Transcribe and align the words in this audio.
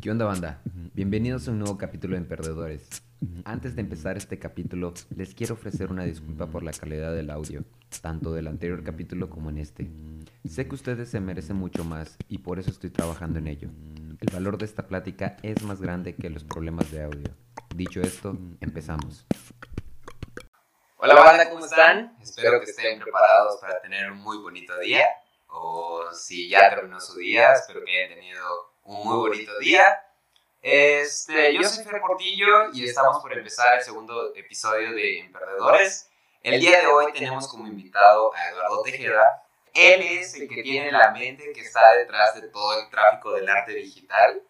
¿Qué 0.00 0.12
onda 0.12 0.26
banda? 0.26 0.60
Bienvenidos 0.94 1.48
a 1.48 1.50
un 1.50 1.58
nuevo 1.58 1.76
capítulo 1.76 2.16
de 2.16 2.22
Perdedores. 2.22 2.88
Antes 3.44 3.74
de 3.74 3.80
empezar 3.80 4.16
este 4.16 4.38
capítulo, 4.38 4.94
les 5.16 5.34
quiero 5.34 5.54
ofrecer 5.54 5.90
una 5.90 6.04
disculpa 6.04 6.46
por 6.46 6.62
la 6.62 6.70
calidad 6.70 7.12
del 7.12 7.30
audio, 7.30 7.64
tanto 8.00 8.32
del 8.32 8.46
anterior 8.46 8.84
capítulo 8.84 9.28
como 9.28 9.50
en 9.50 9.58
este. 9.58 9.90
Sé 10.48 10.68
que 10.68 10.76
ustedes 10.76 11.08
se 11.08 11.18
merecen 11.18 11.56
mucho 11.56 11.82
más 11.82 12.16
y 12.28 12.38
por 12.38 12.60
eso 12.60 12.70
estoy 12.70 12.90
trabajando 12.90 13.40
en 13.40 13.48
ello. 13.48 13.70
El 14.20 14.32
valor 14.32 14.56
de 14.56 14.66
esta 14.66 14.86
plática 14.86 15.36
es 15.42 15.64
más 15.64 15.80
grande 15.80 16.14
que 16.14 16.30
los 16.30 16.44
problemas 16.44 16.92
de 16.92 17.02
audio. 17.02 17.30
Dicho 17.74 18.00
esto, 18.00 18.38
empezamos. 18.60 19.26
Hola 20.98 21.14
banda, 21.14 21.50
¿cómo 21.50 21.64
están? 21.64 22.16
Espero 22.20 22.60
que 22.60 22.66
estén 22.70 23.00
preparados 23.00 23.56
para 23.60 23.80
tener 23.80 24.12
un 24.12 24.18
muy 24.18 24.38
bonito 24.38 24.78
día. 24.78 25.04
O 25.48 26.04
si 26.12 26.48
ya 26.48 26.70
terminó 26.70 27.00
su 27.00 27.18
día, 27.18 27.52
espero 27.54 27.84
que 27.84 28.04
hayan 28.04 28.14
tenido 28.16 28.67
un 28.88 29.06
muy 29.06 29.16
bonito 29.16 29.58
día. 29.58 30.02
Este, 30.62 31.54
yo 31.54 31.62
soy 31.62 31.84
Fer 31.84 32.00
Portillo 32.00 32.72
y 32.72 32.84
estamos 32.84 33.20
por 33.20 33.32
empezar 33.34 33.76
el 33.76 33.84
segundo 33.84 34.34
episodio 34.34 34.92
de 34.92 35.20
Emperdedores. 35.20 36.08
El 36.42 36.58
día 36.58 36.80
de 36.80 36.86
hoy 36.86 37.12
tenemos 37.12 37.46
como 37.48 37.66
invitado 37.66 38.34
a 38.34 38.48
Eduardo 38.48 38.82
Tejeda. 38.82 39.42
Él 39.74 40.00
es 40.00 40.34
el 40.34 40.48
que 40.48 40.62
tiene 40.62 40.90
la 40.90 41.10
mente 41.10 41.52
que 41.52 41.60
está 41.60 41.92
detrás 41.96 42.34
de 42.40 42.48
todo 42.48 42.80
el 42.80 42.88
tráfico 42.88 43.32
del 43.32 43.46
arte 43.48 43.74
digital 43.74 44.42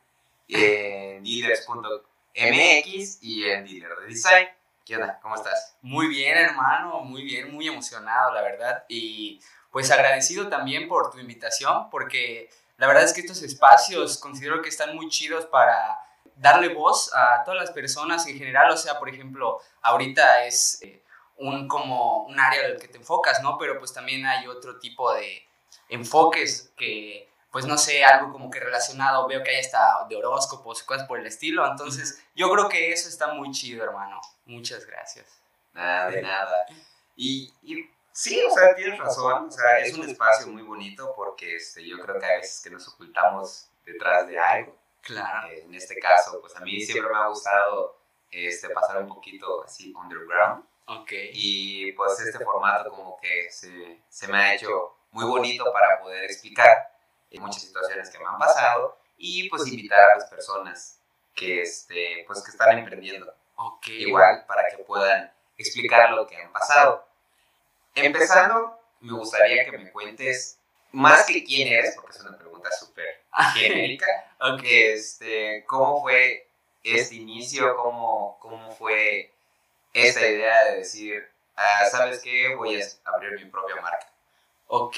en 0.47 1.25
dealers.mx 1.25 3.19
y 3.23 3.51
en 3.51 3.65
Dealer 3.65 3.97
de 4.03 4.07
Design. 4.07 4.49
¿Qué 4.87 4.95
onda? 4.95 5.19
¿Cómo 5.21 5.35
estás? 5.35 5.77
Muy 5.83 6.07
bien, 6.07 6.39
hermano, 6.39 7.01
muy 7.01 7.25
bien, 7.25 7.53
muy 7.53 7.67
emocionado, 7.67 8.33
la 8.33 8.43
verdad. 8.43 8.85
Y 8.89 9.41
pues 9.73 9.91
agradecido 9.91 10.49
también 10.49 10.87
por 10.87 11.11
tu 11.11 11.19
invitación, 11.19 11.91
porque 11.91 12.49
la 12.79 12.87
verdad 12.87 13.03
es 13.03 13.13
que 13.13 13.21
estos 13.21 13.43
espacios 13.43 14.19
considero 14.19 14.63
que 14.63 14.69
están 14.69 14.95
muy 14.95 15.09
chidos 15.09 15.45
para 15.47 15.99
darle 16.37 16.73
voz 16.73 17.13
a 17.13 17.43
todas 17.45 17.61
las 17.61 17.73
personas 17.73 18.27
en 18.29 18.39
general. 18.39 18.71
O 18.71 18.77
sea, 18.77 18.99
por 19.01 19.09
ejemplo, 19.09 19.61
ahorita 19.83 20.45
es 20.45 20.81
eh, 20.83 21.03
un 21.39 21.67
como 21.67 22.25
un 22.25 22.39
área 22.39 22.67
en 22.67 22.73
el 22.73 22.81
que 22.81 22.87
te 22.87 22.99
enfocas, 22.99 23.43
¿no? 23.43 23.59
Pero 23.59 23.79
pues 23.81 23.93
también 23.93 24.25
hay 24.27 24.47
otro 24.47 24.79
tipo 24.79 25.13
de 25.13 25.45
enfoques 25.89 26.73
que, 26.77 27.29
pues 27.51 27.67
no 27.67 27.77
sé, 27.77 28.05
algo 28.05 28.31
como 28.31 28.49
que 28.49 28.61
relacionado, 28.61 29.27
veo 29.27 29.43
que 29.43 29.51
hay 29.51 29.61
hasta 29.61 30.07
de 30.09 30.15
horóscopos, 30.15 30.85
cosas 30.85 31.09
por 31.09 31.19
el 31.19 31.27
estilo. 31.27 31.67
Entonces, 31.67 32.23
yo 32.37 32.49
creo 32.49 32.69
que 32.69 32.93
eso 32.93 33.09
está 33.09 33.35
muy 33.35 33.51
chido, 33.51 33.83
hermano. 33.83 34.21
Muchas 34.47 34.87
gracias. 34.87 35.27
Nada, 35.73 36.11
de 36.11 36.23
nada. 36.23 36.67
Y, 37.17 37.53
y 37.63 37.91
Sí, 38.19 38.43
o 38.45 38.51
sea, 38.51 38.75
tienes 38.75 38.99
razón. 38.99 39.47
O 39.47 39.51
sea, 39.53 39.79
es 39.79 39.97
un 39.97 40.09
espacio 40.09 40.49
muy 40.49 40.63
bonito 40.63 41.13
porque 41.15 41.55
este, 41.55 41.87
yo 41.87 42.01
creo 42.01 42.19
que 42.19 42.27
a 42.27 42.39
veces 42.39 42.61
que 42.61 42.69
nos 42.69 42.89
ocultamos 42.89 43.71
detrás 43.85 44.27
de 44.27 44.37
algo. 44.37 44.77
Claro. 45.03 45.49
Eh, 45.51 45.63
en 45.63 45.73
este 45.73 45.97
caso, 46.01 46.41
pues 46.41 46.57
a 46.57 46.61
mí 46.61 46.81
siempre 46.81 47.13
me 47.13 47.17
ha 47.17 47.29
gustado 47.29 47.97
este, 48.33 48.71
pasar 48.71 49.01
un 49.05 49.07
poquito 49.07 49.63
así 49.63 49.95
underground. 49.95 50.65
Ok. 50.87 51.13
Y 51.33 51.93
pues 51.93 52.19
este 52.19 52.45
formato 52.45 52.91
como 52.91 53.21
que 53.21 53.53
se, 53.53 54.03
se 54.09 54.27
me 54.27 54.37
ha 54.37 54.55
hecho 54.57 54.97
muy 55.13 55.25
bonito 55.25 55.73
para 55.73 56.01
poder 56.01 56.25
explicar 56.25 56.93
muchas 57.35 57.63
situaciones 57.63 58.11
que 58.11 58.19
me 58.19 58.27
han 58.27 58.37
pasado 58.37 58.99
y 59.17 59.49
pues 59.49 59.65
invitar 59.69 60.11
a 60.11 60.17
las 60.17 60.25
personas 60.25 61.01
que, 61.37 61.63
este, 61.63 62.25
pues, 62.27 62.43
que 62.43 62.51
están 62.51 62.77
emprendiendo. 62.77 63.33
Ok. 63.55 63.87
Igual 63.91 64.45
para 64.49 64.69
que 64.71 64.83
puedan 64.83 65.33
explicar 65.57 66.11
lo 66.11 66.27
que 66.27 66.37
han 66.37 66.51
pasado. 66.51 67.08
Empezando, 67.95 68.79
me 69.01 69.13
gustaría 69.13 69.65
que 69.65 69.79
me 69.79 69.91
cuentes 69.91 70.59
más 70.93 71.27
que 71.27 71.45
quién 71.45 71.69
eres, 71.69 71.95
porque 71.95 72.17
es 72.17 72.25
una 72.25 72.39
pregunta 72.39 72.71
súper 72.71 73.25
genérica. 73.55 74.07
ok. 74.41 74.61
Este, 74.63 75.65
¿Cómo 75.67 76.03
fue 76.03 76.49
este 76.83 77.17
inicio? 77.17 77.77
¿Cómo, 77.77 78.39
cómo 78.41 78.71
fue 78.73 79.33
esta 79.93 80.21
idea 80.21 80.65
de 80.65 80.79
decir, 80.79 81.29
ah, 81.57 81.85
¿sabes 81.91 82.21
qué? 82.21 82.55
Voy 82.55 82.81
a 82.81 82.87
abrir 83.05 83.33
mi 83.43 83.51
propia 83.51 83.77
marca. 83.77 84.11
Ok. 84.67 84.97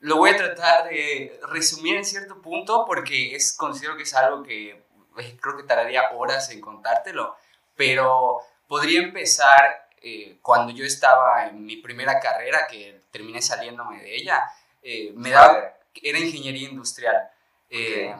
Lo 0.00 0.16
voy 0.16 0.30
a 0.30 0.36
tratar 0.36 0.88
de 0.88 1.40
resumir 1.48 1.96
en 1.96 2.04
cierto 2.04 2.40
punto 2.42 2.84
porque 2.86 3.34
es, 3.34 3.56
considero 3.56 3.96
que 3.96 4.02
es 4.02 4.14
algo 4.14 4.42
que 4.42 4.70
eh, 4.70 5.36
creo 5.40 5.56
que 5.56 5.62
tardaría 5.62 6.10
horas 6.10 6.50
en 6.50 6.60
contártelo, 6.60 7.36
pero 7.76 8.40
podría 8.66 9.00
empezar 9.00 9.88
eh, 10.02 10.38
cuando 10.42 10.72
yo 10.72 10.84
estaba 10.84 11.46
en 11.46 11.64
mi 11.64 11.76
primera 11.76 12.18
carrera, 12.18 12.66
que 12.68 13.02
terminé 13.10 13.40
saliéndome 13.40 14.02
de 14.02 14.16
ella, 14.16 14.50
eh, 14.82 15.12
me 15.14 15.30
daba, 15.30 15.74
era 16.02 16.18
ingeniería 16.18 16.68
industrial, 16.68 17.30
eh, 17.70 18.14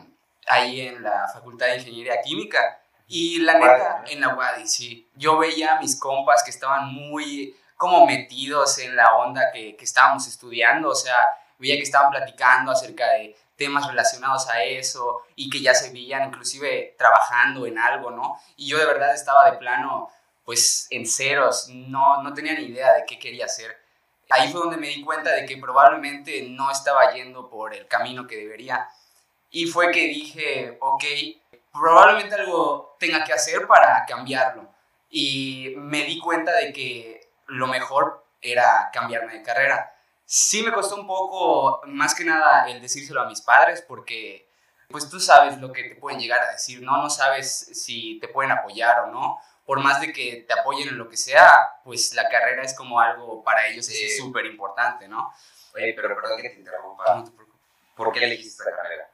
ahí 0.47 0.83
en 0.83 1.03
la 1.03 1.29
Facultad 1.33 1.67
de 1.67 1.77
Ingeniería 1.77 2.21
Química. 2.23 2.79
Y 3.09 3.41
la 3.41 3.55
neta, 3.55 4.05
en 4.09 4.21
la 4.21 4.35
UADI, 4.35 4.67
sí. 4.67 5.09
Yo 5.17 5.39
veía 5.39 5.77
a 5.77 5.81
mis 5.81 5.99
compas 5.99 6.43
que 6.43 6.51
estaban 6.51 6.87
muy 6.87 7.55
como 7.77 8.07
metidos 8.07 8.79
en 8.79 8.95
la 8.95 9.17
onda 9.17 9.51
que, 9.53 9.77
que 9.77 9.85
estábamos 9.85 10.27
estudiando, 10.27 10.91
o 10.91 10.95
sea, 10.95 11.17
veía 11.59 11.77
que 11.77 11.83
estaban 11.83 12.11
platicando 12.11 12.71
acerca 12.71 13.11
de 13.11 13.37
temas 13.57 13.87
relacionados 13.87 14.49
a 14.49 14.63
eso 14.65 15.23
y 15.37 15.51
que 15.51 15.61
ya 15.61 15.75
se 15.75 15.93
veían 15.93 16.29
inclusive 16.29 16.95
trabajando 16.97 17.67
en 17.67 17.79
algo, 17.79 18.11
¿no? 18.11 18.37
Y 18.57 18.69
yo 18.69 18.79
de 18.79 18.87
verdad 18.87 19.15
estaba 19.15 19.51
de 19.51 19.59
plano 19.59 20.11
pues 20.45 20.87
en 20.91 21.07
ceros, 21.07 21.69
no, 21.69 22.23
no 22.23 22.35
tenía 22.35 22.55
ni 22.55 22.65
idea 22.67 22.93
de 22.95 23.05
qué 23.07 23.19
quería 23.19 23.47
hacer. 23.47 23.77
Ahí 24.31 24.51
fue 24.51 24.63
donde 24.63 24.79
me 24.79 24.89
di 24.89 25.05
cuenta 25.05 25.31
de 25.31 25.45
que 25.45 25.59
probablemente 25.59 26.43
no 26.49 26.71
estaba 26.71 27.13
yendo 27.13 27.49
por 27.51 27.75
el 27.75 27.87
camino 27.87 28.27
que 28.27 28.37
debería. 28.37 28.89
Y 29.51 29.67
fue 29.67 29.93
que 29.93 30.07
dije, 30.09 30.79
ok, 30.81 31.05
probablemente 31.73 32.35
algo 32.35 32.97
tenga 32.99 33.23
que 33.25 33.33
hacer 33.33 33.67
para 33.67 34.05
cambiarlo. 34.07 34.69
Y 35.11 35.75
me 35.77 36.05
di 36.05 36.19
cuenta 36.19 36.53
de 36.53 36.73
que 36.73 37.31
lo 37.47 37.67
mejor 37.67 38.25
era 38.41 38.91
cambiarme 38.93 39.35
de 39.35 39.43
carrera. 39.43 39.95
Sí 40.25 40.63
me 40.63 40.73
costó 40.73 40.97
un 40.97 41.07
poco, 41.07 41.83
más 41.87 42.15
que 42.15 42.25
nada, 42.25 42.69
el 42.71 42.81
decírselo 42.81 43.21
a 43.21 43.29
mis 43.29 43.43
padres, 43.43 43.83
porque 43.83 44.49
pues 44.89 45.09
tú 45.11 45.21
sabes 45.21 45.59
lo 45.59 45.73
que 45.73 45.85
te 45.85 45.95
pueden 45.97 46.21
llegar 46.21 46.43
a 46.43 46.53
decir, 46.53 46.83
¿no? 46.83 47.03
No 47.03 47.11
sabes 47.11 47.71
si 47.73 48.19
te 48.21 48.29
pueden 48.29 48.53
apoyar 48.53 49.01
o 49.01 49.07
no 49.09 49.39
por 49.65 49.81
más 49.81 50.01
de 50.01 50.13
que 50.13 50.45
te 50.47 50.53
apoyen 50.53 50.89
en 50.89 50.99
lo 50.99 51.09
que 51.09 51.17
sea, 51.17 51.81
pues 51.85 52.15
la 52.15 52.29
carrera 52.29 52.63
es 52.63 52.75
como 52.75 53.01
algo 53.01 53.43
para 53.43 53.69
ellos 53.69 53.89
es 53.89 54.17
súper 54.17 54.47
importante, 54.47 55.09
¿no? 55.09 55.33
Oye, 55.75 55.93
pero 55.95 56.15
perdón 56.15 56.41
que 56.41 56.51
te 56.51 56.59
interrumpa. 56.59 57.15
No 57.15 57.25
te. 57.25 57.31
¿Por 57.95 58.13
qué 58.13 58.25
elegiste 58.25 58.63
esta 58.63 58.77
carrera? 58.77 59.09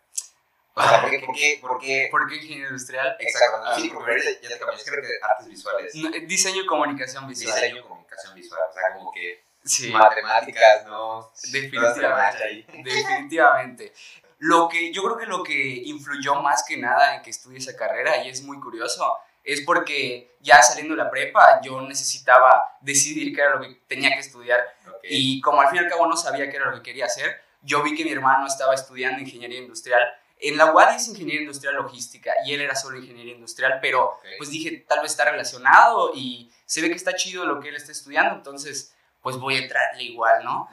O 0.75 0.83
sea, 0.83 1.01
¿por 1.01 1.11
qué, 1.11 1.19
por 1.21 1.35
qué, 1.35 1.59
por 1.61 1.79
qué? 1.81 2.09
¿Por 2.11 2.29
qué 2.29 2.37
ingeniería 2.37 2.69
industrial? 2.69 3.17
Exacto. 3.19 3.63
Ah, 3.65 3.75
sí, 3.77 3.91
porque 3.93 4.13
ahorita 4.13 4.31
ya 4.43 4.49
te 4.49 4.59
cambiaste, 4.59 4.91
creo 4.91 5.03
que 5.03 5.09
artes 5.23 5.49
visuales. 5.49 5.95
No, 5.97 6.09
eh, 6.15 6.21
diseño 6.21 6.63
y 6.63 6.67
comunicación 6.67 7.27
visual. 7.27 7.55
Diseño 7.55 7.81
y 7.81 7.83
comunicación 7.83 8.35
visual, 8.35 8.61
o 8.71 8.73
sea, 8.73 8.83
como 8.95 9.11
que 9.11 9.45
sí. 9.65 9.91
matemáticas, 9.91 10.87
¿no? 10.87 11.31
Definitivamente. 11.51 12.67
Definitivamente. 12.85 13.93
Lo 14.39 14.69
que, 14.69 14.93
yo 14.93 15.03
creo 15.03 15.17
que 15.19 15.27
lo 15.27 15.43
que 15.43 15.83
influyó 15.85 16.37
más 16.37 16.63
que 16.63 16.77
nada 16.77 17.17
en 17.17 17.23
que 17.23 17.31
estudie 17.31 17.59
esa 17.59 17.77
carrera, 17.77 18.23
y 18.25 18.29
es 18.29 18.43
muy 18.43 18.61
curioso, 18.61 19.19
es 19.49 19.63
porque 19.63 20.37
ya 20.41 20.63
saliendo 20.63 20.95
de 20.95 21.03
la 21.03 21.11
prepa 21.11 21.61
yo 21.63 21.81
necesitaba 21.81 22.77
decidir 22.83 23.35
qué 23.35 23.41
era 23.41 23.55
lo 23.55 23.63
que 23.63 23.81
tenía 23.89 24.11
que 24.11 24.21
estudiar. 24.21 24.61
Y 25.03 25.41
como 25.41 25.63
al 25.63 25.69
fin 25.69 25.77
y 25.81 25.85
al 25.85 25.89
cabo 25.89 26.07
no 26.07 26.19
sabía 26.19 26.51
qué 26.51 26.57
era 26.57 26.67
lo 26.67 26.77
que 26.77 26.83
quería 26.83 27.07
hacer, 27.07 27.41
yo 27.63 27.83
vi 27.83 27.97
que 27.97 28.05
mi 28.05 28.13
hermano 28.13 28.47
estaba 28.47 28.75
estudiando 28.75 29.21
ingeniería 29.21 29.59
industrial. 29.59 30.03
En 30.39 30.59
la 30.59 30.73
UAD 30.73 30.97
es 30.97 31.09
ingeniería 31.09 31.41
industrial 31.41 31.77
logística 31.77 32.33
y 32.45 32.53
él 32.53 32.61
era 32.61 32.77
solo 32.77 32.99
ingeniería 32.99 33.35
industrial, 33.35 33.79
pero 33.81 34.21
pues 34.37 34.51
dije, 34.51 34.85
tal 34.87 35.01
vez 35.01 35.13
está 35.13 35.25
relacionado 35.25 36.13
y 36.15 36.53
se 36.67 36.83
ve 36.83 36.91
que 36.91 36.97
está 36.97 37.15
chido 37.15 37.47
lo 37.47 37.59
que 37.59 37.71
él 37.71 37.77
está 37.77 37.91
estudiando, 37.91 38.35
entonces 38.35 38.95
pues 39.23 39.37
voy 39.39 39.57
a 39.57 39.63
entrarle 39.63 40.03
igual, 40.03 40.45
¿no? 40.45 40.69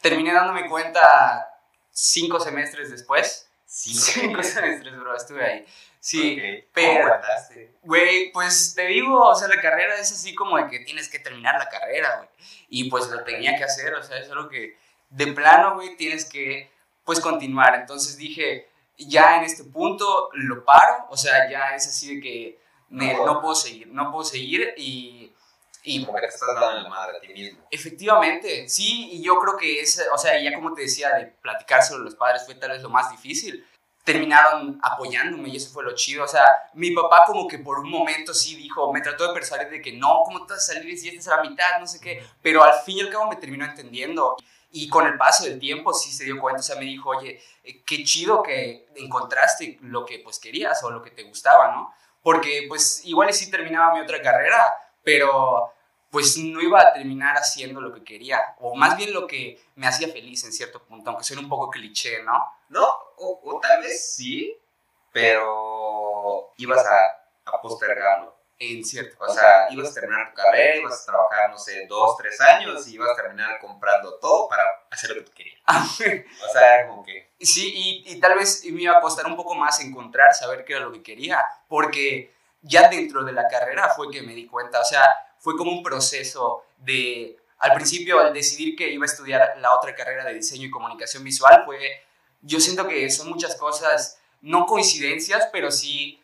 Terminé 0.00 0.32
dándome 0.32 0.68
cuenta 0.68 1.58
cinco 1.90 2.38
semestres 2.38 2.90
después. 2.90 3.46
Cinco 3.70 4.42
semestres, 4.42 4.98
bro, 4.98 5.14
estuve 5.14 5.44
ahí. 5.44 5.66
Sí, 6.08 6.64
pero, 6.72 7.20
güey, 7.82 8.32
pues 8.32 8.74
te 8.74 8.86
digo, 8.86 9.28
o 9.28 9.34
sea, 9.34 9.46
la 9.46 9.60
carrera 9.60 9.94
es 9.96 10.10
así 10.10 10.34
como 10.34 10.56
de 10.56 10.66
que 10.66 10.78
tienes 10.80 11.06
que 11.10 11.18
terminar 11.18 11.58
la 11.58 11.68
carrera, 11.68 12.16
güey. 12.16 12.28
Y 12.70 12.88
pues 12.88 13.08
lo 13.08 13.22
tenía 13.24 13.58
que 13.58 13.64
hacer, 13.64 13.92
o 13.92 14.02
sea, 14.02 14.16
es 14.16 14.30
algo 14.30 14.48
que 14.48 14.78
de 15.10 15.26
plano, 15.26 15.74
güey, 15.74 15.98
tienes 15.98 16.24
que, 16.24 16.70
pues, 17.04 17.20
continuar. 17.20 17.74
Entonces 17.74 18.16
dije, 18.16 18.70
ya 18.96 19.36
en 19.36 19.44
este 19.44 19.64
punto 19.64 20.30
lo 20.32 20.64
paro, 20.64 21.08
o 21.10 21.16
sea, 21.18 21.50
ya 21.50 21.74
es 21.74 21.86
así 21.86 22.14
de 22.14 22.22
que 22.22 22.58
no 22.88 23.42
puedo 23.42 23.54
seguir, 23.54 23.88
no 23.88 24.10
puedo 24.10 24.24
seguir 24.24 24.72
y... 24.78 25.34
Y 25.82 26.04
como 26.06 26.16
que 26.16 26.22
te 26.22 26.28
estás 26.28 26.48
dando 26.54 26.82
la 26.82 26.88
madre 26.88 27.18
a 27.18 27.20
ti 27.20 27.28
mismo. 27.28 27.66
Efectivamente, 27.70 28.66
sí, 28.66 29.10
y 29.12 29.22
yo 29.22 29.38
creo 29.38 29.58
que 29.58 29.80
es, 29.80 30.02
o 30.10 30.16
sea, 30.16 30.40
ya 30.40 30.54
como 30.54 30.72
te 30.72 30.82
decía, 30.82 31.14
de 31.16 31.26
platicar 31.26 31.82
sobre 31.82 32.04
los 32.04 32.14
padres 32.14 32.46
fue 32.46 32.54
tal 32.54 32.70
vez 32.70 32.82
lo 32.82 32.88
más 32.88 33.10
difícil, 33.10 33.66
terminaron 34.08 34.80
apoyándome 34.82 35.50
y 35.50 35.56
eso 35.56 35.70
fue 35.70 35.84
lo 35.84 35.94
chido. 35.94 36.24
O 36.24 36.28
sea, 36.28 36.44
mi 36.72 36.92
papá 36.92 37.24
como 37.26 37.46
que 37.46 37.58
por 37.58 37.78
un 37.78 37.90
momento 37.90 38.32
sí 38.32 38.56
dijo, 38.56 38.90
me 38.90 39.02
trató 39.02 39.28
de 39.28 39.34
persuadir 39.34 39.68
de 39.68 39.82
que 39.82 39.92
no, 39.92 40.22
¿cómo 40.24 40.46
te 40.46 40.54
vas 40.54 40.70
a 40.70 40.72
salir 40.72 40.98
si 40.98 41.08
esta 41.08 41.20
es 41.20 41.26
la 41.26 41.42
mitad? 41.48 41.78
No 41.78 41.86
sé 41.86 42.00
qué. 42.00 42.24
Pero 42.40 42.64
al 42.64 42.80
fin 42.80 42.96
y 42.96 43.00
al 43.02 43.10
cabo 43.10 43.28
me 43.28 43.36
terminó 43.36 43.66
entendiendo. 43.66 44.36
Y 44.70 44.88
con 44.88 45.06
el 45.06 45.18
paso 45.18 45.44
del 45.44 45.58
tiempo 45.58 45.92
sí 45.92 46.10
se 46.10 46.24
dio 46.24 46.40
cuenta, 46.40 46.60
o 46.60 46.62
sea, 46.62 46.76
me 46.76 46.84
dijo, 46.84 47.10
oye, 47.10 47.40
eh, 47.64 47.82
qué 47.84 48.02
chido 48.04 48.42
que 48.42 48.86
encontraste 48.96 49.78
lo 49.82 50.04
que 50.04 50.20
pues 50.20 50.38
querías 50.38 50.82
o 50.84 50.90
lo 50.90 51.02
que 51.02 51.10
te 51.10 51.22
gustaba, 51.24 51.72
¿no? 51.72 51.92
Porque 52.22 52.64
pues 52.68 53.02
igual 53.04 53.32
sí 53.32 53.50
terminaba 53.50 53.94
mi 53.94 54.00
otra 54.00 54.20
carrera, 54.20 54.72
pero 55.02 55.72
pues 56.10 56.38
no 56.38 56.60
iba 56.60 56.80
a 56.80 56.92
terminar 56.92 57.36
haciendo 57.36 57.80
lo 57.80 57.92
que 57.92 58.02
quería, 58.02 58.40
o 58.60 58.74
más 58.74 58.96
bien 58.96 59.12
lo 59.12 59.26
que 59.26 59.60
me 59.74 59.86
hacía 59.86 60.08
feliz 60.08 60.44
en 60.44 60.52
cierto 60.52 60.82
punto, 60.82 61.10
aunque 61.10 61.24
suene 61.24 61.42
un 61.42 61.48
poco 61.48 61.70
cliché, 61.70 62.22
¿no? 62.22 62.52
No, 62.70 62.88
o, 63.16 63.58
tal 63.60 63.82
vez 63.82 64.14
sí, 64.14 64.56
pero 65.12 66.52
ibas 66.56 66.84
a, 66.86 67.50
a 67.56 67.60
postergarlo. 67.60 68.38
En 68.60 68.84
cierto. 68.84 69.16
O 69.20 69.32
sea, 69.32 69.68
ibas 69.70 69.90
a 69.90 69.94
terminar 69.94 70.30
tu 70.30 70.34
carrera, 70.34 70.78
ibas 70.78 71.02
a 71.02 71.12
trabajar, 71.12 71.48
no 71.50 71.56
sé, 71.56 71.86
dos, 71.86 72.16
tres 72.16 72.40
años 72.40 72.88
y 72.88 72.94
ibas 72.94 73.10
a 73.10 73.22
terminar 73.22 73.60
comprando 73.60 74.18
todo 74.18 74.48
para 74.48 74.64
hacer 74.90 75.10
lo 75.10 75.16
que 75.16 75.20
tú 75.22 75.32
querías. 75.32 75.60
Ah, 75.64 75.86
o 75.86 76.52
sea, 76.52 76.88
como 76.88 77.04
que... 77.04 77.30
Sí, 77.38 77.72
y, 77.72 78.12
y 78.12 78.18
tal 78.18 78.36
vez 78.36 78.64
me 78.64 78.82
iba 78.82 78.98
a 78.98 79.00
costar 79.00 79.26
un 79.26 79.36
poco 79.36 79.54
más 79.54 79.78
encontrar, 79.80 80.34
saber 80.34 80.64
qué 80.64 80.72
era 80.72 80.86
lo 80.86 80.90
que 80.90 81.04
quería, 81.04 81.44
porque 81.68 82.34
ya 82.62 82.88
dentro 82.88 83.22
de 83.22 83.32
la 83.32 83.46
carrera 83.46 83.90
fue 83.94 84.10
que 84.10 84.22
me 84.22 84.34
di 84.34 84.48
cuenta, 84.48 84.80
o 84.80 84.84
sea, 84.84 85.04
fue 85.40 85.56
como 85.56 85.70
un 85.70 85.82
proceso 85.82 86.64
de, 86.78 87.36
al 87.58 87.74
principio, 87.74 88.20
al 88.20 88.32
decidir 88.32 88.76
que 88.76 88.90
iba 88.90 89.04
a 89.04 89.06
estudiar 89.06 89.54
la 89.58 89.74
otra 89.74 89.94
carrera 89.94 90.24
de 90.24 90.34
diseño 90.34 90.66
y 90.66 90.70
comunicación 90.70 91.24
visual, 91.24 91.62
fue, 91.64 91.78
yo 92.42 92.60
siento 92.60 92.86
que 92.86 93.10
son 93.10 93.28
muchas 93.28 93.56
cosas, 93.56 94.18
no 94.40 94.66
coincidencias, 94.66 95.48
pero 95.52 95.70
sí 95.70 96.22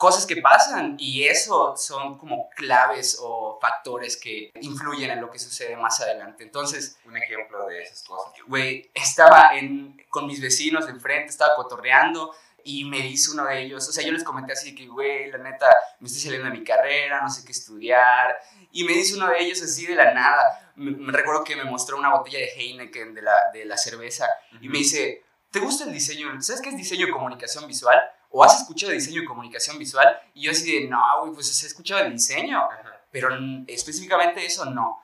cosas 0.00 0.24
que 0.24 0.36
pasan 0.36 0.96
y 0.98 1.24
eso 1.24 1.76
son 1.76 2.16
como 2.16 2.48
claves 2.56 3.18
o 3.20 3.58
factores 3.60 4.16
que 4.16 4.50
influyen 4.62 5.10
en 5.10 5.20
lo 5.20 5.30
que 5.30 5.38
sucede 5.38 5.76
más 5.76 6.00
adelante. 6.00 6.42
Entonces, 6.42 6.96
un 7.04 7.18
ejemplo 7.18 7.66
de 7.66 7.82
esas 7.82 8.02
cosas. 8.04 8.32
Güey, 8.46 8.90
estaba 8.94 9.58
en, 9.58 10.02
con 10.08 10.26
mis 10.26 10.40
vecinos 10.40 10.86
de 10.86 10.92
enfrente, 10.92 11.28
estaba 11.28 11.54
cotorreando 11.54 12.34
y 12.64 12.84
me 12.84 13.00
dice 13.00 13.30
uno 13.32 13.44
de 13.44 13.62
ellos, 13.62 13.88
o 13.88 13.92
sea, 13.92 14.04
yo 14.04 14.12
les 14.12 14.24
comenté 14.24 14.52
así 14.52 14.74
que, 14.74 14.86
güey, 14.86 15.30
la 15.30 15.38
neta, 15.38 15.68
me 16.00 16.06
estoy 16.06 16.22
saliendo 16.22 16.50
de 16.50 16.58
mi 16.58 16.64
carrera, 16.64 17.20
no 17.22 17.28
sé 17.28 17.44
qué 17.44 17.52
estudiar. 17.52 18.36
Y 18.72 18.84
me 18.84 18.92
dice 18.92 19.16
uno 19.16 19.28
de 19.28 19.40
ellos 19.40 19.62
así 19.62 19.86
de 19.86 19.94
la 19.94 20.12
nada, 20.12 20.72
me, 20.76 21.12
recuerdo 21.12 21.44
que 21.44 21.56
me 21.56 21.64
mostró 21.64 21.98
una 21.98 22.10
botella 22.10 22.38
de 22.38 22.48
Heineken 22.48 23.14
de 23.14 23.22
la, 23.22 23.34
de 23.52 23.64
la 23.64 23.76
cerveza 23.76 24.26
y 24.60 24.68
me 24.68 24.78
dice, 24.78 25.24
¿te 25.50 25.60
gusta 25.60 25.84
el 25.84 25.92
diseño? 25.92 26.40
¿Sabes 26.40 26.62
qué 26.62 26.70
es 26.70 26.76
diseño 26.76 27.06
y 27.06 27.10
comunicación 27.10 27.66
visual? 27.66 28.00
o 28.30 28.44
has 28.44 28.60
escuchado 28.60 28.92
diseño 28.92 29.22
y 29.22 29.24
comunicación 29.24 29.78
visual, 29.78 30.20
y 30.34 30.42
yo 30.42 30.52
así 30.52 30.80
de, 30.80 30.88
no, 30.88 31.02
güey, 31.20 31.32
pues 31.32 31.62
he 31.62 31.66
escuchado 31.66 32.04
de 32.04 32.10
diseño, 32.10 32.68
pero 33.10 33.36
específicamente 33.66 34.44
eso 34.44 34.64
no. 34.66 35.02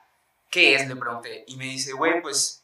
¿Qué 0.49 0.75
es? 0.75 0.87
Le 0.87 0.95
pregunté, 0.95 1.43
y 1.47 1.57
me 1.57 1.65
dice, 1.65 1.91
güey, 1.91 2.21
pues 2.21 2.63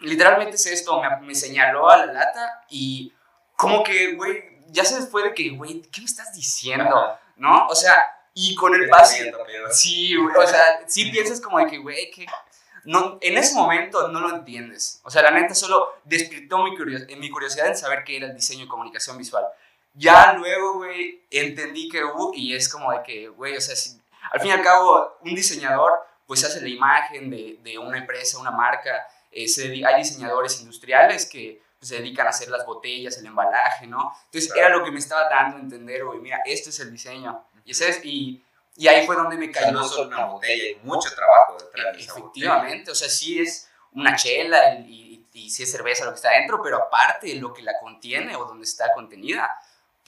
literalmente 0.00 0.56
es 0.56 0.66
esto, 0.66 1.00
me, 1.00 1.26
me 1.26 1.34
señaló 1.34 1.88
a 1.88 2.04
la 2.04 2.12
lata 2.12 2.64
y 2.68 3.12
como 3.58 3.82
que, 3.82 4.14
güey, 4.14 4.44
ya 4.68 4.84
se 4.84 5.04
fue 5.08 5.24
de 5.24 5.34
que, 5.34 5.50
güey, 5.50 5.82
¿qué 5.90 6.00
me 6.00 6.06
estás 6.06 6.32
diciendo? 6.32 7.18
¿No? 7.36 7.66
O 7.66 7.74
sea, 7.74 7.92
y 8.32 8.54
con 8.54 8.72
el 8.72 8.88
paso... 8.88 9.16
Sí, 9.72 10.14
güey, 10.14 10.36
o 10.36 10.46
sea, 10.46 10.84
sí 10.86 11.06
piensas 11.10 11.40
como 11.40 11.58
de 11.58 11.66
que, 11.66 11.78
güey, 11.78 12.08
que... 12.12 12.24
No, 12.84 13.18
en 13.20 13.36
ese 13.36 13.56
momento 13.56 14.06
no 14.08 14.20
lo 14.20 14.36
entiendes. 14.36 15.00
O 15.02 15.10
sea, 15.10 15.22
la 15.22 15.32
neta 15.32 15.56
solo 15.56 15.96
despertó 16.04 16.58
mi, 16.58 16.70
mi 17.16 17.30
curiosidad 17.30 17.66
en 17.66 17.76
saber 17.76 18.04
qué 18.04 18.18
era 18.18 18.28
el 18.28 18.36
diseño 18.36 18.64
y 18.64 18.68
comunicación 18.68 19.18
visual. 19.18 19.44
Ya 19.92 20.34
luego, 20.34 20.74
güey, 20.74 21.24
entendí 21.28 21.88
que 21.88 22.04
hubo 22.04 22.32
y 22.34 22.54
es 22.54 22.68
como 22.68 22.92
de 22.92 23.02
que, 23.02 23.26
güey, 23.26 23.56
o 23.56 23.60
sea, 23.60 23.74
si, 23.74 24.00
al 24.30 24.40
fin 24.40 24.50
y 24.50 24.52
al 24.52 24.62
cabo, 24.62 25.16
un 25.22 25.34
diseñador, 25.34 25.94
pues 26.28 26.44
hace 26.44 26.60
la 26.60 26.68
imagen 26.68 27.28
de, 27.28 27.58
de 27.60 27.76
una 27.76 27.98
empresa, 27.98 28.38
una 28.38 28.52
marca. 28.52 29.04
Eh, 29.32 29.46
hay 29.84 29.96
diseñadores 29.96 30.60
industriales 30.60 31.26
que 31.26 31.60
pues, 31.78 31.88
se 31.88 31.96
dedican 31.96 32.26
a 32.26 32.30
hacer 32.30 32.48
las 32.48 32.66
botellas, 32.66 33.16
el 33.18 33.26
embalaje, 33.26 33.86
¿no? 33.86 34.12
Entonces 34.26 34.52
era 34.56 34.68
lo 34.68 34.84
que 34.84 34.90
me 34.90 34.98
estaba 34.98 35.28
dando 35.28 35.56
a 35.56 35.60
entender, 35.60 36.04
güey, 36.04 36.20
mira, 36.20 36.40
esto 36.44 36.70
es 36.70 36.80
el 36.80 36.90
diseño. 36.90 37.44
Y, 37.64 37.72
ese 37.72 38.00
y, 38.04 38.42
y 38.76 38.88
ahí 38.88 39.06
fue 39.06 39.16
donde 39.16 39.36
me 39.36 39.50
cayó. 39.50 39.68
O 39.68 39.72
no 39.72 39.84
solo 39.84 40.08
una 40.08 40.24
botella, 40.26 40.62
hay 40.64 40.80
mucho 40.82 41.08
trabajo 41.14 41.56
detrás 41.58 41.96
de 41.96 42.02
Efectivamente, 42.02 42.90
o 42.90 42.94
sea, 42.94 43.08
sí 43.08 43.40
es 43.40 43.68
una 43.92 44.16
chela 44.16 44.74
y, 44.74 45.26
y, 45.32 45.38
y 45.38 45.50
sí 45.50 45.62
es 45.62 45.70
cerveza 45.70 46.04
lo 46.04 46.10
que 46.10 46.16
está 46.16 46.32
dentro, 46.32 46.60
pero 46.62 46.78
aparte 46.78 47.34
lo 47.34 47.52
que 47.52 47.62
la 47.62 47.78
contiene 47.78 48.36
o 48.36 48.44
donde 48.44 48.64
está 48.64 48.92
contenida 48.92 49.50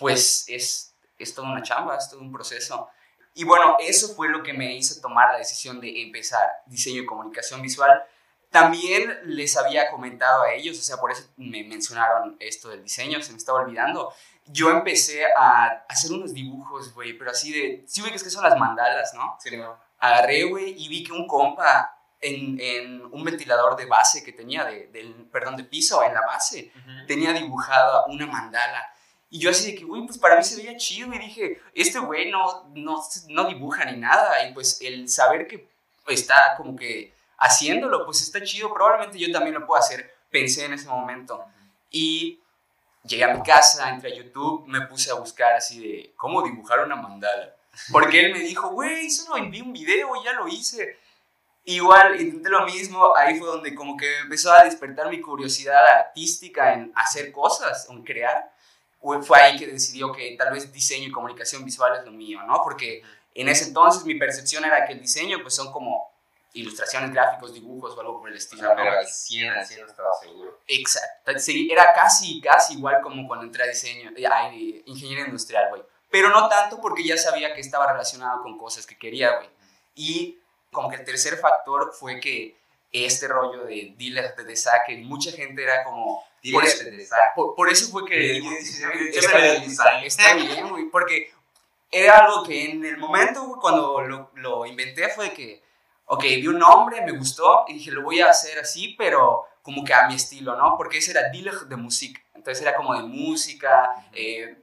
pues 0.00 0.46
es, 0.48 0.94
es 1.18 1.34
toda 1.34 1.52
una 1.52 1.62
chamba, 1.62 1.94
es 1.96 2.08
todo 2.08 2.20
un 2.20 2.32
proceso. 2.32 2.88
Y 3.34 3.44
bueno, 3.44 3.76
eso 3.78 4.14
fue 4.14 4.30
lo 4.30 4.42
que 4.42 4.54
me 4.54 4.74
hizo 4.74 4.98
tomar 5.00 5.32
la 5.32 5.38
decisión 5.38 5.78
de 5.78 6.02
empezar 6.02 6.48
diseño 6.66 7.02
y 7.02 7.06
comunicación 7.06 7.60
visual. 7.60 8.02
También 8.50 9.16
les 9.24 9.56
había 9.56 9.90
comentado 9.90 10.42
a 10.42 10.52
ellos, 10.52 10.78
o 10.78 10.82
sea, 10.82 10.96
por 10.96 11.12
eso 11.12 11.28
me 11.36 11.62
mencionaron 11.62 12.36
esto 12.40 12.68
del 12.68 12.82
diseño, 12.82 13.22
se 13.22 13.30
me 13.32 13.38
estaba 13.38 13.60
olvidando. 13.60 14.12
Yo 14.46 14.70
empecé 14.70 15.24
a 15.36 15.84
hacer 15.88 16.10
unos 16.10 16.34
dibujos, 16.34 16.92
güey, 16.92 17.16
pero 17.16 17.30
así 17.30 17.52
de... 17.52 17.84
Sí, 17.86 18.00
güey, 18.00 18.12
que 18.12 18.18
son 18.18 18.42
las 18.42 18.58
mandalas, 18.58 19.14
¿no? 19.14 19.36
Sí, 19.40 19.56
no. 19.56 19.78
Agarré, 19.98 20.42
güey, 20.44 20.74
y 20.76 20.88
vi 20.88 21.04
que 21.04 21.12
un 21.12 21.28
compa 21.28 21.96
en, 22.20 22.58
en, 22.60 23.04
un 23.04 23.22
ventilador 23.22 23.76
de 23.76 23.86
base 23.86 24.24
que 24.24 24.32
tenía, 24.32 24.64
de, 24.64 24.88
del, 24.88 25.14
perdón, 25.32 25.56
de 25.56 25.64
piso 25.64 26.02
en 26.02 26.12
la 26.12 26.22
base, 26.22 26.72
tenía 27.06 27.32
dibujada 27.32 28.06
una 28.06 28.26
mandala. 28.26 28.92
Y 29.30 29.38
yo 29.38 29.50
así 29.50 29.70
de 29.70 29.78
que, 29.78 29.84
güey, 29.84 30.04
pues 30.06 30.18
para 30.18 30.36
mí 30.36 30.42
se 30.42 30.56
veía 30.56 30.76
chido 30.76 31.14
y 31.14 31.18
dije, 31.18 31.60
este 31.72 32.00
güey 32.00 32.30
no, 32.30 32.68
no, 32.74 33.00
no 33.28 33.44
dibuja 33.44 33.84
ni 33.84 33.96
nada. 33.96 34.44
Y 34.48 34.52
pues 34.52 34.80
el 34.80 35.08
saber 35.08 35.46
que 35.46 35.68
está 36.08 36.56
como 36.56 36.74
que 36.74 37.14
haciéndolo, 37.40 38.04
pues 38.04 38.22
está 38.22 38.42
chido. 38.42 38.72
Probablemente 38.72 39.18
yo 39.18 39.32
también 39.32 39.54
lo 39.54 39.66
puedo 39.66 39.80
hacer, 39.80 40.14
pensé 40.30 40.66
en 40.66 40.74
ese 40.74 40.88
momento. 40.88 41.44
Y 41.90 42.40
llegué 43.04 43.24
a 43.24 43.34
mi 43.34 43.42
casa, 43.42 43.90
entré 43.90 44.12
a 44.12 44.16
YouTube, 44.16 44.66
me 44.68 44.86
puse 44.86 45.10
a 45.10 45.14
buscar 45.14 45.54
así 45.54 45.80
de 45.80 46.12
cómo 46.16 46.42
dibujar 46.42 46.80
una 46.80 46.96
mandala. 46.96 47.56
Porque 47.90 48.20
él 48.20 48.32
me 48.32 48.40
dijo, 48.40 48.70
güey, 48.70 49.10
solo 49.10 49.36
envié 49.36 49.62
un 49.62 49.72
video 49.72 50.10
ya 50.22 50.34
lo 50.34 50.46
hice. 50.46 50.98
Igual 51.64 52.20
intenté 52.20 52.48
lo 52.48 52.64
mismo, 52.64 53.16
ahí 53.16 53.38
fue 53.38 53.46
donde 53.48 53.74
como 53.74 53.96
que 53.96 54.18
empezó 54.18 54.52
a 54.52 54.64
despertar 54.64 55.08
mi 55.08 55.20
curiosidad 55.20 55.84
artística 55.98 56.72
en 56.72 56.92
hacer 56.94 57.32
cosas, 57.32 57.88
en 57.90 58.02
crear 58.02 58.50
fue 59.22 59.40
ahí 59.40 59.58
que 59.58 59.66
decidió 59.66 60.12
que 60.12 60.36
tal 60.36 60.52
vez 60.52 60.72
diseño 60.72 61.08
y 61.08 61.10
comunicación 61.10 61.64
visual 61.64 61.96
es 61.98 62.04
lo 62.04 62.12
mío, 62.12 62.40
¿no? 62.46 62.60
Porque 62.62 63.02
en 63.34 63.48
ese 63.48 63.68
entonces 63.68 64.04
mi 64.04 64.14
percepción 64.16 64.64
era 64.64 64.86
que 64.86 64.92
el 64.92 65.00
diseño 65.00 65.38
pues 65.42 65.54
son 65.54 65.72
como 65.72 66.09
ilustraciones, 66.54 67.12
gráficos, 67.12 67.54
dibujos 67.54 67.96
o 67.96 68.00
algo 68.00 68.20
por 68.20 68.30
el 68.30 68.36
estilo. 68.36 68.62
¿no? 68.62 68.76
pero 68.76 68.98
al 68.98 69.06
100, 69.06 69.50
al 69.50 69.66
100 69.66 69.80
no 69.80 69.86
estaba 69.86 70.10
seguro. 70.20 70.60
Exacto, 70.66 71.38
sí, 71.38 71.68
era 71.70 71.92
casi, 71.92 72.40
casi 72.40 72.74
igual 72.74 73.00
como 73.02 73.26
cuando 73.26 73.46
entré 73.46 73.64
a 73.64 73.66
diseño, 73.66 74.10
eh, 74.16 74.26
a 74.26 74.52
ingeniería 74.52 75.26
industrial, 75.26 75.68
güey. 75.70 75.82
Pero 76.10 76.30
no 76.30 76.48
tanto 76.48 76.80
porque 76.80 77.04
ya 77.04 77.16
sabía 77.16 77.54
que 77.54 77.60
estaba 77.60 77.90
relacionado 77.92 78.42
con 78.42 78.58
cosas 78.58 78.86
que 78.86 78.98
quería, 78.98 79.36
güey. 79.36 79.48
Y 79.94 80.38
como 80.72 80.88
que 80.88 80.96
el 80.96 81.04
tercer 81.04 81.36
factor 81.36 81.92
fue 81.92 82.18
que 82.20 82.56
este 82.92 83.28
rollo 83.28 83.64
de 83.64 83.94
dealer 83.96 84.34
de 84.34 84.54
que 84.86 84.96
mucha 84.98 85.30
gente 85.30 85.62
era 85.62 85.84
como 85.84 86.24
por 86.52 86.64
eso, 86.64 86.84
por, 87.54 87.68
eso, 87.68 87.90
fue 87.90 88.06
que... 88.06 88.38
está, 90.04 90.34
bien, 90.34 90.70
güey, 90.70 90.84
porque 90.86 91.30
era 91.90 92.24
algo 92.24 92.44
que 92.44 92.70
en 92.70 92.84
el 92.84 92.96
momento, 92.96 93.58
cuando 93.60 94.00
lo, 94.00 94.30
lo, 94.36 94.64
inventé 94.64 95.08
fue 95.10 95.34
que, 95.34 95.62
ok, 96.12 96.22
vi 96.22 96.48
un 96.48 96.58
nombre, 96.58 97.00
me 97.02 97.12
gustó, 97.12 97.64
y 97.68 97.74
dije, 97.74 97.92
lo 97.92 98.02
voy 98.02 98.20
a 98.20 98.30
hacer 98.30 98.58
así, 98.58 98.96
pero 98.98 99.46
como 99.62 99.84
que 99.84 99.94
a 99.94 100.08
mi 100.08 100.16
estilo, 100.16 100.56
¿no? 100.56 100.76
Porque 100.76 100.98
ese 100.98 101.12
era 101.12 101.28
dealer 101.28 101.54
de 101.54 101.76
música, 101.76 102.20
entonces 102.34 102.60
era 102.62 102.76
como 102.76 102.96
de 102.96 103.04
música, 103.04 104.08
eh, 104.12 104.60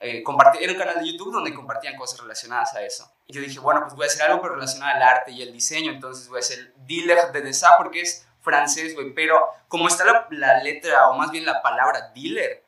eh, 0.00 0.24
era 0.58 0.72
un 0.72 0.78
canal 0.78 0.98
de 0.98 1.12
YouTube 1.12 1.34
donde 1.34 1.52
compartían 1.52 1.96
cosas 1.96 2.20
relacionadas 2.20 2.74
a 2.74 2.82
eso. 2.82 3.12
Y 3.26 3.34
yo 3.34 3.42
dije, 3.42 3.58
bueno, 3.58 3.82
pues 3.82 3.94
voy 3.94 4.04
a 4.04 4.06
hacer 4.06 4.22
algo 4.22 4.40
pero 4.40 4.54
relacionado 4.54 4.96
al 4.96 5.02
arte 5.02 5.32
y 5.32 5.42
el 5.42 5.52
diseño, 5.52 5.92
entonces 5.92 6.28
voy 6.28 6.38
a 6.38 6.40
hacer 6.40 6.72
dealer 6.86 7.30
de 7.30 7.42
design 7.42 7.72
porque 7.76 8.00
es 8.00 8.26
francés, 8.40 8.94
güey, 8.94 9.12
pero 9.12 9.48
como 9.68 9.88
está 9.88 10.26
la, 10.30 10.62
letra, 10.62 11.10
o 11.10 11.18
más 11.18 11.30
bien 11.30 11.44
la 11.44 11.60
palabra 11.60 12.10
dealer, 12.14 12.64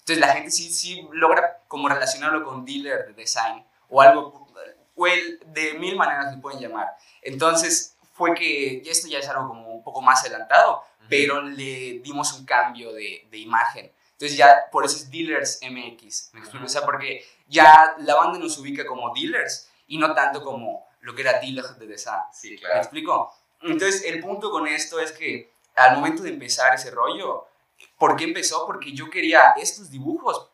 entonces 0.00 0.18
la 0.18 0.32
gente 0.32 0.50
sí, 0.50 0.72
sí 0.72 1.06
logra 1.12 1.60
como 1.68 1.88
relacionarlo 1.88 2.44
con 2.44 2.64
dealer 2.64 3.06
de 3.06 3.12
design, 3.12 3.64
o 3.88 4.02
algo, 4.02 4.48
o 4.96 5.06
el, 5.06 5.38
de 5.46 5.74
mil 5.74 5.94
maneras 5.94 6.34
le 6.34 6.42
pueden 6.42 6.58
llamar. 6.58 6.88
Entonces 7.28 7.96
fue 8.14 8.34
que, 8.34 8.82
esto 8.84 9.08
ya 9.08 9.18
es 9.18 9.28
algo 9.28 9.48
como 9.48 9.68
un 9.68 9.82
poco 9.82 10.00
más 10.00 10.20
adelantado, 10.22 10.84
pero 11.08 11.40
le 11.42 12.00
dimos 12.00 12.32
un 12.32 12.44
cambio 12.44 12.92
de, 12.92 13.26
de, 13.30 13.38
imagen. 13.38 13.90
Entonces 14.12 14.36
ya, 14.36 14.68
por 14.72 14.84
eso 14.84 14.96
es 14.96 15.10
Dealers 15.10 15.60
MX, 15.62 16.30
¿me 16.32 16.40
explico? 16.40 16.66
O 16.66 16.68
sea, 16.68 16.82
porque 16.82 17.24
ya 17.46 17.94
la 17.98 18.16
banda 18.16 18.38
nos 18.38 18.58
ubica 18.58 18.84
como 18.84 19.14
dealers 19.14 19.70
y 19.86 19.96
no 19.98 20.14
tanto 20.14 20.42
como 20.42 20.88
lo 21.00 21.14
que 21.14 21.22
era 21.22 21.38
dealers 21.38 21.78
de 21.78 21.86
design. 21.86 22.22
Sí, 22.32 22.58
claro. 22.58 22.74
¿Me 22.74 22.80
explico? 22.80 23.32
Entonces, 23.62 24.04
el 24.04 24.20
punto 24.20 24.50
con 24.50 24.66
esto 24.66 25.00
es 25.00 25.12
que 25.12 25.52
al 25.76 25.96
momento 25.96 26.22
de 26.22 26.30
empezar 26.30 26.74
ese 26.74 26.90
rollo, 26.90 27.46
¿por 27.96 28.16
qué 28.16 28.24
empezó? 28.24 28.66
Porque 28.66 28.92
yo 28.92 29.08
quería 29.10 29.52
estos 29.56 29.90
dibujos, 29.90 30.50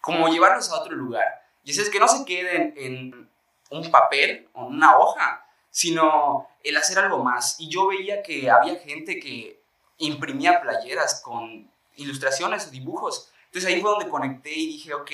como 0.00 0.28
llevarlos 0.28 0.70
a 0.70 0.80
otro 0.80 0.94
lugar. 0.94 1.42
Y 1.64 1.70
es 1.70 1.90
que 1.90 2.00
no 2.00 2.08
se 2.08 2.24
queden 2.24 2.74
en 2.76 3.30
un 3.70 3.90
papel 3.90 4.48
o 4.52 4.66
en 4.66 4.74
una 4.74 4.98
hoja, 4.98 5.46
sino 5.70 6.48
el 6.62 6.76
hacer 6.76 6.98
algo 6.98 7.22
más. 7.22 7.56
Y 7.58 7.68
yo 7.68 7.88
veía 7.88 8.22
que 8.22 8.50
había 8.50 8.76
gente 8.76 9.18
que 9.18 9.62
imprimía 9.98 10.60
playeras 10.60 11.20
con 11.20 11.70
ilustraciones 11.96 12.66
o 12.66 12.70
dibujos. 12.70 13.30
Entonces 13.46 13.70
ahí 13.70 13.80
fue 13.80 13.90
donde 13.90 14.08
conecté 14.08 14.50
y 14.50 14.66
dije, 14.66 14.94
ok, 14.94 15.10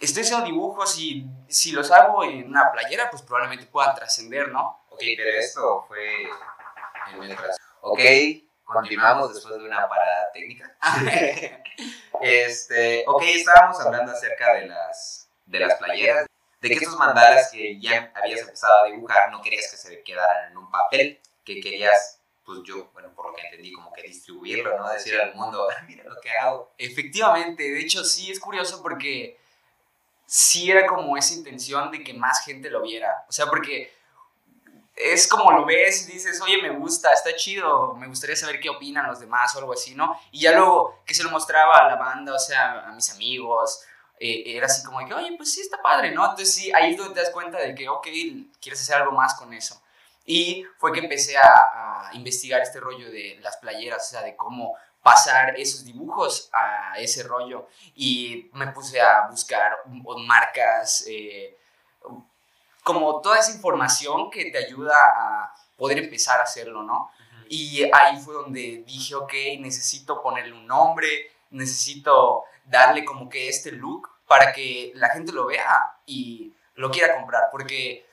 estoy 0.00 0.22
haciendo 0.22 0.46
dibujos 0.46 0.98
y 0.98 1.26
si 1.48 1.72
los 1.72 1.90
hago 1.90 2.24
en 2.24 2.48
una 2.48 2.70
playera, 2.72 3.10
pues 3.10 3.22
probablemente 3.22 3.66
puedan 3.66 3.94
trascender, 3.94 4.48
¿no? 4.48 4.84
Ok, 4.90 5.00
pero 5.16 5.30
esto 5.38 5.84
fue 5.88 6.22
en 7.12 7.22
el 7.22 7.36
Ok, 7.80 8.00
continuamos 8.64 9.34
después 9.34 9.58
de 9.58 9.64
una 9.64 9.88
parada 9.88 10.30
técnica. 10.32 10.76
este, 12.20 13.04
ok, 13.06 13.22
estábamos 13.26 13.80
hablando 13.80 14.12
acerca 14.12 14.54
de 14.54 14.66
las, 14.66 15.28
de 15.46 15.60
las 15.60 15.74
playeras, 15.74 16.26
de 16.68 16.78
que 16.78 16.84
estos 16.84 16.98
mandalas 16.98 17.50
que 17.50 17.80
ya 17.80 18.12
habías 18.14 18.40
empezado 18.40 18.84
a 18.84 18.86
dibujar 18.86 19.30
no 19.30 19.40
querías 19.42 19.70
que 19.70 19.76
se 19.76 20.02
quedaran 20.02 20.50
en 20.52 20.56
un 20.56 20.70
papel, 20.70 21.20
que 21.44 21.60
querías, 21.60 22.20
pues 22.44 22.60
yo, 22.64 22.90
bueno, 22.92 23.12
por 23.14 23.26
lo 23.26 23.34
que 23.34 23.42
entendí, 23.42 23.72
como 23.72 23.92
que 23.92 24.02
distribuirlo, 24.02 24.76
¿no? 24.78 24.90
Decir 24.90 25.20
al 25.20 25.34
mundo, 25.34 25.68
"Ah, 25.70 25.82
mira 25.86 26.04
lo 26.04 26.20
que 26.20 26.30
hago. 26.30 26.72
Efectivamente, 26.78 27.62
de 27.62 27.80
hecho 27.80 28.04
sí 28.04 28.30
es 28.30 28.40
curioso 28.40 28.82
porque 28.82 29.38
sí 30.26 30.70
era 30.70 30.86
como 30.86 31.16
esa 31.16 31.34
intención 31.34 31.90
de 31.90 32.02
que 32.02 32.12
más 32.12 32.44
gente 32.44 32.68
lo 32.68 32.82
viera. 32.82 33.24
O 33.28 33.32
sea, 33.32 33.46
porque 33.46 33.94
es 34.96 35.28
como 35.28 35.52
lo 35.52 35.64
ves 35.66 36.08
y 36.08 36.12
dices, 36.12 36.40
oye, 36.40 36.60
me 36.62 36.70
gusta, 36.70 37.12
está 37.12 37.34
chido, 37.36 37.94
me 37.94 38.08
gustaría 38.08 38.34
saber 38.34 38.58
qué 38.58 38.70
opinan 38.70 39.06
los 39.06 39.20
demás 39.20 39.54
o 39.54 39.58
algo 39.58 39.74
así, 39.74 39.94
¿no? 39.94 40.18
Y 40.32 40.40
ya 40.40 40.52
luego 40.52 41.02
que 41.04 41.14
se 41.14 41.22
lo 41.22 41.30
mostraba 41.30 41.78
a 41.78 41.88
la 41.88 41.96
banda, 41.96 42.34
o 42.34 42.38
sea, 42.38 42.86
a 42.88 42.92
mis 42.92 43.10
amigos, 43.10 43.82
eh, 44.18 44.42
era 44.46 44.66
así 44.66 44.84
como 44.84 45.00
de 45.00 45.06
que, 45.06 45.14
oye, 45.14 45.34
pues 45.36 45.52
sí, 45.52 45.60
está 45.60 45.80
padre, 45.82 46.10
¿no? 46.12 46.22
Entonces 46.22 46.54
sí, 46.54 46.72
ahí 46.72 46.92
es 46.92 46.96
donde 46.96 47.14
te 47.14 47.20
das 47.20 47.30
cuenta 47.30 47.58
de 47.58 47.74
que, 47.74 47.88
ok, 47.88 48.06
quieres 48.60 48.80
hacer 48.80 48.96
algo 48.96 49.12
más 49.12 49.34
con 49.34 49.52
eso. 49.52 49.80
Y 50.24 50.64
fue 50.78 50.92
que 50.92 51.00
empecé 51.00 51.36
a, 51.36 52.08
a 52.08 52.10
investigar 52.14 52.60
este 52.60 52.80
rollo 52.80 53.10
de 53.10 53.38
las 53.42 53.56
playeras, 53.58 54.06
o 54.06 54.10
sea, 54.10 54.22
de 54.22 54.34
cómo 54.34 54.76
pasar 55.06 55.54
esos 55.56 55.84
dibujos 55.84 56.50
a 56.52 56.98
ese 56.98 57.22
rollo. 57.22 57.68
Y 57.94 58.50
me 58.54 58.66
puse 58.72 59.00
a 59.00 59.28
buscar 59.30 59.78
marcas, 60.26 61.04
eh, 61.06 61.56
como 62.82 63.20
toda 63.20 63.38
esa 63.38 63.52
información 63.52 64.28
que 64.32 64.50
te 64.50 64.58
ayuda 64.58 64.96
a 64.96 65.54
poder 65.76 65.98
empezar 65.98 66.40
a 66.40 66.42
hacerlo, 66.42 66.82
¿no? 66.82 67.12
Y 67.48 67.84
ahí 67.92 68.18
fue 68.18 68.34
donde 68.34 68.82
dije, 68.84 69.14
ok, 69.14 69.32
necesito 69.60 70.20
ponerle 70.20 70.54
un 70.54 70.66
nombre, 70.66 71.30
necesito 71.50 72.42
darle 72.66 73.04
como 73.04 73.28
que 73.28 73.48
este 73.48 73.72
look 73.72 74.08
para 74.26 74.52
que 74.52 74.92
la 74.94 75.08
gente 75.10 75.32
lo 75.32 75.46
vea 75.46 75.98
y 76.04 76.52
lo 76.74 76.90
quiera 76.90 77.14
comprar, 77.16 77.44
porque 77.50 78.06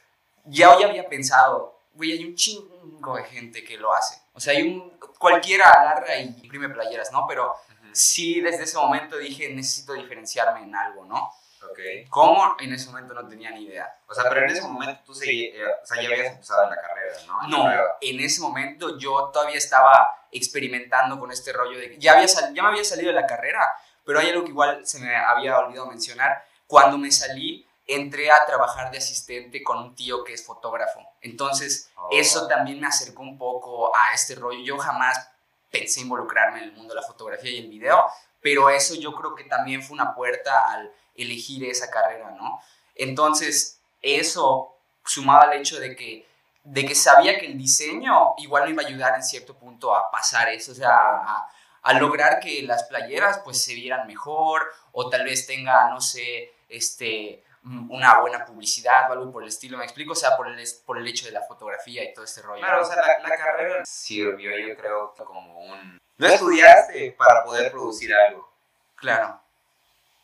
ya 0.45 0.71
hoy 0.75 0.83
había 0.83 1.07
pensado, 1.09 1.79
güey, 1.93 2.11
hay 2.13 2.23
un 2.25 2.35
chingo 2.35 3.15
de 3.17 3.23
gente 3.25 3.63
que 3.63 3.77
lo 3.77 3.93
hace. 3.93 4.21
O 4.33 4.39
sea, 4.39 4.53
hay 4.53 4.63
un, 4.63 4.97
cualquiera 5.19 5.69
agarra 5.69 6.15
y 6.17 6.27
imprime 6.43 6.69
playeras, 6.69 7.11
¿no? 7.11 7.25
Pero 7.27 7.53
sí, 7.91 8.41
desde 8.41 8.63
ese 8.63 8.77
momento 8.77 9.17
dije, 9.17 9.49
necesito 9.49 9.93
diferenciarme 9.93 10.63
en 10.63 10.75
algo, 10.75 11.05
¿no? 11.05 11.31
Ok. 11.69 11.79
¿Cómo? 12.09 12.55
En 12.59 12.73
ese 12.73 12.87
momento 12.87 13.13
no 13.13 13.27
tenía 13.27 13.49
ni 13.51 13.63
idea. 13.63 13.89
O 14.07 14.13
sea, 14.13 14.27
pero 14.29 14.41
en 14.41 14.49
ese 14.51 14.61
momento 14.61 15.01
tú 15.05 15.13
seguí- 15.13 15.51
eh, 15.53 15.63
o 15.81 15.85
sea, 15.85 16.01
ya 16.01 16.09
habías 16.09 16.27
empezado 16.33 16.63
en 16.65 16.69
la 16.71 16.75
carrera, 16.81 17.13
¿no? 17.27 17.43
En 17.43 17.49
No, 17.49 17.71
en 18.01 18.19
ese 18.19 18.41
momento 18.41 18.97
yo 18.97 19.29
todavía 19.33 19.57
estaba 19.57 20.09
experimentando 20.31 21.19
con 21.19 21.31
este 21.31 21.53
rollo 21.53 21.77
de 21.79 21.97
ya, 21.99 22.13
había 22.13 22.27
sal- 22.27 22.53
ya 22.53 22.61
me 22.63 22.69
había 22.69 22.83
salido 22.83 23.07
de 23.09 23.13
la 23.19 23.25
carrera, 23.25 23.71
pero 24.05 24.19
hay 24.19 24.29
algo 24.29 24.43
que 24.43 24.49
igual 24.49 24.85
se 24.85 24.99
me 24.99 25.15
había 25.15 25.57
olvidado 25.57 25.87
mencionar. 25.87 26.45
Cuando 26.67 26.97
me 26.97 27.11
salí, 27.11 27.65
entré 27.85 28.31
a 28.31 28.45
trabajar 28.45 28.91
de 28.91 28.97
asistente 28.97 29.63
con 29.63 29.77
un 29.77 29.95
tío 29.95 30.23
que 30.23 30.33
es 30.33 30.45
fotógrafo. 30.45 30.99
Entonces, 31.21 31.89
Oh. 32.03 32.09
eso 32.11 32.47
también 32.47 32.79
me 32.79 32.87
acercó 32.87 33.21
un 33.21 33.37
poco 33.37 33.95
a 33.95 34.13
este 34.13 34.35
rollo. 34.35 34.59
Yo 34.63 34.77
jamás 34.77 35.29
pensé 35.71 36.01
involucrarme 36.01 36.59
en 36.59 36.65
el 36.65 36.71
mundo 36.73 36.93
de 36.93 37.01
la 37.01 37.07
fotografía 37.07 37.51
y 37.51 37.59
el 37.59 37.69
video, 37.69 38.05
pero 38.41 38.69
eso 38.69 38.95
yo 38.95 39.13
creo 39.15 39.33
que 39.35 39.45
también 39.45 39.81
fue 39.81 39.95
una 39.95 40.13
puerta 40.13 40.65
al 40.67 40.91
elegir 41.15 41.63
esa 41.65 41.89
carrera, 41.89 42.31
¿no? 42.31 42.61
Entonces, 42.95 43.79
eso 44.01 44.75
sumado 45.05 45.43
al 45.43 45.53
hecho 45.53 45.79
de 45.79 45.95
que, 45.95 46.27
de 46.63 46.85
que 46.85 46.95
sabía 46.95 47.39
que 47.39 47.45
el 47.45 47.57
diseño 47.57 48.35
igual 48.37 48.65
me 48.65 48.71
iba 48.71 48.83
a 48.83 48.85
ayudar 48.85 49.15
en 49.15 49.23
cierto 49.23 49.55
punto 49.55 49.95
a 49.95 50.11
pasar 50.11 50.49
eso, 50.49 50.73
o 50.73 50.75
sea, 50.75 50.91
a, 50.91 51.49
a 51.83 51.93
lograr 51.93 52.39
que 52.39 52.63
las 52.63 52.83
playeras 52.85 53.39
pues 53.43 53.61
se 53.61 53.73
vieran 53.73 54.07
mejor 54.07 54.71
o 54.93 55.09
tal 55.09 55.23
vez 55.25 55.45
tenga, 55.45 55.89
no 55.89 55.99
sé, 56.01 56.53
este 56.69 57.43
mm, 57.63 57.91
una 57.91 58.19
buena 58.19 58.45
publicidad 58.45 59.09
o 59.09 59.13
algo 59.13 59.31
por 59.31 59.43
el 59.43 59.49
estilo, 59.49 59.77
me 59.77 59.83
explico, 59.83 60.13
o 60.13 60.15
sea, 60.15 60.35
por 60.37 60.47
el, 60.47 60.59
es- 60.59 60.73
por 60.85 60.97
el 60.97 61.07
hecho 61.07 61.25
de 61.25 61.31
la 61.31 61.41
fotografía 61.41 62.03
y 62.03 62.13
todo 62.13 62.25
este 62.25 62.41
rollo. 62.41 62.61
Claro, 62.61 62.81
o 62.81 62.85
sea, 62.85 62.95
la, 62.95 63.19
la 63.27 63.37
carrera 63.37 63.85
sirvió, 63.85 64.57
yo 64.57 64.75
creo, 64.77 65.13
como 65.25 65.59
un... 65.61 65.99
No 66.17 66.27
estudiaste 66.27 67.11
para 67.17 67.43
poder 67.43 67.71
producir 67.71 68.13
algo, 68.13 68.49
claro. 68.95 69.39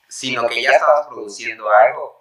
sino 0.07 0.47
que 0.47 0.61
ya 0.61 0.71
estabas 0.71 1.07
produciendo 1.07 1.69
algo 1.69 2.17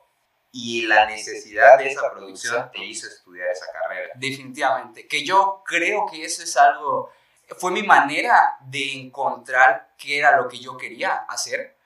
y 0.50 0.86
la 0.86 1.04
necesidad 1.06 1.78
de 1.78 1.88
esa 1.90 2.10
producción 2.10 2.70
te 2.72 2.84
hizo 2.84 3.06
estudiar 3.06 3.48
esa 3.48 3.66
carrera. 3.70 4.12
Definitivamente. 4.14 5.06
Que 5.06 5.24
yo 5.24 5.62
creo 5.66 6.06
que 6.10 6.24
eso 6.24 6.42
es 6.42 6.56
algo. 6.56 7.12
Fue 7.56 7.70
mi 7.70 7.82
manera 7.82 8.58
de 8.60 8.92
encontrar 8.92 9.94
qué 9.96 10.18
era 10.18 10.36
lo 10.36 10.48
que 10.48 10.58
yo 10.58 10.76
quería 10.76 11.14
hacer. 11.28 11.76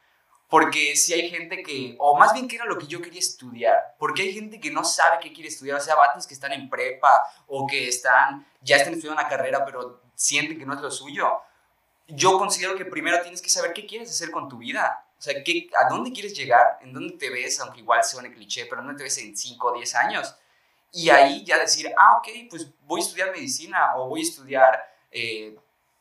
Porque 0.48 0.96
si 0.96 1.14
hay 1.14 1.30
gente 1.30 1.62
que. 1.62 1.96
O 1.98 2.18
más 2.18 2.32
bien 2.34 2.46
qué 2.48 2.56
era 2.56 2.66
lo 2.66 2.76
que 2.76 2.86
yo 2.86 3.00
quería 3.00 3.20
estudiar. 3.20 3.94
Porque 3.98 4.22
hay 4.22 4.34
gente 4.34 4.60
que 4.60 4.70
no 4.70 4.84
sabe 4.84 5.18
qué 5.20 5.32
quiere 5.32 5.48
estudiar. 5.48 5.78
O 5.78 5.80
sea, 5.80 5.94
vatos 5.94 6.26
que 6.26 6.34
están 6.34 6.52
en 6.52 6.68
prepa 6.68 7.24
o 7.46 7.66
que 7.66 7.88
están. 7.88 8.46
Ya 8.60 8.76
están 8.76 8.94
estudiando 8.94 9.20
una 9.20 9.30
carrera, 9.30 9.64
pero 9.64 10.02
sienten 10.14 10.58
que 10.58 10.66
no 10.66 10.74
es 10.74 10.80
lo 10.80 10.90
suyo. 10.90 11.40
Yo 12.08 12.36
considero 12.38 12.76
que 12.76 12.84
primero 12.84 13.22
tienes 13.22 13.40
que 13.40 13.48
saber 13.48 13.72
qué 13.72 13.86
quieres 13.86 14.10
hacer 14.10 14.30
con 14.30 14.48
tu 14.48 14.58
vida. 14.58 15.06
O 15.18 15.22
sea, 15.22 15.42
¿qué, 15.44 15.70
¿a 15.78 15.88
dónde 15.88 16.12
quieres 16.12 16.36
llegar? 16.36 16.80
¿En 16.82 16.92
dónde 16.92 17.16
te 17.16 17.30
ves? 17.30 17.60
Aunque 17.60 17.80
igual 17.80 18.02
suene 18.02 18.32
cliché, 18.32 18.66
pero 18.66 18.82
¿dónde 18.82 18.98
te 18.98 19.04
ves 19.04 19.18
en 19.18 19.36
5 19.36 19.68
o 19.68 19.72
10 19.74 19.94
años? 19.94 20.34
Y 20.92 21.08
ahí 21.08 21.44
ya 21.44 21.58
decir, 21.58 21.90
ah, 21.96 22.18
ok, 22.18 22.28
pues 22.50 22.66
voy 22.82 23.00
a 23.00 23.04
estudiar 23.04 23.30
medicina 23.30 23.96
o 23.96 24.08
voy 24.08 24.20
a 24.20 24.24
estudiar, 24.24 24.91
eh, 25.12 25.56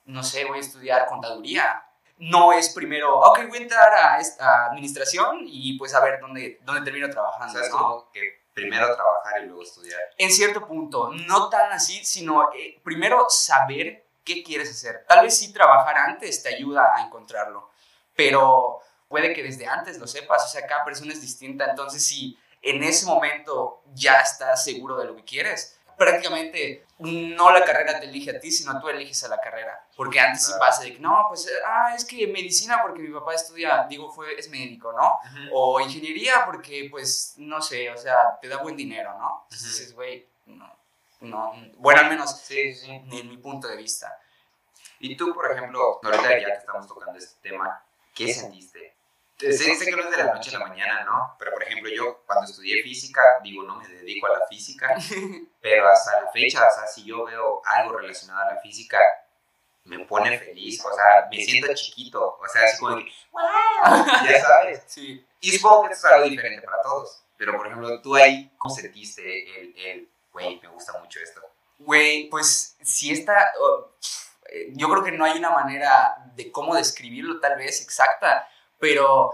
no 0.05 0.23
sé, 0.23 0.45
voy 0.45 0.57
a 0.57 0.61
estudiar 0.61 1.07
contaduría. 1.07 1.85
No 2.17 2.53
es 2.53 2.69
primero, 2.69 3.19
ok, 3.19 3.47
voy 3.47 3.57
a 3.57 3.61
entrar 3.61 3.93
a, 3.93 4.19
esta 4.19 4.67
administración 4.67 5.39
y 5.45 5.77
pues 5.77 5.93
a 5.95 6.01
ver 6.01 6.19
dónde, 6.19 6.59
dónde 6.63 6.83
termino 6.83 7.07
O 7.07 7.09
trabajando. 7.09 7.53
sea, 7.53 7.63
es 7.67 7.71
¿no? 7.71 7.77
como 7.77 8.11
que 8.11 8.41
primero 8.53 8.93
trabajar 8.95 9.43
y 9.43 9.47
luego 9.47 9.63
estudiar. 9.63 9.99
En 10.17 10.31
cierto 10.31 10.67
punto, 10.67 11.09
no 11.09 11.49
tan 11.49 11.71
así, 11.71 12.03
sino 12.05 12.51
eh, 12.53 12.79
primero 12.83 13.25
saber 13.29 14.05
qué 14.23 14.43
quieres 14.43 14.69
hacer. 14.69 15.05
Tal 15.07 15.23
vez 15.25 15.37
sí 15.37 15.51
trabajar 15.51 15.97
antes 15.97 16.43
te 16.43 16.49
ayuda 16.49 16.93
a 16.95 17.05
encontrarlo, 17.05 17.71
pero 18.15 18.81
puede 19.07 19.33
que 19.33 19.43
desde 19.43 19.67
antes 19.67 19.97
lo 19.97 20.07
sepas, 20.07 20.45
o 20.45 20.47
sea, 20.47 20.65
cada 20.67 20.85
persona 20.85 21.13
es 21.13 21.21
distinta, 21.21 21.69
entonces 21.69 22.05
si 22.05 22.37
en 22.61 22.83
ese 22.83 23.05
momento 23.05 23.81
ya 23.93 24.21
estás 24.21 24.63
seguro 24.63 24.97
de 24.97 25.05
lo 25.05 25.15
que 25.15 25.23
quieres, 25.23 25.79
prácticamente 25.97 26.85
no 27.01 27.51
la 27.51 27.63
carrera 27.65 27.99
te 27.99 28.05
elige 28.05 28.31
a 28.31 28.39
ti, 28.39 28.51
sino 28.51 28.79
tú 28.79 28.89
eliges 28.89 29.23
a 29.23 29.27
la 29.27 29.39
carrera, 29.39 29.85
porque 29.95 30.19
antes 30.19 30.45
sí 30.45 30.53
pasa 30.59 30.83
de 30.83 30.93
que 30.93 30.99
no, 30.99 31.25
pues, 31.27 31.51
ah, 31.65 31.93
es 31.95 32.05
que 32.05 32.27
medicina 32.27 32.81
porque 32.81 33.01
mi 33.01 33.13
papá 33.13 33.33
estudia, 33.33 33.85
digo, 33.89 34.11
fue, 34.11 34.37
es 34.39 34.49
médico, 34.49 34.93
¿no? 34.93 35.19
O 35.51 35.79
ingeniería 35.79 36.43
porque, 36.45 36.87
pues, 36.89 37.33
no 37.37 37.61
sé, 37.61 37.89
o 37.89 37.97
sea, 37.97 38.37
te 38.39 38.47
da 38.47 38.57
buen 38.57 38.75
dinero, 38.77 39.17
¿no? 39.17 39.45
Entonces 39.51 39.93
güey, 39.93 40.27
no, 40.45 40.71
no, 41.21 41.53
bueno, 41.77 42.01
al 42.01 42.09
menos 42.09 42.37
Sí, 42.39 42.73
sí. 42.73 42.91
en 42.91 43.29
mi 43.29 43.37
punto 43.37 43.67
de 43.67 43.77
vista. 43.77 44.17
Y 44.99 45.15
tú, 45.17 45.33
por 45.33 45.51
ejemplo, 45.51 45.99
ahorita 46.03 46.39
ya 46.39 46.45
que 46.45 46.51
estamos 46.53 46.87
tocando 46.87 47.17
este 47.17 47.49
tema, 47.49 47.83
¿qué 48.13 48.33
sentiste? 48.33 48.95
Sé, 49.41 49.75
sé 49.75 49.85
que 49.85 49.91
no 49.91 50.03
es 50.03 50.11
de 50.11 50.17
la 50.17 50.33
noche 50.33 50.55
a 50.55 50.59
la 50.59 50.67
mañana, 50.67 51.03
¿no? 51.03 51.35
Pero, 51.39 51.51
por 51.53 51.63
ejemplo, 51.63 51.89
yo 51.89 52.23
cuando 52.27 52.45
estudié 52.45 52.83
física, 52.83 53.21
digo, 53.41 53.63
no 53.63 53.75
me 53.77 53.87
dedico 53.87 54.27
a 54.27 54.37
la 54.37 54.47
física, 54.47 54.95
pero 55.61 55.89
hasta 55.89 56.21
la 56.21 56.31
fecha, 56.31 56.67
o 56.67 56.75
sea, 56.75 56.85
si 56.85 57.03
yo 57.03 57.25
veo 57.25 57.61
algo 57.65 57.97
relacionado 57.97 58.41
a 58.41 58.53
la 58.53 58.61
física, 58.61 58.99
me 59.83 60.05
pone 60.05 60.37
feliz, 60.37 60.83
o 60.85 60.93
sea, 60.93 61.27
me 61.29 61.43
siento 61.43 61.73
chiquito, 61.73 62.37
o 62.39 62.47
sea, 62.47 62.65
así 62.65 62.77
como 62.77 62.97
que, 62.97 63.11
¡wow! 63.31 64.05
Ya 64.29 64.41
sabes. 64.41 64.83
Sí. 64.85 65.25
Y 65.39 65.51
supongo 65.57 65.87
que 65.87 65.93
esto 65.93 66.07
es 66.07 66.13
algo 66.13 66.29
diferente 66.29 66.61
para 66.61 66.81
todos, 66.83 67.23
pero, 67.35 67.57
por 67.57 67.65
ejemplo, 67.65 67.99
tú 68.01 68.15
ahí, 68.15 68.51
¿cómo 68.59 68.75
sentiste 68.75 69.59
el, 69.59 69.73
el, 69.75 70.11
güey, 70.31 70.59
me 70.61 70.67
gusta 70.67 70.99
mucho 70.99 71.19
esto? 71.19 71.41
Güey, 71.79 72.29
pues, 72.29 72.77
si 72.83 73.11
está, 73.11 73.53
oh, 73.59 73.95
eh, 74.51 74.67
yo 74.73 74.87
creo 74.89 75.03
que 75.03 75.11
no 75.11 75.25
hay 75.25 75.39
una 75.39 75.49
manera 75.49 76.17
de 76.35 76.51
cómo 76.51 76.75
describirlo 76.75 77.39
tal 77.39 77.57
vez 77.57 77.81
exacta, 77.81 78.47
pero 78.81 79.31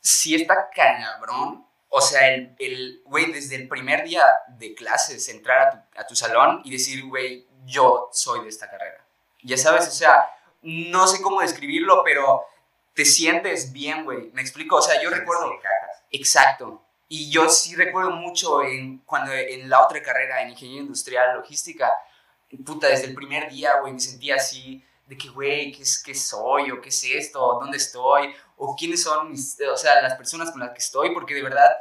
si 0.00 0.34
está 0.34 0.70
cabrón, 0.70 1.64
o 1.88 2.00
sea, 2.00 2.34
el, 2.34 2.56
el, 2.58 3.02
güey, 3.04 3.30
desde 3.30 3.54
el 3.56 3.68
primer 3.68 4.02
día 4.04 4.24
de 4.48 4.74
clases, 4.74 5.28
entrar 5.28 5.68
a 5.68 5.70
tu, 5.70 6.00
a 6.00 6.06
tu 6.06 6.16
salón 6.16 6.62
y 6.64 6.72
decir, 6.72 7.04
güey, 7.04 7.46
yo 7.64 8.08
soy 8.12 8.42
de 8.42 8.48
esta 8.48 8.68
carrera. 8.70 9.04
Ya 9.42 9.56
sabes, 9.56 9.86
o 9.86 9.92
sea, 9.92 10.28
no 10.62 11.06
sé 11.06 11.22
cómo 11.22 11.42
describirlo, 11.42 12.02
pero 12.04 12.44
te 12.94 13.04
sientes 13.04 13.72
bien, 13.72 14.04
güey. 14.04 14.30
¿Me 14.32 14.40
explico? 14.40 14.76
O 14.76 14.82
sea, 14.82 15.00
yo 15.02 15.10
recuerdo... 15.10 15.50
Sí. 15.50 15.68
Exacto. 16.12 16.82
Y 17.08 17.30
yo 17.30 17.48
sí 17.48 17.76
recuerdo 17.76 18.10
mucho 18.10 18.62
en, 18.62 18.98
cuando 18.98 19.32
en 19.32 19.68
la 19.68 19.84
otra 19.84 20.02
carrera, 20.02 20.42
en 20.42 20.50
ingeniería 20.50 20.82
industrial, 20.82 21.36
logística, 21.36 21.92
puta, 22.64 22.88
desde 22.88 23.06
el 23.06 23.14
primer 23.14 23.50
día, 23.50 23.80
güey, 23.80 23.92
me 23.92 24.00
sentía 24.00 24.36
así 24.36 24.82
de 25.06 25.16
que, 25.16 25.28
güey, 25.28 25.72
¿qué, 25.72 25.82
es, 25.82 26.02
¿qué 26.02 26.14
soy? 26.14 26.70
¿O 26.72 26.80
qué 26.80 26.88
es 26.88 27.04
esto? 27.04 27.40
¿Dónde 27.60 27.76
estoy? 27.76 28.34
¿O 28.56 28.74
quiénes 28.74 29.02
son 29.02 29.30
mis, 29.30 29.58
o 29.60 29.76
sea, 29.76 30.00
las 30.02 30.14
personas 30.14 30.50
con 30.50 30.60
las 30.60 30.70
que 30.70 30.78
estoy? 30.78 31.12
Porque 31.12 31.34
de 31.34 31.42
verdad 31.42 31.76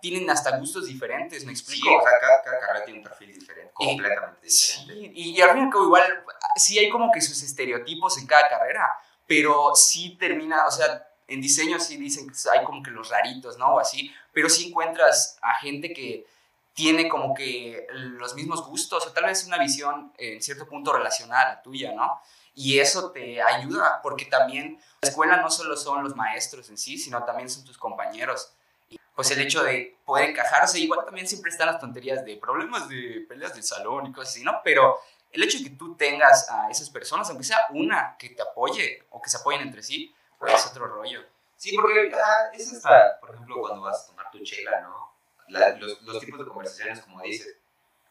tienen 0.00 0.28
hasta 0.30 0.56
gustos 0.58 0.86
diferentes, 0.86 1.44
¿me 1.44 1.52
explico? 1.52 1.88
Sí, 1.88 1.94
o 1.94 2.02
sea, 2.02 2.18
cada, 2.20 2.42
cada 2.42 2.60
carrera 2.60 2.84
tiene 2.84 3.00
un 3.00 3.04
perfil 3.04 3.34
diferente, 3.34 3.72
completamente 3.72 4.46
diferente. 4.46 4.94
Sí, 4.94 5.12
y, 5.14 5.30
y 5.36 5.40
al 5.40 5.50
fin 5.50 5.62
y 5.62 5.64
al 5.64 5.70
cabo 5.70 5.84
igual, 5.84 6.24
sí 6.56 6.78
hay 6.78 6.88
como 6.88 7.10
que 7.10 7.20
sus 7.20 7.42
estereotipos 7.42 8.18
en 8.18 8.26
cada 8.26 8.48
carrera, 8.48 8.88
pero 9.26 9.74
sí 9.74 10.16
termina, 10.18 10.66
o 10.66 10.70
sea, 10.70 11.04
en 11.26 11.40
diseño 11.40 11.78
sí 11.78 11.96
dicen 11.96 12.28
que 12.28 12.34
hay 12.52 12.64
como 12.64 12.82
que 12.82 12.90
los 12.90 13.10
raritos, 13.10 13.58
¿no? 13.58 13.74
O 13.74 13.80
así, 13.80 14.12
pero 14.32 14.48
sí 14.48 14.68
encuentras 14.68 15.38
a 15.42 15.54
gente 15.54 15.92
que 15.92 16.26
tiene 16.72 17.08
como 17.08 17.34
que 17.34 17.86
los 17.90 18.34
mismos 18.34 18.64
gustos, 18.66 19.06
o 19.06 19.12
tal 19.12 19.24
vez 19.24 19.44
una 19.44 19.58
visión 19.58 20.12
en 20.16 20.40
cierto 20.40 20.66
punto 20.66 20.92
relacionada 20.92 21.42
a 21.42 21.48
la 21.54 21.62
tuya, 21.62 21.92
¿no? 21.92 22.20
Y 22.60 22.80
eso 22.80 23.12
te 23.12 23.40
ayuda, 23.40 24.00
porque 24.02 24.24
también 24.24 24.80
la 25.00 25.08
escuela 25.08 25.36
no 25.36 25.48
solo 25.48 25.76
son 25.76 26.02
los 26.02 26.16
maestros 26.16 26.68
en 26.70 26.76
sí, 26.76 26.98
sino 26.98 27.22
también 27.24 27.48
son 27.48 27.64
tus 27.64 27.78
compañeros. 27.78 28.52
Y 28.90 28.98
pues 29.14 29.30
el 29.30 29.40
hecho 29.40 29.62
de 29.62 29.96
poder 30.04 30.30
encajarse, 30.30 30.80
igual 30.80 31.04
también 31.04 31.28
siempre 31.28 31.52
están 31.52 31.68
las 31.68 31.78
tonterías 31.78 32.24
de 32.24 32.36
problemas 32.36 32.88
de 32.88 33.24
peleas 33.28 33.54
del 33.54 33.62
salón 33.62 34.06
y 34.06 34.12
cosas 34.12 34.34
así, 34.34 34.42
¿no? 34.42 34.60
Pero 34.64 34.98
el 35.30 35.42
hecho 35.44 35.58
de 35.58 35.64
que 35.64 35.70
tú 35.76 35.94
tengas 35.94 36.50
a 36.50 36.68
esas 36.68 36.90
personas, 36.90 37.28
aunque 37.28 37.44
sea 37.44 37.58
una 37.70 38.16
que 38.18 38.30
te 38.30 38.42
apoye 38.42 39.04
o 39.10 39.22
que 39.22 39.30
se 39.30 39.36
apoyen 39.36 39.60
entre 39.60 39.84
sí, 39.84 40.12
pues 40.36 40.52
es 40.54 40.66
otro 40.66 40.88
rollo. 40.88 41.20
Sí, 41.56 41.76
porque 41.76 42.10
ah, 42.12 42.50
es 42.52 42.72
hasta, 42.72 43.20
por 43.20 43.34
ejemplo, 43.34 43.60
cuando 43.60 43.82
vas 43.82 44.02
a 44.02 44.06
tomar 44.08 44.30
tu 44.32 44.40
chela, 44.42 44.80
¿no? 44.80 45.12
La- 45.48 45.76
los, 45.76 46.02
los 46.02 46.18
tipos 46.18 46.40
de 46.40 46.46
conversaciones, 46.46 47.00
como 47.02 47.20
dices. 47.22 47.56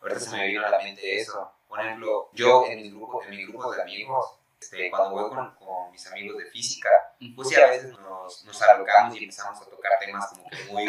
Ahorita 0.02 0.20
se 0.22 0.30
me 0.32 0.48
vino 0.48 0.66
a 0.66 0.70
la 0.70 0.78
mente 0.78 1.20
eso. 1.20 1.52
Por 1.68 1.80
ejemplo, 1.82 2.30
yo 2.34 2.66
en 2.66 2.82
mi 2.82 2.90
grupo, 2.90 3.24
en 3.24 3.30
mi 3.32 3.46
grupo 3.46 3.72
de 3.74 3.82
amigos, 3.82 4.26
este, 4.60 4.90
cuando 4.90 5.12
voy 5.12 5.30
con, 5.30 5.56
con 5.56 5.92
mis 5.92 6.06
amigos 6.08 6.38
de 6.38 6.46
física, 6.46 6.90
pues 7.36 7.50
sí, 7.50 7.56
a 7.56 7.68
veces 7.68 7.92
nos, 8.00 8.44
nos 8.46 8.62
alocamos 8.62 9.16
y 9.16 9.24
empezamos 9.24 9.62
a 9.62 9.66
tocar 9.66 9.92
temas 10.00 10.28
como 10.30 10.50
que 10.50 10.64
muy, 10.66 10.86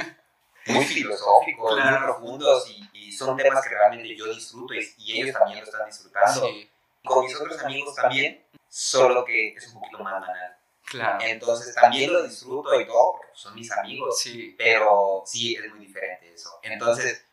muy 0.66 0.84
filosóficos, 0.84 1.74
Claro. 1.74 1.90
muy 1.98 2.04
profundos 2.06 2.68
y, 2.70 2.88
y 2.92 3.12
son 3.12 3.36
temas 3.36 3.62
que 3.62 3.70
realmente 3.74 4.14
yo 4.16 4.26
disfruto 4.32 4.74
y, 4.74 4.94
y 4.98 5.20
ellos 5.20 5.36
también 5.36 5.60
lo 5.60 5.64
están 5.64 5.86
disfrutando. 5.86 6.46
Sí, 6.46 6.70
Con 7.04 7.24
mis 7.24 7.34
otros 7.36 7.58
amigos 7.62 7.94
también, 7.94 8.44
solo 8.68 9.24
que 9.24 9.54
es 9.54 9.66
un 9.68 9.80
poquito 9.80 9.98
más 9.98 10.20
banal. 10.20 10.56
claro. 10.84 11.18
Entonces 11.22 11.74
también 11.74 12.12
lo 12.12 12.22
disfruto 12.22 12.78
y 12.80 12.86
todo, 12.86 13.12
porque 13.14 13.28
son 13.34 13.54
mis 13.54 13.70
amigos, 13.72 14.18
Sí, 14.20 14.54
pero 14.56 15.22
sí 15.26 15.56
es 15.56 15.68
muy 15.70 15.86
diferente 15.86 16.32
eso. 16.32 16.58
Entonces, 16.62 17.24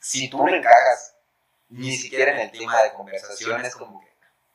si 0.00 0.28
tú 0.30 0.38
no 0.44 0.54
encajas 0.54 1.14
ni 1.68 1.96
siquiera 1.96 2.32
en 2.32 2.38
el 2.40 2.50
tema 2.50 2.82
de 2.82 2.92
conversación, 2.92 3.64
es 3.64 3.74
como 3.74 4.00
que 4.00 4.08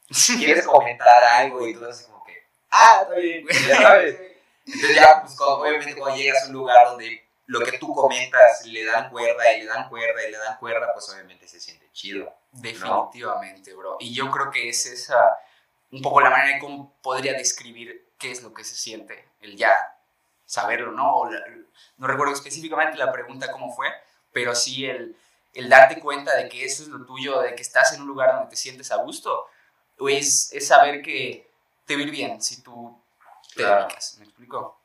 quieres 0.38 0.66
comentar 0.66 1.24
algo 1.24 1.68
y 1.68 1.74
tú 1.74 1.86
así 1.86 2.06
como 2.06 2.24
que, 2.24 2.44
ah, 2.72 3.00
está 3.04 3.16
bien, 3.16 3.46
ya 3.68 3.82
sabes. 3.82 4.20
Entonces 4.66 4.96
ya, 4.96 5.22
pues 5.22 5.36
obviamente 5.40 5.96
cuando 5.96 6.18
llegas 6.18 6.44
a 6.44 6.48
un 6.48 6.54
lugar 6.54 6.88
donde 6.88 7.24
lo 7.48 7.60
que 7.60 7.78
tú 7.78 7.94
comentas 7.94 8.66
le 8.66 8.86
dan 8.86 9.10
cuerda 9.10 9.54
y 9.54 9.60
le 9.62 9.66
dan 9.66 9.90
cuerda 9.90 10.26
y 10.26 10.32
le 10.32 10.38
dan 10.38 10.58
cuerda, 10.58 10.92
pues 10.94 11.10
obviamente 11.10 11.48
se 11.48 11.60
siente 11.60 11.90
chido. 11.92 12.34
Definitivamente, 12.52 13.74
bro. 13.74 13.98
Y 14.00 14.14
yo 14.14 14.32
creo 14.32 14.52
que 14.52 14.70
es 14.70 14.86
esa, 14.86 15.38
un 15.92 16.02
poco 16.02 16.22
la 16.22 16.30
manera 16.30 16.56
de 16.56 16.60
cómo 16.60 16.96
podría 17.02 17.34
describir 17.34 18.10
qué 18.18 18.32
es 18.32 18.42
lo 18.42 18.54
que 18.54 18.64
se 18.64 18.76
siente, 18.76 19.28
el 19.42 19.58
ya 19.58 19.74
saberlo, 20.46 20.92
¿no? 20.92 21.18
O 21.18 21.30
la- 21.30 21.44
no 21.98 22.08
recuerdo 22.08 22.34
específicamente 22.34 22.98
la 22.98 23.12
pregunta 23.12 23.52
cómo 23.52 23.76
fue, 23.76 23.88
pero 24.32 24.56
sí 24.56 24.86
el, 24.86 25.18
el 25.54 25.70
darte 25.70 26.00
cuenta 26.00 26.36
de 26.36 26.50
que 26.50 26.66
eso 26.66 26.84
es 26.84 26.90
lo 26.90 27.06
tuyo, 27.06 27.42
de 27.42 27.56
que 27.56 27.62
estás 27.62 27.94
en 27.94 28.02
un 28.02 28.08
lugar 28.08 28.34
donde 28.34 28.50
te 28.50 28.56
sientes 28.56 28.92
a 28.92 28.98
gusto, 28.98 29.48
pues 29.98 30.52
es 30.52 30.68
saber 30.68 31.02
que 31.02 31.52
te 31.86 31.96
va 31.96 32.04
bien 32.10 32.42
si 32.42 32.62
tú 32.64 33.00
te 33.50 33.64
Claro. 33.64 33.84
dedicas, 33.84 34.16
¿me 34.18 34.26
explico? 34.26 34.80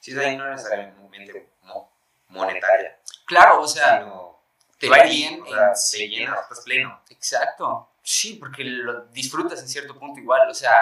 Sí, 0.00 0.16
ahí 0.18 0.36
no 0.36 0.48
necesariamente 0.48 1.52
mo- 1.62 1.90
monetaria, 2.28 2.98
Claro, 3.26 3.60
o 3.62 3.68
sea, 3.68 3.98
sino 4.00 4.40
te 4.78 4.88
va 4.88 5.02
bien 5.04 5.42
o 5.42 5.46
sea, 5.46 5.68
en- 5.68 5.74
te 5.92 6.08
llenas, 6.08 6.40
estás 6.42 6.60
pleno. 6.64 7.00
Exacto. 7.08 7.88
Sí, 8.02 8.34
porque 8.34 8.64
lo 8.64 9.06
disfrutas 9.06 9.60
en 9.60 9.68
cierto 9.68 9.96
punto 9.98 10.18
igual. 10.20 10.48
O 10.50 10.54
sea, 10.54 10.74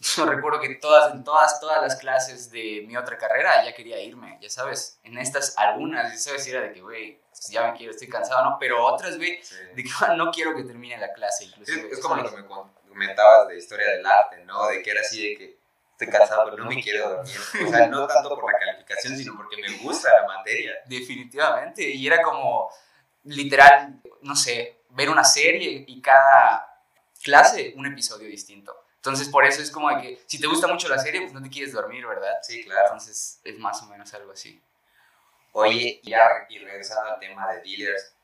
yo 0.00 0.26
recuerdo 0.26 0.60
que 0.60 0.74
todas, 0.76 1.12
en 1.14 1.24
todas, 1.24 1.60
todas 1.60 1.80
las 1.80 1.96
clases 1.96 2.50
de 2.50 2.84
mi 2.86 2.96
otra 2.96 3.16
carrera 3.16 3.64
ya 3.64 3.72
quería 3.74 3.98
irme, 4.00 4.38
ya 4.40 4.50
sabes. 4.50 4.98
En 5.02 5.16
estas 5.18 5.56
algunas, 5.56 6.12
ya 6.12 6.18
sabes, 6.18 6.46
era 6.46 6.60
de 6.62 6.72
que, 6.72 6.80
güey, 6.82 7.20
ya 7.48 7.70
me 7.70 7.76
quiero, 7.78 7.92
estoy 7.92 8.08
cansado, 8.08 8.44
¿no? 8.44 8.56
Pero 8.58 8.84
otras, 8.84 9.16
güey, 9.16 9.42
Sí. 9.42 9.54
de 9.74 9.82
que 9.82 9.90
no 10.16 10.30
quiero 10.30 10.54
que 10.54 10.64
termine 10.64 10.98
la 10.98 11.12
clase, 11.12 11.44
Es, 11.44 11.50
inclusive. 11.50 11.88
es 11.90 12.00
como 12.00 12.16
lo 12.16 12.28
que 12.30 12.36
me 12.36 12.46
comentabas 12.88 13.48
de 13.48 13.56
historia 13.58 13.90
del 13.92 14.04
arte, 14.06 14.44
¿no? 14.44 14.66
De 14.68 14.82
que 14.82 14.90
era 14.90 15.00
así 15.00 15.30
de 15.30 15.36
que 15.36 15.58
estoy 15.92 16.08
cansado, 16.08 16.44
pero 16.50 16.64
no 16.64 16.68
me 16.70 16.82
quiero 16.82 17.08
dormir. 17.16 17.36
O 17.66 17.70
sea, 17.70 17.86
no 17.86 18.06
tanto 18.06 18.38
por 18.38 18.52
la 18.52 18.58
calificación, 18.58 19.16
sino 19.16 19.36
porque 19.36 19.56
me 19.56 19.76
gusta 19.78 20.10
la 20.20 20.26
materia. 20.26 20.72
Definitivamente. 20.86 21.82
Y 21.88 22.06
era 22.06 22.20
como, 22.22 22.68
literal, 23.24 24.00
no 24.22 24.36
sé, 24.36 24.82
ver 24.90 25.08
una 25.08 25.24
serie 25.24 25.84
y 25.86 26.00
cada 26.02 26.68
clase 27.22 27.72
un 27.76 27.86
episodio 27.86 28.28
distinto. 28.28 28.83
Entonces, 29.04 29.28
por 29.28 29.44
eso 29.44 29.60
es 29.60 29.70
como 29.70 29.90
de 29.90 30.00
que 30.00 30.22
si 30.24 30.40
te 30.40 30.46
gusta 30.46 30.66
mucho 30.66 30.88
la 30.88 30.98
serie, 30.98 31.20
pues 31.20 31.34
no 31.34 31.42
te 31.42 31.50
quieres 31.50 31.74
dormir, 31.74 32.06
¿verdad? 32.06 32.38
Sí, 32.40 32.64
claro. 32.64 32.86
Entonces 32.86 33.38
es 33.44 33.58
más 33.58 33.82
o 33.82 33.86
menos 33.86 34.14
algo 34.14 34.32
así. 34.32 34.62
Oye, 35.52 36.00
ya 36.02 36.46
y 36.48 36.58
regresando 36.60 37.12
al 37.12 37.20
tema 37.20 37.52
de 37.52 37.60
dealers, 37.60 38.14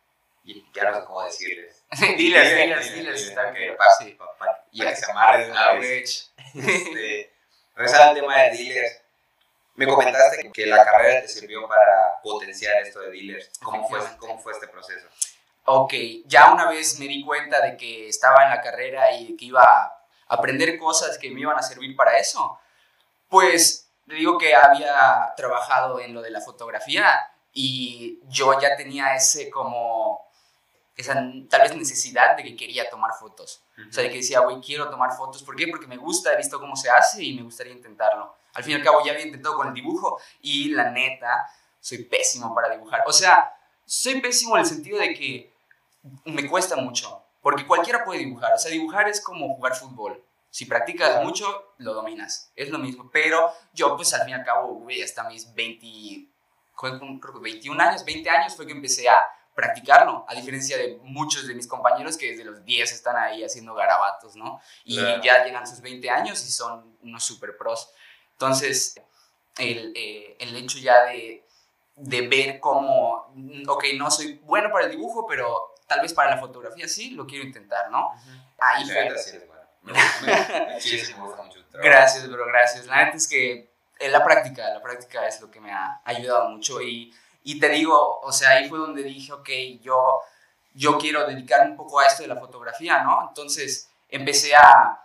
y 0.42 0.64
ya 0.72 0.84
no 0.84 0.98
sé 0.98 1.04
cómo 1.04 1.22
decirles. 1.22 1.84
dealers, 2.16 2.50
dealers, 2.50 2.94
dealers, 2.94 3.22
está 3.24 3.48
ok, 3.48 3.54
bien. 3.56 3.76
Sí. 3.98 4.18
para 4.38 4.90
que 4.90 4.96
se 4.96 5.10
amarre 5.10 5.44
de 5.44 5.50
una 5.50 5.72
vez. 5.74 6.32
Average. 6.54 6.72
Este, 6.72 7.32
regresando 7.74 8.08
al 8.08 8.14
tema 8.14 8.38
de 8.38 8.50
dealers, 8.56 9.02
me 9.74 9.86
comentaste 9.86 10.50
que 10.50 10.64
la 10.64 10.82
carrera 10.82 11.20
te 11.20 11.28
sirvió 11.28 11.68
para 11.68 12.22
potenciar 12.22 12.80
esto 12.80 13.00
de 13.00 13.10
dealers. 13.10 13.50
¿Cómo 13.62 13.86
fue, 13.86 14.00
cómo 14.16 14.38
fue 14.38 14.54
este 14.54 14.66
proceso? 14.66 15.06
Ok, 15.66 15.92
ya 16.24 16.50
una 16.50 16.70
vez 16.70 16.98
me 16.98 17.04
di 17.04 17.22
cuenta 17.22 17.60
de 17.60 17.76
que 17.76 18.08
estaba 18.08 18.44
en 18.44 18.48
la 18.48 18.62
carrera 18.62 19.12
y 19.12 19.36
que 19.36 19.44
iba 19.44 19.99
aprender 20.30 20.78
cosas 20.78 21.18
que 21.18 21.30
me 21.30 21.40
iban 21.40 21.58
a 21.58 21.62
servir 21.62 21.94
para 21.96 22.16
eso, 22.18 22.58
pues 23.28 23.90
le 24.06 24.14
digo 24.14 24.38
que 24.38 24.54
había 24.54 25.32
trabajado 25.36 26.00
en 26.00 26.14
lo 26.14 26.22
de 26.22 26.30
la 26.30 26.40
fotografía 26.40 27.18
y 27.52 28.20
yo 28.28 28.58
ya 28.60 28.76
tenía 28.76 29.14
ese 29.14 29.50
como, 29.50 30.24
esa 30.96 31.14
tal 31.48 31.62
vez 31.62 31.74
necesidad 31.76 32.36
de 32.36 32.44
que 32.44 32.56
quería 32.56 32.88
tomar 32.88 33.12
fotos. 33.18 33.62
O 33.88 33.92
sea, 33.92 34.04
de 34.04 34.10
que 34.10 34.18
decía, 34.18 34.40
güey, 34.40 34.60
quiero 34.60 34.88
tomar 34.88 35.16
fotos. 35.16 35.42
¿Por 35.42 35.56
qué? 35.56 35.66
Porque 35.66 35.88
me 35.88 35.96
gusta, 35.96 36.32
he 36.32 36.36
visto 36.36 36.60
cómo 36.60 36.76
se 36.76 36.90
hace 36.90 37.24
y 37.24 37.34
me 37.34 37.42
gustaría 37.42 37.72
intentarlo. 37.72 38.36
Al 38.54 38.62
fin 38.62 38.72
y 38.72 38.76
al 38.76 38.84
cabo 38.84 39.04
ya 39.04 39.12
había 39.12 39.24
intentado 39.24 39.56
con 39.56 39.68
el 39.68 39.74
dibujo 39.74 40.20
y 40.42 40.70
la 40.70 40.90
neta, 40.90 41.50
soy 41.80 42.04
pésimo 42.04 42.54
para 42.54 42.68
dibujar. 42.68 43.02
O 43.06 43.12
sea, 43.12 43.52
soy 43.84 44.20
pésimo 44.20 44.56
en 44.56 44.62
el 44.62 44.68
sentido 44.68 44.98
de 44.98 45.12
que 45.14 45.52
me 46.24 46.48
cuesta 46.48 46.76
mucho. 46.76 47.24
Porque 47.40 47.66
cualquiera 47.66 48.04
puede 48.04 48.20
dibujar. 48.20 48.52
O 48.52 48.58
sea, 48.58 48.70
dibujar 48.70 49.08
es 49.08 49.20
como 49.20 49.54
jugar 49.54 49.74
fútbol. 49.74 50.22
Si 50.50 50.66
practicas 50.66 51.24
mucho, 51.24 51.74
lo 51.78 51.94
dominas. 51.94 52.50
Es 52.56 52.70
lo 52.70 52.78
mismo. 52.78 53.08
Pero 53.12 53.52
yo, 53.72 53.96
pues 53.96 54.12
al 54.14 54.20
fin 54.22 54.30
y 54.30 54.34
al 54.34 54.44
cabo, 54.44 54.74
güey, 54.74 55.00
hasta 55.02 55.24
mis 55.28 55.54
20, 55.54 56.26
creo 56.76 57.34
que 57.34 57.40
21 57.40 57.80
años, 57.82 58.04
20 58.04 58.28
años 58.30 58.56
fue 58.56 58.66
que 58.66 58.72
empecé 58.72 59.08
a 59.08 59.22
practicarlo, 59.54 60.24
a 60.28 60.34
diferencia 60.34 60.76
de 60.78 60.98
muchos 61.02 61.46
de 61.46 61.54
mis 61.54 61.66
compañeros 61.66 62.16
que 62.16 62.30
desde 62.30 62.44
los 62.44 62.64
10 62.64 62.92
están 62.92 63.16
ahí 63.16 63.44
haciendo 63.44 63.74
garabatos, 63.74 64.34
¿no? 64.36 64.60
Y 64.84 64.96
Claro. 64.96 65.22
ya 65.22 65.44
llegan 65.44 65.66
sus 65.66 65.80
20 65.80 66.08
años 66.08 66.42
y 66.46 66.50
son 66.50 66.96
unos 67.02 67.24
super 67.24 67.56
pros. 67.56 67.90
Entonces, 68.32 68.94
el, 69.58 69.92
eh, 69.94 70.36
el 70.40 70.56
hecho 70.56 70.78
ya 70.78 71.04
de, 71.04 71.44
de 71.96 72.28
ver 72.28 72.60
cómo, 72.60 73.32
ok, 73.68 73.84
no 73.96 74.10
soy 74.10 74.34
bueno 74.44 74.70
para 74.72 74.86
el 74.86 74.92
dibujo, 74.92 75.26
pero 75.26 75.69
tal 75.90 76.02
vez 76.02 76.14
para 76.14 76.30
la 76.30 76.38
fotografía 76.38 76.86
sí, 76.86 77.10
lo 77.10 77.26
quiero 77.26 77.44
intentar, 77.44 77.90
¿no? 77.90 78.12
Ahí 78.60 78.84
fue. 78.84 79.10
me 79.82 81.24
gusta 81.24 81.42
mucho 81.42 81.64
tu 81.64 81.70
trabajo. 81.70 81.90
Gracias, 81.90 82.30
bro, 82.30 82.46
gracias. 82.46 82.86
La 82.86 83.04
neta 83.04 83.16
es 83.16 83.26
que 83.26 83.72
eh, 83.98 84.08
la 84.08 84.22
práctica, 84.22 84.70
la 84.70 84.80
práctica 84.80 85.26
es 85.26 85.40
lo 85.40 85.50
que 85.50 85.60
me 85.60 85.72
ha 85.72 86.00
ayudado 86.04 86.48
mucho 86.50 86.80
y, 86.80 87.12
y 87.42 87.58
te 87.58 87.68
digo, 87.70 88.20
o 88.20 88.30
sea, 88.30 88.50
ahí 88.50 88.68
fue 88.68 88.78
donde 88.78 89.02
dije, 89.02 89.32
ok, 89.32 89.48
yo, 89.80 90.20
yo 90.74 90.96
quiero 90.96 91.26
dedicarme 91.26 91.72
un 91.72 91.76
poco 91.76 91.98
a 91.98 92.06
esto 92.06 92.22
de 92.22 92.28
la 92.28 92.36
fotografía, 92.36 93.02
¿no? 93.02 93.26
Entonces 93.26 93.90
empecé 94.08 94.54
a 94.54 94.96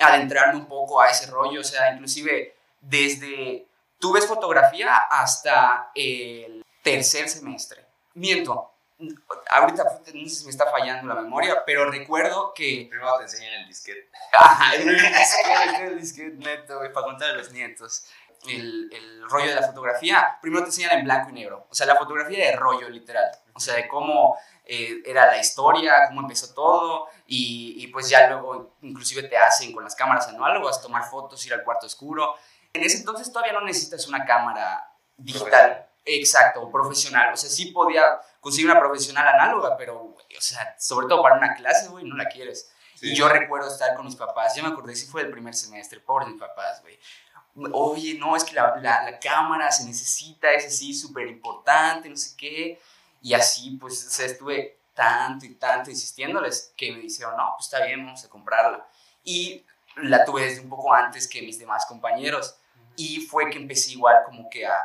adentrarme 0.00 0.58
un 0.58 0.66
poco 0.66 1.00
a 1.00 1.10
ese 1.10 1.30
rollo, 1.30 1.60
o 1.60 1.64
sea, 1.64 1.92
inclusive 1.92 2.56
desde, 2.80 3.68
tú 4.00 4.12
ves 4.12 4.26
fotografía 4.26 4.96
hasta 4.96 5.92
el 5.94 6.64
tercer 6.82 7.28
semestre. 7.28 7.86
Miento, 8.14 8.73
ahorita 9.50 9.84
no 10.14 10.28
sé 10.28 10.28
si 10.28 10.44
me 10.44 10.50
está 10.50 10.70
fallando 10.70 11.12
la 11.12 11.20
memoria, 11.20 11.64
pero 11.64 11.90
recuerdo 11.90 12.52
que 12.54 12.86
Primero 12.88 13.16
te 13.18 13.24
enseñan 13.24 13.54
el 13.54 13.66
disquete. 13.66 14.10
El 14.74 14.88
disquete, 14.88 15.86
el 15.86 16.00
disquete 16.00 16.36
neto, 16.36 16.78
güey, 16.78 16.92
para 16.92 17.06
contar 17.06 17.30
a 17.30 17.32
los 17.34 17.50
nietos. 17.52 18.06
el, 18.48 18.90
el, 18.92 19.30
rollo 19.30 19.48
de 19.48 19.54
la 19.54 19.66
fotografía, 19.66 20.38
primero 20.42 20.62
te 20.62 20.68
enseñan 20.68 20.98
en 20.98 21.04
blanco 21.04 21.30
y 21.30 21.32
negro. 21.32 21.66
O 21.70 21.74
sea, 21.74 21.86
la 21.86 21.96
fotografía 21.96 22.50
de 22.50 22.56
rollo, 22.56 22.88
literal. 22.88 23.30
O 23.54 23.60
sea, 23.60 23.74
de 23.74 23.88
cómo 23.88 24.36
eh, 24.64 25.02
era 25.04 25.26
la 25.26 25.38
historia, 25.38 26.06
cómo 26.08 26.22
empezó 26.22 26.52
todo. 26.54 27.08
Y, 27.26 27.76
y, 27.78 27.86
pues 27.88 28.08
ya 28.08 28.28
luego 28.28 28.76
inclusive 28.82 29.24
te 29.24 29.36
hacen 29.36 29.72
con 29.72 29.84
las 29.84 29.94
cámaras 29.94 30.28
análogas 30.28 30.82
tomar 30.82 31.04
fotos, 31.04 31.44
ir 31.46 31.54
al 31.54 31.64
cuarto 31.64 31.86
oscuro. 31.86 32.34
En 32.72 32.82
ese 32.82 32.98
entonces 32.98 33.32
todavía 33.32 33.52
no 33.52 33.60
necesitas 33.60 34.06
una 34.08 34.24
cámara 34.24 34.92
digital. 35.16 35.88
Exacto, 36.04 36.70
profesional. 36.70 37.32
O 37.32 37.36
sea, 37.36 37.48
sí 37.48 37.66
podía 37.66 38.02
conseguir 38.44 38.70
una 38.70 38.78
profesional 38.78 39.26
análoga, 39.26 39.74
pero, 39.78 39.96
o 39.96 40.40
sea, 40.40 40.76
sobre 40.78 41.06
todo 41.06 41.22
para 41.22 41.38
una 41.38 41.54
clase, 41.54 41.88
güey, 41.88 42.04
no 42.04 42.14
la 42.14 42.26
quieres. 42.26 42.70
Sí. 42.94 43.08
Y 43.08 43.14
yo 43.14 43.26
recuerdo 43.26 43.68
estar 43.68 43.96
con 43.96 44.04
mis 44.04 44.16
papás, 44.16 44.54
ya 44.54 44.62
me 44.62 44.68
acordé 44.68 44.94
si 44.94 45.06
fue 45.06 45.22
el 45.22 45.30
primer 45.30 45.54
semestre, 45.54 45.98
pobres 45.98 46.28
mis 46.28 46.38
papás, 46.38 46.82
güey. 46.82 47.00
Oye, 47.72 48.18
no, 48.18 48.36
es 48.36 48.44
que 48.44 48.54
la, 48.54 48.76
la, 48.82 49.10
la 49.10 49.18
cámara 49.18 49.72
se 49.72 49.84
necesita, 49.84 50.52
es 50.52 50.66
así 50.66 50.92
súper 50.92 51.26
importante, 51.26 52.10
no 52.10 52.18
sé 52.18 52.36
qué. 52.36 52.78
Y 53.22 53.32
así, 53.32 53.78
pues, 53.80 54.06
o 54.06 54.10
sea, 54.10 54.26
estuve 54.26 54.80
tanto 54.92 55.46
y 55.46 55.54
tanto 55.54 55.88
insistiéndoles 55.88 56.74
que 56.76 56.92
me 56.92 56.98
dijeron, 56.98 57.38
no, 57.38 57.54
pues 57.56 57.72
está 57.72 57.86
bien, 57.86 58.04
vamos 58.04 58.22
a 58.26 58.28
comprarla. 58.28 58.86
Y 59.22 59.64
la 59.96 60.22
tuve 60.26 60.44
desde 60.44 60.60
un 60.60 60.68
poco 60.68 60.92
antes 60.92 61.26
que 61.26 61.40
mis 61.40 61.58
demás 61.58 61.86
compañeros. 61.86 62.56
Y 62.94 63.20
fue 63.22 63.48
que 63.48 63.56
empecé 63.56 63.92
igual 63.92 64.22
como 64.26 64.50
que 64.50 64.66
a, 64.66 64.76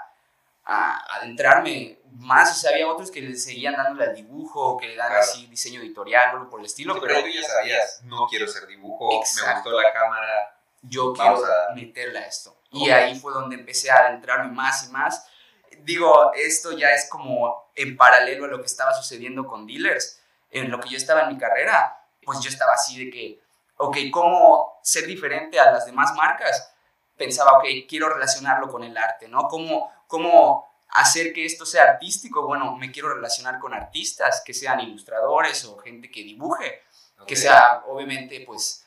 a 0.72 1.18
adentrarme 1.18 2.00
más, 2.12 2.52
o 2.52 2.54
sea, 2.54 2.72
había 2.72 2.88
otros 2.88 3.10
que 3.10 3.22
le 3.22 3.36
seguían 3.36 3.76
dándole 3.76 4.06
al 4.06 4.16
dibujo, 4.16 4.78
que 4.78 4.88
le 4.88 4.96
dan 4.96 5.08
claro. 5.08 5.24
así 5.24 5.48
diseño 5.48 5.82
editorial 5.82 6.30
o 6.30 6.38
algo 6.38 6.50
por 6.50 6.60
el 6.60 6.68
estilo. 6.68 6.94
Sí, 6.94 7.00
pero, 7.02 7.16
pero, 7.16 7.28
tú 7.28 7.34
ya 7.34 7.44
sabías, 7.44 8.02
no 8.04 8.28
quiero 8.28 8.48
ser 8.48 8.68
dibujo, 8.68 9.20
Exacto. 9.20 9.70
me 9.70 9.76
gustó 9.76 9.82
la 9.82 9.94
cámara. 9.94 10.56
Yo 10.82 11.14
quiero 11.14 11.44
a... 11.44 11.74
meterle 11.74 12.20
a 12.20 12.28
esto. 12.28 12.56
Okay. 12.72 12.88
Y 12.88 12.92
ahí 12.92 13.20
fue 13.20 13.34
donde 13.34 13.56
empecé 13.56 13.90
a 13.90 13.98
adentrarme 13.98 14.52
más 14.52 14.88
y 14.88 14.92
más. 14.92 15.28
Digo, 15.80 16.32
esto 16.36 16.72
ya 16.72 16.94
es 16.94 17.10
como 17.10 17.72
en 17.76 17.98
paralelo 17.98 18.46
a 18.46 18.50
lo 18.50 18.60
que 18.60 18.68
estaba 18.68 18.94
sucediendo 18.94 19.48
con 19.48 19.66
dealers. 19.66 20.22
En 20.52 20.70
lo 20.70 20.80
que 20.80 20.90
yo 20.90 20.98
estaba 20.98 21.22
en 21.22 21.30
mi 21.30 21.38
carrera, 21.38 22.06
pues 22.24 22.42
yo 22.42 22.50
estaba 22.50 22.74
así 22.74 23.06
de 23.06 23.12
que, 23.12 23.42
ok, 23.78 23.98
¿cómo 24.12 24.80
ser 24.84 25.08
diferente 25.08 25.60
a 25.60 25.72
las 25.72 25.86
demás 25.86 26.14
marcas? 26.16 26.74
Pensaba, 27.18 27.58
ok, 27.58 27.66
quiero 27.88 28.10
relacionarlo 28.10 28.70
con 28.70 28.84
el 28.84 28.98
arte, 28.98 29.28
¿no? 29.28 29.48
¿Cómo, 29.48 29.92
cómo 30.10 30.67
hacer 30.89 31.32
que 31.34 31.45
esto 31.45 31.65
sea 31.67 31.84
artístico, 31.84 32.45
bueno, 32.48 32.76
me 32.76 32.91
quiero 32.91 33.13
relacionar 33.13 33.60
con 33.60 33.76
artistas, 33.76 34.41
que 34.43 34.56
sean 34.56 34.80
ilustradores 34.80 35.63
o 35.65 35.78
gente 35.78 36.10
que 36.10 36.24
dibuje, 36.24 36.82
okay. 37.13 37.28
que 37.28 37.36
sea, 37.36 37.84
obviamente, 37.88 38.43
pues, 38.45 38.84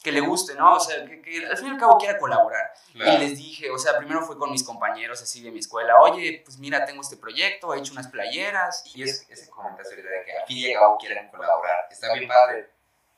que 0.00 0.12
le 0.12 0.20
guste, 0.20 0.54
¿no? 0.54 0.76
O 0.76 0.80
sea, 0.80 1.04
que, 1.04 1.20
que 1.20 1.44
al 1.44 1.56
fin 1.56 1.66
y 1.66 1.70
al 1.70 1.76
cabo 1.76 1.98
quiera 1.98 2.16
colaborar. 2.18 2.72
Claro. 2.92 3.12
Y 3.12 3.18
les 3.18 3.36
dije, 3.36 3.68
o 3.68 3.78
sea, 3.78 3.98
primero 3.98 4.24
fue 4.24 4.38
con 4.38 4.52
mis 4.52 4.62
compañeros 4.62 5.20
así 5.20 5.42
de 5.42 5.50
mi 5.50 5.58
escuela, 5.58 6.00
oye, 6.00 6.40
pues 6.44 6.56
mira, 6.58 6.84
tengo 6.86 7.02
este 7.02 7.16
proyecto, 7.16 7.74
he 7.74 7.80
hecho 7.80 7.92
unas 7.92 8.06
playeras. 8.06 8.84
Y 8.94 9.02
es, 9.02 9.26
ese 9.28 9.50
comentario 9.50 9.90
ahorita 9.90 10.08
de 10.08 10.24
que 10.24 10.32
al 10.38 10.46
fin 10.46 10.56
y 10.56 10.72
al 10.72 10.80
cabo 10.80 10.98
quieran 10.98 11.28
colaborar, 11.30 11.88
está 11.90 12.14
bien 12.14 12.28
padre, 12.28 12.70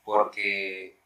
porque 0.04 0.96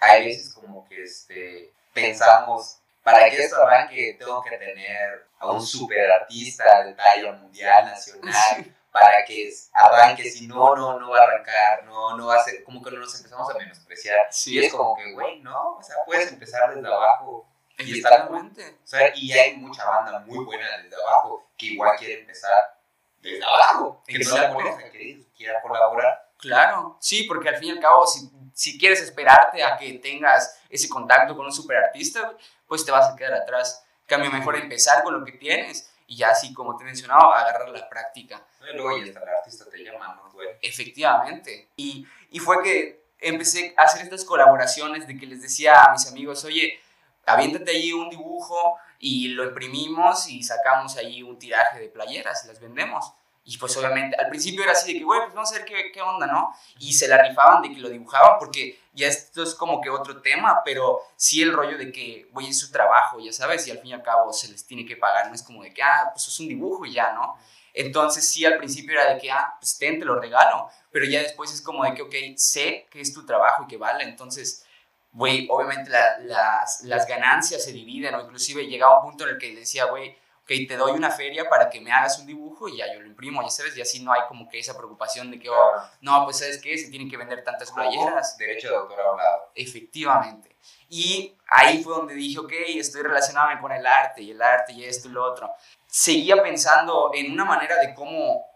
hay 0.00 0.26
veces 0.26 0.52
como 0.52 0.84
que 0.88 1.04
este, 1.04 1.72
pensamos 1.94 2.81
para 3.02 3.28
que 3.28 3.42
esto 3.42 3.56
arranque 3.62 4.16
tengo 4.18 4.42
que 4.42 4.56
tener 4.56 5.26
a 5.38 5.50
un 5.50 5.60
super 5.60 6.10
artista 6.10 6.84
de 6.84 6.94
talla 6.94 7.32
mundial, 7.32 7.84
nacional, 7.86 8.74
para 8.92 9.24
que 9.24 9.50
arranque, 9.72 10.30
si 10.30 10.46
no, 10.46 10.76
no, 10.76 11.00
no 11.00 11.10
va 11.10 11.20
a 11.20 11.22
arrancar, 11.24 11.84
no, 11.84 12.16
no 12.16 12.26
va 12.26 12.36
a 12.36 12.44
ser, 12.44 12.62
como 12.62 12.82
que 12.82 12.90
nos 12.92 13.14
empezamos 13.16 13.50
a 13.50 13.58
menospreciar. 13.58 14.26
Sí, 14.30 14.54
y 14.54 14.66
es 14.66 14.72
como 14.72 14.94
que, 14.94 15.12
güey, 15.12 15.40
no, 15.40 15.76
o 15.76 15.82
sea, 15.82 15.96
puedes 16.06 16.30
empezar 16.30 16.74
desde 16.74 16.86
abajo. 16.86 17.48
Y, 17.78 17.98
está, 17.98 18.28
o 18.30 18.86
sea, 18.86 19.10
y 19.16 19.32
hay 19.32 19.56
mucha 19.56 19.84
banda 19.84 20.20
muy 20.20 20.44
buena 20.44 20.78
desde 20.78 20.94
abajo 20.94 21.50
que 21.56 21.66
igual 21.66 21.96
quiere 21.98 22.20
empezar 22.20 22.78
desde 23.18 23.42
abajo, 23.42 24.02
que 24.06 24.18
no 24.18 24.36
la 24.36 24.52
pones 24.52 24.76
a 24.76 24.90
que 24.90 25.26
quiera 25.34 25.60
colaborar. 25.62 26.30
Claro, 26.36 26.98
sí, 27.00 27.24
porque 27.24 27.48
al 27.48 27.56
fin 27.56 27.68
y 27.68 27.70
al 27.72 27.80
cabo, 27.80 28.06
si, 28.06 28.30
si 28.52 28.78
quieres 28.78 29.00
esperarte 29.00 29.64
a 29.64 29.76
que 29.76 29.94
tengas 29.94 30.60
ese 30.68 30.88
contacto 30.88 31.34
con 31.34 31.46
un 31.46 31.52
superartista, 31.52 32.36
pues 32.72 32.86
te 32.86 32.90
vas 32.90 33.12
a 33.12 33.14
quedar 33.14 33.34
atrás. 33.34 33.84
Cambio, 34.06 34.30
mejor 34.30 34.56
empezar 34.56 35.04
con 35.04 35.12
lo 35.12 35.26
que 35.26 35.32
tienes 35.32 35.92
y 36.06 36.16
ya 36.16 36.30
así, 36.30 36.54
como 36.54 36.74
te 36.74 36.84
he 36.84 36.86
mencionado, 36.86 37.30
agarrar 37.30 37.68
la 37.68 37.86
práctica. 37.86 38.42
Y 38.62 38.74
luego 38.74 38.96
ya 38.96 39.04
está 39.04 39.20
el 39.20 39.28
artista 39.28 39.66
te 39.70 39.84
llama, 39.84 40.14
¿no? 40.14 40.32
Güey? 40.32 40.48
Efectivamente. 40.62 41.68
Y, 41.76 42.06
y 42.30 42.38
fue 42.38 42.62
que 42.62 43.08
empecé 43.20 43.74
a 43.76 43.82
hacer 43.82 44.00
estas 44.00 44.24
colaboraciones 44.24 45.06
de 45.06 45.18
que 45.18 45.26
les 45.26 45.42
decía 45.42 45.82
a 45.82 45.92
mis 45.92 46.06
amigos, 46.06 46.46
oye, 46.46 46.80
aviéntate 47.26 47.72
allí 47.72 47.92
un 47.92 48.08
dibujo 48.08 48.78
y 48.98 49.28
lo 49.28 49.44
imprimimos 49.44 50.26
y 50.30 50.42
sacamos 50.42 50.96
allí 50.96 51.22
un 51.22 51.38
tiraje 51.38 51.78
de 51.78 51.90
playeras 51.90 52.42
y 52.46 52.48
las 52.48 52.58
vendemos. 52.58 53.12
Y 53.44 53.58
pues 53.58 53.76
obviamente 53.76 54.16
al 54.16 54.28
principio 54.28 54.62
era 54.62 54.72
así 54.72 54.92
de 54.92 55.00
que, 55.00 55.04
güey, 55.04 55.20
pues 55.22 55.34
vamos 55.34 55.50
a 55.50 55.56
ver 55.56 55.64
qué, 55.64 55.90
qué, 55.92 56.00
onda, 56.00 56.26
¿no? 56.26 56.54
Y 56.78 56.92
se 56.92 57.08
la 57.08 57.20
rifaban 57.20 57.60
de 57.62 57.72
que 57.72 57.80
lo 57.80 57.88
dibujaban 57.88 58.38
porque 58.38 58.78
ya 58.92 59.08
esto 59.08 59.42
es 59.42 59.54
como 59.54 59.80
que 59.80 59.90
otro 59.90 60.22
tema, 60.22 60.62
pero 60.64 61.00
sí 61.16 61.42
el 61.42 61.52
rollo 61.52 61.76
de 61.76 61.90
que, 61.90 62.28
güey, 62.32 62.48
es 62.48 62.60
su 62.60 62.70
trabajo, 62.70 63.18
ya 63.18 63.32
sabes, 63.32 63.66
y 63.66 63.72
al 63.72 63.78
fin 63.78 63.90
y 63.90 63.92
al 63.94 64.02
cabo 64.02 64.32
se 64.32 64.48
les 64.48 64.64
tiene 64.64 64.86
que 64.86 64.96
pagar, 64.96 65.28
no 65.28 65.34
es 65.34 65.42
como 65.42 65.62
de 65.62 65.74
que, 65.74 65.82
ah, 65.82 66.10
pues 66.12 66.28
es 66.28 66.38
un 66.38 66.48
dibujo 66.48 66.86
y 66.86 66.92
ya, 66.92 67.12
¿no? 67.12 67.36
Entonces 67.74 68.28
sí 68.28 68.44
al 68.44 68.58
principio 68.58 68.92
era 68.92 69.12
de 69.14 69.20
que, 69.20 69.30
ah, 69.32 69.56
pues 69.58 69.76
ten, 69.76 69.98
te 69.98 70.04
lo 70.04 70.20
regalo, 70.20 70.70
pero 70.92 71.04
ya 71.04 71.20
después 71.20 71.52
es 71.52 71.60
como 71.62 71.84
de 71.84 71.94
que, 71.94 72.02
ok, 72.02 72.14
sé 72.36 72.86
que 72.90 73.00
es 73.00 73.12
tu 73.12 73.26
trabajo 73.26 73.64
y 73.64 73.66
que 73.66 73.76
vale, 73.76 74.04
entonces, 74.04 74.64
güey, 75.12 75.48
obviamente 75.50 75.90
la, 75.90 76.18
las, 76.20 76.82
las 76.82 77.08
ganancias 77.08 77.64
se 77.64 77.72
dividen 77.72 78.14
o 78.14 78.20
inclusive 78.20 78.66
llegaba 78.66 79.00
un 79.00 79.10
punto 79.10 79.24
en 79.24 79.30
el 79.30 79.38
que 79.38 79.56
decía, 79.56 79.86
güey, 79.86 80.16
ok, 80.52 80.68
te 80.68 80.76
doy 80.76 80.92
una 80.92 81.10
feria 81.10 81.48
para 81.48 81.70
que 81.70 81.80
me 81.80 81.92
hagas 81.92 82.18
un 82.18 82.26
dibujo 82.26 82.68
y 82.68 82.76
ya 82.78 82.92
yo 82.92 83.00
lo 83.00 83.06
imprimo, 83.06 83.42
ya 83.42 83.50
sabes, 83.50 83.76
y 83.76 83.80
así 83.80 84.02
no 84.02 84.12
hay 84.12 84.22
como 84.28 84.48
que 84.48 84.58
esa 84.58 84.76
preocupación 84.76 85.30
de 85.30 85.38
que, 85.38 85.48
oh, 85.48 85.72
no, 86.00 86.24
pues 86.24 86.38
sabes 86.38 86.60
qué, 86.60 86.76
se 86.76 86.90
tienen 86.90 87.10
que 87.10 87.16
vender 87.16 87.42
tantas 87.42 87.70
playeras. 87.70 88.36
Derecho 88.36 88.68
de 88.68 88.76
autor 88.76 89.00
hablado. 89.00 89.50
Efectivamente. 89.54 90.56
Y 90.88 91.34
ahí 91.48 91.82
fue 91.82 91.94
donde 91.94 92.14
dije, 92.14 92.38
ok, 92.38 92.52
estoy 92.68 93.02
relacionado 93.02 93.48
con 93.60 93.72
el 93.72 93.86
arte 93.86 94.22
y 94.22 94.30
el 94.30 94.42
arte 94.42 94.72
y 94.72 94.84
esto 94.84 95.08
y 95.08 95.12
lo 95.12 95.24
otro. 95.24 95.50
Seguía 95.86 96.42
pensando 96.42 97.10
en 97.14 97.32
una 97.32 97.44
manera 97.44 97.76
de 97.76 97.94
cómo 97.94 98.46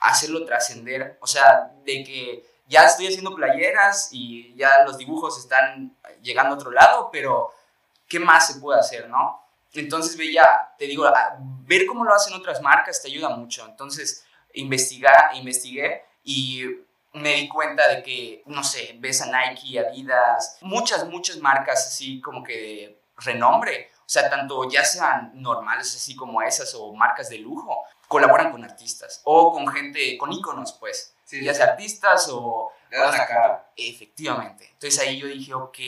hacerlo 0.00 0.44
trascender, 0.44 1.18
o 1.20 1.26
sea, 1.26 1.70
de 1.84 2.04
que 2.04 2.46
ya 2.68 2.84
estoy 2.84 3.06
haciendo 3.06 3.34
playeras 3.34 4.08
y 4.10 4.54
ya 4.56 4.82
los 4.84 4.98
dibujos 4.98 5.38
están 5.38 5.96
llegando 6.20 6.54
a 6.54 6.58
otro 6.58 6.70
lado, 6.70 7.08
pero 7.12 7.52
¿qué 8.08 8.18
más 8.18 8.48
se 8.48 8.60
puede 8.60 8.80
hacer, 8.80 9.08
no? 9.08 9.45
Entonces 9.76 10.16
veía, 10.16 10.46
te 10.78 10.86
digo, 10.86 11.04
ver 11.38 11.86
cómo 11.86 12.04
lo 12.04 12.14
hacen 12.14 12.34
otras 12.34 12.60
marcas 12.60 13.02
te 13.02 13.08
ayuda 13.08 13.30
mucho. 13.30 13.66
Entonces 13.66 14.24
investigar, 14.54 15.30
investigué 15.34 16.04
y 16.24 16.64
me 17.12 17.34
di 17.34 17.48
cuenta 17.48 17.88
de 17.88 18.02
que, 18.02 18.42
no 18.46 18.62
sé, 18.62 18.96
ves 18.98 19.22
a 19.22 19.26
Nike, 19.26 19.78
Adidas, 19.78 20.58
muchas, 20.60 21.06
muchas 21.06 21.38
marcas 21.38 21.86
así 21.86 22.20
como 22.20 22.42
que 22.42 22.52
de 22.52 23.02
renombre. 23.16 23.90
O 24.00 24.08
sea, 24.08 24.28
tanto 24.30 24.68
ya 24.70 24.84
sean 24.84 25.32
normales 25.34 25.94
así 25.94 26.14
como 26.14 26.42
esas 26.42 26.74
o 26.74 26.92
marcas 26.92 27.28
de 27.28 27.38
lujo, 27.38 27.84
colaboran 28.06 28.52
con 28.52 28.62
artistas 28.64 29.20
o 29.24 29.52
con 29.52 29.66
gente, 29.68 30.16
con 30.18 30.32
íconos, 30.32 30.72
pues. 30.74 31.14
Sí, 31.24 31.42
ya 31.44 31.52
sea 31.52 31.66
artistas 31.66 32.28
o... 32.30 32.72
Le 32.88 32.98
la 32.98 33.26
cara. 33.26 33.70
Efectivamente. 33.76 34.68
Entonces 34.72 35.00
ahí 35.00 35.18
yo 35.18 35.26
dije, 35.26 35.52
ok, 35.54 35.78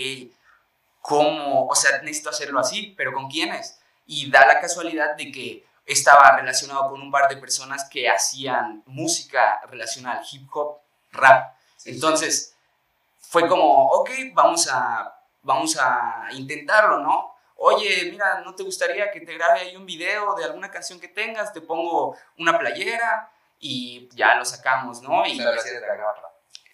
¿cómo? 1.08 1.66
O 1.66 1.74
sea, 1.74 2.02
necesito 2.02 2.30
hacerlo 2.30 2.60
así, 2.60 2.94
pero 2.96 3.12
¿con 3.12 3.28
quiénes? 3.28 3.80
Y 4.06 4.30
da 4.30 4.46
la 4.46 4.60
casualidad 4.60 5.16
de 5.16 5.32
que 5.32 5.66
estaba 5.86 6.36
relacionado 6.36 6.90
con 6.90 7.00
un 7.00 7.10
par 7.10 7.28
de 7.28 7.38
personas 7.38 7.88
que 7.88 8.08
hacían 8.08 8.82
música 8.86 9.60
relacionada 9.68 10.18
al 10.18 10.26
hip 10.30 10.46
hop, 10.52 10.78
rap. 11.12 11.54
Sí, 11.76 11.90
Entonces, 11.90 12.54
sí. 12.54 13.26
fue 13.30 13.48
como, 13.48 13.86
ok, 13.86 14.10
vamos 14.34 14.68
a, 14.70 15.18
vamos 15.42 15.78
a 15.80 16.28
intentarlo, 16.32 16.98
¿no? 16.98 17.34
Oye, 17.56 18.08
mira, 18.10 18.40
¿no 18.44 18.54
te 18.54 18.62
gustaría 18.62 19.10
que 19.10 19.22
te 19.22 19.34
grabe 19.34 19.60
ahí 19.60 19.76
un 19.76 19.86
video 19.86 20.34
de 20.34 20.44
alguna 20.44 20.70
canción 20.70 21.00
que 21.00 21.08
tengas? 21.08 21.52
Te 21.52 21.60
pongo 21.60 22.16
una 22.36 22.56
playera 22.58 23.30
y 23.58 24.08
ya 24.14 24.36
lo 24.36 24.44
sacamos, 24.44 25.02
¿no? 25.02 25.26
Y, 25.26 25.40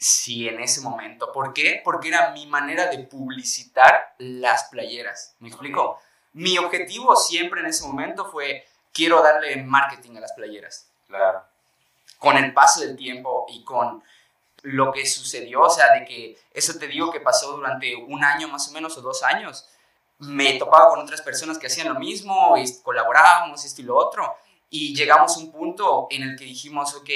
Sí, 0.06 0.46
en 0.46 0.60
ese 0.60 0.82
momento. 0.82 1.32
¿Por 1.32 1.54
qué? 1.54 1.80
Porque 1.82 2.08
era 2.08 2.30
mi 2.32 2.46
manera 2.46 2.88
de 2.88 2.98
publicitar 2.98 4.14
las 4.18 4.64
playeras. 4.64 5.34
¿Me 5.38 5.48
explico? 5.48 5.98
Mi 6.34 6.58
objetivo 6.58 7.16
siempre 7.16 7.62
en 7.62 7.68
ese 7.68 7.86
momento 7.86 8.26
fue, 8.26 8.66
quiero 8.92 9.22
darle 9.22 9.56
marketing 9.62 10.18
a 10.18 10.20
las 10.20 10.34
playeras. 10.34 10.90
Claro. 11.06 11.42
Con 12.18 12.36
el 12.36 12.52
paso 12.52 12.82
del 12.82 12.98
tiempo 12.98 13.46
y 13.48 13.64
con 13.64 14.04
lo 14.60 14.92
que 14.92 15.06
sucedió, 15.06 15.62
o 15.62 15.70
sea, 15.70 15.94
de 15.94 16.04
que 16.04 16.38
eso 16.52 16.78
te 16.78 16.86
digo 16.86 17.10
que 17.10 17.20
pasó 17.20 17.56
durante 17.56 17.96
un 17.96 18.22
año 18.22 18.48
más 18.48 18.68
o 18.68 18.72
menos 18.72 18.98
o 18.98 19.00
dos 19.00 19.22
años, 19.22 19.66
me 20.18 20.58
topaba 20.58 20.90
con 20.90 21.00
otras 21.00 21.22
personas 21.22 21.56
que 21.56 21.68
hacían 21.68 21.88
lo 21.88 21.98
mismo 21.98 22.58
y 22.58 22.82
colaborábamos 22.82 23.64
esto 23.64 23.80
y 23.80 23.84
lo 23.84 23.96
otro 23.96 24.36
y 24.68 24.94
llegamos 24.94 25.34
a 25.34 25.40
un 25.40 25.50
punto 25.50 26.08
en 26.10 26.24
el 26.24 26.36
que 26.36 26.44
dijimos, 26.44 26.94
ok, 26.94 27.08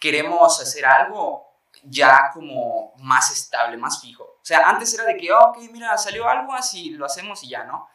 queremos 0.00 0.58
hacer 0.58 0.86
algo 0.86 1.53
ya 1.84 2.30
como 2.32 2.92
más 2.98 3.30
estable, 3.30 3.76
más 3.76 4.00
fijo. 4.00 4.24
O 4.24 4.44
sea, 4.44 4.68
antes 4.68 4.92
era 4.94 5.04
de 5.04 5.16
que, 5.16 5.32
ok, 5.32 5.58
mira, 5.70 5.96
salió 5.98 6.28
algo 6.28 6.54
así, 6.54 6.90
lo 6.90 7.06
hacemos 7.06 7.42
y 7.44 7.50
ya, 7.50 7.64
¿no? 7.64 7.88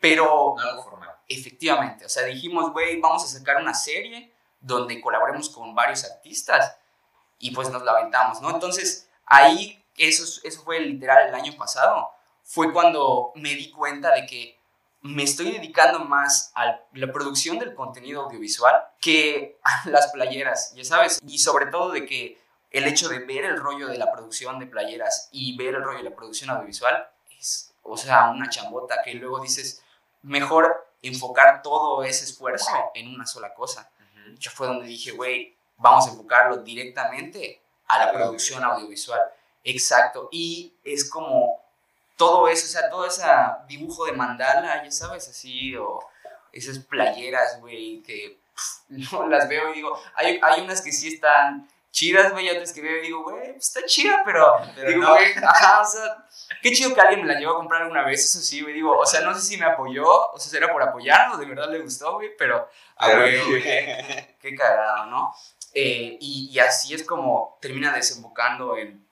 Pero... 0.00 0.58
Algo 0.58 0.82
formal. 0.82 1.10
efectivamente. 1.28 2.04
O 2.04 2.08
sea, 2.08 2.24
dijimos, 2.24 2.72
güey, 2.72 3.00
vamos 3.00 3.24
a 3.24 3.38
sacar 3.38 3.56
una 3.56 3.74
serie 3.74 4.32
donde 4.60 5.00
colaboremos 5.00 5.48
con 5.50 5.74
varios 5.74 6.04
artistas 6.04 6.76
y 7.38 7.50
pues 7.52 7.70
nos 7.70 7.82
la 7.82 7.92
aventamos, 7.92 8.40
¿no? 8.40 8.50
Entonces, 8.50 9.08
ahí, 9.26 9.84
eso, 9.96 10.40
eso 10.42 10.62
fue 10.62 10.80
literal 10.80 11.28
el 11.28 11.34
año 11.34 11.56
pasado, 11.56 12.10
fue 12.42 12.72
cuando 12.72 13.32
me 13.34 13.54
di 13.54 13.70
cuenta 13.70 14.12
de 14.12 14.26
que 14.26 14.56
me 15.02 15.22
estoy 15.22 15.52
dedicando 15.52 16.00
más 16.00 16.52
a 16.54 16.80
la 16.92 17.12
producción 17.12 17.58
del 17.58 17.74
contenido 17.74 18.22
audiovisual 18.22 18.74
que 19.00 19.58
a 19.62 19.88
las 19.88 20.08
playeras, 20.08 20.72
ya 20.74 20.84
sabes, 20.84 21.20
y 21.26 21.38
sobre 21.38 21.66
todo 21.66 21.90
de 21.90 22.06
que 22.06 22.38
el 22.70 22.86
hecho 22.86 23.08
de 23.08 23.20
ver 23.20 23.44
el 23.44 23.58
rollo 23.58 23.88
de 23.88 23.98
la 23.98 24.12
producción 24.12 24.58
de 24.58 24.66
playeras 24.66 25.28
y 25.32 25.56
ver 25.56 25.74
el 25.74 25.82
rollo 25.82 25.98
de 25.98 26.10
la 26.10 26.16
producción 26.16 26.50
audiovisual 26.50 27.08
es, 27.38 27.72
o 27.82 27.96
sea, 27.96 28.28
una 28.28 28.48
chambota 28.48 29.02
que 29.04 29.14
luego 29.14 29.40
dices, 29.40 29.82
mejor 30.22 30.86
enfocar 31.02 31.62
todo 31.62 32.02
ese 32.02 32.24
esfuerzo 32.24 32.70
en 32.94 33.14
una 33.14 33.26
sola 33.26 33.54
cosa. 33.54 33.90
Yo 34.38 34.50
fue 34.50 34.66
donde 34.66 34.86
dije, 34.86 35.12
güey, 35.12 35.56
vamos 35.78 36.06
a 36.06 36.10
enfocarlo 36.10 36.58
directamente 36.58 37.60
a 37.86 37.98
la 37.98 38.12
producción 38.12 38.62
audiovisual. 38.64 39.20
Exacto. 39.64 40.28
Y 40.32 40.74
es 40.84 41.08
como 41.08 41.60
todo 42.16 42.48
eso, 42.48 42.66
o 42.66 42.68
sea, 42.68 42.90
todo 42.90 43.06
ese 43.06 43.24
dibujo 43.68 44.06
de 44.06 44.12
mandala, 44.12 44.82
ya 44.82 44.90
sabes, 44.90 45.28
así, 45.28 45.76
o 45.76 46.00
esas 46.52 46.78
playeras, 46.78 47.60
güey, 47.60 48.02
que 48.02 48.38
no 48.88 49.28
las 49.28 49.48
veo 49.48 49.70
y 49.70 49.76
digo, 49.76 49.98
hay, 50.14 50.40
hay 50.42 50.62
unas 50.62 50.80
que 50.80 50.92
sí 50.92 51.14
están 51.14 51.68
chidas, 51.96 52.30
güey, 52.32 52.50
otras 52.50 52.74
que 52.74 52.82
veo 52.82 52.98
y 52.98 53.06
digo, 53.06 53.22
güey, 53.22 53.52
pues 53.52 53.68
está 53.68 53.86
chida, 53.86 54.20
pero, 54.22 54.54
digo, 54.86 55.08
güey, 55.08 55.32
ajá, 55.42 55.80
o 55.80 55.84
sea, 55.86 56.26
qué 56.60 56.70
chido 56.70 56.94
que 56.94 57.00
alguien 57.00 57.24
me 57.24 57.32
la 57.32 57.40
llevó 57.40 57.52
a 57.52 57.56
comprar 57.56 57.86
una 57.86 58.04
vez, 58.04 58.22
eso 58.22 58.38
sí, 58.40 58.60
güey, 58.60 58.74
digo, 58.74 58.98
o 58.98 59.06
sea, 59.06 59.22
no 59.22 59.34
sé 59.34 59.40
si 59.40 59.56
me 59.56 59.64
apoyó, 59.64 60.04
o 60.04 60.38
sea, 60.38 60.58
era 60.58 60.70
por 60.70 60.82
apoyarlo, 60.82 61.38
de 61.38 61.46
verdad 61.46 61.70
le 61.70 61.78
gustó, 61.78 62.16
güey, 62.16 62.36
pero, 62.36 62.68
a 62.96 63.14
güey, 63.14 63.62
qué 63.62 64.54
cagado, 64.54 65.06
¿no? 65.06 65.34
Eh, 65.72 66.18
y, 66.20 66.50
y 66.52 66.58
así 66.58 66.92
es 66.92 67.02
como 67.02 67.56
termina 67.62 67.94
desembocando 67.94 68.76
en 68.76 69.02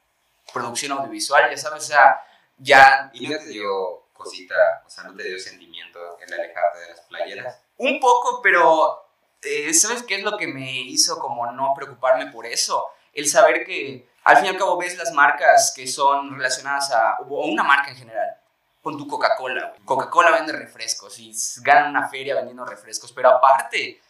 producción 0.53 0.93
audiovisual, 0.93 1.51
ya 1.51 1.57
sabes, 1.57 1.85
o 1.85 1.87
sea, 1.87 2.23
ya... 2.59 3.11
¿Y 3.15 3.27
no 3.29 3.39
te 3.39 3.47
dio 3.47 4.09
cosita, 4.13 4.83
o 4.87 4.91
sea, 4.91 5.05
no 5.05 5.17
te 5.17 5.25
dio 5.25 5.39
sentimiento 5.39 6.19
el 6.21 6.35
alejarte 6.35 6.81
de 6.81 6.89
las 6.91 7.01
playeras? 7.01 7.63
Un 7.79 7.99
poco, 7.99 8.43
pero 8.43 9.04
eh, 9.45 9.73
¿sabes 9.75 10.03
qué 10.03 10.17
es 10.17 10.23
lo 10.23 10.37
que 10.37 10.47
me 10.47 10.71
hizo 10.83 11.19
como 11.19 11.51
no 11.53 11.73
preocuparme 11.75 12.31
por 12.31 12.47
eso? 12.47 12.87
El 13.13 13.27
saber 13.29 13.65
que 13.65 14.09
al 14.25 14.37
fin 14.37 14.47
y 14.47 14.49
al 14.49 14.57
cabo 14.57 14.77
ves 14.77 14.97
las 14.97 15.13
marcas 15.13 15.73
que 15.75 15.87
son 15.87 16.35
relacionadas 16.37 16.91
a, 16.93 17.19
o 17.29 17.47
una 17.47 17.63
marca 17.63 17.91
en 17.91 17.97
general, 17.97 18.37
con 18.83 18.97
tu 18.97 19.07
Coca-Cola. 19.07 19.75
Coca-Cola 19.85 20.31
vende 20.31 20.53
refrescos 20.53 21.19
y 21.19 21.33
ganan 21.63 21.91
una 21.91 22.09
feria 22.09 22.35
vendiendo 22.35 22.65
refrescos, 22.65 23.13
pero 23.13 23.31
aparte, 23.31 24.01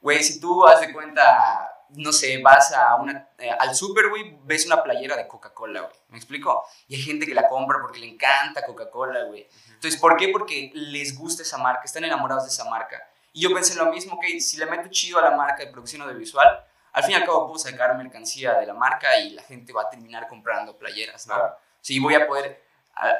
güey, 0.00 0.22
si 0.22 0.40
tú 0.40 0.66
haz 0.66 0.80
de 0.80 0.92
cuenta 0.92 1.74
no 1.96 2.12
sé, 2.12 2.38
vas 2.42 2.72
a 2.72 2.96
una, 2.96 3.28
eh, 3.38 3.50
al 3.50 3.74
super, 3.74 4.08
güey, 4.08 4.38
ves 4.44 4.66
una 4.66 4.82
playera 4.82 5.16
de 5.16 5.28
Coca-Cola, 5.28 5.82
güey. 5.82 5.94
¿Me 6.08 6.18
explico? 6.18 6.64
Y 6.88 6.96
hay 6.96 7.02
gente 7.02 7.26
que 7.26 7.34
la 7.34 7.48
compra 7.48 7.78
porque 7.80 8.00
le 8.00 8.08
encanta 8.08 8.64
Coca-Cola, 8.64 9.24
güey. 9.24 9.48
Entonces, 9.68 10.00
¿por 10.00 10.16
qué? 10.16 10.28
Porque 10.28 10.70
les 10.74 11.16
gusta 11.16 11.42
esa 11.42 11.58
marca, 11.58 11.82
están 11.84 12.04
enamorados 12.04 12.44
de 12.44 12.50
esa 12.50 12.64
marca. 12.64 12.96
Y 13.34 13.40
yo 13.40 13.52
pensé 13.52 13.74
lo 13.74 13.90
mismo, 13.90 14.18
que 14.20 14.40
si 14.40 14.56
le 14.58 14.66
meto 14.66 14.88
chido 14.88 15.18
a 15.18 15.22
la 15.22 15.32
marca 15.32 15.56
de 15.56 15.66
producción 15.66 16.02
audiovisual, 16.02 16.64
al 16.92 17.02
fin 17.02 17.12
y 17.12 17.14
al 17.16 17.24
cabo 17.24 17.48
puedo 17.48 17.58
sacar 17.58 17.96
mercancía 17.96 18.54
de 18.54 18.64
la 18.64 18.74
marca 18.74 19.18
y 19.18 19.30
la 19.30 19.42
gente 19.42 19.72
va 19.72 19.82
a 19.82 19.90
terminar 19.90 20.28
comprando 20.28 20.78
playeras, 20.78 21.26
¿no? 21.26 21.34
Sí, 21.80 21.98
voy 21.98 22.14
a 22.14 22.28
poder, 22.28 22.62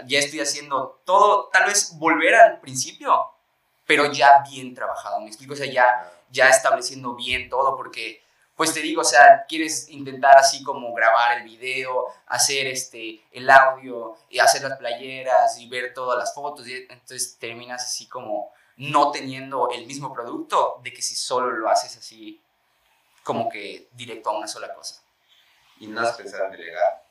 ya 0.06 0.20
estoy 0.20 0.38
haciendo 0.38 1.02
todo, 1.04 1.50
tal 1.52 1.66
vez 1.66 1.98
volver 1.98 2.36
al 2.36 2.60
principio, 2.60 3.32
pero 3.86 4.12
ya 4.12 4.44
bien 4.48 4.72
trabajado, 4.72 5.18
¿me 5.18 5.26
explico? 5.26 5.54
O 5.54 5.56
sea, 5.56 5.66
ya, 5.66 6.12
ya 6.30 6.48
estableciendo 6.48 7.16
bien 7.16 7.48
todo, 7.48 7.76
porque 7.76 8.22
pues 8.54 8.72
te 8.72 8.78
digo, 8.78 9.00
o 9.00 9.04
sea, 9.04 9.44
quieres 9.48 9.88
intentar 9.88 10.36
así 10.36 10.62
como 10.62 10.94
grabar 10.94 11.38
el 11.38 11.42
video, 11.42 12.06
hacer 12.28 12.68
este, 12.68 13.20
el 13.32 13.50
audio, 13.50 14.16
y 14.30 14.38
hacer 14.38 14.62
las 14.62 14.78
playeras 14.78 15.58
y 15.58 15.68
ver 15.68 15.92
todas 15.92 16.16
las 16.16 16.32
fotos, 16.32 16.68
y 16.68 16.86
entonces 16.88 17.36
terminas 17.36 17.82
así 17.82 18.08
como 18.08 18.52
no 18.76 19.10
teniendo 19.10 19.70
el 19.70 19.86
mismo 19.86 20.12
producto 20.12 20.80
de 20.82 20.92
que 20.92 21.02
si 21.02 21.14
solo 21.14 21.50
lo 21.50 21.68
haces 21.68 21.96
así 21.96 22.40
como 23.22 23.48
que 23.48 23.88
directo 23.92 24.30
a 24.30 24.38
una 24.38 24.48
sola 24.48 24.72
cosa. 24.74 25.02
¿Y 25.80 25.86
no 25.86 26.00
has 26.00 26.16
pensado 26.16 26.46
en 26.46 26.52
delegar? 26.52 27.04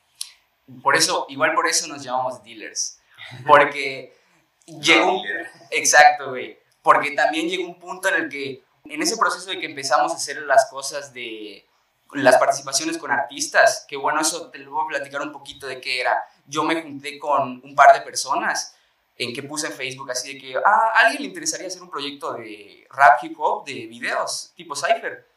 Por 0.82 0.96
eso, 0.96 1.26
igual 1.28 1.54
por 1.54 1.66
eso 1.66 1.86
nos 1.88 2.02
llamamos 2.02 2.42
dealers, 2.42 2.98
porque 3.46 4.16
llegó 4.66 5.22
Exacto, 5.70 6.30
güey, 6.30 6.58
porque 6.82 7.10
también 7.10 7.48
llegó 7.48 7.66
un 7.66 7.78
punto 7.78 8.08
en 8.08 8.14
el 8.14 8.28
que 8.28 8.62
en 8.84 9.02
ese 9.02 9.16
proceso 9.16 9.50
de 9.50 9.58
que 9.58 9.66
empezamos 9.66 10.12
a 10.12 10.16
hacer 10.16 10.42
las 10.42 10.66
cosas 10.70 11.12
de 11.12 11.66
las 12.12 12.36
participaciones 12.36 12.98
con 12.98 13.10
artistas, 13.10 13.84
que 13.88 13.96
bueno, 13.96 14.20
eso 14.20 14.50
te 14.50 14.58
lo 14.58 14.70
voy 14.70 14.84
a 14.84 14.98
platicar 14.98 15.22
un 15.22 15.32
poquito 15.32 15.66
de 15.66 15.80
qué 15.80 16.00
era. 16.00 16.22
Yo 16.46 16.62
me 16.62 16.80
junté 16.80 17.18
con 17.18 17.60
un 17.64 17.74
par 17.74 17.94
de 17.94 18.02
personas 18.02 18.73
en 19.16 19.32
que 19.32 19.42
puse 19.42 19.66
en 19.66 19.72
Facebook 19.72 20.10
así 20.10 20.34
de 20.34 20.40
que, 20.40 20.56
ah, 20.56 20.92
a 20.94 21.00
alguien 21.00 21.22
le 21.22 21.28
interesaría 21.28 21.68
hacer 21.68 21.82
un 21.82 21.90
proyecto 21.90 22.32
de 22.32 22.86
rap 22.90 23.22
hip 23.22 23.36
hop, 23.38 23.64
de 23.64 23.86
videos, 23.86 24.52
tipo 24.56 24.74
Cypher. 24.74 25.28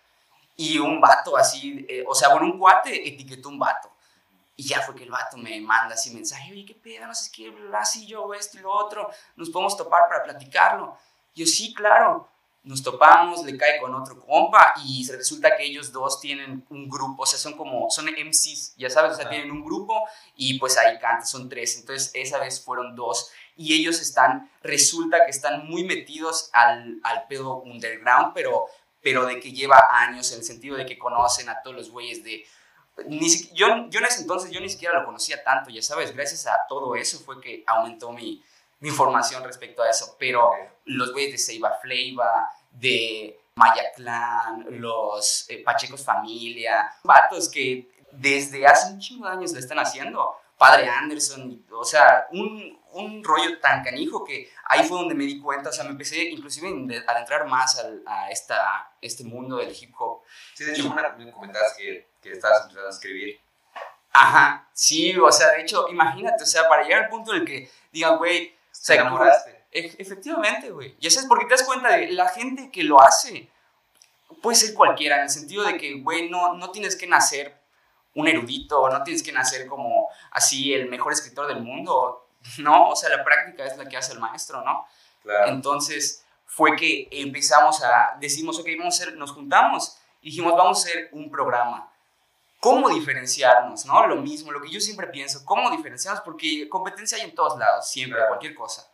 Y 0.55 0.79
un 0.79 0.99
vato 0.99 1.37
así, 1.37 1.85
eh, 1.87 2.03
o 2.07 2.15
sea, 2.15 2.29
bueno, 2.29 2.47
un 2.47 2.57
cuate 2.57 3.07
etiquetó 3.07 3.49
un 3.49 3.59
vato. 3.59 3.91
Y 4.55 4.63
ya 4.67 4.81
fue 4.81 4.95
que 4.95 5.03
el 5.03 5.11
vato 5.11 5.37
me 5.37 5.59
manda 5.61 5.93
así 5.93 6.09
mensaje, 6.11 6.51
oye, 6.51 6.65
qué 6.65 6.73
pedo, 6.73 7.05
no 7.05 7.13
sé 7.13 7.29
qué, 7.31 7.53
así 7.73 8.07
yo, 8.07 8.33
esto 8.33 8.57
y 8.57 8.61
lo 8.61 8.71
otro, 8.71 9.09
nos 9.35 9.51
podemos 9.51 9.77
topar 9.77 10.09
para 10.09 10.23
platicarlo. 10.23 10.97
yo, 11.35 11.45
sí, 11.45 11.73
claro 11.75 12.27
nos 12.67 12.83
topamos, 12.83 13.43
le 13.45 13.57
cae 13.57 13.79
con 13.79 13.95
otro 13.95 14.19
compa 14.19 14.73
y 14.83 15.07
resulta 15.09 15.55
que 15.55 15.63
ellos 15.63 15.91
dos 15.91 16.19
tienen 16.19 16.65
un 16.69 16.89
grupo, 16.89 17.23
o 17.23 17.25
sea, 17.25 17.39
son 17.39 17.53
como, 17.53 17.89
son 17.89 18.05
MCs, 18.05 18.75
ya 18.77 18.89
sabes, 18.89 19.13
o 19.13 19.15
sea, 19.15 19.29
tienen 19.29 19.51
un 19.51 19.63
grupo 19.63 20.03
y 20.35 20.59
pues 20.59 20.77
ahí 20.77 20.99
canta, 20.99 21.25
son 21.25 21.47
tres, 21.47 21.77
entonces 21.79 22.11
esa 22.13 22.39
vez 22.39 22.61
fueron 22.61 22.95
dos 22.95 23.31
y 23.57 23.73
ellos 23.73 23.99
están, 23.99 24.49
resulta 24.61 25.25
que 25.25 25.31
están 25.31 25.67
muy 25.67 25.83
metidos 25.83 26.49
al, 26.53 26.99
al 27.03 27.27
pedo 27.27 27.57
underground, 27.63 28.33
pero, 28.33 28.65
pero 29.01 29.25
de 29.25 29.39
que 29.39 29.51
lleva 29.51 29.87
años, 29.91 30.31
en 30.31 30.39
el 30.39 30.45
sentido 30.45 30.77
de 30.77 30.85
que 30.85 30.97
conocen 30.97 31.49
a 31.49 31.61
todos 31.61 31.75
los 31.75 31.89
güeyes 31.89 32.23
de... 32.23 32.45
Ni 33.07 33.29
yo, 33.53 33.89
yo 33.89 33.99
en 33.99 34.05
ese 34.05 34.21
entonces 34.21 34.51
yo 34.51 34.59
ni 34.59 34.69
siquiera 34.69 34.99
lo 34.99 35.05
conocía 35.05 35.43
tanto, 35.43 35.69
ya 35.69 35.81
sabes, 35.81 36.15
gracias 36.15 36.47
a 36.47 36.65
todo 36.67 36.95
eso 36.95 37.19
fue 37.19 37.39
que 37.41 37.63
aumentó 37.67 38.11
mi, 38.11 38.43
mi 38.79 38.89
información 38.89 39.43
respecto 39.43 39.81
a 39.81 39.89
eso, 39.89 40.15
pero 40.19 40.51
los 40.85 41.11
güeyes 41.11 41.31
de 41.31 41.37
Seiba 41.37 41.77
Fleiva, 41.81 42.49
de 42.71 43.39
Maya 43.55 43.91
Clan, 43.95 44.65
los 44.69 45.45
eh, 45.49 45.63
Pachecos 45.63 46.03
Familia, 46.03 46.91
vatos 47.03 47.49
que 47.49 47.89
desde 48.11 48.65
hace 48.65 48.93
un 48.93 48.99
chingo 48.99 49.25
de 49.25 49.33
años 49.33 49.51
lo 49.53 49.59
están 49.59 49.79
haciendo. 49.79 50.35
Padre 50.57 50.89
Anderson, 50.89 51.65
o 51.71 51.83
sea, 51.83 52.27
un, 52.31 52.81
un, 52.93 53.23
rollo 53.23 53.59
tan 53.59 53.83
canijo 53.83 54.25
que 54.25 54.51
ahí 54.65 54.83
fue 54.87 54.97
donde 54.97 55.13
me 55.13 55.25
di 55.25 55.39
cuenta, 55.39 55.69
o 55.69 55.71
sea, 55.71 55.83
me 55.83 55.91
empecé 55.91 56.23
inclusive 56.23 56.67
a 57.07 57.11
adentrar 57.11 57.45
más 57.45 57.77
al, 57.77 58.01
a 58.07 58.31
esta, 58.31 58.91
este 58.99 59.23
mundo 59.23 59.57
del 59.57 59.75
hip 59.79 59.93
hop. 59.99 60.21
Sí, 60.55 60.63
de 60.63 60.73
hecho, 60.73 60.93
me 61.17 61.31
comentabas 61.31 61.75
que, 61.77 62.07
que 62.21 62.31
estabas 62.31 62.63
empezando 62.63 62.87
a 62.87 62.91
escribir. 62.91 63.39
Ajá, 64.11 64.67
sí, 64.73 65.15
o 65.15 65.31
sea, 65.31 65.51
de 65.51 65.61
hecho, 65.61 65.89
imagínate, 65.89 66.43
o 66.43 66.47
sea, 66.47 66.67
para 66.67 66.83
llegar 66.83 67.03
al 67.03 67.09
punto 67.09 67.33
en 67.33 67.41
el 67.41 67.45
que 67.47 67.69
digan, 67.91 68.17
güey, 68.17 68.47
o 68.47 68.53
sea, 68.71 68.95
enamoraste? 68.95 69.57
efectivamente, 69.71 70.71
güey. 70.71 70.95
Ya 70.99 71.11
sabes, 71.11 71.27
porque 71.27 71.45
te 71.45 71.51
das 71.51 71.63
cuenta 71.63 71.89
de 71.95 72.11
la 72.11 72.29
gente 72.29 72.71
que 72.71 72.81
lo 72.81 72.99
hace. 72.99 73.47
Puede 74.41 74.55
ser 74.55 74.73
cualquiera, 74.73 75.17
en 75.17 75.23
el 75.23 75.29
sentido 75.29 75.63
de 75.63 75.77
que, 75.77 76.01
güey, 76.01 76.29
no, 76.29 76.55
no 76.55 76.71
tienes 76.71 76.95
que 76.95 77.05
nacer 77.05 77.56
un 78.17 78.27
erudito, 78.27 78.89
no 78.89 79.03
tienes 79.03 79.21
que 79.21 79.31
nacer 79.31 79.67
como 79.67 80.09
así 80.31 80.73
el 80.73 80.89
mejor 80.89 81.13
escritor 81.13 81.47
del 81.47 81.61
mundo. 81.61 82.23
No, 82.59 82.89
o 82.91 82.95
sea, 82.95 83.09
la 83.09 83.25
práctica 83.25 83.65
es 83.65 83.77
la 83.77 83.89
que 83.89 83.97
hace 83.97 84.13
el 84.13 84.19
maestro, 84.19 84.63
¿no? 84.63 84.85
Claro. 85.21 85.49
Entonces, 85.49 86.23
fue 86.45 86.77
que 86.77 87.09
empezamos 87.11 87.83
a, 87.83 88.15
decimos, 88.21 88.57
ok, 88.59 88.67
vamos 88.77 88.99
a 88.99 89.03
hacer, 89.03 89.17
nos 89.17 89.31
juntamos 89.31 89.97
y 90.21 90.29
dijimos, 90.29 90.53
vamos 90.55 90.77
a 90.77 90.87
hacer 90.87 91.09
un 91.11 91.29
programa. 91.29 91.91
¿Cómo 92.61 92.89
diferenciarnos? 92.89 93.85
¿no? 93.85 94.07
Lo 94.07 94.15
mismo, 94.15 94.51
lo 94.51 94.61
que 94.61 94.69
yo 94.69 94.79
siempre 94.79 95.07
pienso, 95.07 95.43
¿cómo 95.43 95.69
diferenciarnos? 95.69 96.23
Porque 96.23 96.69
competencia 96.69 97.17
hay 97.17 97.25
en 97.25 97.35
todos 97.35 97.59
lados, 97.59 97.89
siempre, 97.89 98.19
cualquier 98.27 98.55
cosa. 98.55 98.89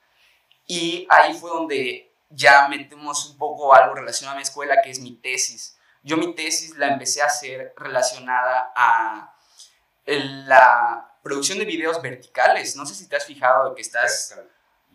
Y 0.65 1.05
ahí 1.09 1.33
fue 1.35 1.51
donde 1.51 2.11
ya 2.29 2.67
metemos 2.69 3.29
un 3.29 3.37
poco 3.37 3.73
algo 3.75 3.93
relacionado 3.93 4.35
a 4.35 4.37
mi 4.37 4.43
escuela, 4.43 4.81
que 4.83 4.89
es 4.89 4.99
mi 4.99 5.15
tesis. 5.17 5.72
Yo 6.03 6.17
mi 6.17 6.35
tesis 6.35 6.77
la 6.77 6.89
empecé 6.89 7.21
a 7.21 7.27
hacer 7.27 7.73
relacionada 7.77 8.73
a 8.75 9.33
la 10.05 11.17
producción 11.23 11.57
de 11.57 11.65
videos 11.65 12.01
verticales. 12.01 12.75
No 12.75 12.85
sé 12.85 12.93
si 12.93 13.07
te 13.07 13.15
has 13.15 13.25
fijado 13.25 13.73
que 13.73 13.81
estás... 13.81 14.37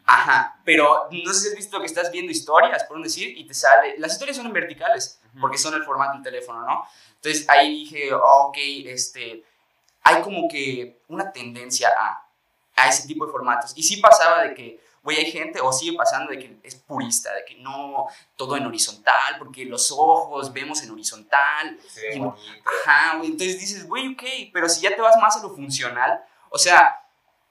Ajá, 0.05 0.59
pero 0.65 1.09
no 1.11 1.33
sé 1.35 1.41
si 1.41 1.49
has 1.49 1.55
visto 1.55 1.81
que 1.81 1.87
estás 1.87 2.11
viendo 2.11 2.33
historias, 2.33 2.85
por 2.85 3.03
decir, 3.03 3.37
y 3.37 3.47
te 3.47 3.55
sale... 3.55 3.95
Las 3.99 4.13
historias 4.13 4.37
son 4.37 4.47
en 4.47 4.53
verticales, 4.53 5.21
porque 5.41 5.59
son 5.59 5.75
el 5.75 5.85
formato 5.85 6.15
del 6.15 6.23
teléfono, 6.23 6.61
¿no? 6.63 6.87
Entonces 7.17 7.49
ahí 7.49 7.71
dije, 7.71 8.13
ok, 8.13 8.57
este, 8.87 9.45
hay 10.03 10.23
como 10.23 10.49
que 10.49 11.03
una 11.09 11.33
tendencia 11.33 11.91
a, 11.99 12.27
a 12.77 12.89
ese 12.89 13.07
tipo 13.07 13.27
de 13.27 13.33
formatos. 13.33 13.73
Y 13.77 13.83
sí 13.83 13.99
pasaba 13.99 14.45
de 14.45 14.55
que 14.55 14.81
güey, 15.03 15.19
hay 15.19 15.31
gente, 15.31 15.61
o 15.61 15.73
sigue 15.73 15.97
pasando, 15.97 16.31
de 16.31 16.39
que 16.39 16.59
es 16.63 16.75
purista, 16.75 17.33
de 17.35 17.45
que 17.45 17.55
no, 17.57 18.07
todo 18.37 18.57
en 18.57 18.67
horizontal, 18.67 19.37
porque 19.39 19.65
los 19.65 19.91
ojos 19.93 20.53
vemos 20.53 20.83
en 20.83 20.91
horizontal. 20.91 21.79
Ve 21.97 22.17
Y-. 22.17 22.23
Ajá, 22.87 23.17
güey. 23.17 23.31
Entonces 23.31 23.59
dices, 23.59 23.87
güey, 23.87 24.13
ok, 24.13 24.51
pero 24.53 24.69
si 24.69 24.81
ya 24.83 24.95
te 24.95 25.01
vas 25.01 25.17
más 25.19 25.37
a 25.37 25.43
lo 25.43 25.55
funcional, 25.55 26.25
o 26.51 26.59
sea, 26.59 27.05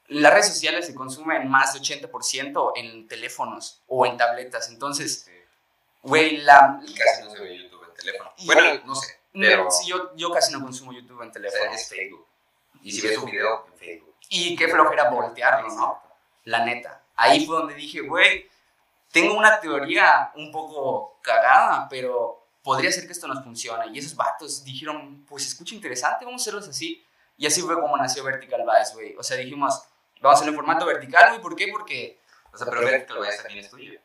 las 0.07 0.31
redes 0.33 0.47
sociales 0.47 0.85
se 0.85 0.95
consumen 0.95 1.49
más 1.49 1.73
de 1.73 1.79
80% 1.81 2.73
en 2.75 3.07
teléfonos 3.07 3.81
o 3.87 4.05
en 4.05 4.15
tabletas. 4.17 4.69
Entonces, 4.69 5.25
Sí. 5.25 5.31
güey, 6.01 6.37
la. 6.37 6.79
Y 6.85 6.93
casi 6.93 7.23
no 7.23 7.31
se 7.31 7.39
ve 7.41 7.57
YouTube 7.57 7.83
en 7.89 7.93
teléfono. 7.93 8.31
Bueno, 8.45 8.61
no 8.85 8.95
sé, 8.95 9.19
pero 9.33 9.69
sí, 9.69 9.89
yo, 9.89 10.15
yo 10.15 10.31
casi 10.31 10.53
no 10.53 10.61
consumo 10.61 10.93
YouTube 10.93 11.21
en 11.23 11.31
teléfono. 11.31 11.71
es 11.71 11.89
Facebook. 11.89 12.25
Y 12.81 12.91
si 12.91 13.05
ves 13.05 13.17
un 13.17 13.25
video, 13.29 13.65
en 13.73 13.77
Facebook. 13.77 14.15
Y 14.29 14.55
qué 14.55 14.67
flojera 14.67 15.09
voltearlo, 15.09 15.69
¿no? 15.69 16.01
La 16.45 16.63
neta. 16.63 17.01
Ahí 17.17 17.45
fue 17.45 17.57
donde 17.57 17.73
dije, 17.73 18.01
güey, 18.01 18.47
tengo 19.11 19.33
una 19.35 19.59
teoría 19.59 20.31
un 20.35 20.51
poco 20.51 21.19
cagada, 21.21 21.87
pero 21.89 22.47
podría 22.63 22.91
ser 22.91 23.05
que 23.07 23.13
esto 23.13 23.27
nos 23.27 23.43
funcione. 23.43 23.87
Y 23.93 23.99
esos 23.99 24.15
vatos 24.15 24.63
dijeron, 24.63 25.25
pues 25.27 25.45
escucha 25.47 25.73
interesante, 25.75 26.25
vamos 26.25 26.41
a 26.41 26.43
hacerlos 26.43 26.67
así. 26.67 27.03
Y 27.37 27.45
así 27.47 27.61
fue 27.61 27.79
como 27.79 27.97
nació 27.97 28.23
Vertical 28.23 28.61
Vice, 28.63 28.93
güey. 28.93 29.15
O 29.17 29.23
sea, 29.23 29.37
dijimos, 29.37 29.81
vamos 30.21 30.35
a 30.35 30.41
hacerlo 30.41 30.51
en 30.51 30.55
formato 30.57 30.85
vertical, 30.85 31.29
güey. 31.29 31.41
¿Por 31.41 31.55
qué? 31.55 31.67
Porque 31.71 32.19
O 32.53 32.57
sea, 32.57 32.67
pero 32.67 32.81
ver 32.81 33.05
que 33.05 33.13
lo 33.13 33.21
veas 33.21 33.37
también 33.37 33.63
es 33.63 33.69
tuyo. 33.71 33.99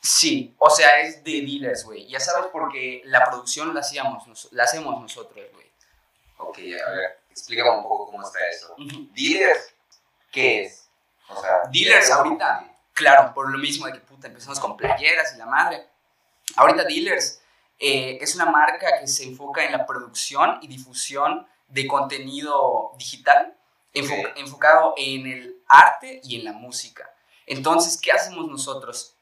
sí, 0.00 0.54
o 0.58 0.68
sea, 0.70 1.00
es 1.00 1.22
de 1.24 1.40
dealers, 1.40 1.84
güey. 1.84 2.06
Ya 2.08 2.20
sabes, 2.20 2.46
porque 2.52 3.00
la 3.04 3.24
producción 3.24 3.72
la, 3.74 3.80
hacíamos, 3.80 4.26
nos- 4.26 4.52
la 4.52 4.64
hacemos 4.64 5.00
nosotros, 5.00 5.44
güey. 5.52 5.64
Ok, 6.38 6.58
a 6.86 6.90
ver, 6.90 7.20
explícame 7.30 7.70
un 7.70 7.82
poco 7.84 8.06
cómo 8.10 8.22
está 8.26 8.38
eso. 8.48 8.74
¿Dealers? 9.14 9.72
¿Qué 10.32 10.64
es? 10.64 10.83
O 11.28 11.40
sea, 11.40 11.62
Dealers 11.70 12.10
ahorita. 12.10 12.70
Claro, 12.92 13.34
por 13.34 13.50
lo 13.50 13.58
mismo 13.58 13.86
de 13.86 13.92
que 13.94 14.00
puta, 14.00 14.28
empezamos 14.28 14.60
con 14.60 14.76
playeras 14.76 15.34
y 15.34 15.38
la 15.38 15.46
madre. 15.46 15.86
Ahorita 16.56 16.84
Dealers 16.84 17.40
eh, 17.78 18.18
es 18.20 18.34
una 18.36 18.46
marca 18.46 19.00
que 19.00 19.06
se 19.08 19.24
enfoca 19.24 19.64
en 19.64 19.72
la 19.72 19.84
producción 19.84 20.58
y 20.62 20.68
difusión 20.68 21.46
de 21.68 21.86
contenido 21.88 22.92
digital, 22.96 23.56
enfo- 23.92 24.32
enfocado 24.36 24.94
en 24.96 25.26
el 25.26 25.62
arte 25.66 26.20
y 26.22 26.38
en 26.38 26.44
la 26.44 26.52
música. 26.52 27.10
Entonces, 27.46 28.00
¿qué 28.00 28.12
hacemos 28.12 28.46
nosotros? 28.46 29.16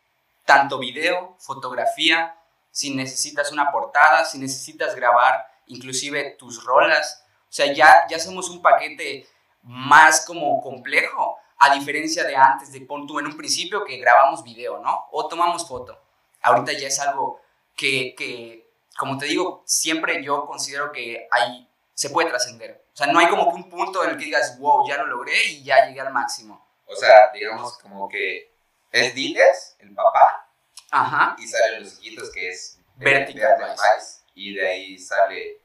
Tanto 0.44 0.78
video, 0.78 1.36
fotografía, 1.38 2.36
si 2.70 2.94
necesitas 2.94 3.52
una 3.52 3.70
portada, 3.70 4.24
si 4.24 4.38
necesitas 4.38 4.94
grabar 4.94 5.46
inclusive 5.66 6.36
tus 6.38 6.62
rolas. 6.64 7.24
O 7.44 7.52
sea, 7.52 7.72
ya, 7.72 8.06
ya 8.08 8.18
somos 8.18 8.50
un 8.50 8.60
paquete 8.60 9.26
más 9.62 10.26
como 10.26 10.60
complejo, 10.60 11.38
a 11.64 11.72
diferencia 11.72 12.24
de 12.24 12.34
antes, 12.34 12.72
de 12.72 12.80
pon 12.80 13.06
tú 13.06 13.20
en 13.20 13.26
un 13.26 13.36
principio 13.36 13.84
que 13.84 13.96
grabamos 13.98 14.42
video, 14.42 14.80
¿no? 14.80 15.06
O 15.12 15.28
tomamos 15.28 15.68
foto. 15.68 15.96
Ahorita 16.40 16.72
ya 16.72 16.88
es 16.88 16.98
algo 16.98 17.40
que, 17.76 18.16
que, 18.18 18.68
como 18.98 19.16
te 19.16 19.26
digo, 19.26 19.62
siempre 19.64 20.24
yo 20.24 20.44
considero 20.44 20.90
que 20.90 21.28
hay, 21.30 21.68
se 21.94 22.10
puede 22.10 22.28
trascender. 22.30 22.84
O 22.92 22.96
sea, 22.96 23.06
no 23.06 23.20
hay 23.20 23.28
como 23.28 23.48
que 23.48 23.54
un 23.54 23.70
punto 23.70 24.02
en 24.02 24.10
el 24.10 24.18
que 24.18 24.24
digas, 24.24 24.58
wow, 24.58 24.88
ya 24.88 24.96
lo 24.96 25.06
logré 25.06 25.40
y 25.50 25.62
ya 25.62 25.86
llegué 25.86 26.00
al 26.00 26.12
máximo. 26.12 26.66
O 26.84 26.96
sea, 26.96 27.30
digamos 27.32 27.78
como 27.78 28.08
que 28.08 28.52
es 28.90 29.14
Dealers, 29.14 29.76
el 29.78 29.94
papá, 29.94 30.50
Ajá. 30.90 31.36
y 31.38 31.46
salen 31.46 31.84
los 31.84 31.92
hijitos 32.00 32.30
que 32.32 32.50
es 32.50 32.80
Vertical 32.96 33.56
Vice. 33.70 34.22
Y 34.34 34.54
de 34.54 34.68
ahí 34.68 34.98
sale 34.98 35.60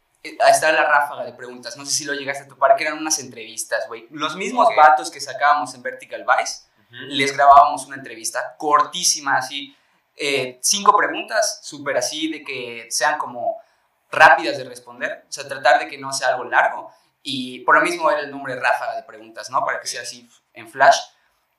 está 0.49 0.71
la 0.71 0.83
ráfaga 0.83 1.23
de 1.23 1.33
preguntas. 1.33 1.77
No 1.77 1.85
sé 1.85 1.91
si 1.91 2.05
lo 2.05 2.13
llegaste 2.13 2.43
a 2.43 2.47
topar, 2.47 2.75
que 2.75 2.83
eran 2.83 2.97
unas 2.97 3.19
entrevistas, 3.19 3.87
güey. 3.87 4.07
Los 4.11 4.35
mismos 4.35 4.67
Ok. 4.67 4.75
vatos 4.75 5.11
que 5.11 5.19
sacábamos 5.21 5.73
en 5.73 5.83
Vertical 5.83 6.25
Vice, 6.25 6.63
les 6.89 7.33
grabábamos 7.35 7.85
una 7.85 7.97
entrevista 7.97 8.55
cortísima, 8.57 9.37
así, 9.37 9.75
eh, 10.15 10.57
cinco 10.61 10.95
preguntas, 10.97 11.59
súper 11.63 11.97
así, 11.97 12.31
de 12.31 12.43
que 12.43 12.87
sean 12.89 13.17
como 13.17 13.57
rápidas 14.09 14.57
de 14.57 14.63
responder, 14.63 15.25
o 15.27 15.31
sea, 15.31 15.47
tratar 15.47 15.79
de 15.79 15.87
que 15.87 15.97
no 15.97 16.11
sea 16.13 16.29
algo 16.29 16.45
largo. 16.45 16.91
Y 17.21 17.59
por 17.61 17.75
lo 17.75 17.81
mismo 17.81 18.09
era 18.09 18.21
el 18.21 18.31
nombre 18.31 18.55
ráfaga 18.55 18.95
de 18.95 19.03
preguntas, 19.03 19.49
¿no? 19.49 19.63
Para 19.65 19.79
que 19.81 19.87
sea 19.87 20.01
así 20.01 20.29
en 20.53 20.69
flash. 20.69 20.97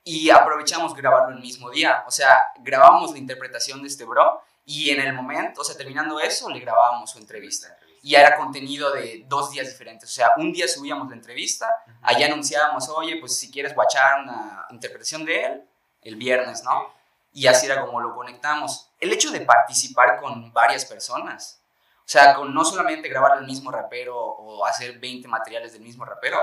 Y 0.02 0.30
aprovechamos 0.30 0.94
grabarlo 0.94 1.36
el 1.36 1.42
mismo 1.42 1.70
día, 1.70 2.04
o 2.06 2.10
sea, 2.10 2.42
grabamos 2.60 3.12
la 3.12 3.18
interpretación 3.18 3.82
de 3.82 3.88
este 3.88 4.04
bro 4.04 4.42
y 4.64 4.90
en 4.90 5.00
el 5.00 5.12
momento, 5.12 5.60
o 5.60 5.64
sea, 5.64 5.76
terminando 5.76 6.18
eso, 6.20 6.48
le 6.48 6.60
grabábamos 6.60 7.10
su 7.10 7.18
entrevista. 7.18 7.76
Y 8.02 8.14
era 8.14 8.36
contenido 8.36 8.92
de 8.92 9.24
dos 9.28 9.50
días 9.50 9.66
diferentes, 9.68 10.08
o 10.08 10.12
sea, 10.12 10.30
un 10.36 10.52
día 10.52 10.68
subíamos 10.68 11.08
la 11.08 11.16
entrevista, 11.16 11.68
Allá 12.02 12.26
anunciábamos, 12.26 12.88
oye, 12.90 13.16
pues 13.16 13.36
si 13.38 13.50
quieres 13.50 13.74
guachar 13.74 14.22
una 14.22 14.66
interpretación 14.70 15.24
de 15.24 15.44
él, 15.44 15.62
el 16.02 16.16
viernes, 16.16 16.62
¿no? 16.62 16.92
Y 17.32 17.46
así 17.46 17.66
era 17.66 17.84
como 17.84 18.00
lo 18.00 18.14
conectamos. 18.14 18.90
El 19.00 19.12
hecho 19.12 19.30
de 19.30 19.40
participar 19.40 20.18
con 20.20 20.52
varias 20.52 20.84
personas, 20.84 21.60
o 21.98 22.08
sea, 22.10 22.34
con 22.34 22.54
no 22.54 22.64
solamente 22.64 23.08
grabar 23.08 23.32
al 23.32 23.46
mismo 23.46 23.70
rapero 23.70 24.16
o 24.16 24.64
hacer 24.64 24.98
20 24.98 25.28
materiales 25.28 25.72
del 25.72 25.82
mismo 25.82 26.04
rapero, 26.04 26.38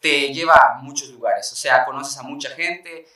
te 0.00 0.32
lleva 0.32 0.54
a 0.54 0.78
muchos 0.78 1.08
lugares, 1.08 1.52
o 1.52 1.56
sea, 1.56 1.84
conoces 1.84 2.16
a 2.18 2.22
mucha 2.22 2.50
gente, 2.50 3.06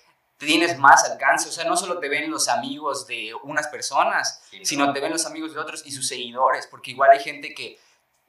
tienes 0.46 0.78
más 0.78 1.04
alcance, 1.04 1.48
o 1.48 1.52
sea, 1.52 1.64
no 1.64 1.76
solo 1.76 1.98
te 1.98 2.08
ven 2.08 2.30
los 2.30 2.48
amigos 2.48 3.06
de 3.06 3.34
unas 3.42 3.68
personas, 3.68 4.42
Sí, 4.50 4.58
¿no? 4.58 4.64
sino 4.64 4.92
te 4.92 5.00
ven 5.00 5.12
los 5.12 5.26
amigos 5.26 5.52
de 5.52 5.60
otros 5.60 5.84
y 5.84 5.92
sus 5.92 6.08
seguidores, 6.08 6.66
porque 6.66 6.92
igual 6.92 7.10
hay 7.10 7.20
gente 7.20 7.52
que 7.54 7.78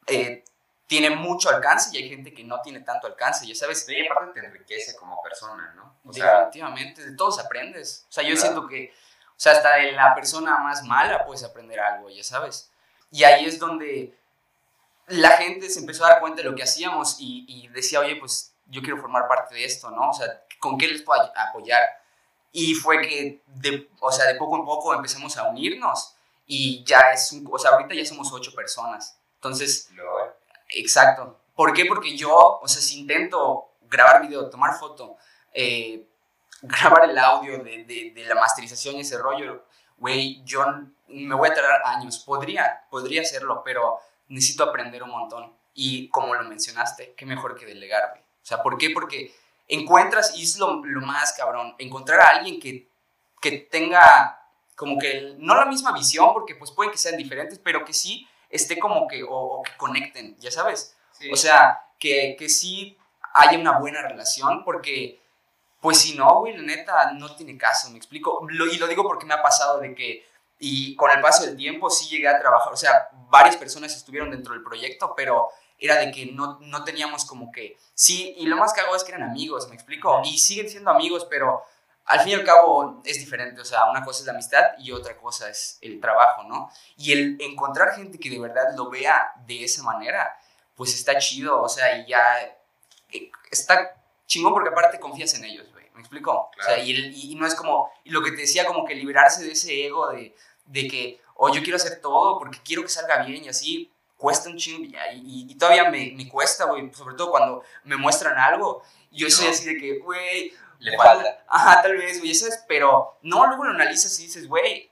eh, 0.08 0.44
tiene 0.88 1.10
mucho 1.10 1.50
alcance 1.50 1.90
y 1.94 2.04
hay 2.04 2.10
gente 2.10 2.34
que 2.34 2.44
no 2.44 2.62
tiene 2.62 2.82
tanto 2.82 3.08
alcance, 3.08 3.48
ya 3.48 3.56
sabes. 3.56 3.86
Sí, 3.86 3.96
aparte 4.08 4.42
te 4.42 4.46
enriquece 4.46 4.94
como 4.98 5.22
persona, 5.24 5.74
¿no? 5.74 5.96
O 6.04 6.12
sea, 6.12 6.46
Definitivamente, 6.46 7.06
de 7.06 7.16
todos 7.16 7.40
aprendes. 7.40 8.06
O 8.10 8.12
sea, 8.12 8.26
yo 8.26 8.36
siento 8.36 8.68
que, 8.68 8.94
o 9.30 9.34
sea, 9.40 9.54
hasta 9.54 9.76
de 9.76 9.94
la 9.94 10.14
persona 10.14 10.58
más 10.58 10.84
mala 10.84 11.24
puedes 11.26 11.46
aprender 11.46 11.80
algo, 11.80 12.10
ya 12.10 12.24
sabes. 12.24 12.70
Y 13.10 13.24
ahí 13.24 13.46
es 13.46 13.58
donde 13.58 14.18
la 15.08 15.32
gente 15.38 15.70
se 15.70 15.80
empezó 15.80 16.04
a 16.04 16.10
dar 16.10 16.20
cuenta 16.20 16.42
de 16.42 16.50
lo 16.50 16.56
que 16.56 16.64
hacíamos 16.64 17.16
y, 17.20 17.46
y 17.48 17.70
decía, 17.70 18.02
oye, 18.02 18.18
pues 18.18 18.54
yo 18.66 18.82
quiero 18.82 18.98
formar 18.98 19.30
parte 19.30 19.56
de 19.56 19.64
esto, 19.64 19.92
¿no? 19.92 20.10
O 20.10 20.14
sea, 20.14 20.44
¿con 20.60 20.78
qué 20.78 20.88
les 20.88 21.02
puedo 21.02 21.22
apoyar? 21.36 22.01
Y 22.52 22.74
fue 22.76 23.02
que, 23.02 23.42
de, 23.48 23.90
o 24.00 24.12
sea, 24.12 24.26
de 24.28 24.36
poco 24.36 24.58
en 24.58 24.66
poco 24.66 24.94
empezamos 24.94 25.38
a 25.38 25.48
unirnos 25.50 26.16
y 26.46 26.84
ya 26.84 27.00
es, 27.14 27.32
un, 27.32 27.48
o 27.52 27.58
sea, 27.58 27.72
ahorita 27.72 27.96
ya 27.96 28.06
somos 28.06 28.32
ocho 28.34 28.54
personas. 28.54 29.18
Entonces, 29.36 29.90
lo- 29.94 30.36
Exacto. 30.70 31.38
¿Por 31.56 31.74
qué? 31.74 31.86
Porque 31.86 32.16
yo, 32.18 32.60
o 32.62 32.68
sea, 32.68 32.82
si 32.82 33.00
intento 33.00 33.70
grabar 33.90 34.22
video, 34.22 34.50
tomar 34.50 34.74
foto, 34.78 35.18
eh, 35.54 36.08
grabar 36.62 37.10
el 37.10 37.18
audio 37.18 37.64
de, 37.64 37.84
de, 37.86 38.12
de 38.14 38.26
la 38.26 38.36
masterización 38.36 38.96
y 38.96 39.02
ese 39.02 39.18
rollo, 39.18 39.66
güey, 39.98 40.42
yo 40.46 40.64
me 41.08 41.36
voy 41.36 41.50
a 41.50 41.54
tardar 41.54 41.82
años. 41.86 42.20
Podría, 42.20 42.84
podría 42.90 43.22
hacerlo, 43.22 43.62
pero 43.64 44.00
necesito 44.28 44.64
aprender 44.64 45.04
un 45.04 45.10
montón. 45.12 45.54
Y 45.74 46.10
como 46.10 46.34
lo 46.36 46.44
mencionaste, 46.44 47.14
qué 47.16 47.26
mejor 47.26 47.58
que 47.58 47.66
delegar, 47.66 48.10
güey. 48.12 48.22
O 48.22 48.46
sea, 48.46 48.62
¿por 48.64 48.78
qué? 48.78 48.90
Porque 48.90 49.34
encuentras, 49.72 50.36
y 50.38 50.44
es 50.44 50.58
lo, 50.58 50.84
lo 50.86 51.02
más 51.02 51.34
cabrón, 51.34 51.76
encontrar 51.80 52.20
a 52.22 52.28
alguien 52.38 52.60
que, 52.60 52.88
que 53.42 53.52
tenga 53.58 54.38
como 54.76 54.98
que 54.98 55.36
no 55.38 55.56
la 55.56 55.66
misma 55.66 55.92
visión, 55.94 56.34
porque 56.34 56.56
pues 56.56 56.72
pueden 56.72 56.92
que 56.92 56.98
sean 56.98 57.18
diferentes, 57.18 57.60
pero 57.60 57.84
que 57.86 57.94
sí 57.94 58.28
esté 58.50 58.78
como 58.80 59.08
que, 59.08 59.24
o, 59.24 59.30
o 59.30 59.64
que 59.64 59.72
conecten, 59.78 60.38
ya 60.40 60.52
sabes. 60.52 60.96
sí. 61.12 61.32
O 61.32 61.36
sea, 61.36 61.82
que, 62.00 62.36
que 62.38 62.50
sí 62.50 62.98
haya 63.34 63.58
una 63.58 63.80
buena 63.80 64.02
relación, 64.02 64.64
porque, 64.66 65.22
pues 65.80 66.00
si 66.00 66.16
no, 66.16 66.40
güey, 66.40 66.58
la 66.58 66.64
neta, 66.64 67.12
no 67.14 67.36
tiene 67.36 67.58
caso, 67.58 67.90
me 67.92 67.98
explico. 67.98 68.46
Lo- 68.50 68.66
y 68.68 68.78
lo 68.78 68.88
digo 68.88 69.04
porque 69.04 69.26
me 69.26 69.34
ha 69.36 69.42
pasado 69.42 69.80
de 69.80 69.94
que, 69.96 70.26
y 70.60 70.96
con 70.96 71.10
el 71.12 71.22
paso 71.22 71.44
del 71.46 71.56
tiempo 71.56 71.90
sí 71.90 72.10
llegué 72.10 72.28
a 72.28 72.40
trabajar, 72.40 72.74
o 72.74 72.78
sea, 72.78 73.08
varias 73.30 73.56
personas 73.58 73.96
estuvieron 73.96 74.30
dentro 74.32 74.54
del 74.54 74.64
proyecto, 74.64 75.14
pero 75.16 75.48
era 75.82 75.98
de 75.98 76.12
que 76.12 76.28
no, 76.28 76.60
no 76.62 76.84
teníamos 76.86 77.26
como 77.26 77.52
que, 77.52 77.78
sí, 77.94 78.34
y 78.38 78.46
lo 78.46 78.56
más 78.56 78.78
hago 78.78 78.96
es 78.96 79.04
que 79.04 79.12
eran 79.12 79.24
amigos, 79.30 79.68
me 79.68 79.76
explico, 79.76 80.22
y 80.24 80.38
siguen 80.38 80.70
siendo 80.70 80.92
amigos, 80.92 81.26
pero 81.30 81.64
al 82.06 82.20
fin 82.22 82.30
y 82.32 82.36
al 82.36 82.44
cabo 82.44 83.02
es 83.04 83.20
diferente, 83.20 83.60
o 83.60 83.66
sea, 83.66 83.90
una 83.90 84.04
cosa 84.06 84.20
es 84.22 84.26
la 84.28 84.34
amistad 84.34 84.64
y 84.80 84.92
otra 84.92 85.18
cosa 85.18 85.50
es 85.50 85.78
el 85.82 86.00
trabajo, 86.00 86.44
¿no? 86.44 86.72
Y 86.98 87.12
el 87.14 87.38
encontrar 87.42 87.96
gente 87.96 88.18
que 88.20 88.30
de 88.30 88.40
verdad 88.40 88.74
lo 88.78 88.90
vea 88.90 89.34
de 89.46 89.64
esa 89.64 89.84
manera, 89.84 90.38
pues 90.76 90.94
está 90.94 91.18
chido, 91.18 91.62
o 91.62 91.68
sea, 91.70 91.98
y 91.98 92.08
ya 92.08 92.24
eh, 93.12 93.32
está 93.52 93.96
chingón 94.28 94.54
porque 94.54 94.70
aparte 94.70 95.00
confías 95.00 95.34
en 95.36 95.46
ellos, 95.46 95.72
güey, 95.72 95.90
¿me 95.94 96.00
explico? 96.02 96.32
O 96.32 96.64
sea, 96.64 96.76
Claro. 96.76 96.84
y, 96.84 96.92
el- 96.92 97.14
y 97.16 97.36
no 97.36 97.46
es 97.46 97.56
como, 97.56 97.92
y 98.04 98.10
lo 98.12 98.22
que 98.24 98.32
te 98.32 98.38
decía, 98.38 98.66
como 98.66 98.86
que 98.86 98.96
liberarse 98.96 99.44
de 99.44 99.52
ese 99.52 99.86
ego 99.86 100.10
de, 100.10 100.36
de 100.66 100.88
que, 100.88 101.22
oh, 101.36 101.54
yo 101.54 101.62
quiero 101.62 101.76
hacer 101.78 102.02
todo 102.02 102.40
porque 102.40 102.60
quiero 102.64 102.82
que 102.84 102.90
salga 102.90 103.24
bien 103.24 103.44
y 103.46 103.50
así, 103.50 103.91
cuesta 104.22 104.50
un 104.50 104.58
chingo, 104.58 104.84
y, 104.86 104.96
y- 105.16 105.52
y 105.52 105.56
todavía 105.56 105.90
me, 105.90 106.14
me 106.16 106.30
cuesta, 106.30 106.66
güey, 106.66 106.94
sobre 106.94 107.16
todo 107.16 107.32
cuando 107.32 107.64
me 107.84 107.98
muestran 107.98 108.38
algo, 108.38 108.84
yo 109.12 109.30
soy 109.30 109.46
No. 109.46 109.52
así 109.52 109.66
de 109.74 109.78
que, 109.82 109.98
güey, 110.00 110.54
Le 110.80 110.96
falta. 110.98 111.44
Ajá, 111.48 111.82
tal 111.82 111.98
vez, 111.98 112.20
güey, 112.20 112.34
¿sabes? 112.34 112.64
Pero 112.68 113.18
no, 113.24 113.46
luego 113.48 113.66
lo 113.66 113.72
analizas 113.72 114.18
y 114.20 114.24
dices, 114.24 114.48
güey, 114.48 114.90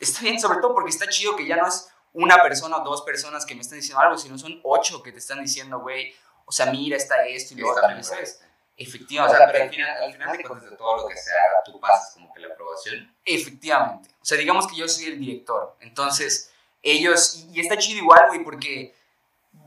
está 0.00 0.20
bien, 0.22 0.40
sobre 0.40 0.58
todo 0.60 0.74
porque 0.74 0.90
está 0.90 1.06
chido 1.08 1.36
que 1.36 1.46
ya 1.46 1.56
no 1.56 1.66
es 1.68 1.88
una 2.12 2.42
persona 2.42 2.78
o 2.78 2.84
dos 2.84 3.02
personas 3.02 3.44
que 3.46 3.54
me 3.54 3.60
están 3.60 3.78
diciendo 3.78 4.00
algo, 4.02 4.16
sino 4.18 4.38
son 4.38 4.58
ocho 4.62 5.02
que 5.02 5.12
te 5.12 5.18
están 5.18 5.40
diciendo, 5.42 5.80
güey, 5.80 6.14
o 6.46 6.52
sea, 6.52 6.66
mira, 6.66 6.96
está 6.96 7.24
esto 7.26 7.54
y 7.54 7.58
lo 7.58 7.68
Está 7.74 7.86
otro, 7.88 8.02
¿sabes? 8.02 8.40
Efectivamente. 8.78 9.34
O 9.36 9.38
sea, 9.38 9.50
pero 9.52 9.64
al 9.64 9.70
final, 9.70 10.02
al 10.02 10.12
final 10.12 10.36
de 10.36 10.44
cuentas 10.44 10.70
de 10.70 10.76
todo 10.76 10.96
lo 10.98 11.08
que 11.08 11.16
se 11.16 11.30
haga, 11.30 11.62
tú 11.64 11.80
pasas 11.80 12.12
como 12.14 12.32
que 12.32 12.40
la 12.40 12.48
aprobación. 12.48 13.14
Efectivamente. 13.24 14.10
O 14.20 14.24
sea, 14.24 14.36
digamos 14.38 14.66
que 14.66 14.76
yo 14.76 14.86
soy 14.88 15.06
el 15.06 15.18
director. 15.18 15.76
Entonces, 15.80 16.52
ellos, 16.82 17.34
y, 17.36 17.58
y 17.58 17.60
está 17.60 17.76
chido 17.76 17.98
igual, 17.98 18.28
güey, 18.28 18.44
porque 18.44 18.94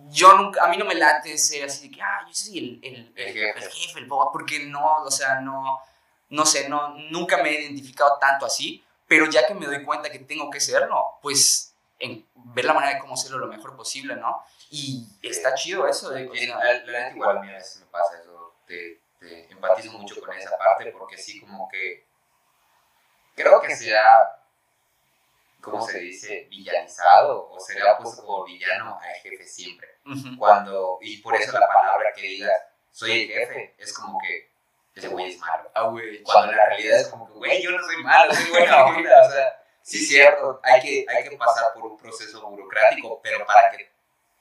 yo 0.10 0.36
nunca, 0.38 0.64
a 0.64 0.68
mí 0.68 0.78
no 0.78 0.86
me 0.86 0.95
late 0.95 1.38
ser 1.38 1.66
así 1.66 1.88
de 1.89 1.95
que, 1.95 2.01
ah, 2.01 2.26
yo 2.28 2.34
soy 2.34 2.57
el, 2.57 2.80
el, 2.84 3.14
El 3.16 3.28
el, 3.28 3.34
jefe. 3.34 3.66
el 3.66 3.72
jefe, 3.72 3.99
el 3.99 4.05
boba, 4.05 4.32
porque 4.32 4.60
no, 4.66 5.03
o 5.03 5.12
sea, 5.12 5.41
no, 5.41 5.80
no 6.30 6.45
sé, 6.45 6.70
no, 6.70 6.89
nunca 7.12 7.38
me 7.38 7.49
he 7.49 7.62
identificado 7.62 8.18
tanto 8.20 8.45
así, 8.45 8.84
pero 9.07 9.26
ya 9.26 9.45
que 9.45 9.53
me 9.53 9.66
doy 9.66 9.84
cuenta 9.84 10.10
que 10.10 10.20
tengo 10.20 10.49
que 10.49 10.60
serlo, 10.60 11.03
pues 11.22 11.70
en 11.99 12.26
ver 12.36 12.66
la 12.66 12.74
manera 12.74 12.95
de 12.95 12.99
cómo 12.99 13.16
hacerlo 13.16 13.39
lo 13.39 13.47
mejor 13.47 13.76
posible, 13.76 14.16
¿no? 14.16 14.43
Y 14.72 15.05
está 15.22 15.53
chido 15.55 15.88
eso, 15.88 16.10
de, 16.12 16.30
Sí, 16.34 16.45
sea, 16.45 16.57
la, 16.57 16.74
neta 16.74 17.16
igual, 17.16 17.39
mira, 17.41 17.53
a 17.53 17.57
veces 17.57 17.82
me 17.82 17.88
pasa 17.88 18.20
eso. 18.20 18.53
Te, 18.66 19.01
te 19.20 19.51
empatizo 19.51 19.91
mucho 19.93 20.22
con 20.22 20.36
esa 20.38 20.57
parte 20.57 20.91
porque 20.91 21.18
sí, 21.18 21.41
como 21.41 21.68
que. 21.68 22.07
Creo 23.36 23.60
que 23.62 23.76
se 23.76 23.97
ha. 23.97 24.38
¿Cómo 25.62 25.86
se 25.86 25.99
dice? 25.99 26.47
Villanizado 26.49 27.49
o 27.49 27.60
se 27.60 27.76
le 27.76 27.88
ha 27.88 27.97
puesto 27.97 28.26
como 28.26 28.45
villano 28.45 28.97
al 29.01 29.16
jefe 29.16 29.45
siempre. 29.45 29.88
Cuando. 30.38 30.97
Y 31.01 31.18
por 31.18 31.36
eso 31.36 31.51
la 31.57 31.68
palabra 31.68 32.12
que 32.16 32.22
digas, 32.22 32.53
soy 32.91 33.24
el 33.24 33.28
jefe, 33.28 33.76
es 33.78 33.93
como 33.93 34.20
que 34.20 34.49
ese 34.95 35.07
güey 35.07 35.32
es 35.32 35.39
malo. 35.39 35.70
ah, 35.74 35.84
güey, 35.84 36.22
Cuando 36.24 36.51
la 36.51 36.66
realidad 36.68 36.99
es 36.99 37.07
como 37.07 37.28
que, 37.28 37.34
güey, 37.34 37.62
yo 37.62 37.72
no 37.72 37.84
soy 37.84 38.03
malo, 38.03 38.34
soy 38.34 38.49
buena 38.51 38.86
onda. 38.86 39.28
O 39.28 39.32
sea, 39.32 39.64
sí 39.82 39.97
es 39.97 40.07
cierto, 40.07 40.60
hay 40.64 40.82
que, 40.82 41.05
hay 41.07 41.30
que 41.30 41.38
pasar 41.38 41.74
por 41.74 41.86
un 41.86 41.97
proceso 41.97 42.41
burocrático, 42.49 43.20
pero 43.22 43.45
para 43.45 43.72
que 43.72 43.89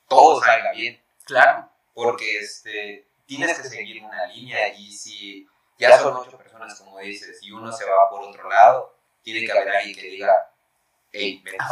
todo 0.08 0.40
salga 0.40 0.72
bien 0.72 1.00
claro, 1.24 1.70
porque 1.92 2.38
este, 2.38 3.06
tienes 3.26 3.58
que 3.58 3.68
seguir 3.68 4.02
una 4.02 4.26
línea 4.26 4.68
y 4.74 4.90
si 4.90 5.46
ya 5.78 5.98
son 5.98 6.16
ocho 6.16 6.36
personas, 6.38 6.78
como 6.80 6.98
dices, 6.98 7.42
y 7.42 7.52
uno 7.52 7.70
se 7.70 7.84
va 7.84 8.08
por 8.08 8.22
otro 8.22 8.48
lado, 8.48 8.96
tiene 9.22 9.44
que 9.44 9.52
haber 9.52 9.68
alguien 9.68 9.94
que 9.94 10.08
diga, 10.08 10.50
hey, 11.12 11.42
acá, 11.54 11.68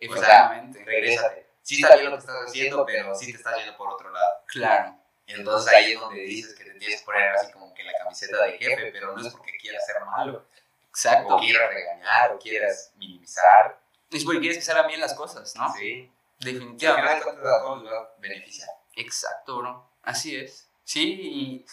o 0.10 0.16
sea, 0.16 0.62
regrésate. 0.84 1.48
Sí 1.62 1.82
está 1.82 1.94
bien 1.94 2.06
lo 2.06 2.12
que 2.12 2.20
estás 2.20 2.36
haciendo, 2.46 2.84
pero 2.86 3.14
sí 3.14 3.30
te 3.30 3.38
estás 3.38 3.56
yendo 3.58 3.76
por 3.76 3.88
otro 3.90 4.10
lado. 4.10 4.42
claro, 4.46 4.96
Entonces 5.26 5.72
ahí 5.72 5.92
es 5.92 6.00
donde 6.00 6.20
dices 6.22 6.54
que 6.56 6.64
te 6.64 6.74
tienes 6.78 7.00
que 7.00 7.04
poner 7.04 7.28
así 7.30 7.52
como 7.52 7.72
que 7.74 7.84
la 7.84 7.92
camiseta 7.92 8.44
de 8.44 8.58
jefe, 8.58 8.90
pero 8.92 9.14
no 9.14 9.26
es 9.26 9.32
porque 9.32 9.56
quieras 9.58 9.84
ser 9.86 10.00
malo, 10.04 10.46
exacto. 10.88 11.36
o 11.36 11.38
quieras 11.38 11.68
regañar, 11.70 12.32
o 12.32 12.38
quieras 12.38 12.92
minimizar. 12.96 13.78
Es 14.10 14.24
porque 14.24 14.40
quieres 14.40 14.58
que 14.58 14.64
salgan 14.64 14.88
bien 14.88 15.00
las 15.00 15.14
cosas, 15.14 15.54
¿no? 15.54 15.72
Sí. 15.74 16.10
Al 16.40 16.44
Definitivamente. 16.46 17.20
final 17.20 17.38
a 17.46 17.60
todos 17.60 17.84
va 17.86 17.98
a 17.98 18.14
beneficiar. 18.18 18.70
Exacto, 18.96 19.58
bro. 19.58 19.90
Así 20.02 20.34
es. 20.34 20.68
Sí, 20.84 21.20
y 21.22 21.66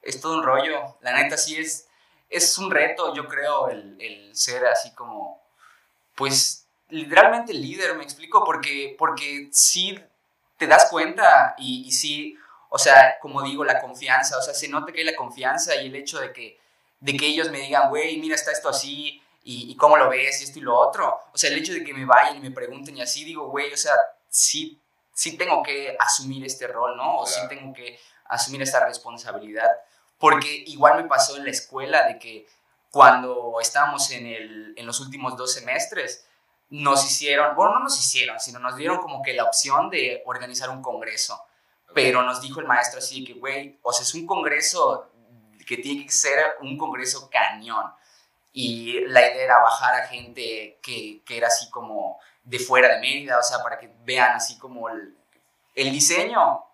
es 0.00 0.20
todo 0.20 0.38
un 0.38 0.44
rollo. 0.44 0.96
La 1.00 1.12
neta, 1.12 1.36
sí 1.36 1.58
es, 1.58 1.88
es 2.30 2.56
un 2.56 2.70
reto, 2.70 3.12
yo 3.14 3.26
creo, 3.28 3.68
el, 3.68 4.00
el 4.00 4.34
ser 4.34 4.64
así 4.66 4.94
como, 4.94 5.43
pues, 6.14 6.66
literalmente 6.88 7.52
líder, 7.52 7.94
me 7.96 8.04
explico, 8.04 8.44
porque, 8.44 8.94
porque 8.98 9.48
sí 9.52 9.98
te 10.56 10.66
das 10.66 10.88
cuenta 10.90 11.54
y, 11.58 11.84
y 11.86 11.92
sí, 11.92 12.36
o 12.68 12.78
sea, 12.78 13.18
como 13.20 13.42
digo, 13.42 13.64
la 13.64 13.80
confianza, 13.80 14.38
o 14.38 14.42
sea, 14.42 14.54
se 14.54 14.68
nota 14.68 14.92
que 14.92 15.00
hay 15.00 15.06
la 15.06 15.16
confianza 15.16 15.74
y 15.76 15.86
el 15.86 15.96
hecho 15.96 16.20
de 16.20 16.32
que, 16.32 16.58
de 17.00 17.16
que 17.16 17.26
ellos 17.26 17.50
me 17.50 17.60
digan, 17.60 17.88
güey, 17.88 18.16
mira, 18.18 18.34
está 18.34 18.52
esto 18.52 18.68
así, 18.68 19.20
y, 19.44 19.70
y 19.70 19.76
cómo 19.76 19.96
lo 19.96 20.08
ves, 20.08 20.40
y 20.40 20.44
esto 20.44 20.58
y 20.58 20.62
lo 20.62 20.76
otro. 20.76 21.20
O 21.32 21.38
sea, 21.38 21.50
el 21.50 21.58
hecho 21.58 21.72
de 21.72 21.84
que 21.84 21.92
me 21.92 22.04
vayan 22.04 22.36
y 22.36 22.40
me 22.40 22.50
pregunten 22.50 22.96
y 22.96 23.02
así, 23.02 23.24
digo, 23.24 23.48
güey, 23.48 23.72
o 23.72 23.76
sea, 23.76 23.92
sí, 24.28 24.80
sí 25.12 25.36
tengo 25.36 25.62
que 25.62 25.96
asumir 26.00 26.44
este 26.44 26.66
rol, 26.66 26.96
¿no? 26.96 27.18
O 27.18 27.26
sí 27.26 27.40
tengo 27.48 27.72
que 27.72 27.98
asumir 28.26 28.62
esta 28.62 28.84
responsabilidad. 28.84 29.70
Porque 30.18 30.64
igual 30.66 31.02
me 31.02 31.08
pasó 31.08 31.36
en 31.36 31.44
la 31.44 31.50
escuela 31.50 32.06
de 32.08 32.18
que 32.18 32.46
cuando 32.94 33.56
estábamos 33.60 34.08
en, 34.12 34.24
el, 34.24 34.72
en 34.76 34.86
los 34.86 35.00
últimos 35.00 35.36
dos 35.36 35.52
semestres, 35.52 36.24
nos 36.70 37.04
hicieron, 37.04 37.56
bueno, 37.56 37.74
no 37.74 37.80
nos 37.80 37.98
hicieron, 37.98 38.38
sino 38.38 38.60
nos 38.60 38.76
dieron 38.76 38.98
como 38.98 39.20
que 39.20 39.32
la 39.32 39.42
opción 39.42 39.90
de 39.90 40.22
organizar 40.26 40.70
un 40.70 40.80
congreso. 40.80 41.44
Pero 41.92 42.22
nos 42.22 42.40
dijo 42.40 42.60
el 42.60 42.68
maestro 42.68 43.00
así 43.00 43.24
que, 43.24 43.32
güey, 43.32 43.80
o 43.82 43.92
sea, 43.92 44.04
es 44.04 44.14
un 44.14 44.28
congreso 44.28 45.10
que 45.66 45.78
tiene 45.78 46.06
que 46.06 46.12
ser 46.12 46.38
un 46.60 46.78
congreso 46.78 47.28
cañón. 47.28 47.92
Y 48.52 49.00
la 49.08 49.22
idea 49.22 49.42
era 49.42 49.58
bajar 49.58 49.96
a 49.96 50.06
gente 50.06 50.78
que, 50.80 51.20
que 51.26 51.36
era 51.36 51.48
así 51.48 51.68
como 51.70 52.20
de 52.44 52.60
fuera 52.60 52.94
de 52.94 53.00
Mérida, 53.00 53.40
o 53.40 53.42
sea, 53.42 53.60
para 53.60 53.76
que 53.76 53.90
vean 54.04 54.36
así 54.36 54.56
como 54.56 54.88
el, 54.88 55.16
el 55.74 55.90
diseño 55.90 56.64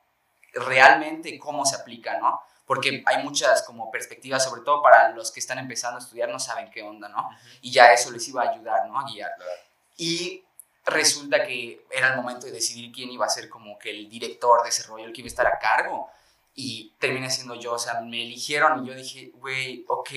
realmente 0.52 1.38
cómo 1.38 1.64
se 1.64 1.76
aplica, 1.76 2.18
¿no? 2.18 2.42
Porque 2.70 3.02
hay 3.04 3.24
muchas 3.24 3.64
como 3.64 3.90
perspectivas, 3.90 4.44
sobre 4.44 4.60
todo 4.60 4.80
para 4.80 5.08
los 5.08 5.32
que 5.32 5.40
están 5.40 5.58
empezando 5.58 5.98
a 5.98 6.02
estudiar, 6.04 6.28
no 6.28 6.38
saben 6.38 6.70
qué 6.70 6.84
onda, 6.84 7.08
¿no? 7.08 7.28
Y 7.62 7.72
ya 7.72 7.92
eso 7.92 8.12
les 8.12 8.28
iba 8.28 8.44
a 8.44 8.50
ayudar, 8.52 8.86
¿no? 8.86 8.96
A 8.96 9.10
guiar. 9.10 9.32
Claro. 9.34 9.50
Y 9.96 10.44
resulta 10.84 11.44
que 11.44 11.84
era 11.90 12.10
el 12.10 12.16
momento 12.16 12.46
de 12.46 12.52
decidir 12.52 12.92
quién 12.92 13.10
iba 13.10 13.26
a 13.26 13.28
ser 13.28 13.48
como 13.48 13.76
que 13.76 13.90
el 13.90 14.08
director 14.08 14.62
de 14.62 14.68
ese 14.68 14.84
rollo, 14.84 15.06
el 15.06 15.12
que 15.12 15.20
iba 15.20 15.26
a 15.26 15.30
estar 15.30 15.46
a 15.48 15.58
cargo. 15.58 16.12
Y 16.54 16.94
terminé 17.00 17.28
siendo 17.28 17.56
yo, 17.56 17.72
o 17.72 17.78
sea, 17.80 18.02
me 18.02 18.22
eligieron 18.22 18.84
y 18.84 18.88
yo 18.88 18.94
dije, 18.94 19.32
güey, 19.34 19.84
ok, 19.88 20.10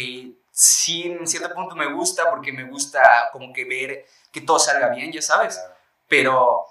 sí, 0.52 1.06
en 1.08 1.26
cierto 1.26 1.56
punto 1.56 1.76
me 1.76 1.92
gusta 1.92 2.30
porque 2.30 2.54
me 2.54 2.66
gusta 2.66 3.32
como 3.32 3.52
que 3.52 3.66
ver 3.66 4.06
que 4.32 4.42
todo 4.42 4.60
salga 4.60 4.90
bien, 4.90 5.12
ya 5.12 5.24
sabes. 5.24 5.60
Pero, 6.08 6.68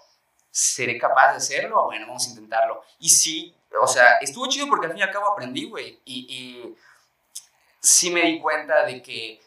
¿seré 0.48 0.96
capaz 0.96 1.32
de 1.32 1.38
hacerlo? 1.38 1.86
Bueno, 1.86 2.06
vamos 2.06 2.24
a 2.24 2.30
intentarlo. 2.30 2.84
Y 3.00 3.08
sí, 3.08 3.52
o 3.80 3.86
sea, 3.86 4.18
estuvo 4.20 4.46
chido 4.48 4.66
porque 4.68 4.86
al 4.86 4.92
fin 4.92 5.00
y 5.00 5.02
al 5.02 5.10
cabo 5.10 5.32
aprendí, 5.32 5.68
güey. 5.68 6.00
Y, 6.04 6.26
y 6.28 6.76
sí 7.80 8.10
me 8.10 8.22
di 8.22 8.40
cuenta 8.40 8.84
de 8.84 9.02
que 9.02 9.40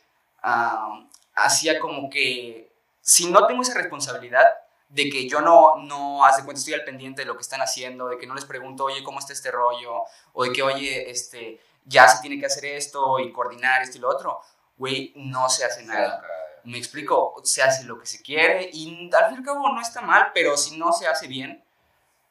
ah, 0.43 1.05
hacía 1.35 1.79
como 1.79 2.09
que, 2.09 2.71
si 3.01 3.29
no 3.29 3.45
tengo 3.47 3.61
esa 3.61 3.75
responsabilidad, 3.75 4.45
de 4.89 5.09
que 5.09 5.27
yo 5.27 5.41
no, 5.41 5.75
no, 5.77 6.23
haz 6.25 6.37
de 6.37 6.43
cuenta, 6.43 6.59
estoy 6.59 6.73
al 6.75 6.83
pendiente 6.83 7.23
de 7.23 7.25
lo 7.25 7.35
que 7.35 7.41
están 7.41 7.61
haciendo, 7.61 8.07
de 8.07 8.17
que 8.17 8.27
no 8.27 8.35
les 8.35 8.45
pregunto, 8.45 8.85
oye, 8.85 9.03
¿cómo 9.03 9.19
está 9.19 9.33
este 9.33 9.51
rollo? 9.51 10.03
O 10.33 10.43
de 10.43 10.53
que, 10.53 10.63
oye, 10.63 11.09
este, 11.09 11.59
ya 11.83 12.07
se 12.07 12.21
tiene 12.21 12.39
que 12.39 12.45
hacer 12.45 12.65
esto 12.65 13.19
y 13.19 13.31
coordinar 13.31 13.81
esto 13.81 13.97
y 13.97 14.01
lo 14.01 14.09
otro. 14.09 14.39
Güey, 14.77 15.13
no 15.15 15.49
se 15.49 15.65
hace 15.65 15.83
nada. 15.83 16.23
Me 16.63 16.77
explico, 16.77 17.35
se 17.43 17.61
hace 17.61 17.83
lo 17.83 17.99
que 17.99 18.05
se 18.05 18.21
quiere 18.21 18.69
y 18.71 19.09
al 19.13 19.27
fin 19.27 19.35
y 19.35 19.37
al 19.37 19.43
cabo 19.43 19.69
no 19.69 19.81
está 19.81 20.01
mal, 20.01 20.31
pero 20.33 20.55
si 20.55 20.77
no 20.77 20.93
se 20.93 21.07
hace 21.07 21.27
bien, 21.27 21.64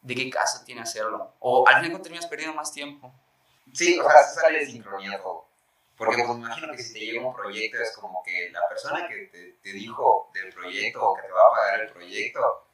¿de 0.04 0.14
qué 0.14 0.30
caso 0.30 0.62
tiene 0.64 0.82
hacerlo? 0.82 1.34
O 1.40 1.66
al 1.66 1.82
final 1.82 2.00
terminas 2.02 2.26
perdiendo 2.26 2.54
más 2.54 2.72
tiempo. 2.72 3.12
Sí, 3.72 3.98
o 3.98 4.08
sea, 4.08 4.22
se 4.22 4.40
sale 4.40 4.60
de 4.60 4.66
sincronía 4.66 5.20
todo. 5.20 5.48
Porque 5.96 6.22
pues, 6.24 6.28
me 6.38 6.44
imagino 6.44 6.72
que 6.72 6.82
si 6.82 6.92
te 6.92 7.00
llega 7.00 7.26
un 7.26 7.34
proyecto 7.34 7.80
es 7.80 7.96
como 7.96 8.22
que 8.22 8.50
la 8.50 8.60
persona 8.68 9.08
que 9.08 9.26
te, 9.26 9.52
te 9.62 9.72
dijo 9.72 10.30
del 10.34 10.52
proyecto 10.52 11.10
o 11.10 11.14
que 11.14 11.22
te 11.22 11.32
va 11.32 11.40
a 11.40 11.50
pagar 11.50 11.80
el 11.80 11.90
proyecto, 11.92 12.66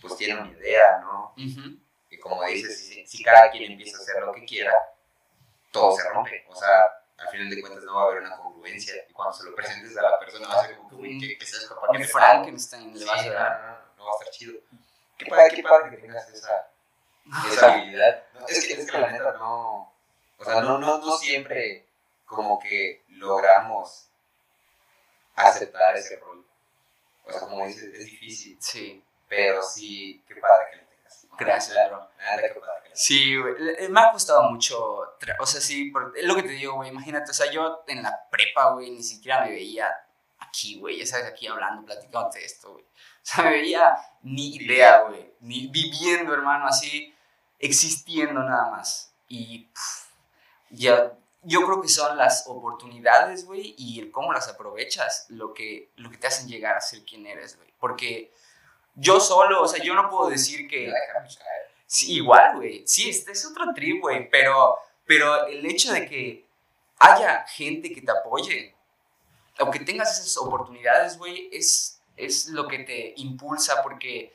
pues 0.00 0.16
tiene 0.16 0.40
una 0.40 0.50
idea, 0.50 0.98
¿no? 1.00 1.32
Ujú. 1.36 1.78
Y 2.10 2.18
como 2.18 2.44
dices, 2.44 2.86
si, 2.86 3.06
si 3.06 3.22
cada 3.22 3.50
quien 3.50 3.72
empieza 3.72 3.98
a 3.98 4.00
hacer 4.00 4.22
lo 4.22 4.32
que 4.32 4.44
quiera, 4.44 4.72
todo 5.70 5.96
se 5.96 6.08
rompe. 6.10 6.44
O 6.48 6.54
sea, 6.54 7.02
al 7.18 7.28
final 7.28 7.48
de 7.50 7.60
cuentas 7.60 7.84
no 7.84 7.94
va 7.94 8.02
a 8.02 8.04
haber 8.06 8.22
una 8.22 8.36
congruencia. 8.36 8.94
Y 9.08 9.12
cuando 9.12 9.32
se 9.34 9.44
lo 9.44 9.54
presentes 9.54 9.96
a 9.96 10.02
la 10.02 10.18
persona 10.18 10.48
va 10.48 10.60
a 10.60 10.66
ser 10.66 10.76
como 10.76 10.88
que, 10.90 10.94
uy, 10.96 11.18
¿qué, 11.20 11.38
qué 11.38 11.44
es 11.44 11.54
esto? 11.54 11.80
¿Para 11.80 11.92
qué 11.92 11.96
Un 11.98 12.02
me 12.02 12.08
Frankenstein 12.08 12.98
le 12.98 13.04
vas 13.04 13.26
a 13.26 13.30
dar. 13.30 13.60
no, 13.60 13.66
no, 13.68 13.96
no 13.96 14.04
va 14.04 14.10
a 14.10 14.14
estar 14.18 14.30
chido. 14.30 14.60
Qué 15.16 15.26
padre, 15.26 15.54
qué 15.54 15.62
padre 15.62 15.90
que 15.90 15.96
tengas 15.96 16.28
esa, 16.28 16.70
esa 17.50 17.72
habilidad. 17.72 18.24
No, 18.34 18.46
es, 18.46 18.66
que, 18.66 18.74
es 18.74 18.90
que 18.90 18.98
la 18.98 19.10
neta 19.10 19.32
no. 19.32 19.92
O 20.38 20.44
sea, 20.44 20.60
no, 20.60 20.78
no, 20.78 20.98
no 20.98 21.16
siempre 21.16 21.86
como 22.26 22.58
que 22.58 23.04
logramos 23.08 24.08
aceptar 25.34 25.96
ese 25.96 26.16
rol. 26.16 26.44
O 27.24 27.32
sea, 27.32 27.40
como 27.40 27.66
dices, 27.66 27.92
es 27.94 28.04
difícil. 28.06 28.56
Sí, 28.60 29.02
Pero 29.28 29.62
sí, 29.62 30.22
qué 30.28 30.36
padre 30.36 30.66
que 30.70 30.76
lo 30.76 30.86
tengas. 30.86 31.26
gracias, 31.38 31.76
neta, 31.76 32.54
qué 32.54 32.60
padre 32.60 32.82
que 32.82 32.88
lo 32.90 32.96
Sí, 32.96 33.36
güey. 33.36 33.88
Me 33.88 34.00
ha 34.00 34.12
costado 34.12 34.42
mucho. 34.50 34.78
O 35.40 35.46
sea, 35.46 35.60
sí, 35.60 35.92
es 36.16 36.24
lo 36.24 36.34
que 36.34 36.42
te 36.42 36.50
digo, 36.50 36.74
güey. 36.74 36.90
Imagínate, 36.90 37.30
o 37.30 37.34
sea, 37.34 37.50
yo 37.50 37.84
en 37.86 38.02
la 38.02 38.28
prepa, 38.30 38.72
güey, 38.72 38.90
ni 38.90 39.02
siquiera 39.02 39.44
me 39.44 39.50
veía 39.50 39.92
aquí, 40.38 40.78
güey. 40.78 40.98
Ya 40.98 41.06
sabes, 41.06 41.26
aquí 41.26 41.46
hablando, 41.46 41.84
platicándote 41.84 42.44
esto, 42.44 42.72
güey. 42.72 42.84
Veía 43.42 43.96
ni 44.22 44.56
idea, 44.56 45.02
güey. 45.02 45.32
Ni 45.40 45.68
viviendo, 45.68 46.32
hermano, 46.32 46.66
así, 46.66 47.14
existiendo 47.58 48.42
nada 48.42 48.70
más. 48.70 49.12
Y 49.28 49.64
pff, 49.64 50.06
ya, 50.70 51.12
yo 51.42 51.64
creo 51.64 51.80
que 51.80 51.88
son 51.88 52.16
las 52.16 52.46
oportunidades, 52.46 53.44
güey, 53.44 53.74
y 53.78 54.00
el 54.00 54.10
cómo 54.10 54.32
las 54.32 54.48
aprovechas 54.48 55.26
lo 55.28 55.54
que, 55.54 55.90
lo 55.96 56.10
que 56.10 56.18
te 56.18 56.26
hacen 56.26 56.48
llegar 56.48 56.76
a 56.76 56.80
ser 56.80 57.04
quien 57.04 57.26
eres, 57.26 57.56
güey. 57.56 57.72
Porque 57.78 58.32
yo 58.94 59.20
solo, 59.20 59.62
o 59.62 59.68
sea, 59.68 59.82
yo 59.82 59.94
no 59.94 60.08
puedo 60.08 60.28
decir 60.28 60.68
que... 60.68 60.92
Sí, 61.86 62.14
igual, 62.14 62.56
güey. 62.56 62.84
Sí, 62.86 63.08
este 63.08 63.32
es 63.32 63.46
otro 63.46 63.72
trip, 63.74 64.00
güey. 64.00 64.28
Pero, 64.28 64.76
pero 65.06 65.46
el 65.46 65.64
hecho 65.66 65.92
de 65.92 66.08
que 66.08 66.46
haya 66.98 67.46
gente 67.46 67.92
que 67.92 68.02
te 68.02 68.10
apoye 68.10 68.74
o 69.60 69.70
que 69.70 69.80
tengas 69.80 70.18
esas 70.18 70.36
oportunidades, 70.36 71.16
güey, 71.16 71.48
es, 71.52 71.95
es 72.16 72.48
lo 72.48 72.66
que 72.66 72.80
te 72.80 73.14
impulsa 73.16 73.82
porque 73.82 74.32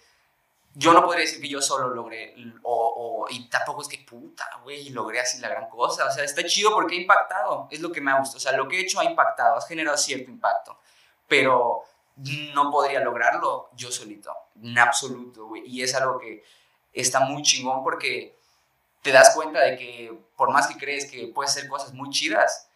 yo 0.73 0.93
no 0.93 1.03
podría 1.03 1.25
decir 1.25 1.41
que 1.41 1.49
yo 1.49 1.61
solo 1.61 1.89
logré, 1.89 2.34
o, 2.63 3.27
y 3.29 3.49
tampoco 3.49 3.82
es 3.82 3.88
que 3.89 3.97
puta, 3.99 4.47
güey, 4.63 4.89
logré 4.89 5.19
así 5.19 5.39
la 5.39 5.49
gran 5.49 5.67
cosa. 5.69 6.05
O 6.05 6.11
sea, 6.11 6.23
está 6.23 6.45
chido 6.45 6.71
porque 6.73 6.95
ha 6.95 7.01
impactado, 7.01 7.67
es 7.69 7.82
lo 7.82 7.91
que 7.91 7.99
me 7.99 8.11
ha 8.11 8.19
gustado. 8.19 8.38
O 8.38 8.39
sea, 8.39 8.53
lo 8.53 8.67
que 8.67 8.77
he 8.77 8.82
hecho 8.82 8.99
ha 8.99 9.05
impactado, 9.05 9.57
ha 9.57 9.61
generado 9.61 9.97
cierto 9.97 10.32
impacto. 10.32 10.79
Pero 11.27 11.84
no 12.53 12.71
podría 12.71 13.01
lograrlo 13.01 13.69
yo 13.73 13.91
solito, 13.91 14.34
en 14.61 14.77
absoluto, 14.77 15.47
güey. 15.47 15.63
Y 15.65 15.84
es 15.84 15.93
algo 15.95 16.19
que 16.19 16.43
está 16.93 17.19
muy 17.21 17.41
chingón 17.41 17.84
porque 17.84 18.38
te 19.01 19.11
das 19.11 19.34
cuenta 19.36 19.59
de 19.61 19.77
que 19.77 20.17
por 20.38 20.51
más 20.51 20.67
que 20.67 20.77
crees 20.77 21.09
que 21.09 21.27
puedes 21.27 21.51
hacer 21.51 21.67
cosas 21.67 21.93
muy 21.93 22.09
chidas, 22.11 22.69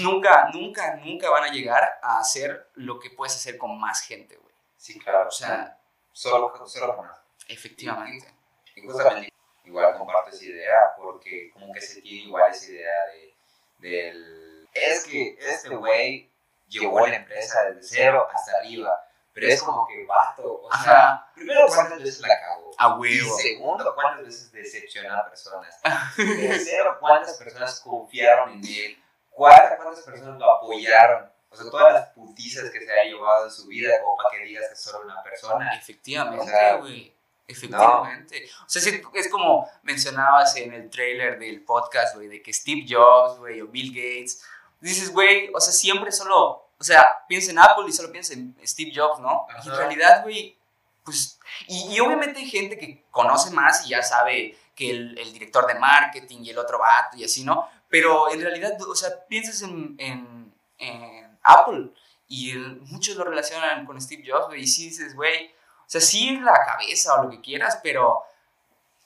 nunca, 0.00 0.50
nunca, 0.52 0.96
nunca 0.96 1.30
van 1.30 1.44
a 1.44 1.52
llegar 1.52 1.98
a 2.02 2.18
hacer 2.18 2.70
lo 2.74 2.98
que 2.98 3.10
puedes 3.10 3.34
hacer 3.34 3.58
con 3.58 3.78
más 3.78 4.02
gente, 4.02 4.36
güey. 4.36 4.54
Sí, 4.76 4.98
claro. 4.98 5.28
O 5.28 5.30
sea, 5.30 5.78
solo, 6.12 6.52
solo 6.66 6.96
con 6.96 7.08
Efectivamente. 7.48 8.32
Y, 8.74 8.82
justamente 8.82 9.32
igual 9.64 9.96
comparto 9.98 10.30
esa 10.30 10.44
idea 10.44 10.94
porque 10.96 11.50
como 11.52 11.72
que 11.72 11.80
se 11.80 12.00
tiene 12.00 12.24
igual 12.24 12.50
esa 12.50 12.70
idea 12.70 13.06
de, 13.12 13.88
del... 13.88 14.68
Es 14.72 15.04
que 15.04 15.36
este 15.40 15.74
güey 15.74 16.30
llevó 16.68 17.06
la 17.06 17.16
empresa 17.16 17.64
desde 17.64 17.82
cero 17.82 18.26
hasta 18.32 18.58
arriba. 18.58 19.04
Pero 19.32 19.52
es 19.52 19.62
como 19.62 19.86
que 19.86 20.04
vato, 20.04 20.62
o 20.62 20.70
sea, 20.82 21.30
primero 21.32 21.66
cuántas 21.68 22.00
veces 22.00 22.20
la 22.20 22.40
cagó. 22.40 22.72
A 22.76 22.96
huevo. 22.96 23.38
Y 23.38 23.42
segundo, 23.42 23.94
cuántas 23.94 24.26
veces 24.26 24.50
decepcionó 24.50 25.14
a 25.14 25.28
personas. 25.28 25.80
Tercero, 26.16 26.98
cuántas 26.98 27.36
personas 27.38 27.80
confiaron 27.80 28.54
en 28.54 28.64
él. 28.66 29.02
Cuántas 29.38 30.04
personas 30.04 30.38
lo 30.38 30.52
apoyaron. 30.52 31.30
O 31.50 31.56
sea, 31.56 31.70
todas 31.70 31.92
las 31.94 32.08
putizas 32.10 32.70
que 32.70 32.80
se 32.80 32.92
ha 32.92 33.04
llevado 33.04 33.46
en 33.46 33.50
su 33.50 33.66
vida 33.68 34.00
como 34.02 34.16
para 34.16 34.30
que 34.30 34.44
digas 34.44 34.66
que 34.66 34.74
es 34.74 34.82
solo 34.82 35.04
una 35.04 35.22
persona. 35.22 35.74
Efectivamente, 35.76 36.76
güey. 36.80 37.14
Efectivamente. 37.46 38.50
O 38.66 38.68
sea, 38.68 38.82
es 39.14 39.30
como 39.30 39.70
mencionabas 39.82 40.56
en 40.56 40.74
el 40.74 40.90
trailer 40.90 41.38
del 41.38 41.64
podcast, 41.64 42.16
güey, 42.16 42.28
de 42.28 42.42
que 42.42 42.52
Steve 42.52 42.84
Jobs, 42.86 43.38
güey, 43.38 43.62
o 43.62 43.68
Bill 43.68 43.88
Gates. 43.88 44.44
Dices, 44.80 45.10
güey, 45.10 45.50
o 45.54 45.60
sea, 45.60 45.72
siempre 45.72 46.12
solo, 46.12 46.70
o 46.78 46.84
sea, 46.84 47.06
piensa 47.26 47.50
en 47.50 47.58
Apple 47.58 47.86
y 47.88 47.92
solo 47.92 48.12
piensa 48.12 48.34
en 48.34 48.54
Steve 48.64 48.92
Jobs, 48.94 49.18
¿no? 49.20 49.46
Y 49.64 49.68
en 49.68 49.76
realidad, 49.76 50.22
güey, 50.22 50.58
pues, 51.04 51.40
y, 51.66 51.98
obviamente 52.00 52.40
hay 52.40 52.50
gente 52.50 52.78
que 52.78 53.04
conoce 53.10 53.50
más 53.50 53.86
y 53.86 53.90
ya 53.90 54.02
sabe 54.02 54.58
que 54.74 54.90
el, 54.90 55.18
el, 55.18 55.32
director 55.32 55.66
de 55.66 55.74
marketing 55.74 56.40
y 56.42 56.50
el 56.50 56.58
otro 56.58 56.78
vato 56.78 57.16
y 57.16 57.24
así, 57.24 57.44
¿no? 57.44 57.68
Pero 57.88 58.30
en 58.32 58.40
realidad, 58.40 58.76
o 58.82 58.94
sea, 58.94 59.26
piensas 59.26 59.62
en, 59.62 59.94
en, 59.98 60.54
en 60.78 61.38
Apple 61.42 61.90
y 62.28 62.54
muchos 62.82 63.16
lo 63.16 63.24
relacionan 63.24 63.86
con 63.86 64.00
Steve 64.00 64.24
Jobs, 64.26 64.48
güey, 64.48 64.62
y 64.62 64.66
sí 64.66 64.88
dices, 64.90 65.14
güey, 65.14 65.46
o 65.46 65.90
sea, 65.90 66.00
sí 66.00 66.38
la 66.40 66.52
cabeza 66.66 67.14
o 67.14 67.24
lo 67.24 67.30
que 67.30 67.40
quieras, 67.40 67.80
pero 67.82 68.22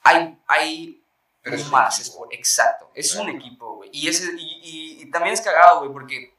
hay, 0.03 0.37
hay 0.49 1.03
más. 1.71 2.13
exacto, 2.31 2.91
es 2.95 3.15
un 3.15 3.29
equipo, 3.29 3.77
güey. 3.77 3.91
Y, 3.93 4.09
ese, 4.09 4.33
y, 4.37 5.03
y, 5.03 5.11
también 5.11 5.35
es 5.35 5.41
cagado, 5.41 5.81
güey, 5.81 5.93
porque 5.93 6.35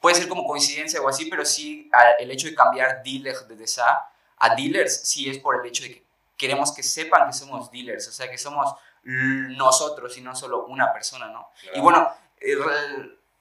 puede 0.00 0.16
ser 0.16 0.28
como 0.28 0.46
coincidencia 0.46 1.00
o 1.00 1.08
así, 1.08 1.26
pero 1.26 1.44
sí 1.44 1.90
el 2.18 2.30
hecho 2.30 2.46
de 2.46 2.54
cambiar 2.54 3.02
dealer 3.02 3.36
de 3.48 3.56
DESA 3.56 4.10
a 4.36 4.54
dealers, 4.54 5.00
sí 5.02 5.28
es 5.28 5.38
por 5.38 5.60
el 5.60 5.66
hecho 5.66 5.82
de 5.82 5.94
que 5.94 6.04
queremos 6.36 6.72
que 6.72 6.84
sepan 6.84 7.26
que 7.26 7.32
somos 7.32 7.70
dealers, 7.72 8.06
o 8.06 8.12
sea, 8.12 8.30
que 8.30 8.38
somos 8.38 8.72
nosotros 9.08 10.16
y 10.18 10.20
no 10.20 10.36
solo 10.36 10.66
una 10.66 10.92
persona, 10.92 11.28
¿no? 11.28 11.50
Y 11.74 11.80
bueno, 11.80 12.12
eh, 12.40 12.56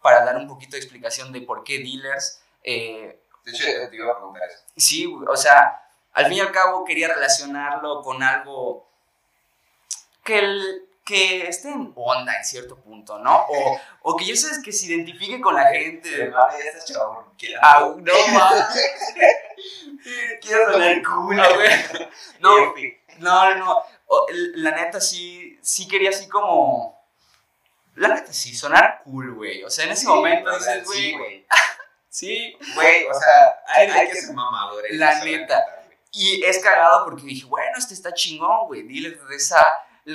para 0.01 0.23
dar 0.23 0.37
un 0.37 0.47
poquito 0.47 0.71
de 0.71 0.77
explicación 0.77 1.31
de 1.31 1.41
por 1.41 1.63
qué 1.63 1.79
dealers... 1.79 2.41
Eh, 2.63 3.21
de 3.43 3.51
hecho, 3.51 3.65
te 3.89 3.95
iba 3.95 4.11
a 4.11 4.15
preguntar 4.15 4.43
eso. 4.49 4.63
Sí, 4.75 5.05
o 5.05 5.37
sea, 5.37 5.81
al 6.13 6.25
fin 6.25 6.35
y 6.35 6.39
al 6.39 6.51
cabo 6.51 6.83
quería 6.83 7.13
relacionarlo 7.13 8.01
con 8.01 8.23
algo 8.23 8.87
que, 10.23 10.39
el, 10.39 10.89
que 11.05 11.47
esté 11.47 11.69
en 11.69 11.93
onda 11.95 12.35
en 12.35 12.43
cierto 12.43 12.75
punto, 12.77 13.19
¿no? 13.19 13.45
O, 13.49 13.79
o 14.01 14.17
que 14.17 14.25
yo 14.25 14.35
sabes 14.35 14.59
que 14.63 14.73
se 14.73 14.87
identifique 14.87 15.39
con 15.39 15.55
la 15.55 15.67
gente. 15.67 16.29
Ah, 17.61 17.93
no 17.97 18.27
más. 18.33 18.75
Quiero 20.41 20.71
tener 20.71 21.03
cool. 21.03 21.41
No, 22.39 22.73
no, 23.19 23.55
no. 23.55 23.83
La 24.55 24.71
neta 24.71 25.01
sí, 25.01 25.59
sí 25.61 25.87
quería 25.87 26.09
así 26.09 26.27
como... 26.27 26.97
La 27.95 28.09
neta 28.09 28.31
sí, 28.31 28.55
sonar 28.55 29.01
cool, 29.03 29.33
güey. 29.33 29.63
O 29.63 29.69
sea, 29.69 29.85
en 29.85 29.91
ese 29.91 30.07
momento 30.07 30.57
dices, 30.57 30.85
güey... 30.85 31.45
Sí, 32.09 32.57
güey, 32.73 33.05
o 33.05 33.13
sea, 33.13 33.59
hay, 33.67 33.87
hay 33.89 34.07
que 34.07 34.15
ser 34.15 34.33
mamadores. 34.33 34.91
La 34.95 35.23
neta. 35.23 35.63
Y 36.11 36.43
es 36.43 36.57
cagado 36.57 37.05
porque 37.05 37.21
dije, 37.21 37.45
bueno, 37.45 37.77
este 37.77 37.93
está 37.93 38.11
chingón, 38.11 38.65
güey, 38.65 38.81
dile 38.81 39.11
de 39.11 39.35
esa, 39.35 39.63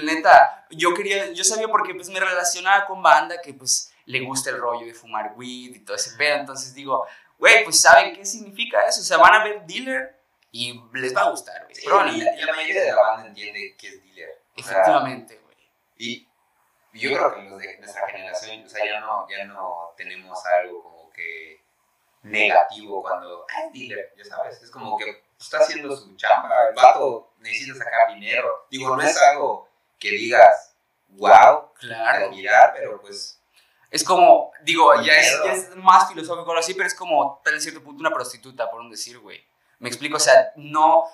neta, 0.01 0.67
yo 0.71 0.95
quería, 0.95 1.31
yo 1.33 1.45
sabía 1.45 1.69
porque 1.69 1.95
pues 1.95 2.09
me 2.09 2.19
relacionaba 2.19 2.87
con 2.87 3.03
banda 3.03 3.41
que 3.41 3.55
pues 3.55 3.93
le 4.07 4.21
gusta 4.21 4.51
el 4.51 4.59
rollo 4.59 4.87
de 4.87 4.95
fumar 4.95 5.35
weed 5.37 5.77
y 5.77 5.79
todo 5.81 5.97
ese 5.97 6.17
pedo, 6.17 6.37
entonces 6.37 6.75
digo, 6.75 7.07
güey, 7.39 7.63
pues 7.65 7.81
¿saben 7.81 8.15
qué 8.15 8.25
significa 8.25 8.85
eso? 8.89 9.01
O 9.01 9.05
sea, 9.05 9.19
van 9.19 9.35
a 9.35 9.45
ver 9.45 9.65
dealer 9.67 10.22
y 10.53 10.79
les 10.93 11.17
va 11.17 11.23
a 11.23 11.31
gustar, 11.31 11.65
güey. 11.65 12.15
y, 12.15 12.21
la, 12.45 12.53
mayoría 12.53 12.83
de 12.83 12.93
la 12.93 13.03
banda 13.03 13.27
entiende 13.27 13.75
que 13.77 13.89
es 13.89 14.03
dealer. 14.03 14.43
Efectivamente, 14.55 15.41
güey. 15.43 15.57
Y 15.97 16.29
yo 16.93 17.11
creo 17.11 17.35
que 17.35 17.43
los 17.43 17.59
de 17.59 17.79
nuestra 17.79 18.07
generación, 18.07 18.65
o 18.65 18.69
sea, 18.69 18.85
ya 18.85 19.01
no, 19.01 19.27
ya 19.29 19.45
no 19.47 19.95
tenemos 19.97 20.39
algo 20.45 20.83
como 20.83 21.11
que 21.11 21.63
negativo 22.23 23.03
cuando, 23.03 23.47
ah, 23.49 23.71
dealer, 23.73 24.13
ya 24.17 24.25
sabes, 24.27 24.63
es 24.63 24.71
como 24.71 24.99
que 24.99 25.25
está 25.41 25.59
haciendo 25.59 25.97
su 25.97 26.15
chamba, 26.17 26.55
el 26.69 26.75
vato 26.75 27.33
necesita 27.39 27.79
sacar 27.79 28.15
dinero. 28.15 28.67
Digo, 28.71 28.95
no 28.95 29.03
es 29.03 29.17
algo 29.23 29.69
que 29.99 30.11
digas, 30.11 30.75
wow, 31.09 31.73
claro. 31.75 32.27
admirar, 32.27 32.75
pero 32.75 33.01
pues... 33.01 33.39
Es 33.91 34.05
como, 34.05 34.53
digo, 34.63 35.03
ya 35.03 35.13
es, 35.15 35.77
más 35.77 36.09
filosófico 36.09 36.55
así, 36.57 36.73
pero 36.73 36.87
es 36.87 36.95
como, 36.95 37.43
tal 37.45 37.55
en 37.55 37.61
cierto 37.61 37.83
punto, 37.83 38.01
una 38.01 38.11
prostituta, 38.11 38.71
por 38.71 38.81
un 38.81 38.91
decir, 38.91 39.19
güey. 39.19 39.45
Me 39.83 39.89
explico, 39.89 40.17
o 40.17 40.21
sea, 40.21 40.53
no 40.57 41.05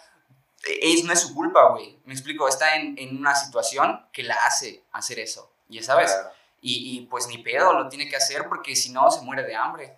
es, 0.64 1.04
no 1.04 1.12
es 1.12 1.20
su 1.20 1.34
culpa, 1.34 1.70
güey. 1.70 1.98
Me 2.04 2.12
explico, 2.12 2.48
está 2.48 2.76
en, 2.76 2.96
en, 2.98 3.16
una 3.16 3.34
situación 3.34 4.06
que 4.12 4.22
la 4.22 4.34
hace 4.46 4.84
hacer 4.92 5.18
eso, 5.18 5.50
ya 5.68 5.82
sabes. 5.82 6.16
Y, 6.60 6.98
y, 6.98 7.06
pues 7.06 7.26
ni 7.28 7.38
pedo, 7.38 7.72
lo 7.72 7.88
tiene 7.88 8.08
que 8.08 8.16
hacer 8.16 8.46
porque 8.48 8.76
si 8.76 8.92
no 8.92 9.10
se 9.10 9.22
muere 9.22 9.42
de 9.44 9.54
hambre 9.54 9.96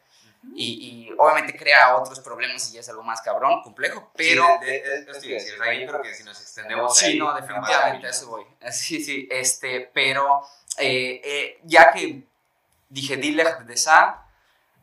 y, 0.55 1.09
y, 1.09 1.15
obviamente 1.19 1.57
crea 1.57 1.97
otros 1.97 2.21
problemas 2.21 2.69
y 2.71 2.75
ya 2.75 2.81
es 2.81 2.89
algo 2.89 3.03
más 3.03 3.21
cabrón, 3.23 3.63
complejo, 3.63 4.11
pero... 4.15 4.47
Sí, 4.61 4.67
de, 4.67 4.73
de, 4.73 5.87
creo 5.87 6.03
que 6.03 6.15
si 6.15 6.25
nos 6.25 6.41
extendemos... 6.41 6.97
Sí, 6.97 7.19
no, 7.19 7.35
definitivamente, 7.35 8.09
eso 8.09 8.29
voy. 8.29 8.45
Sí, 8.71 9.03
sí, 9.03 9.29
este, 9.31 9.91
pero 9.93 10.43
eh, 10.79 11.21
eh, 11.25 11.61
ya 11.65 11.93
que 11.93 12.25
dije 12.89 13.17
dealer 13.17 13.65
de 13.65 13.77
Sa, 13.77 14.27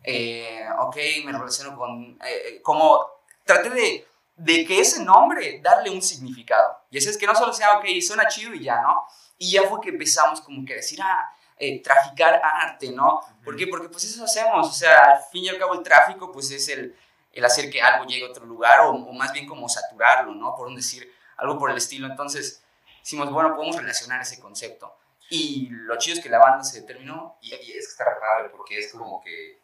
eh, 0.03 0.67
ok, 0.79 0.95
me 1.25 1.31
relaciono 1.31 1.77
con... 1.77 2.19
Eh, 2.23 2.61
traté 3.47 3.71
de, 3.71 4.07
de 4.35 4.65
que 4.65 4.79
ese 4.79 5.03
nombre 5.03 5.59
darle 5.63 5.89
un 5.89 6.01
significado. 6.01 6.83
Y 6.91 6.99
eso 6.99 7.09
es 7.09 7.17
que 7.17 7.25
no 7.25 7.33
solo 7.33 7.51
sea, 7.51 7.77
ok, 7.77 7.85
suena 8.01 8.27
chido 8.27 8.53
y 8.53 8.63
ya, 8.63 8.81
¿no? 8.81 9.07
Y 9.39 9.51
ya 9.51 9.63
fue 9.63 9.81
que 9.81 9.89
empezamos 9.89 10.41
como 10.41 10.63
que 10.63 10.73
a 10.73 10.77
decir, 10.77 10.99
ah, 11.01 11.33
eh, 11.57 11.81
traficar 11.81 12.39
arte, 12.43 12.91
¿no? 12.91 13.21
¿Por 13.43 13.55
qué? 13.55 13.65
Porque 13.65 13.89
pues 13.89 14.03
eso 14.03 14.23
hacemos, 14.23 14.67
o 14.67 14.71
sea, 14.71 14.95
al 15.13 15.23
fin 15.31 15.45
y 15.45 15.49
al 15.49 15.57
cabo 15.57 15.73
el 15.73 15.81
tráfico 15.81 16.31
pues 16.31 16.51
es 16.51 16.69
el, 16.69 16.95
el 17.33 17.45
hacer 17.45 17.69
que 17.71 17.81
algo 17.81 18.05
llegue 18.05 18.25
a 18.25 18.29
otro 18.29 18.45
lugar 18.45 18.81
o, 18.81 18.93
más 19.13 19.31
bien 19.33 19.47
como 19.47 19.67
saturarlo, 19.67 20.35
¿no? 20.35 20.55
Por 20.55 20.67
un 20.67 20.75
decir, 20.75 21.11
algo 21.37 21.57
por 21.57 21.71
el 21.71 21.77
estilo. 21.77 22.07
Entonces, 22.07 22.63
decimos, 22.99 23.31
bueno, 23.31 23.55
podemos 23.55 23.75
relacionar 23.75 24.21
ese 24.21 24.39
concepto. 24.39 24.95
Y 25.29 25.67
lo 25.69 25.97
chido 25.97 26.17
es 26.17 26.23
que 26.23 26.29
la 26.29 26.39
banda 26.39 26.63
se 26.63 26.81
determinó. 26.81 27.37
Y, 27.41 27.53
es 27.53 27.59
que 27.59 27.77
está 27.77 28.05
padre 28.19 28.49
porque 28.49 28.79
es 28.79 28.91
como 28.91 29.21
que, 29.21 29.59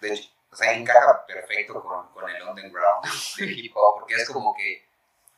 de 0.00 0.14
hecho, 0.14 0.30
o 0.52 0.56
sea, 0.56 0.72
encaja 0.72 1.24
perfecto 1.26 1.82
con, 1.82 2.08
con 2.08 2.28
el 2.28 2.42
underground 2.42 3.06
de, 3.38 3.44
hip 3.46 3.72
hop, 3.76 4.00
porque 4.00 4.14
es 4.14 4.28
como 4.28 4.54
que 4.54 4.86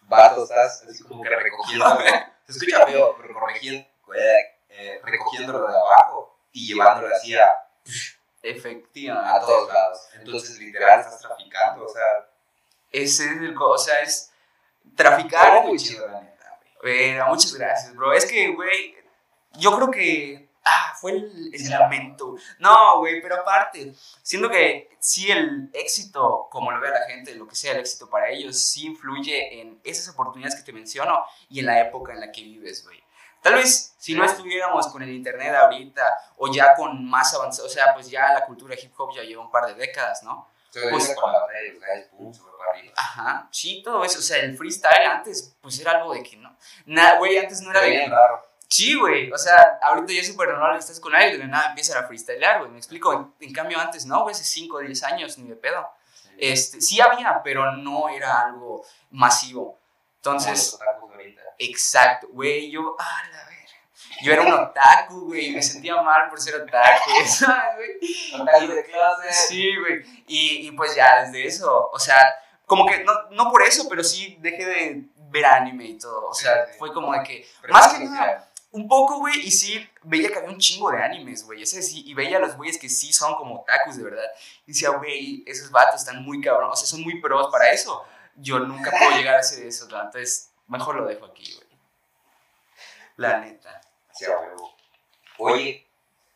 vato, 0.03 0.45
estás 0.45 0.85
así 0.89 1.05
como 1.05 1.23
que 1.23 1.31
recogiendo, 1.31 1.85
se 2.47 2.53
escucha 2.53 2.87
feo, 2.87 3.17
pero 3.21 3.35
corrigiendo, 3.35 3.87
eh, 4.69 5.01
recogiéndolo 5.05 5.69
de 5.69 5.77
abajo 5.77 6.39
y 6.53 6.69
llevándolo 6.69 7.15
así 7.15 7.35
a, 7.37 7.47
Efectivamente. 8.43 9.31
a 9.31 9.41
todos 9.41 9.73
lados. 9.73 10.09
Entonces, 10.15 10.59
literal, 10.59 11.01
estás 11.01 11.21
traficando, 11.21 11.85
o 11.85 11.89
sea. 11.89 12.03
Ese 12.91 13.25
es 13.25 13.31
el, 13.31 13.57
o 13.57 13.79
sea, 13.79 14.01
es 14.01 14.33
traficar. 14.97 15.65
muy 15.65 15.79
chido, 15.79 16.07
la 16.09 16.21
neta, 16.21 16.59
Pero, 16.83 17.27
muchas 17.29 17.55
gracias, 17.55 17.95
bro. 17.95 18.13
Es 18.13 18.27
que, 18.27 18.49
güey, 18.49 18.97
yo 19.53 19.75
creo 19.77 19.91
que 19.91 20.49
ah, 20.65 20.95
fue 21.01 21.13
el, 21.13 21.51
el 21.53 21.71
lamento. 21.71 22.37
No, 22.59 22.99
güey, 22.99 23.21
pero 23.21 23.37
aparte, 23.37 23.95
siento 24.23 24.49
que 24.49 24.97
sí 24.99 25.31
el 25.31 25.71
éxito, 25.73 26.49
como 26.51 26.71
lo 26.71 26.81
ve 26.81 26.91
la 26.91 27.07
gente, 27.07 27.35
lo 27.35 27.47
que 27.47 27.57
sea 27.57 27.73
el 27.73 27.81
éxito 27.81 28.09
para 28.09 28.29
ellos, 28.31 28.59
sí 28.59 28.87
influye 28.87 29.61
en 29.61 29.81
esas 29.85 30.15
oportunidades 30.15 30.57
que 30.57 30.63
te 30.63 30.73
menciono 30.73 31.25
y 31.49 31.61
en 31.61 31.67
la 31.67 31.81
época 31.81 32.13
en 32.13 32.21
la 32.21 32.31
que 32.31 32.43
vives, 32.43 32.85
güey. 32.85 33.03
Tal 33.43 33.55
vez 33.55 33.95
si 33.99 34.15
no 34.15 34.25
estuviéramos 34.25 34.87
con 34.87 35.03
el 35.03 35.11
internet 35.11 35.53
ahorita 35.55 36.03
o 36.37 36.53
ya 36.53 36.75
con 36.75 37.05
más 37.05 37.35
avanzado, 37.35 37.67
o 37.67 37.71
sea, 37.71 37.93
pues 37.93 38.09
ya 38.09 38.33
la 38.33 38.47
cultura 38.47 38.77
hip 38.81 38.93
hop 38.97 39.13
ya 39.15 39.23
lleva 39.23 39.43
un 39.43 39.51
par 39.51 39.67
de 39.67 39.75
décadas, 39.75 40.23
¿no? 40.23 40.49
pues, 40.73 41.15
con 41.15 41.33
la 41.33 41.41
Ajá, 42.97 43.49
sí, 43.51 43.83
todo 43.85 44.05
eso. 44.05 44.21
O 44.21 44.23
sea, 44.23 44.39
el 44.39 44.57
freestyle 44.57 45.07
antes, 45.07 45.55
pues 45.61 45.79
era 45.81 45.93
algo 45.93 46.15
de 46.15 46.23
que 46.23 46.37
no. 46.37 46.57
Nada, 46.87 47.19
güey, 47.19 47.37
antes 47.37 47.61
no 47.61 47.71
era 47.71 47.81
de 47.81 47.91
bien 47.91 48.11
raro. 48.11 48.52
Sí, 48.73 48.95
güey. 48.95 49.31
O 49.31 49.37
sea, 49.37 49.79
ahorita 49.83 50.14
ya 50.14 50.20
es 50.23 50.29
súper 50.29 50.49
normal 50.49 50.73
que 50.73 50.79
estás 50.79 50.99
con 50.99 51.14
alguien 51.14 51.33
de 51.33 51.39
la 51.41 51.47
nada 51.47 51.68
empiezan 51.68 52.03
a 52.03 52.07
freestylear, 52.07 52.61
güey. 52.61 52.70
Me 52.70 52.79
explico. 52.79 53.12
En, 53.12 53.49
en 53.49 53.53
cambio, 53.53 53.79
antes 53.79 54.07
no, 54.07 54.23
güey, 54.23 54.35
hace 54.35 54.45
5 54.45 54.77
o 54.77 54.81
10 54.81 55.03
años, 55.03 55.37
ni 55.37 55.47
de 55.47 55.57
pedo. 55.57 55.87
Este, 56.39 56.81
sí 56.81 56.99
había, 56.99 57.43
pero 57.45 57.73
no 57.77 58.09
era 58.09 58.41
algo 58.41 58.83
masivo. 59.11 59.79
Entonces, 60.16 60.79
Como 61.01 61.12
los 61.12 61.23
exacto, 61.59 62.29
güey, 62.31 62.70
yo, 62.70 62.97
ah, 62.99 63.23
la 63.31 63.45
ver. 63.45 63.53
Yo 64.23 64.33
era 64.33 64.43
un 64.43 64.53
otaku, 64.53 65.27
güey, 65.27 65.51
me 65.51 65.62
sentía 65.62 66.01
mal 66.01 66.31
por 66.31 66.41
ser 66.41 66.55
otaku, 66.55 67.11
¿sabes, 67.27 67.99
güey? 68.31 68.68
De 68.68 68.85
clase. 68.85 69.33
Sí, 69.49 69.77
güey. 69.77 70.25
Y, 70.27 70.68
y 70.68 70.73
pues 70.73 70.95
ya 70.97 71.25
desde 71.25 71.47
eso, 71.47 71.91
o 71.93 71.99
sea, 71.99 72.25
como 72.64 72.87
que 72.87 73.05
no, 73.05 73.12
no 73.33 73.51
por 73.51 73.62
eso, 73.62 73.87
pero 73.89 74.03
sí 74.03 74.39
dejé 74.41 74.64
de 74.64 75.05
ver 75.31 75.45
anime 75.45 75.85
y 75.85 75.99
todo. 75.99 76.29
O 76.29 76.35
sea, 76.35 76.66
Sí, 76.66 76.73
sí. 76.73 76.79
fue 76.79 76.93
como 76.93 77.12
de 77.12 77.23
que, 77.23 77.47
Pero 77.61 77.73
más 77.73 77.93
que 77.93 78.05
nada, 78.05 78.49
un 78.73 78.89
poco, 78.89 79.18
güey, 79.18 79.47
y 79.47 79.51
sí 79.51 79.87
veía 80.03 80.31
que 80.31 80.39
había 80.39 80.51
un 80.51 80.59
chingo 80.59 80.91
de 80.91 81.03
animes, 81.03 81.45
güey. 81.45 81.62
Ese 81.62 81.83
sí, 81.83 82.03
y 82.07 82.14
veía 82.14 82.39
a 82.39 82.41
los 82.41 82.57
güeyes 82.57 82.79
que 82.79 82.89
sí 82.89 83.12
son 83.12 83.35
como 83.37 83.61
otakus 83.61 83.97
de 83.97 84.05
verdad. 84.05 84.31
Y 84.66 84.73
decía, 84.73 84.91
güey, 84.91 85.45
esos 85.47 85.70
vatos 85.70 86.01
están 86.01 86.25
muy 86.25 86.41
cabrón, 86.41 86.70
o 86.70 86.77
sea, 86.77 86.87
son 86.87 87.03
muy 87.03 87.20
pros 87.20 87.49
para 87.53 87.70
eso. 87.70 88.05
Yo 88.37 88.59
nunca 88.61 88.91
puedo 88.91 89.11
llegar 89.16 89.37
a 89.37 89.41
hacer 89.41 89.66
eso, 89.66 89.87
¿no? 89.89 90.01
entonces 90.01 90.53
mejor 90.66 90.97
lo 90.97 91.07
dejo 91.07 91.27
aquí, 91.27 91.55
güey. 91.55 91.68
La 93.16 93.41
neta. 93.41 93.81
Sí, 94.12 94.25
a 94.25 94.39
huevo. 94.39 94.75
Oye, 95.39 95.87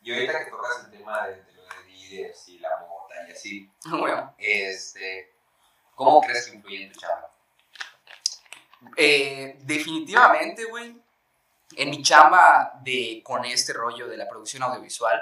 y 0.02 0.12
ahorita 0.12 0.44
que 0.44 0.50
tocas 0.50 0.84
el 0.84 0.90
tema 0.90 1.26
de, 1.26 1.42
de 1.42 1.52
lo 1.54 1.62
de 1.62 1.88
líderes 1.88 2.48
y 2.48 2.58
la 2.58 2.68
mota 2.80 3.14
y 3.28 3.32
así, 3.32 3.70
Bueno, 3.86 4.34
este, 4.36 5.32
¿cómo 5.94 6.20
crees 6.20 6.46
que 6.46 6.56
influye 6.56 6.84
en 6.84 6.92
tu 6.92 7.00
chamba? 7.00 7.30
Eh, 8.96 9.58
definitivamente, 9.62 10.64
güey, 10.66 11.00
en 11.74 11.90
mi 11.90 12.02
chamba 12.02 12.78
de, 12.82 13.20
con 13.24 13.44
este 13.44 13.72
rollo 13.72 14.06
de 14.08 14.16
la 14.16 14.28
producción 14.28 14.62
audiovisual, 14.62 15.20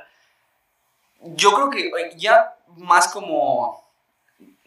yo 1.21 1.53
creo 1.55 1.71
que 1.71 1.87
eh, 1.89 2.13
ya 2.17 2.57
más 2.77 3.09
como 3.09 3.83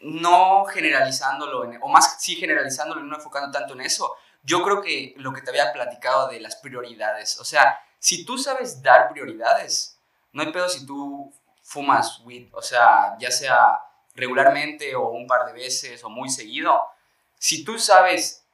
no 0.00 0.64
generalizándolo, 0.66 1.64
en- 1.64 1.78
o 1.82 1.88
más 1.88 2.20
sí 2.20 2.36
generalizándolo 2.36 3.00
y 3.00 3.04
no 3.08 3.16
enfocando 3.16 3.50
tanto 3.50 3.74
en 3.74 3.82
eso, 3.82 4.14
yo 4.42 4.62
creo 4.62 4.80
que 4.80 5.14
lo 5.18 5.32
que 5.32 5.42
te 5.42 5.50
había 5.50 5.72
platicado 5.72 6.28
de 6.28 6.40
las 6.40 6.56
prioridades, 6.56 7.38
o 7.40 7.44
sea, 7.44 7.78
si 7.98 8.24
tú 8.24 8.38
sabes 8.38 8.82
dar 8.82 9.10
prioridades, 9.10 9.98
no 10.32 10.42
hay 10.42 10.52
pedo 10.52 10.68
si 10.68 10.86
tú 10.86 11.32
fumas 11.62 12.20
weed, 12.24 12.48
o 12.52 12.62
sea, 12.62 13.16
ya 13.18 13.30
sea 13.30 13.80
regularmente 14.14 14.94
o 14.94 15.08
un 15.10 15.26
par 15.26 15.46
de 15.46 15.52
veces 15.52 16.02
o 16.04 16.08
muy 16.10 16.28
seguido, 16.28 16.80
si 17.38 17.64
tú 17.64 17.78
sabes 17.78 18.44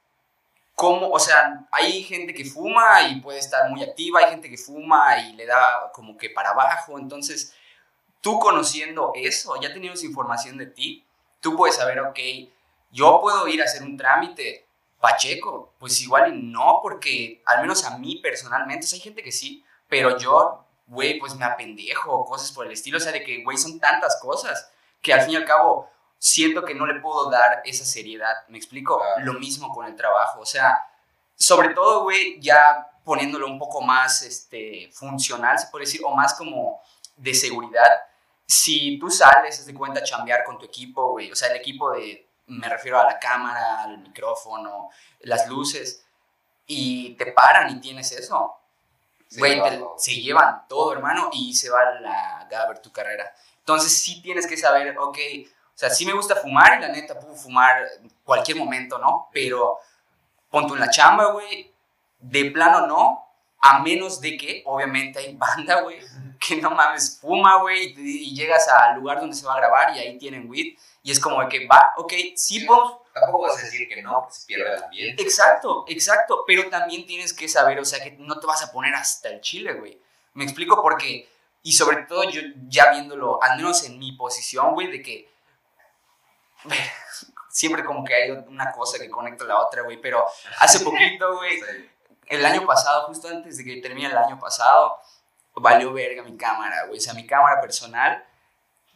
cómo, 0.75 1.09
o 1.09 1.19
sea, 1.19 1.65
hay 1.71 2.03
gente 2.03 2.33
que 2.33 2.45
fuma 2.45 3.01
y 3.09 3.21
puede 3.21 3.39
estar 3.39 3.69
muy 3.69 3.81
activa, 3.81 4.19
hay 4.19 4.29
gente 4.29 4.49
que 4.49 4.57
fuma 4.57 5.17
y 5.19 5.33
le 5.33 5.45
da 5.45 5.91
como 5.93 6.17
que 6.17 6.29
para 6.29 6.49
abajo, 6.49 6.99
entonces 6.99 7.53
tú 8.21 8.37
conociendo 8.39 9.13
eso, 9.15 9.55
ya 9.61 9.73
teniendo 9.73 9.97
esa 9.97 10.05
información 10.05 10.57
de 10.57 10.67
ti, 10.67 11.05
tú 11.39 11.55
puedes 11.55 11.77
saber, 11.77 11.99
ok, 12.01 12.19
yo 12.91 13.19
puedo 13.21 13.47
ir 13.47 13.61
a 13.61 13.65
hacer 13.65 13.83
un 13.83 13.97
trámite 13.97 14.65
Pacheco, 14.99 15.73
pues 15.77 16.01
igual 16.01 16.51
no, 16.51 16.79
porque 16.81 17.41
al 17.45 17.61
menos 17.61 17.85
a 17.85 17.97
mí 17.97 18.17
personalmente, 18.17 18.85
o 18.85 18.89
sea, 18.89 18.97
hay 18.97 19.01
gente 19.01 19.21
que 19.21 19.31
sí, 19.31 19.63
pero 19.87 20.17
yo, 20.17 20.65
güey, 20.87 21.19
pues 21.19 21.35
me 21.35 21.45
apendejo, 21.45 22.25
cosas 22.25 22.51
por 22.51 22.65
el 22.65 22.71
estilo, 22.71 22.97
o 22.97 23.01
sea, 23.01 23.11
de 23.11 23.23
que, 23.23 23.43
güey, 23.43 23.57
son 23.57 23.79
tantas 23.79 24.19
cosas 24.19 24.71
que 25.01 25.13
al 25.13 25.21
fin 25.21 25.33
y 25.33 25.35
al 25.35 25.45
cabo 25.45 25.89
siento 26.17 26.63
que 26.63 26.73
no 26.73 26.85
le 26.85 26.99
puedo 26.99 27.29
dar 27.29 27.61
esa 27.65 27.85
seriedad, 27.85 28.33
¿me 28.47 28.57
explico? 28.57 29.01
Ah. 29.01 29.19
Lo 29.21 29.33
mismo 29.33 29.73
con 29.73 29.85
el 29.85 29.95
trabajo, 29.95 30.39
o 30.39 30.45
sea, 30.45 30.81
sobre 31.35 31.69
todo, 31.69 32.03
güey, 32.03 32.39
ya 32.39 32.89
poniéndolo 33.03 33.47
un 33.47 33.59
poco 33.59 33.81
más 33.81 34.23
este, 34.23 34.89
funcional, 34.91 35.59
se 35.59 35.67
puede 35.67 35.85
decir, 35.85 36.01
o 36.03 36.11
más 36.11 36.33
como 36.33 36.81
de 37.15 37.33
seguridad, 37.33 38.01
si 38.47 38.97
tú 38.99 39.09
sales, 39.09 39.65
de 39.65 39.73
cuenta, 39.73 39.99
a 39.99 40.03
chambear 40.03 40.43
con 40.43 40.57
tu 40.57 40.65
equipo, 40.65 41.11
güey, 41.11 41.31
o 41.31 41.35
sea, 41.35 41.49
el 41.49 41.57
equipo 41.57 41.91
de, 41.91 42.27
me 42.47 42.67
refiero 42.67 42.99
a 42.99 43.05
la 43.05 43.19
cámara, 43.19 43.83
al 43.83 43.99
micrófono, 43.99 44.89
las 45.21 45.47
luces, 45.47 46.05
y 46.67 47.13
te 47.15 47.27
paran 47.27 47.69
y 47.69 47.79
tienes 47.79 48.11
eso, 48.11 48.57
güey, 49.37 49.59
no, 49.59 49.93
se 49.97 50.15
llevan 50.15 50.67
todo, 50.67 50.93
hermano, 50.93 51.29
y 51.31 51.53
se 51.53 51.69
va 51.69 51.81
a 51.81 51.99
la 51.99 52.47
Gaber 52.49 52.79
tu 52.79 52.91
carrera. 52.91 53.31
Entonces 53.59 53.97
sí 53.97 54.21
tienes 54.21 54.47
que 54.47 54.57
saber, 54.57 54.97
ok, 54.97 55.17
o 55.75 55.77
sea, 55.77 55.89
sí 55.89 56.05
me 56.05 56.13
gusta 56.13 56.37
fumar 56.37 56.77
y 56.77 56.81
la 56.81 56.87
neta 56.87 57.19
puedo 57.19 57.35
fumar 57.35 57.85
cualquier 58.23 58.57
momento, 58.57 58.97
¿no? 58.97 59.27
Pero 59.33 59.77
ponte 60.49 60.73
en 60.73 60.79
la 60.79 60.89
chamba, 60.89 61.31
güey, 61.31 61.73
de 62.19 62.51
plano 62.51 62.87
no, 62.87 63.27
a 63.59 63.79
menos 63.79 64.21
de 64.21 64.37
que, 64.37 64.63
obviamente, 64.65 65.19
hay 65.19 65.35
banda, 65.35 65.81
güey, 65.81 65.99
que 66.39 66.55
no 66.57 66.71
mames, 66.71 67.19
fuma, 67.19 67.61
güey, 67.61 67.93
y, 67.97 68.29
y 68.29 68.35
llegas 68.35 68.67
al 68.69 68.95
lugar 68.95 69.19
donde 69.19 69.35
se 69.35 69.45
va 69.45 69.53
a 69.53 69.57
grabar 69.57 69.95
y 69.95 69.99
ahí 69.99 70.17
tienen 70.17 70.49
weed, 70.49 70.77
y 71.03 71.11
es 71.11 71.19
como 71.19 71.41
de 71.41 71.49
que 71.49 71.67
va, 71.67 71.93
ok, 71.97 72.13
sí 72.35 72.61
podemos 72.61 72.99
Tampoco 73.15 73.43
vas 73.43 73.57
a 73.57 73.61
decir 73.61 73.87
que 73.87 74.01
no, 74.01 74.19
porque 74.19 74.35
se 74.35 74.45
pierde 74.45 74.75
el 74.75 74.83
ambiente. 74.83 75.23
Exacto, 75.23 75.85
exacto, 75.87 76.43
pero 76.45 76.69
también 76.69 77.05
tienes 77.05 77.31
que 77.31 77.47
saber, 77.47 77.79
o 77.79 77.85
sea, 77.85 78.03
que 78.03 78.11
no 78.11 78.39
te 78.41 78.45
vas 78.45 78.61
a 78.61 78.73
poner 78.73 78.93
hasta 78.93 79.29
el 79.29 79.39
chile, 79.39 79.73
güey. 79.73 79.97
Me 80.33 80.43
explico 80.43 80.81
porque, 80.81 81.29
y 81.63 81.71
sobre 81.71 82.03
todo 82.03 82.29
yo 82.29 82.41
ya 82.67 82.91
viéndolo, 82.91 83.41
al 83.41 83.55
menos 83.55 83.85
en 83.85 83.97
mi 83.99 84.11
posición, 84.17 84.73
güey, 84.73 84.91
de 84.91 85.01
que 85.01 85.29
siempre 87.49 87.83
como 87.83 88.03
que 88.03 88.13
hay 88.13 88.31
una 88.31 88.71
cosa 88.71 88.99
que 88.99 89.09
conecta 89.09 89.45
a 89.45 89.47
la 89.47 89.59
otra, 89.59 89.83
güey, 89.83 89.99
pero 90.01 90.25
hace 90.59 90.81
poquito, 90.81 91.37
güey, 91.37 91.59
el 92.27 92.45
año 92.45 92.65
pasado, 92.65 93.07
justo 93.07 93.27
antes 93.27 93.57
de 93.57 93.63
que 93.63 93.77
termine 93.77 94.09
el 94.09 94.17
año 94.17 94.39
pasado, 94.39 94.99
valió 95.55 95.93
verga 95.93 96.23
mi 96.23 96.35
cámara, 96.37 96.85
güey. 96.87 96.99
O 96.99 97.01
sea, 97.01 97.13
mi 97.13 97.25
cámara 97.25 97.61
personal 97.61 98.25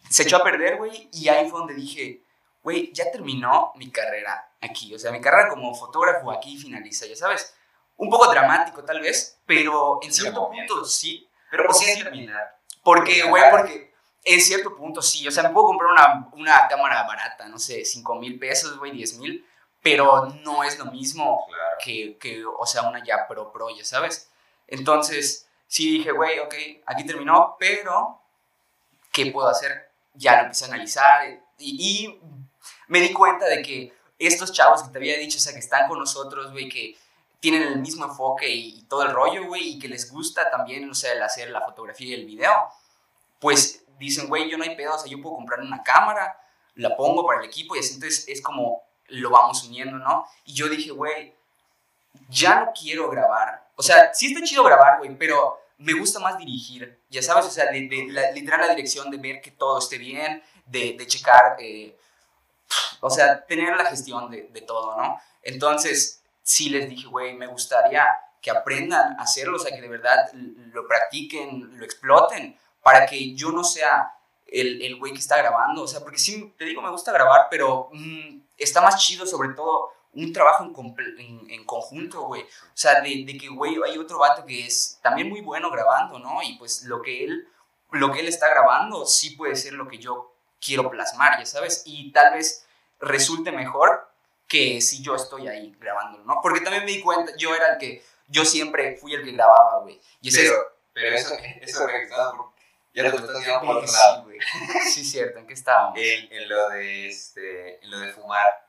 se 0.10 0.24
echó 0.24 0.38
a 0.38 0.44
perder, 0.44 0.78
güey. 0.78 1.10
Y 1.14 1.30
ahí 1.30 1.50
fue 1.50 1.60
donde 1.60 1.74
dije, 1.74 2.22
güey, 2.64 2.92
ya 2.94 3.12
terminó 3.12 3.72
mi 3.76 3.90
carrera 3.92 4.52
aquí. 4.62 4.94
O 4.94 5.00
sea, 5.00 5.12
mi 5.12 5.22
carrera 5.22 5.50
como 5.50 5.74
fotógrafo 5.74 6.32
aquí 6.32 6.58
finaliza, 6.58 7.06
ya 7.06 7.16
sabes. 7.16 7.56
Un 7.98 8.10
poco 8.10 8.32
dramático 8.32 8.84
tal 8.84 9.02
vez, 9.02 9.40
pero 9.46 10.00
en 10.02 10.14
cierto 10.14 10.50
punto 10.50 10.86
sí. 10.86 11.30
Pero 11.52 11.66
¿por 11.66 11.80
qué 11.80 12.04
terminar? 12.04 12.58
Porque, 12.84 13.24
güey, 13.24 13.44
porque 13.52 13.89
en 14.34 14.42
cierto 14.42 14.76
punto 14.76 15.02
sí. 15.02 15.28
O 15.28 15.32
sea, 15.32 15.44
me 15.44 15.50
puedo 15.50 15.68
comprar 15.68 15.92
una, 15.92 16.30
una 16.34 16.68
cámara 16.68 17.04
barata, 17.04 17.48
no 17.48 17.58
sé, 17.60 17.84
5 17.86 18.16
mil 18.16 18.38
pesos, 18.40 18.78
güey, 18.78 18.92
10 18.92 19.18
mil. 19.18 19.46
Pero 19.82 20.26
no 20.44 20.64
es 20.64 20.78
lo 20.78 20.86
mismo 20.86 21.46
Claro. 21.48 21.78
que, 21.84 22.18
que, 22.20 22.44
o 22.46 22.66
sea, 22.66 22.84
una 22.84 23.04
ya 23.04 23.28
pro 23.28 23.52
pro, 23.52 23.70
ya 23.70 23.86
sabes. 23.86 24.30
Entonces, 24.68 25.48
sí 25.68 25.90
dije, 26.00 26.12
güey, 26.12 26.40
ok, 26.40 26.54
aquí 26.86 27.06
terminó, 27.06 27.56
pero 27.58 28.20
¿qué 29.12 29.28
puedo 29.28 29.48
hacer? 29.48 29.90
Ya 30.14 30.36
lo 30.38 30.42
empecé 30.44 30.66
a 30.66 30.68
analizar 30.68 31.28
y, 31.58 32.04
y 32.08 32.20
me 32.88 33.00
di 33.00 33.14
cuenta 33.14 33.46
de 33.46 33.62
que 33.62 33.94
estos 34.20 34.52
chavos 34.52 34.84
que 34.84 34.90
te 34.90 34.98
había 34.98 35.18
dicho, 35.18 35.38
o 35.38 35.42
sea, 35.42 35.54
que 35.54 35.60
están 35.60 35.88
con 35.88 35.98
nosotros, 35.98 36.52
güey, 36.52 36.68
que 36.68 36.98
tienen 37.40 37.64
el 37.64 37.80
mismo 37.80 38.04
enfoque 38.06 38.50
y, 38.50 38.80
y 38.80 38.82
todo 38.84 39.04
el 39.04 39.12
rollo, 39.12 39.46
güey, 39.46 39.76
y 39.76 39.80
que 39.80 39.88
les 39.88 40.12
gusta 40.12 40.52
también, 40.52 40.90
o 40.90 40.94
sea, 40.94 41.14
el 41.14 41.24
hacer 41.24 41.50
la 41.52 41.62
fotografía 41.62 42.08
y 42.10 42.20
el 42.20 42.26
video, 42.26 42.52
pues 43.40 43.86
dicen, 44.00 44.28
güey, 44.28 44.50
yo 44.50 44.58
no 44.58 44.64
hay 44.64 44.76
pedo, 44.76 44.96
o 44.96 44.98
sea, 44.98 45.10
yo 45.10 45.22
puedo 45.22 45.36
comprar 45.36 45.60
una 45.60 45.84
cámara, 45.84 46.40
la 46.76 46.96
pongo 46.96 47.26
para 47.26 47.42
el 47.42 47.46
equipo 47.46 47.76
y 47.76 47.80
así 47.80 47.96
entonces 47.96 48.28
es 48.28 48.42
como 48.42 48.84
lo 49.08 49.30
vamos 49.30 49.64
uniendo, 49.64 49.98
¿no? 49.98 50.26
Y 50.46 50.54
yo 50.54 50.70
dije, 50.70 50.92
güey, 50.92 51.36
ya 52.30 52.62
no 52.62 52.72
quiero 52.80 53.10
grabar. 53.10 53.70
O 53.76 53.84
sea, 53.84 54.14
sí 54.14 54.28
está 54.28 54.44
chido 54.44 54.64
grabar, 54.64 55.00
güey, 55.00 55.16
pero 55.18 55.60
me 55.78 55.94
gusta 55.94 56.20
más 56.20 56.38
dirigir, 56.38 57.02
ya 57.10 57.22
sabes, 57.22 57.46
o 57.46 57.50
sea, 57.50 57.72
de, 57.72 57.88
de 57.88 58.08
la, 58.10 58.32
literal 58.32 58.62
la 58.62 58.76
dirección, 58.76 59.10
de 59.10 59.18
ver 59.18 59.42
que 59.42 59.52
todo 59.52 59.80
esté 59.80 59.98
bien, 59.98 60.44
de, 60.66 60.96
de 60.98 61.08
checar, 61.08 61.56
eh, 61.60 61.98
o 63.00 63.10
sea, 63.10 63.46
tener 63.46 63.76
la 63.76 63.86
gestión 63.86 64.30
de, 64.30 64.50
de 64.52 64.62
todo, 64.62 64.98
¿no? 64.98 65.20
Entonces, 65.42 66.22
sí 66.44 66.70
les 66.70 66.90
dije, 66.90 67.08
güey, 67.08 67.34
me 67.34 67.48
gustaría 67.48 68.06
que 68.42 68.52
aprendan 68.52 69.20
a 69.20 69.24
hacerlo, 69.24 69.58
o 69.58 69.60
sea, 69.60 69.74
que 69.74 69.82
de 69.82 69.88
verdad 69.88 70.30
lo 70.34 70.88
practiquen, 70.88 71.78
lo 71.78 71.86
exploten, 71.86 72.58
para 72.84 73.06
que 73.06 73.34
yo 73.36 73.52
no 73.52 73.64
sea 73.64 74.14
el 74.48 74.82
el 74.82 74.98
güey 74.98 75.14
que 75.14 75.20
está 75.20 75.38
grabando, 75.38 75.84
o 75.84 75.88
sea, 75.88 76.00
porque 76.02 76.18
sí, 76.18 76.54
te 76.58 76.66
digo, 76.66 76.82
me 76.82 76.90
gusta 76.90 77.12
grabar, 77.12 77.48
pero 77.50 77.90
mm, 77.92 78.42
está 78.58 78.82
más 78.82 78.98
chido 78.98 79.26
sobre 79.26 79.50
todo 79.50 79.92
un 80.14 80.34
trabajo 80.34 80.64
en, 80.64 81.20
en, 81.20 81.52
en 81.52 81.66
conjunto, 81.66 82.22
güey. 82.24 82.42
O 82.42 82.48
sea, 82.74 83.00
de, 83.02 83.24
de 83.26 83.38
que, 83.38 83.48
güey, 83.48 83.78
hay 83.86 83.98
otro 84.00 84.18
vato 84.18 84.44
que 84.44 84.66
es 84.66 84.98
también 85.04 85.30
muy 85.30 85.42
bueno 85.42 85.70
grabando, 85.70 86.18
¿no? 86.18 86.42
Y 86.42 86.58
pues 86.58 86.82
lo 86.84 87.00
que 87.02 87.24
él, 87.26 87.48
lo 87.92 88.12
que 88.12 88.22
él 88.22 88.28
está 88.28 88.50
grabando 88.50 89.06
sí 89.06 89.32
puede 89.36 89.56
ser 89.56 89.74
lo 89.74 89.88
que 89.88 90.00
yo 90.00 90.34
quiero 90.60 90.90
plasmar, 90.90 91.38
ya 91.38 91.46
sabes, 91.46 91.84
y 91.86 92.12
tal 92.12 92.34
vez 92.34 92.66
resulte 93.00 93.52
mejor 93.52 94.10
que 94.48 94.82
si 94.82 95.04
yo 95.04 95.14
estoy 95.16 95.48
ahí 95.48 95.76
grabándolo, 95.80 96.24
¿no? 96.26 96.40
Porque 96.42 96.62
también 96.62 96.84
me 96.86 96.92
di 96.92 97.02
cuenta, 97.02 97.32
yo 97.38 97.54
era 97.54 97.74
el 97.74 97.78
que, 97.78 98.04
yo 98.28 98.44
siempre 98.46 98.98
fui 98.98 99.14
el 99.14 99.24
que 99.24 99.32
grababa, 99.34 99.80
güey. 99.82 100.02
Y 100.22 100.30
ese 100.30 100.42
Pero, 100.42 100.56
pero 100.92 101.16
eso, 101.16 101.36
eso 101.62 101.88
estás 101.88 102.34
por- 102.34 102.50
ya 103.04 103.10
lo 103.10 103.18
estás 103.18 103.60
por 103.60 103.78
otro 103.78 103.92
lado. 103.92 104.28
Sí, 104.94 105.04
cierto, 105.04 105.40
¿en 105.40 105.48
qué 105.48 105.54
estábamos? 105.54 105.98
En, 105.98 106.32
en 106.32 106.50
lo 106.50 106.70
de 106.70 107.08
este, 107.08 107.84
en 107.84 107.92
lo 107.92 108.00
de 108.00 108.12
fumar. 108.14 108.68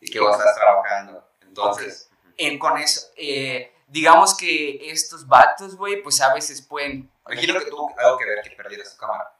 y 0.00 0.10
que 0.10 0.20
vos 0.20 0.36
estás 0.36 0.54
trabajando. 0.56 1.28
Entonces, 1.42 2.08
En, 2.36 2.58
con 2.58 2.78
eso, 2.78 3.08
eh, 3.16 3.72
digamos 3.88 4.36
que 4.36 4.90
estos 4.90 5.26
vatos, 5.26 5.76
güey, 5.76 6.02
pues 6.02 6.20
a 6.20 6.32
veces 6.34 6.62
pueden... 6.62 7.10
imagino 7.26 7.58
que 7.58 7.66
tuvo 7.66 7.92
algo 7.98 8.18
que 8.18 8.24
ver 8.24 8.42
que 8.42 8.50
perdieras 8.50 8.92
tu 8.92 8.98
cámara. 8.98 9.32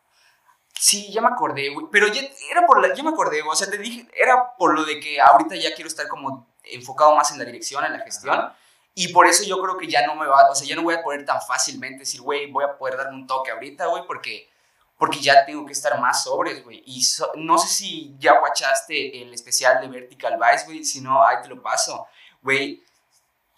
Sí, 0.79 1.13
ya 1.13 1.21
me 1.21 1.29
acordé, 1.29 1.71
güey. 1.71 1.87
Pero 1.91 2.07
ya, 2.09 2.23
era 2.51 2.67
por 2.67 2.81
la, 2.81 2.95
ya 2.95 3.03
me 3.03 3.11
acordé, 3.11 3.41
güey. 3.41 3.53
O 3.53 3.57
sea, 3.57 3.69
te 3.69 3.79
dije, 3.79 4.09
era 4.15 4.57
por 4.57 4.75
lo 4.75 4.85
de 4.85 5.01
que 5.01 5.21
ahorita 5.21 5.57
ya 5.57 5.75
quiero 5.75 5.89
estar 5.89 6.07
como 6.09 6.47
enfocado 6.63 7.15
más 7.17 7.33
en 7.33 7.39
la 7.39 7.45
dirección, 7.45 7.85
en 7.85 7.93
la 7.93 8.01
gestión. 8.01 8.35
Ajá. 8.35 8.57
Y 9.01 9.13
por 9.13 9.27
eso 9.27 9.45
yo 9.45 9.61
creo 9.63 9.77
que 9.77 9.87
ya 9.87 10.07
no 10.07 10.15
me 10.17 10.27
va, 10.27 10.51
o 10.51 10.55
sea, 10.55 10.67
ya 10.67 10.75
no 10.77 10.83
voy 10.83 10.95
a 10.95 11.03
poder 11.03 11.25
tan 11.25 11.41
fácilmente 11.41 12.01
decir, 12.01 12.21
güey, 12.21 12.51
voy 12.51 12.65
a 12.65 12.77
poder 12.77 12.97
darme 12.97 13.15
un 13.17 13.27
toque 13.27 13.51
ahorita, 13.53 13.87
güey, 13.87 14.03
porque, 14.07 14.51
porque 14.99 15.21
ya 15.21 15.45
tengo 15.47 15.65
que 15.65 15.73
estar 15.73 15.99
más 16.01 16.25
sobres, 16.25 16.65
güey. 16.65 16.83
Y 16.87 17.03
so- 17.05 17.31
no 17.37 17.59
sé 17.59 17.69
si 17.69 18.17
ya 18.19 18.39
guachaste 18.41 19.23
el 19.23 19.33
especial 19.33 19.81
de 19.81 19.87
Vertical 19.89 20.37
Vice, 20.39 20.65
güey. 20.67 20.85
Si 20.85 21.01
no, 21.01 21.23
ahí 21.25 21.37
te 21.43 21.49
lo 21.49 21.63
paso. 21.63 22.09
Güey, 22.43 22.83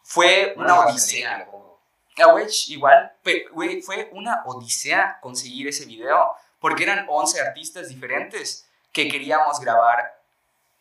fue 0.03 0.53
una 0.57 0.67
No, 0.67 0.81
odisea. 0.83 1.47
pongo. 1.51 1.81
Ah, 2.19 2.33
güey, 2.33 2.47
igual, 2.69 3.13
pero, 3.23 3.51
güey, 3.55 3.81
fue 3.81 4.11
una 4.13 4.43
odisea 4.45 5.19
conseguir 5.23 5.69
ese 5.69 5.87
video, 5.87 6.33
porque 6.59 6.83
eran 6.83 7.07
11 7.09 7.41
artistas 7.41 7.89
diferentes 7.89 8.67
que 8.93 9.09
queríamos 9.09 9.59
grabar 9.61 10.19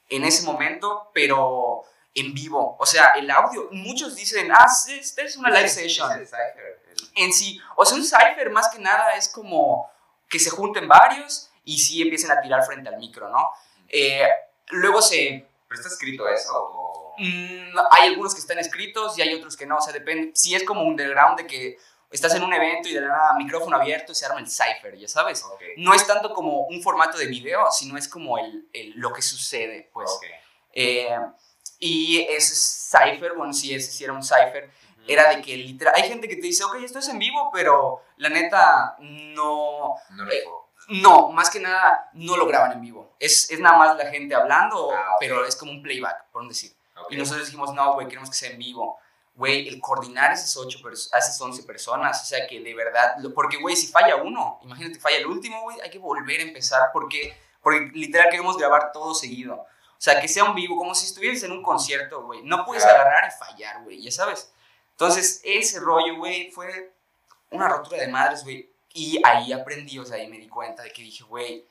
en 0.10 0.26
ese 0.26 0.44
momento, 0.44 1.10
pero 1.14 1.84
en 2.20 2.34
vivo. 2.34 2.76
O 2.80 2.86
sea, 2.86 3.12
el 3.16 3.30
audio, 3.32 3.68
muchos 3.72 4.16
dicen, 4.16 4.52
ah, 4.52 4.68
sí, 4.68 4.98
esta 5.00 5.22
es 5.24 5.38
una 5.38 5.50
live 5.50 5.70
Sí, 5.70 5.82
session. 5.90 6.10
sí, 6.26 6.36
el 6.36 7.12
En 7.24 7.34
sí, 7.34 7.60
o 7.76 7.86
sea, 7.86 7.98
un 7.98 8.04
cipher 8.04 8.50
más 8.52 8.70
que 8.70 8.80
nada 8.80 9.14
es 9.16 9.30
como 9.30 9.90
que 10.28 10.40
se 10.40 10.50
junten 10.50 10.88
varios 10.88 11.50
y 11.66 11.78
sí 11.80 12.02
empiecen 12.02 12.32
a 12.32 12.42
tirar 12.42 12.64
frente 12.66 12.90
al 12.90 12.98
micro, 12.98 13.30
¿no? 13.30 13.52
Eh, 13.88 14.28
luego 14.70 15.02
se 15.02 15.46
¿Pero 15.68 15.82
está 15.82 15.94
escrito 15.94 16.28
eso? 16.28 16.52
O... 16.54 17.16
Mm, 17.20 17.78
hay 17.92 18.08
algunos 18.08 18.34
que 18.34 18.40
están 18.42 18.58
escritos 18.60 19.18
y 19.18 19.22
hay 19.22 19.34
otros 19.36 19.56
que 19.58 19.66
no, 19.66 19.76
o 19.78 19.82
sea, 19.82 19.94
depende. 19.94 20.32
Si 20.36 20.56
es 20.56 20.64
como 20.64 20.82
underground 20.84 21.38
de 21.38 21.46
que 21.48 21.78
estás 22.10 22.34
en 22.34 22.42
un 22.44 22.52
evento 22.54 22.88
y 22.90 22.94
de 22.94 23.02
la 23.02 23.08
nada 23.10 23.34
micrófono 23.34 23.76
abierto 23.78 24.12
y 24.12 24.16
se 24.16 24.26
arma 24.26 24.40
el 24.40 24.50
cipher, 24.50 24.96
ya 24.98 25.08
sabes. 25.08 25.44
Ok. 25.44 25.62
No 25.78 25.94
es 25.94 26.08
tanto 26.08 26.34
como 26.34 26.62
un 26.66 26.82
formato 26.82 27.18
de 27.20 27.28
video, 27.28 27.70
sino 27.72 27.98
es 27.98 28.08
como 28.08 28.38
el, 28.40 28.68
el- 28.74 28.94
lo 28.96 29.12
que 29.14 29.22
sucede, 29.22 29.90
pues. 29.94 30.10
ok. 30.10 30.24
Eh, 30.74 31.10
y 31.80 32.22
ese 32.30 32.56
cipher, 32.56 33.34
bueno, 33.36 33.54
si 33.54 33.74
ese 33.74 33.92
sí 33.92 34.04
era 34.04 34.14
un 34.14 34.24
cipher, 34.24 34.70
era 35.08 35.30
de 35.36 35.42
que 35.42 35.56
literal, 35.58 35.94
hay 35.96 36.08
gente 36.08 36.28
que 36.28 36.36
te 36.36 36.42
dice, 36.44 36.64
ok, 36.64 36.76
esto 36.84 37.00
es 37.00 37.08
en 37.10 37.18
vivo, 37.20 37.50
pero 37.54 38.04
la 38.18 38.30
neta 38.30 38.96
no, 39.00 39.96
No 40.12 40.24
lo 40.26 40.30
digo. 40.32 40.70
no, 40.90 41.30
más 41.32 41.50
que 41.50 41.60
nada 41.60 42.10
no 42.14 42.38
lo 42.38 42.46
graban 42.46 42.74
en 42.74 42.82
vivo. 42.82 43.16
Es, 43.20 43.50
es 43.50 43.60
nada 43.60 43.78
más 43.78 43.98
la 43.98 44.06
gente 44.08 44.36
hablando, 44.36 44.92
Ah, 44.94 45.16
pero 45.20 45.46
es 45.46 45.56
como 45.56 45.72
un 45.72 45.82
playback, 45.82 46.26
por 46.32 46.48
decir. 46.48 46.72
Ok. 47.02 47.12
Y 47.14 47.18
nosotros 47.18 47.46
dijimos, 47.48 47.74
no, 47.74 47.94
güey, 47.94 48.08
queremos 48.08 48.30
que 48.30 48.36
sea 48.36 48.52
en 48.52 48.60
vivo. 48.60 49.00
Güey, 49.36 49.70
el 49.70 49.80
coordinar 49.80 50.34
esas, 50.34 50.56
ocho 50.58 50.80
a 50.86 51.18
esas 51.18 51.40
11 51.40 51.64
personas, 51.64 52.22
o 52.22 52.26
sea, 52.26 52.46
que 52.46 52.60
de 52.60 52.74
verdad, 52.76 53.16
lo- 53.20 53.34
porque, 53.34 53.56
güey, 53.58 53.76
si 53.76 53.88
falla 53.88 54.18
uno, 54.18 54.60
imagínate, 54.64 55.00
falla 55.00 55.18
el 55.18 55.26
último, 55.28 55.62
güey, 55.62 55.80
hay 55.82 55.90
que 55.90 55.98
volver 56.00 56.42
a 56.42 56.44
empezar, 56.44 56.90
porque, 56.92 57.38
porque 57.64 57.90
literal 57.94 58.28
queremos 58.30 58.58
grabar 58.58 58.92
todo 58.92 59.14
seguido. 59.16 59.66
O 60.00 60.02
sea, 60.02 60.22
que 60.22 60.30
sea 60.30 60.46
un 60.46 60.56
vivo, 60.56 60.78
como 60.78 60.96
si 60.96 61.08
estuvieras 61.08 61.44
en 61.44 61.52
un 61.52 61.62
concierto, 61.62 62.24
güey. 62.24 62.42
No 62.44 62.64
puedes 62.64 62.86
agarrar 62.86 63.30
y 63.30 63.38
fallar, 63.38 63.84
güey, 63.84 64.02
ya 64.02 64.10
sabes. 64.10 64.50
Entonces, 64.92 65.42
ese 65.44 65.82
rollo, 65.82 66.16
güey, 66.16 66.50
fue 66.52 66.94
una 67.52 67.68
rotura 67.68 67.98
de 67.98 68.08
madres, 68.08 68.46
güey. 68.46 68.72
Y 68.94 69.20
ahí 69.26 69.52
aprendí, 69.52 70.00
o 70.00 70.06
sea, 70.06 70.16
ahí 70.16 70.30
me 70.30 70.38
di 70.38 70.48
cuenta 70.48 70.84
de 70.84 70.94
que 70.94 71.02
dije, 71.02 71.26
güey, 71.26 71.68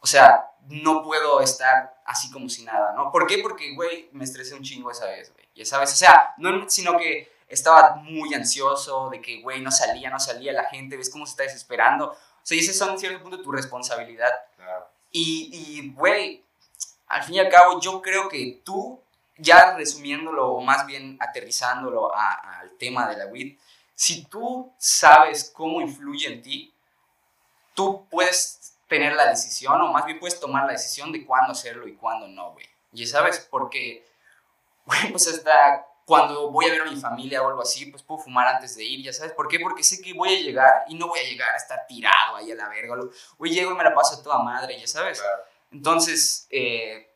o 0.00 0.06
sea, 0.08 0.50
no 0.66 1.04
puedo 1.04 1.40
estar 1.40 2.02
así 2.06 2.28
como 2.32 2.48
si 2.48 2.64
nada, 2.64 2.92
¿no? 2.92 3.12
¿Por 3.12 3.28
qué? 3.28 3.38
Porque, 3.38 3.72
güey, 3.76 4.08
me 4.10 4.24
estresé 4.24 4.54
un 4.56 4.64
chingo 4.64 4.90
esa 4.90 5.06
vez, 5.06 5.32
güey. 5.32 5.46
Ya 5.54 5.64
sabes, 5.64 5.92
o 5.92 5.96
sea, 5.96 6.34
no, 6.38 6.68
sino 6.68 6.98
que 6.98 7.32
estaba 7.46 7.94
muy 7.96 8.34
ansioso 8.34 9.10
de 9.10 9.20
que, 9.20 9.42
güey, 9.42 9.60
no 9.60 9.70
salía, 9.70 10.10
no 10.10 10.18
salía 10.18 10.52
la 10.52 10.64
gente, 10.64 10.96
ves 10.96 11.08
cómo 11.08 11.24
se 11.24 11.30
está 11.30 11.44
desesperando. 11.44 12.10
O 12.10 12.16
sea, 12.42 12.56
y 12.56 12.60
ese 12.60 12.72
son 12.72 12.90
en 12.90 12.98
cierto 12.98 13.22
punto 13.22 13.40
tu 13.40 13.52
responsabilidad. 13.52 14.32
Claro. 14.56 14.88
Y, 15.12 15.50
y, 15.52 15.92
güey, 15.92 16.44
al 17.10 17.24
fin 17.24 17.34
y 17.34 17.38
al 17.40 17.48
cabo, 17.48 17.80
yo 17.80 18.00
creo 18.00 18.28
que 18.28 18.60
tú, 18.64 19.02
ya 19.36 19.74
resumiéndolo, 19.76 20.52
o 20.52 20.60
más 20.60 20.86
bien 20.86 21.16
aterrizándolo 21.20 22.14
al 22.14 22.70
tema 22.78 23.08
de 23.08 23.16
la 23.16 23.26
WIT, 23.26 23.58
si 23.96 24.24
tú 24.26 24.72
sabes 24.78 25.50
cómo 25.54 25.80
influye 25.80 26.28
en 26.28 26.40
ti, 26.40 26.72
tú 27.74 28.06
puedes 28.08 28.74
tener 28.86 29.14
la 29.14 29.28
decisión, 29.28 29.80
o 29.80 29.92
más 29.92 30.06
bien 30.06 30.20
puedes 30.20 30.38
tomar 30.38 30.66
la 30.66 30.72
decisión 30.72 31.10
de 31.10 31.26
cuándo 31.26 31.52
hacerlo 31.52 31.88
y 31.88 31.96
cuándo 31.96 32.28
no, 32.28 32.52
güey. 32.52 32.66
Y 32.92 33.04
sabes, 33.06 33.40
porque, 33.50 34.06
güey, 34.86 35.10
pues 35.10 35.26
hasta 35.26 35.86
cuando 36.06 36.50
voy 36.50 36.66
a 36.66 36.70
ver 36.70 36.82
a 36.82 36.84
mi 36.84 36.96
familia 36.96 37.42
o 37.42 37.48
algo 37.48 37.62
así, 37.62 37.86
pues 37.86 38.04
puedo 38.04 38.20
fumar 38.20 38.46
antes 38.46 38.76
de 38.76 38.84
ir, 38.84 39.04
ya 39.04 39.12
sabes. 39.12 39.32
¿Por 39.32 39.48
qué? 39.48 39.58
Porque 39.58 39.82
sé 39.82 40.00
que 40.00 40.12
voy 40.12 40.28
a 40.34 40.40
llegar 40.40 40.84
y 40.88 40.94
no 40.94 41.08
voy 41.08 41.18
a 41.18 41.24
llegar 41.24 41.50
a 41.54 41.56
estar 41.56 41.86
tirado 41.88 42.36
ahí 42.36 42.52
a 42.52 42.54
la 42.54 42.68
verga. 42.68 42.96
Güey, 43.36 43.52
llego 43.52 43.72
y 43.72 43.74
me 43.74 43.84
la 43.84 43.94
paso 43.94 44.20
a 44.20 44.22
toda 44.22 44.38
madre, 44.38 44.78
ya 44.78 44.86
sabes. 44.86 45.20
Claro. 45.20 45.49
Entonces, 45.70 46.46
eh, 46.50 47.14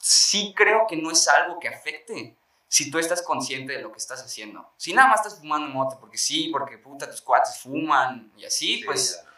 sí 0.00 0.52
creo 0.56 0.86
que 0.88 0.96
no 0.96 1.10
es 1.10 1.26
algo 1.28 1.58
que 1.58 1.68
afecte 1.68 2.36
si 2.68 2.90
tú 2.90 2.98
estás 2.98 3.22
consciente 3.22 3.72
de 3.74 3.82
lo 3.82 3.90
que 3.92 3.98
estás 3.98 4.22
haciendo. 4.22 4.72
Si 4.76 4.92
nada 4.92 5.08
más 5.08 5.20
estás 5.24 5.38
fumando 5.40 5.68
moto 5.68 5.98
porque 6.00 6.18
sí, 6.18 6.48
porque 6.52 6.78
puta, 6.78 7.08
tus 7.10 7.22
cuates 7.22 7.58
fuman 7.58 8.32
y 8.36 8.44
así, 8.44 8.78
Sí, 8.78 8.84
pues, 8.84 9.16
ya. 9.22 9.30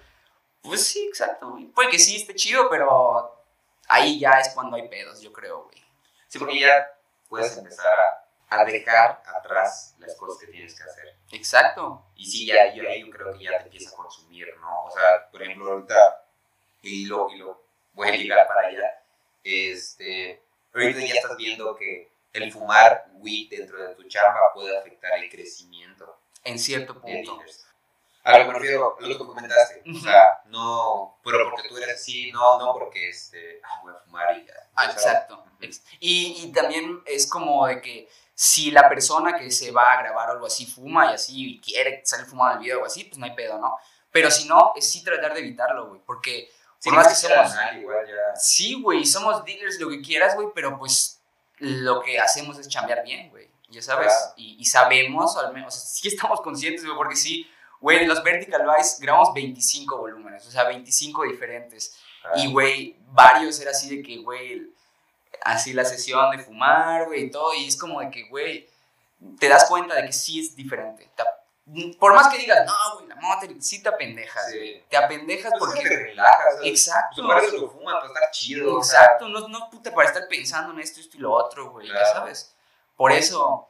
pues 0.63 0.87
sí, 0.87 1.07
exacto. 1.07 1.51
güey. 1.51 1.67
Puede 1.67 1.91
que 1.91 1.99
sí 1.99 2.17
esté 2.17 2.35
chido, 2.35 2.69
pero 2.71 3.45
ahí 3.89 4.19
ya 4.19 4.33
es 4.41 4.51
cuando 4.51 4.77
hay 4.77 4.89
pedos, 4.89 5.21
yo 5.21 5.33
creo, 5.33 5.65
güey. 5.65 5.83
Sí, 6.27 6.39
porque 6.39 6.59
ya 6.61 6.87
puedes 7.29 7.57
empezar 7.57 7.87
a, 8.51 8.61
a 8.61 8.65
dejar 8.65 9.23
atrás 9.27 9.95
las 9.99 10.15
cosas 10.17 10.39
que 10.41 10.47
tienes 10.53 10.75
que 10.75 10.83
hacer. 10.83 11.17
Exacto. 11.33 12.07
Y 12.17 12.27
sí, 12.27 12.47
ya, 12.47 12.75
yo, 12.75 12.83
yo 12.83 13.11
creo 13.11 13.33
que 13.37 13.45
ya 13.45 13.59
te 13.59 13.65
empieza 13.65 13.91
a 13.91 13.95
consumir, 13.97 14.49
¿no? 14.61 14.85
O 14.85 14.91
sea, 14.91 15.31
por 15.31 15.43
ejemplo, 15.43 15.73
ahorita, 15.73 16.25
y 16.83 17.05
lo, 17.07 17.31
y 17.31 17.39
lo 17.39 17.68
voy 17.99 18.09
a 18.09 18.13
ligar 18.13 18.47
para 18.47 18.69
allá, 18.69 19.03
este, 19.45 20.43
ahorita 20.75 21.01
ya 21.01 21.15
estás 21.15 21.37
viendo 21.37 21.75
que 21.77 22.11
el 22.33 22.53
fumar 22.53 23.07
weed 23.15 23.51
dentro 23.51 23.83
de 23.83 23.95
tu 23.95 24.05
chamba 24.05 24.39
puede 24.55 24.77
afectar 24.77 25.13
el 25.19 25.29
crecimiento 25.31 26.21
En 26.45 26.59
cierto 26.59 27.01
punto. 27.01 27.41
A 28.25 28.39
lo 28.39 28.45
que 28.45 28.53
me 28.53 28.59
refiero, 28.59 28.97
lo 29.01 29.09
que 29.09 29.25
comentaste, 29.25 29.83
o 29.91 29.99
sea, 30.01 30.43
no, 30.47 31.19
pero 31.25 31.51
porque 31.51 31.69
tú 31.69 31.77
eres 31.79 31.95
así, 31.95 32.31
no, 32.31 32.59
no 32.59 32.75
porque, 32.75 33.09
este, 33.09 33.61
ah, 33.65 33.81
voy 33.83 33.93
a 33.95 33.99
fumar 34.01 34.37
y 34.39 34.45
ya. 34.47 34.53
Ah, 34.75 34.87
O 34.89 34.93
exacto. 34.93 35.45
Ex- 35.61 35.83
Y, 35.99 36.43
y 36.45 36.53
también 36.53 37.01
es 37.07 37.27
como 37.29 37.67
de 37.67 37.81
que 37.81 38.09
si 38.35 38.71
la 38.71 38.89
persona 38.89 39.37
que 39.39 39.51
se 39.51 39.71
va 39.71 39.93
a 39.95 40.03
grabar 40.03 40.31
algo 40.31 40.47
así 40.47 40.67
fuma 40.67 41.11
y 41.11 41.15
así 41.15 41.53
y 41.55 41.61
quiere 41.61 42.03
salir 42.05 42.27
fumado 42.27 42.53
en 42.53 42.59
el 42.59 42.65
video 42.65 42.83
o 42.83 42.85
así, 42.87 43.05
pues 43.05 43.17
no 43.19 43.25
hay 43.25 43.35
pedo, 43.35 43.59
¿no? 43.59 43.77
Pero 44.13 44.31
si 44.31 44.47
no, 44.47 44.73
es 44.77 44.91
sí 44.93 45.03
tratar 45.03 45.33
de 45.33 45.41
evitarlo, 45.41 45.89
güey, 45.89 46.01
porque 46.05 46.51
por 46.85 46.95
más 46.95 47.09
que 47.09 47.15
somos... 47.15 47.37
banal, 47.37 47.79
igual 47.81 48.07
ya. 48.07 48.37
Sí, 48.37 48.81
güey, 48.81 49.05
somos 49.05 49.45
dealers, 49.45 49.79
lo 49.81 49.89
que 49.89 50.01
quieras, 50.01 50.35
güey, 50.35 50.49
pero 50.55 50.79
pues 50.79 51.21
lo 51.59 52.01
que 52.01 52.19
hacemos 52.19 52.59
es 52.59 52.69
chambear 52.69 53.03
bien, 53.03 53.31
güey, 53.31 53.51
ya 53.69 53.83
sabes. 53.83 54.13
Claro. 54.13 54.35
Y, 54.37 54.57
y 54.61 54.65
sabemos, 54.65 55.37
al 55.37 55.53
menos, 55.53 55.77
o 55.77 55.79
sea, 55.79 55.89
sí 55.89 56.09
estamos 56.09 56.41
conscientes, 56.41 56.85
güey, 56.85 56.97
porque 56.97 57.17
sí, 57.17 57.49
güey, 57.81 58.01
de 58.01 58.07
los 58.07 58.23
Vertical 58.23 58.65
Vice 58.77 58.97
grabamos 59.01 59.35
25 59.35 59.97
volúmenes, 59.97 60.47
o 60.47 60.51
sea, 60.51 60.65
25 60.65 61.25
diferentes. 61.25 61.99
Y, 62.37 62.53
güey, 62.53 62.97
varios 63.07 63.61
era 63.61 63.71
así 63.71 63.97
de 63.97 64.03
que, 64.03 64.19
güey, 64.19 64.71
así 65.43 65.73
la 65.73 65.85
sesión 65.85 66.31
de 66.37 66.43
fumar, 66.43 67.07
güey, 67.07 67.25
y 67.25 67.31
todo. 67.31 67.55
Y 67.55 67.67
es 67.67 67.77
como 67.77 68.01
de 68.01 68.11
que, 68.11 68.29
güey, 68.29 68.69
te 69.39 69.49
das 69.49 69.65
cuenta 69.67 69.95
de 69.95 70.07
que 70.07 70.13
sí 70.13 70.41
es 70.41 70.55
diferente. 70.55 71.09
Te 71.15 71.23
por 71.99 72.15
más 72.15 72.29
que 72.29 72.39
digas, 72.39 72.65
no, 72.67 72.75
güey, 72.95 73.07
la 73.09 73.17
moto, 73.17 73.47
sí 73.61 73.83
te 73.83 73.89
apendejas, 73.89 74.51
Sí. 74.51 74.83
Te 74.89 74.97
apendejas 74.97 75.53
Pues 75.59 75.75
es 75.75 75.77
que 75.77 75.83
porque... 75.83 75.97
te 75.97 76.03
relajas. 76.05 76.55
sea, 76.61 76.69
Exacto. 76.71 77.23
Tú 77.23 77.29
para 77.29 77.41
eso 77.43 77.57
lo 77.59 77.71
fumas, 77.71 77.95
para 77.97 78.07
estar 78.07 78.31
chido. 78.31 78.77
o 78.77 78.83
sea, 78.83 79.01
Exacto, 79.03 79.29
no, 79.29 79.49
no 79.49 79.71
puta 79.71 79.93
para 79.95 80.09
estar 80.09 80.27
pensando 80.29 80.73
en 80.73 80.81
esto, 80.81 81.01
esto 81.01 81.17
y 81.17 81.21
lo 81.21 81.33
otro, 81.33 81.71
güey, 81.71 81.87
ya 81.89 81.93
Claro. 81.95 82.09
sabes. 82.13 82.55
Por 82.97 83.13
eso, 83.13 83.69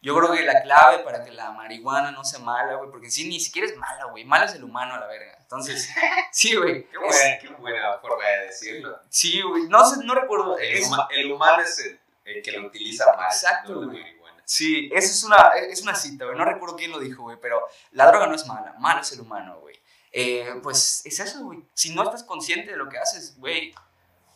yo 0.00 0.16
creo 0.16 0.32
que 0.32 0.42
la 0.44 0.62
clave 0.62 0.98
para 1.00 1.24
que 1.24 1.30
la 1.32 1.50
marihuana 1.50 2.10
no 2.12 2.24
sea 2.24 2.38
mala, 2.40 2.74
güey, 2.74 2.90
porque 2.90 3.10
sí, 3.10 3.28
ni 3.28 3.38
siquiera 3.40 3.68
es 3.68 3.76
mala, 3.76 4.04
güey, 4.06 4.24
malo 4.24 4.44
es 4.46 4.54
el 4.54 4.64
humano 4.64 4.94
a 4.94 5.00
la 5.00 5.06
verga. 5.06 5.36
Entonces, 5.40 5.88
sí, 6.32 6.54
güey. 6.56 6.86
Qué 6.88 6.96
buena, 6.98 7.38
qué 7.40 7.48
buena 7.48 7.98
forma 7.98 8.24
de 8.26 8.46
decirlo. 8.46 8.98
Sí, 9.10 9.42
güey, 9.42 9.64
no 9.68 9.84
sé, 9.84 10.02
no 10.04 10.14
recuerdo. 10.14 10.56
El, 10.58 10.82
huma- 10.84 11.06
el 11.10 11.30
humano 11.32 11.62
es 11.62 11.78
el, 11.80 12.00
el 12.24 12.42
que 12.42 12.52
lo 12.52 12.66
utiliza 12.68 13.04
mal. 13.16 13.26
Exacto, 13.26 13.72
no 13.72 13.76
güey. 13.88 13.88
marihuana. 14.00 14.11
Sí, 14.44 14.90
esa 14.92 15.10
es 15.10 15.24
una, 15.24 15.48
es 15.70 15.82
una 15.82 15.94
cita, 15.94 16.24
güey. 16.24 16.36
No 16.36 16.44
recuerdo 16.44 16.76
quién 16.76 16.90
lo 16.90 16.98
dijo, 16.98 17.22
güey, 17.22 17.38
pero 17.40 17.66
la 17.92 18.06
droga 18.06 18.26
no 18.26 18.34
es 18.34 18.46
mala, 18.46 18.74
malo 18.78 19.00
es 19.00 19.12
el 19.12 19.20
humano, 19.20 19.60
güey. 19.60 19.80
Eh, 20.12 20.54
pues 20.62 21.02
es 21.06 21.20
eso, 21.20 21.44
güey. 21.44 21.64
Si 21.74 21.94
no 21.94 22.02
estás 22.02 22.22
consciente 22.22 22.70
de 22.70 22.76
lo 22.76 22.88
que 22.88 22.98
haces, 22.98 23.38
güey, 23.38 23.74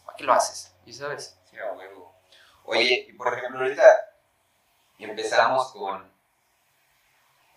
¿para 0.04 0.16
qué 0.16 0.24
lo 0.24 0.32
haces? 0.32 0.74
¿Y 0.86 0.92
sabes? 0.92 1.38
Sí, 1.50 1.58
a 1.58 1.72
huevo. 1.72 2.14
Oye, 2.64 3.06
y 3.08 3.12
por 3.12 3.36
ejemplo, 3.36 3.60
ahorita 3.60 3.84
empezamos 4.98 5.72
con 5.72 6.10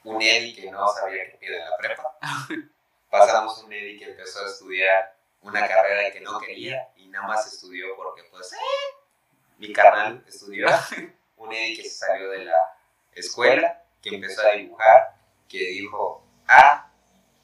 un 0.04 0.22
Eddie 0.22 0.56
que 0.56 0.72
no 0.72 0.88
sabía 0.90 1.30
qué 1.32 1.38
pedo 1.38 1.58
en 1.58 1.70
la 1.70 1.78
prepa. 1.78 2.18
Pasamos 3.10 3.64
un 3.64 3.74
Eddie 3.74 3.98
que 3.98 4.12
empezó 4.12 4.46
a 4.46 4.50
estudiar 4.50 5.16
una 5.42 5.68
carrera 5.68 6.12
que 6.12 6.22
no 6.22 6.40
quería 6.40 6.90
y 6.98 7.08
nada 7.08 7.28
más 7.28 7.52
estudió 7.52 7.96
porque, 7.96 8.24
pues, 8.30 8.54
eh, 8.54 8.58
mi 9.58 9.74
carnal 9.74 10.24
estudió, 10.28 10.68
un 11.40 11.54
Eddie 11.54 11.76
que 11.76 11.84
se 11.84 12.06
salió 12.06 12.30
de 12.30 12.46
la 12.46 12.78
escuela, 13.14 13.84
que 14.02 14.16
empezó 14.16 14.42
a 14.42 14.52
dibujar, 14.52 15.16
que 15.48 15.58
dijo, 15.58 16.24
ah, 16.48 16.90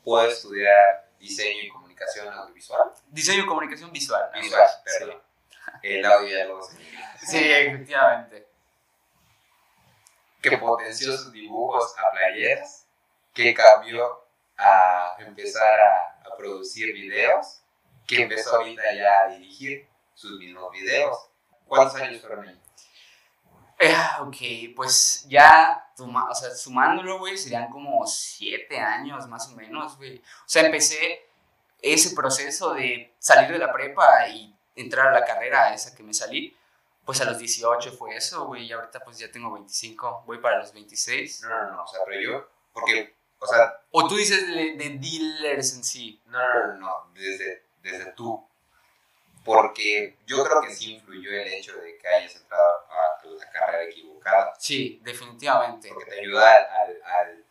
puedo 0.04 0.28
estudiar 0.28 1.10
diseño 1.20 1.64
y 1.64 1.70
comunicación 1.70 2.32
audiovisual. 2.32 2.91
Diseño 3.08 3.43
y 3.43 3.48
comunicación 3.48 3.91
visual. 3.91 4.30
Visual, 4.34 4.70
perdón. 4.84 5.22
El 5.82 6.06
audio 6.06 6.38
ya 6.38 6.46
lo 6.46 6.62
sé. 6.62 6.78
Sí, 7.26 7.52
efectivamente. 7.52 8.48
Que 10.41 10.58
potenció 10.58 11.12
sus 11.18 11.32
dibujos 11.32 11.96
a 11.98 12.12
playeras, 12.12 12.86
que 13.34 13.54
cambió 13.54 14.28
a 14.58 15.16
empezar 15.20 15.80
a, 15.80 16.30
a 16.30 16.38
producir 16.38 16.93
videos, 16.93 17.62
que 18.06 18.22
empezó 18.22 18.58
ahorita 18.58 18.93
ya 18.93 19.22
a 19.22 19.28
dirigir 19.30 19.88
sus 20.14 20.38
mismos 20.38 20.72
videos. 20.72 21.18
¿Cuántos 21.68 22.00
años 22.00 22.22
fueron 22.22 22.48
ahí? 22.48 22.62
Eh, 23.78 23.95
ok, 24.21 24.76
pues 24.76 25.26
ya 25.28 25.91
toma- 25.97 26.30
o 26.30 26.36
sea, 26.36 26.49
sumándolo, 26.51 27.19
güey, 27.19 27.38
serían 27.38 27.69
como 27.69 28.05
siete 28.07 28.80
años 28.80 29.28
más 29.28 29.47
o 29.49 29.55
menos, 29.55 29.97
güey. 29.97 30.17
O 30.19 30.47
sea, 30.47 30.65
empecé 30.65 31.26
ese 31.82 32.15
proceso 32.15 32.73
de 32.73 33.13
salir 33.19 33.51
de 33.51 33.57
la 33.59 33.71
prepa 33.73 34.28
y 34.30 34.55
entrar 34.76 35.07
a 35.09 35.19
la 35.19 35.26
carrera 35.26 35.73
esa 35.73 35.93
que 35.95 36.03
me 36.03 36.13
salí, 36.13 36.55
pues 37.05 37.21
a 37.21 37.26
los 37.26 37.38
18 37.38 37.91
fue 37.93 38.15
eso, 38.15 38.45
güey, 38.47 38.65
y 38.65 38.71
ahorita 38.71 38.99
pues 39.01 39.17
ya 39.19 39.32
tengo 39.32 39.51
25, 39.53 40.23
voy 40.26 40.39
para 40.39 40.57
los 40.59 40.73
26. 40.73 41.41
No, 41.41 41.49
no, 41.49 41.71
no, 41.73 41.84
o 41.84 41.88
sea, 41.88 41.99
pero 42.05 42.19
yo, 42.21 42.49
porque, 42.73 43.13
o 43.39 43.45
sea, 43.45 43.73
O 43.91 44.07
tú 44.07 44.15
dices 44.15 44.47
de, 44.47 44.73
de 44.76 44.97
dealers 44.99 45.76
en 45.76 45.84
sí. 45.84 46.21
no, 46.28 46.39
no, 46.39 46.67
no, 46.67 46.80
no, 46.80 47.11
desde, 47.13 47.63
desde 47.84 48.11
tú. 48.13 48.43
Porque 49.43 50.17
yo 50.26 50.43
creo 50.43 50.61
que 50.61 50.73
sí 50.73 50.93
influyó 50.95 51.30
el 51.30 51.47
hecho 51.49 51.76
de 51.78 51.97
que 51.99 52.07
hayas 52.07 52.36
entrado 52.36 52.63
a 52.89 53.14
la 53.32 53.49
carrera 53.51 53.84
equivocada. 53.84 54.53
Sí, 54.59 54.99
definitivamente. 55.03 55.89
Porque 55.89 56.11
te 56.11 56.19
ayuda 56.21 56.49
al, 56.55 56.65
al, 56.65 57.03
al- 57.03 57.45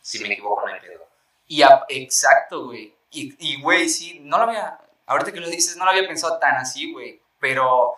si 0.00 0.18
me 0.20 0.32
equivoco, 0.32 0.66
no 0.66 0.72
hay 0.74 0.80
pedo. 0.80 1.06
Y 1.46 1.62
a- 1.62 1.84
exacto, 1.88 2.66
güey. 2.66 2.94
Y, 3.10 3.34
y, 3.38 3.60
güey, 3.60 3.88
sí, 3.88 4.20
no 4.20 4.38
lo 4.38 4.44
había, 4.44 4.78
ahorita 5.06 5.32
que 5.32 5.40
lo 5.40 5.48
dices, 5.48 5.76
no 5.76 5.84
lo 5.84 5.90
había 5.90 6.06
pensado 6.06 6.38
tan 6.38 6.56
así, 6.56 6.92
güey. 6.92 7.20
Pero 7.38 7.94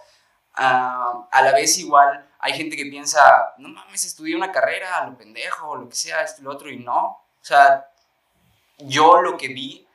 ah, 0.55 1.29
a 1.31 1.43
la 1.43 1.53
vez 1.53 1.77
igual 1.79 2.29
hay 2.39 2.55
gente 2.55 2.77
que 2.77 2.87
piensa, 2.87 3.55
no 3.59 3.69
mames, 3.69 4.05
estudié 4.05 4.35
una 4.37 4.51
carrera, 4.53 5.07
lo 5.07 5.17
pendejo, 5.17 5.69
o 5.71 5.77
lo 5.77 5.89
que 5.89 5.95
sea, 5.97 6.23
esto 6.23 6.41
y 6.41 6.45
lo 6.45 6.51
otro, 6.53 6.71
y 6.71 6.79
no. 6.79 6.99
O 7.07 7.45
sea, 7.45 7.89
yo 8.79 9.21
lo 9.21 9.37
que 9.37 9.49
vi, 9.49 9.87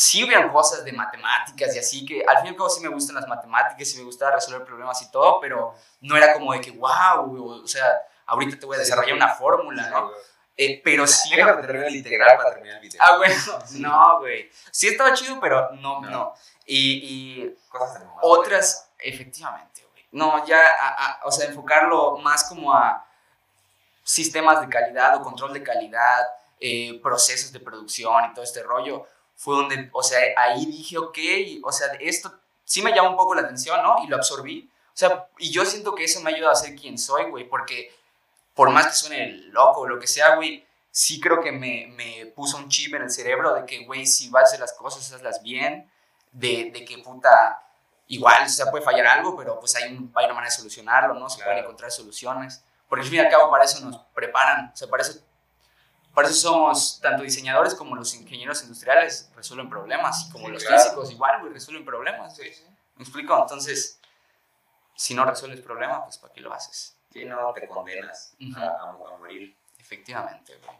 sí 0.00 0.22
hubieron 0.22 0.50
cosas 0.52 0.84
de 0.84 0.92
matemáticas 0.92 1.74
y 1.74 1.78
así, 1.80 2.06
que 2.06 2.22
al 2.24 2.36
fin 2.36 2.46
y 2.46 2.48
al 2.50 2.54
cabo 2.56 2.70
sí 2.70 2.80
me 2.80 2.88
gustan 2.88 3.16
las 3.16 3.26
matemáticas, 3.26 3.88
sí 3.88 3.98
me 3.98 4.04
gustaba 4.04 4.30
resolver 4.36 4.64
problemas 4.64 5.02
y 5.02 5.10
todo, 5.10 5.40
pero 5.40 5.74
no 6.02 6.16
era 6.16 6.34
como 6.34 6.52
de 6.52 6.60
que, 6.60 6.70
wow, 6.70 7.62
o 7.64 7.66
sea, 7.66 7.84
ahorita 8.26 8.60
te 8.60 8.64
voy 8.66 8.76
a 8.76 8.78
desarrollar 8.78 9.14
una 9.16 9.34
fórmula, 9.34 9.90
¿no? 9.90 10.10
Eh, 10.56 10.80
pero 10.84 11.04
sí... 11.04 11.34
Déjame 11.34 11.62
terminar 11.62 11.88
el 11.88 11.96
integral 11.96 12.36
para 12.36 12.50
terminar 12.54 12.76
el 12.76 12.82
video. 12.82 13.00
Ah, 13.04 13.16
bueno, 13.16 13.34
no, 13.78 14.18
güey. 14.20 14.48
Sí 14.70 14.86
estaba 14.86 15.12
chido, 15.14 15.40
pero 15.40 15.70
no, 15.72 16.00
no. 16.00 16.10
No. 16.10 16.34
Y, 16.64 17.42
y 17.42 17.56
Cosas 17.68 18.02
otras, 18.22 18.90
efectivamente, 19.00 19.84
güey. 19.90 20.06
No, 20.12 20.46
ya, 20.46 20.60
a- 20.80 21.06
a- 21.06 21.20
o 21.24 21.32
sea, 21.32 21.48
enfocarlo 21.48 22.18
más 22.18 22.44
como 22.44 22.72
a 22.72 23.04
sistemas 24.04 24.60
de 24.60 24.68
calidad 24.68 25.16
o 25.16 25.22
control 25.22 25.52
de 25.52 25.62
calidad, 25.62 26.24
eh, 26.60 26.98
procesos 27.02 27.52
de 27.52 27.60
producción 27.60 28.24
y 28.30 28.34
todo 28.34 28.44
este 28.44 28.62
rollo, 28.62 29.06
fue 29.40 29.54
donde, 29.54 29.88
o 29.92 30.02
sea, 30.02 30.18
ahí 30.36 30.66
dije, 30.66 30.98
ok, 30.98 31.16
o 31.62 31.70
sea, 31.70 31.86
esto 32.00 32.32
sí 32.64 32.82
me 32.82 32.92
llama 32.92 33.10
un 33.10 33.16
poco 33.16 33.36
la 33.36 33.42
atención, 33.42 33.80
¿no? 33.84 34.02
Y 34.02 34.08
lo 34.08 34.16
absorbí. 34.16 34.68
O 34.88 34.96
sea, 34.98 35.28
y 35.38 35.52
yo 35.52 35.64
siento 35.64 35.94
que 35.94 36.02
eso 36.02 36.20
me 36.20 36.32
ha 36.32 36.34
ayudado 36.34 36.52
a 36.52 36.56
ser 36.56 36.74
quien 36.74 36.98
soy, 36.98 37.30
güey, 37.30 37.48
porque 37.48 37.94
por 38.52 38.70
más 38.70 38.88
que 38.88 38.92
suene 38.94 39.28
loco 39.52 39.82
o 39.82 39.86
lo 39.86 40.00
que 40.00 40.08
sea, 40.08 40.34
güey, 40.34 40.66
sí 40.90 41.20
creo 41.20 41.40
que 41.40 41.52
me, 41.52 41.86
me 41.94 42.26
puso 42.26 42.56
un 42.56 42.68
chip 42.68 42.92
en 42.96 43.02
el 43.02 43.10
cerebro 43.12 43.54
de 43.54 43.64
que, 43.64 43.84
güey, 43.86 44.04
si 44.06 44.28
vas 44.28 44.42
a 44.42 44.46
hacer 44.46 44.58
las 44.60 44.72
cosas, 44.72 45.12
hazlas 45.12 45.40
bien, 45.40 45.88
de, 46.32 46.72
de 46.72 46.84
que 46.84 46.98
puta, 46.98 47.62
igual, 48.08 48.44
o 48.44 48.48
sea, 48.48 48.68
puede 48.72 48.84
fallar 48.84 49.06
algo, 49.06 49.36
pero 49.36 49.60
pues 49.60 49.76
hay, 49.76 49.92
un, 49.94 50.10
hay 50.16 50.24
una 50.24 50.34
manera 50.34 50.50
de 50.50 50.56
solucionarlo, 50.56 51.14
¿no? 51.14 51.30
Se 51.30 51.36
Claro. 51.36 51.50
pueden 51.52 51.64
encontrar 51.64 51.92
soluciones. 51.92 52.64
Porque 52.88 53.02
al 53.04 53.08
fin 53.08 53.18
y 53.18 53.20
al 53.20 53.30
cabo 53.30 53.48
para 53.50 53.64
eso 53.64 53.78
nos 53.84 53.98
preparan, 54.14 54.72
o 54.74 54.76
sea, 54.76 54.88
para 54.88 55.04
eso, 55.04 55.20
para 56.14 56.28
eso 56.28 56.50
somos 56.50 57.00
tanto 57.00 57.22
diseñadores 57.22 57.74
como 57.74 57.94
los 57.94 58.14
ingenieros 58.14 58.62
industriales 58.62 59.30
resuelven 59.36 59.68
problemas, 59.70 60.26
y 60.28 60.32
como 60.32 60.46
Sí, 60.46 60.52
los 60.52 60.64
claro. 60.64 60.82
físicos 60.82 61.10
igual, 61.12 61.40
güey, 61.40 61.52
resuelven 61.52 61.84
problemas. 61.84 62.38
¿Me 62.96 63.02
explico? 63.04 63.38
Entonces, 63.40 64.00
si 64.96 65.14
no 65.14 65.24
resuelves 65.24 65.60
problemas, 65.60 66.02
pues 66.04 66.18
¿para 66.18 66.32
qué 66.32 66.40
lo 66.40 66.52
haces? 66.52 66.96
Sí, 67.12 67.24
no, 67.24 67.52
te 67.52 67.66
condenas 67.68 68.34
a, 68.56 68.60
a- 68.60 68.90
a 68.90 69.16
morir. 69.18 69.56
Efectivamente, 69.78 70.56
güey. 70.56 70.76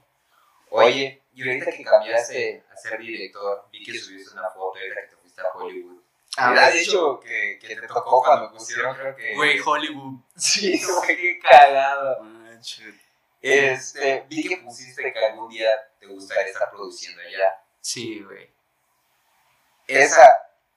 Oye, 0.71 1.23
y 1.33 1.49
ahorita 1.49 1.71
que 1.71 1.83
cambiaste 1.85 2.65
a 2.71 2.77
ser 2.77 2.99
director, 2.99 3.67
vi 3.73 3.83
que 3.85 3.99
subiste 3.99 4.35
una 4.35 4.51
foto 4.51 4.79
ahorita 4.79 5.01
que 5.03 5.07
te 5.09 5.17
fuiste 5.17 5.41
a 5.41 5.45
Hollywood. 5.55 6.03
Ah, 6.37 6.51
Me 6.51 6.61
has 6.61 6.75
dicho 6.75 7.19
que, 7.21 7.59
que 7.61 7.75
te 7.77 7.87
tocó 7.87 8.23
cuando 8.23 8.53
pusieron, 8.53 8.95
creo 8.95 9.17
que... 9.17 9.35
Güey, 9.35 9.59
Hollywood. 9.65 10.21
Sí, 10.37 10.81
güey, 11.01 11.17
qué 11.17 11.39
cagado. 11.39 12.23
Manches. 12.23 12.95
Este, 13.41 14.27
vi 14.29 14.49
que 14.49 14.57
pusiste 14.59 15.13
que 15.13 15.27
algún 15.27 15.49
día 15.49 15.69
te 15.99 16.07
gustaría 16.07 16.47
estar 16.47 16.71
produciendo 16.71 17.21
allá. 17.23 17.63
Sí, 17.81 18.21
güey. 18.21 18.51
Esa, 19.87 20.27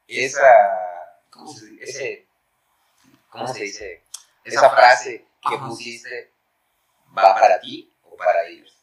esa, 0.08 0.48
¿cómo 1.30 1.52
se 1.52 1.66
dice? 1.66 1.84
Ese, 1.84 2.28
¿cómo 3.30 3.48
se 3.48 3.64
dice? 3.64 4.04
Esa 4.44 4.70
frase 4.70 5.26
que 5.42 5.56
Ajá. 5.56 5.68
pusiste, 5.68 6.32
¿va 7.18 7.34
para 7.34 7.60
ti 7.60 7.92
o 8.04 8.16
para 8.16 8.46
ellos? 8.48 8.78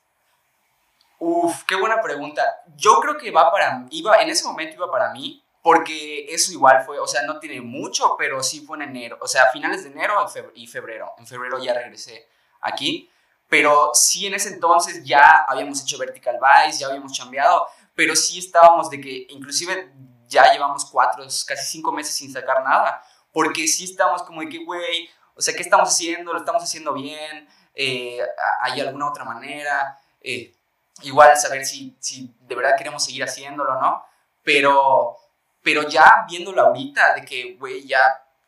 Uf, 1.18 1.64
qué 1.64 1.74
buena 1.74 2.00
pregunta. 2.00 2.62
Yo 2.76 3.00
creo 3.00 3.16
que 3.16 3.30
va 3.30 3.50
para 3.50 3.86
iba 3.90 4.20
en 4.22 4.28
ese 4.28 4.44
momento 4.44 4.76
iba 4.76 4.90
para 4.90 5.10
mí 5.12 5.42
porque 5.62 6.32
eso 6.32 6.52
igual 6.52 6.84
fue, 6.84 6.98
o 6.98 7.06
sea, 7.06 7.22
no 7.22 7.40
tiene 7.40 7.60
mucho, 7.60 8.16
pero 8.16 8.42
sí 8.42 8.60
fue 8.60 8.78
en 8.78 8.84
enero, 8.84 9.18
o 9.20 9.26
sea, 9.26 9.46
finales 9.52 9.84
de 9.84 9.90
enero 9.90 10.14
y 10.54 10.66
febrero. 10.66 11.12
En 11.18 11.26
febrero 11.26 11.58
ya 11.62 11.74
regresé 11.74 12.28
aquí, 12.60 13.10
pero 13.48 13.90
sí 13.94 14.26
en 14.26 14.34
ese 14.34 14.50
entonces 14.50 15.02
ya 15.04 15.44
habíamos 15.48 15.82
hecho 15.82 15.98
Vertical 15.98 16.38
Vice, 16.38 16.80
ya 16.80 16.88
habíamos 16.88 17.12
chambeado, 17.12 17.66
pero 17.94 18.14
sí 18.14 18.38
estábamos 18.38 18.90
de 18.90 19.00
que 19.00 19.26
inclusive 19.30 19.92
ya 20.26 20.52
llevamos 20.52 20.84
cuatro, 20.84 21.24
casi 21.24 21.64
cinco 21.64 21.90
meses 21.90 22.14
sin 22.14 22.32
sacar 22.32 22.62
nada, 22.62 23.02
porque 23.32 23.66
sí 23.66 23.84
estábamos 23.84 24.22
como 24.22 24.40
de 24.42 24.48
que, 24.48 24.64
güey, 24.64 25.08
o 25.34 25.40
sea, 25.40 25.54
¿qué 25.54 25.62
estamos 25.62 25.88
haciendo? 25.88 26.32
¿Lo 26.32 26.38
estamos 26.38 26.62
haciendo 26.62 26.92
bien? 26.92 27.48
Eh, 27.74 28.18
¿Hay 28.60 28.80
alguna 28.80 29.08
otra 29.08 29.24
manera? 29.24 29.98
Eh, 30.20 30.54
igual 31.02 31.36
saber 31.36 31.64
si, 31.64 31.96
si 32.00 32.34
de 32.40 32.54
verdad 32.54 32.76
queremos 32.76 33.04
seguir 33.04 33.22
haciéndolo, 33.22 33.80
¿no? 33.80 34.04
Pero, 34.42 35.16
pero 35.62 35.88
ya 35.88 36.26
viéndolo 36.28 36.62
ahorita, 36.62 37.14
de 37.14 37.24
que, 37.24 37.54
güey, 37.54 37.86
ya 37.86 38.00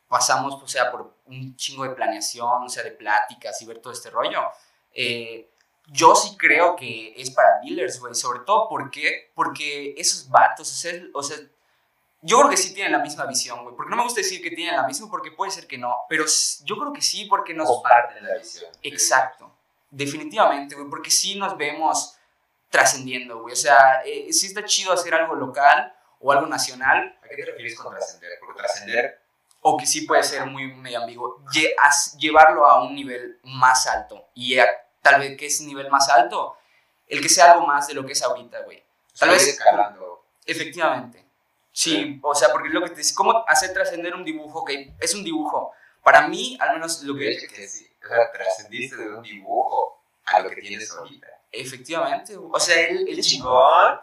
pasamos, 0.07 0.61
o 0.61 0.67
sea, 0.67 0.91
por 0.91 1.15
un 1.27 1.55
chingo 1.55 1.83
de 1.83 1.91
planeación, 1.91 2.63
o 2.63 2.69
sea, 2.69 2.83
de 2.83 2.91
pláticas 2.91 3.61
y 3.61 3.65
ver 3.65 3.79
todo 3.79 3.93
este 3.93 4.09
rollo, 4.09 4.41
eh, 4.93 5.49
yo 5.87 6.15
sí 6.15 6.37
creo 6.37 6.75
que 6.75 7.13
es 7.17 7.31
para 7.31 7.59
dealers, 7.61 7.99
güey, 7.99 8.15
sobre 8.15 8.41
todo, 8.41 8.69
¿por 8.69 8.89
qué? 8.89 9.31
Porque 9.35 9.93
esos 9.97 10.29
vatos, 10.29 10.71
o 10.71 10.73
sea, 10.73 10.93
o 11.13 11.23
sea, 11.23 11.37
yo 12.21 12.37
creo 12.39 12.49
que 12.49 12.57
sí 12.57 12.73
tienen 12.73 12.91
la 12.91 12.99
misma 12.99 13.25
visión, 13.25 13.63
güey, 13.63 13.75
porque 13.75 13.89
no 13.89 13.97
me 13.97 14.03
gusta 14.03 14.21
decir 14.21 14.41
que 14.41 14.51
tienen 14.51 14.75
la 14.75 14.87
misma, 14.87 15.09
porque 15.09 15.31
puede 15.31 15.51
ser 15.51 15.67
que 15.67 15.77
no, 15.77 15.95
pero 16.07 16.25
yo 16.63 16.77
creo 16.77 16.93
que 16.93 17.01
sí, 17.01 17.25
porque 17.25 17.53
nos... 17.53 17.67
Comparten 17.67 18.25
la 18.25 18.37
visión. 18.37 18.71
Exacto, 18.83 19.51
definitivamente, 19.89 20.75
güey, 20.75 20.89
porque 20.89 21.11
sí 21.11 21.35
nos 21.35 21.57
vemos 21.57 22.17
trascendiendo, 22.69 23.41
güey. 23.41 23.53
O 23.53 23.57
sea, 23.57 24.01
eh, 24.05 24.31
sí 24.33 24.47
está 24.47 24.63
chido 24.63 24.93
hacer 24.93 25.13
algo 25.13 25.35
local 25.35 25.93
o 26.19 26.31
algo 26.31 26.47
nacional, 26.47 27.19
¿A 27.23 27.27
qué 27.27 27.35
te 27.35 27.45
refieres 27.45 27.75
con 27.75 27.93
trascender? 27.93 28.31
Porque 28.39 28.57
trascender, 28.59 29.20
o 29.61 29.77
que 29.77 29.85
sí 29.85 30.01
puede 30.01 30.23
ser 30.23 30.45
muy 30.45 30.73
medio 30.73 30.99
ambiguo. 31.01 31.43
Llevarlo 32.17 32.65
a 32.65 32.83
un 32.83 32.95
nivel 32.95 33.39
más 33.43 33.87
alto. 33.87 34.27
Y 34.33 34.57
a- 34.59 34.67
tal 35.01 35.19
vez 35.19 35.37
que 35.37 35.45
es 35.47 35.61
nivel 35.61 35.89
más 35.89 36.09
alto, 36.09 36.57
el 37.07 37.21
que 37.21 37.29
sea 37.29 37.51
algo 37.51 37.65
más 37.67 37.87
de 37.87 37.93
lo 37.93 38.05
que 38.05 38.13
es 38.13 38.21
ahorita, 38.23 38.61
güey. 38.61 38.83
Tal 39.17 39.29
vez- 39.29 39.47
escalando. 39.47 40.25
Efectivamente. 40.45 41.25
Sí, 41.71 42.19
o 42.21 42.35
sea, 42.35 42.49
porque 42.51 42.67
es 42.67 42.73
lo 42.73 42.81
que 42.83 42.89
te 42.89 42.95
dice, 42.97 43.15
¿cómo 43.15 43.45
hacer 43.47 43.73
trascender 43.73 44.13
un 44.13 44.25
dibujo? 44.25 44.65
Que 44.65 44.93
es 44.99 45.13
un 45.15 45.23
dibujo. 45.23 45.71
Para 46.03 46.27
mí, 46.27 46.57
al 46.59 46.73
menos 46.73 47.01
lo 47.03 47.15
que... 47.15 47.31
hecho 47.31 47.47
que 47.53 47.67
sí, 47.67 47.87
o 48.03 48.07
sea, 48.07 48.31
trascendiste 48.31 48.97
de 48.97 49.09
un 49.15 49.21
dibujo 49.21 50.03
a 50.25 50.39
lo 50.39 50.49
que 50.49 50.61
tienes 50.61 50.91
ahorita. 50.91 51.27
Efectivamente, 51.51 52.35
o 52.37 52.59
sea, 52.59 52.79
él, 52.87 53.05
él 53.07 53.21
Chingón. 53.21 54.01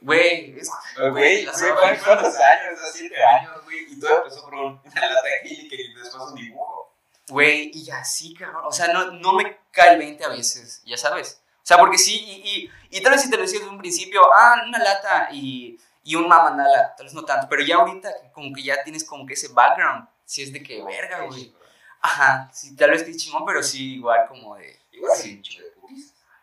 Güey, 0.00 0.58
es- 0.58 0.70
Güey, 1.10 1.46
¿cuántos 1.46 2.36
años? 2.36 2.78
Sea, 2.80 2.92
siete 2.92 3.24
años, 3.24 3.64
güey. 3.64 3.92
Y 3.92 3.98
todo 4.00 4.18
empezó 4.18 4.42
por 4.44 4.54
un- 4.54 4.80
una 4.84 5.00
lata 5.00 5.22
de 5.22 5.48
Heineken 5.48 5.80
y 5.80 5.94
después 5.94 6.22
un 6.22 6.34
dibujo. 6.34 6.94
Güey, 7.28 7.70
y 7.74 7.90
así, 7.90 8.34
cabrón. 8.34 8.62
O 8.66 8.72
sea, 8.72 8.88
no, 8.88 9.10
no 9.12 9.32
me 9.32 9.58
cae 9.72 9.94
el 9.94 9.98
20 9.98 10.24
a 10.24 10.28
veces, 10.28 10.82
ya 10.84 10.96
sabes. 10.96 11.40
O 11.62 11.66
sea, 11.66 11.78
porque 11.78 11.98
sí, 11.98 12.14
y, 12.14 12.70
y, 12.92 12.98
y 12.98 13.02
tal 13.02 13.12
vez 13.12 13.22
si 13.22 13.30
te 13.30 13.36
lo 13.36 13.42
decía 13.42 13.58
desde 13.58 13.72
un 13.72 13.78
principio, 13.78 14.22
ah, 14.32 14.62
una 14.68 14.78
lata 14.78 15.28
y, 15.32 15.80
y 16.04 16.14
un 16.14 16.28
mamandala, 16.28 16.94
tal 16.94 17.06
vez 17.06 17.14
no 17.14 17.24
tanto, 17.24 17.48
pero 17.48 17.62
ya 17.64 17.76
ahorita 17.76 18.08
como 18.32 18.54
que 18.54 18.62
ya 18.62 18.84
tienes 18.84 19.02
como 19.02 19.26
que 19.26 19.34
ese 19.34 19.48
background, 19.48 20.06
sí 20.24 20.42
es 20.42 20.52
de 20.52 20.62
que, 20.62 20.84
verga, 20.84 21.22
güey. 21.22 21.52
Ajá, 22.00 22.48
sí, 22.52 22.76
tal 22.76 22.90
vez 22.92 23.02
que 23.02 23.16
chingón, 23.16 23.44
pero 23.44 23.60
sí, 23.64 23.94
igual 23.94 24.26
como 24.28 24.54
de, 24.54 24.78
Igual 24.92 25.16
sí, 25.16 25.42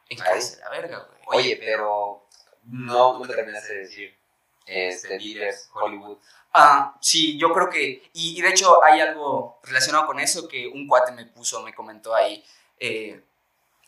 en 0.09 0.17
casa 0.17 0.57
la 0.59 0.69
verga, 0.69 0.99
güey. 0.99 1.21
Oye, 1.39 1.55
pero 1.55 2.22
no, 2.65 3.13
no 3.13 3.19
me 3.19 3.27
terminaste 3.27 3.73
de 3.73 3.79
decir. 3.79 4.17
Este, 4.65 5.19
líderes, 5.19 5.69
Hollywood. 5.73 6.17
Ah, 6.53 6.95
sí, 7.01 7.37
yo 7.37 7.51
creo 7.51 7.69
que, 7.69 8.09
y, 8.13 8.37
y 8.37 8.41
de 8.41 8.49
hecho 8.49 8.83
hay 8.83 9.01
algo 9.01 9.59
relacionado 9.63 10.05
con 10.05 10.19
eso 10.19 10.47
que 10.47 10.67
un 10.67 10.87
cuate 10.87 11.11
me 11.11 11.25
puso, 11.25 11.61
me 11.63 11.73
comentó 11.73 12.13
ahí, 12.13 12.43
eh, 12.79 13.21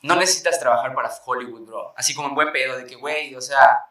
no 0.01 0.15
necesitas 0.15 0.59
trabajar 0.59 0.93
para 0.93 1.11
Hollywood, 1.26 1.61
bro, 1.61 1.93
así 1.95 2.13
como 2.13 2.28
en 2.28 2.36
buen 2.36 2.51
pedo, 2.51 2.78
de 2.78 2.86
que, 2.86 2.95
güey, 2.95 3.36
o 3.36 3.41
sea, 3.41 3.88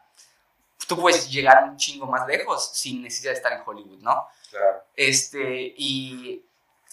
tú 0.87 0.99
puedes 0.99 1.29
llegar 1.29 1.63
un 1.63 1.77
chingo 1.77 2.05
más 2.05 2.27
lejos 2.27 2.71
sin 2.73 3.01
necesidad 3.01 3.31
de 3.31 3.37
estar 3.37 3.53
en 3.53 3.63
Hollywood, 3.65 3.99
¿no? 3.99 4.27
Claro. 4.49 4.83
Este, 4.95 5.73
y, 5.77 6.45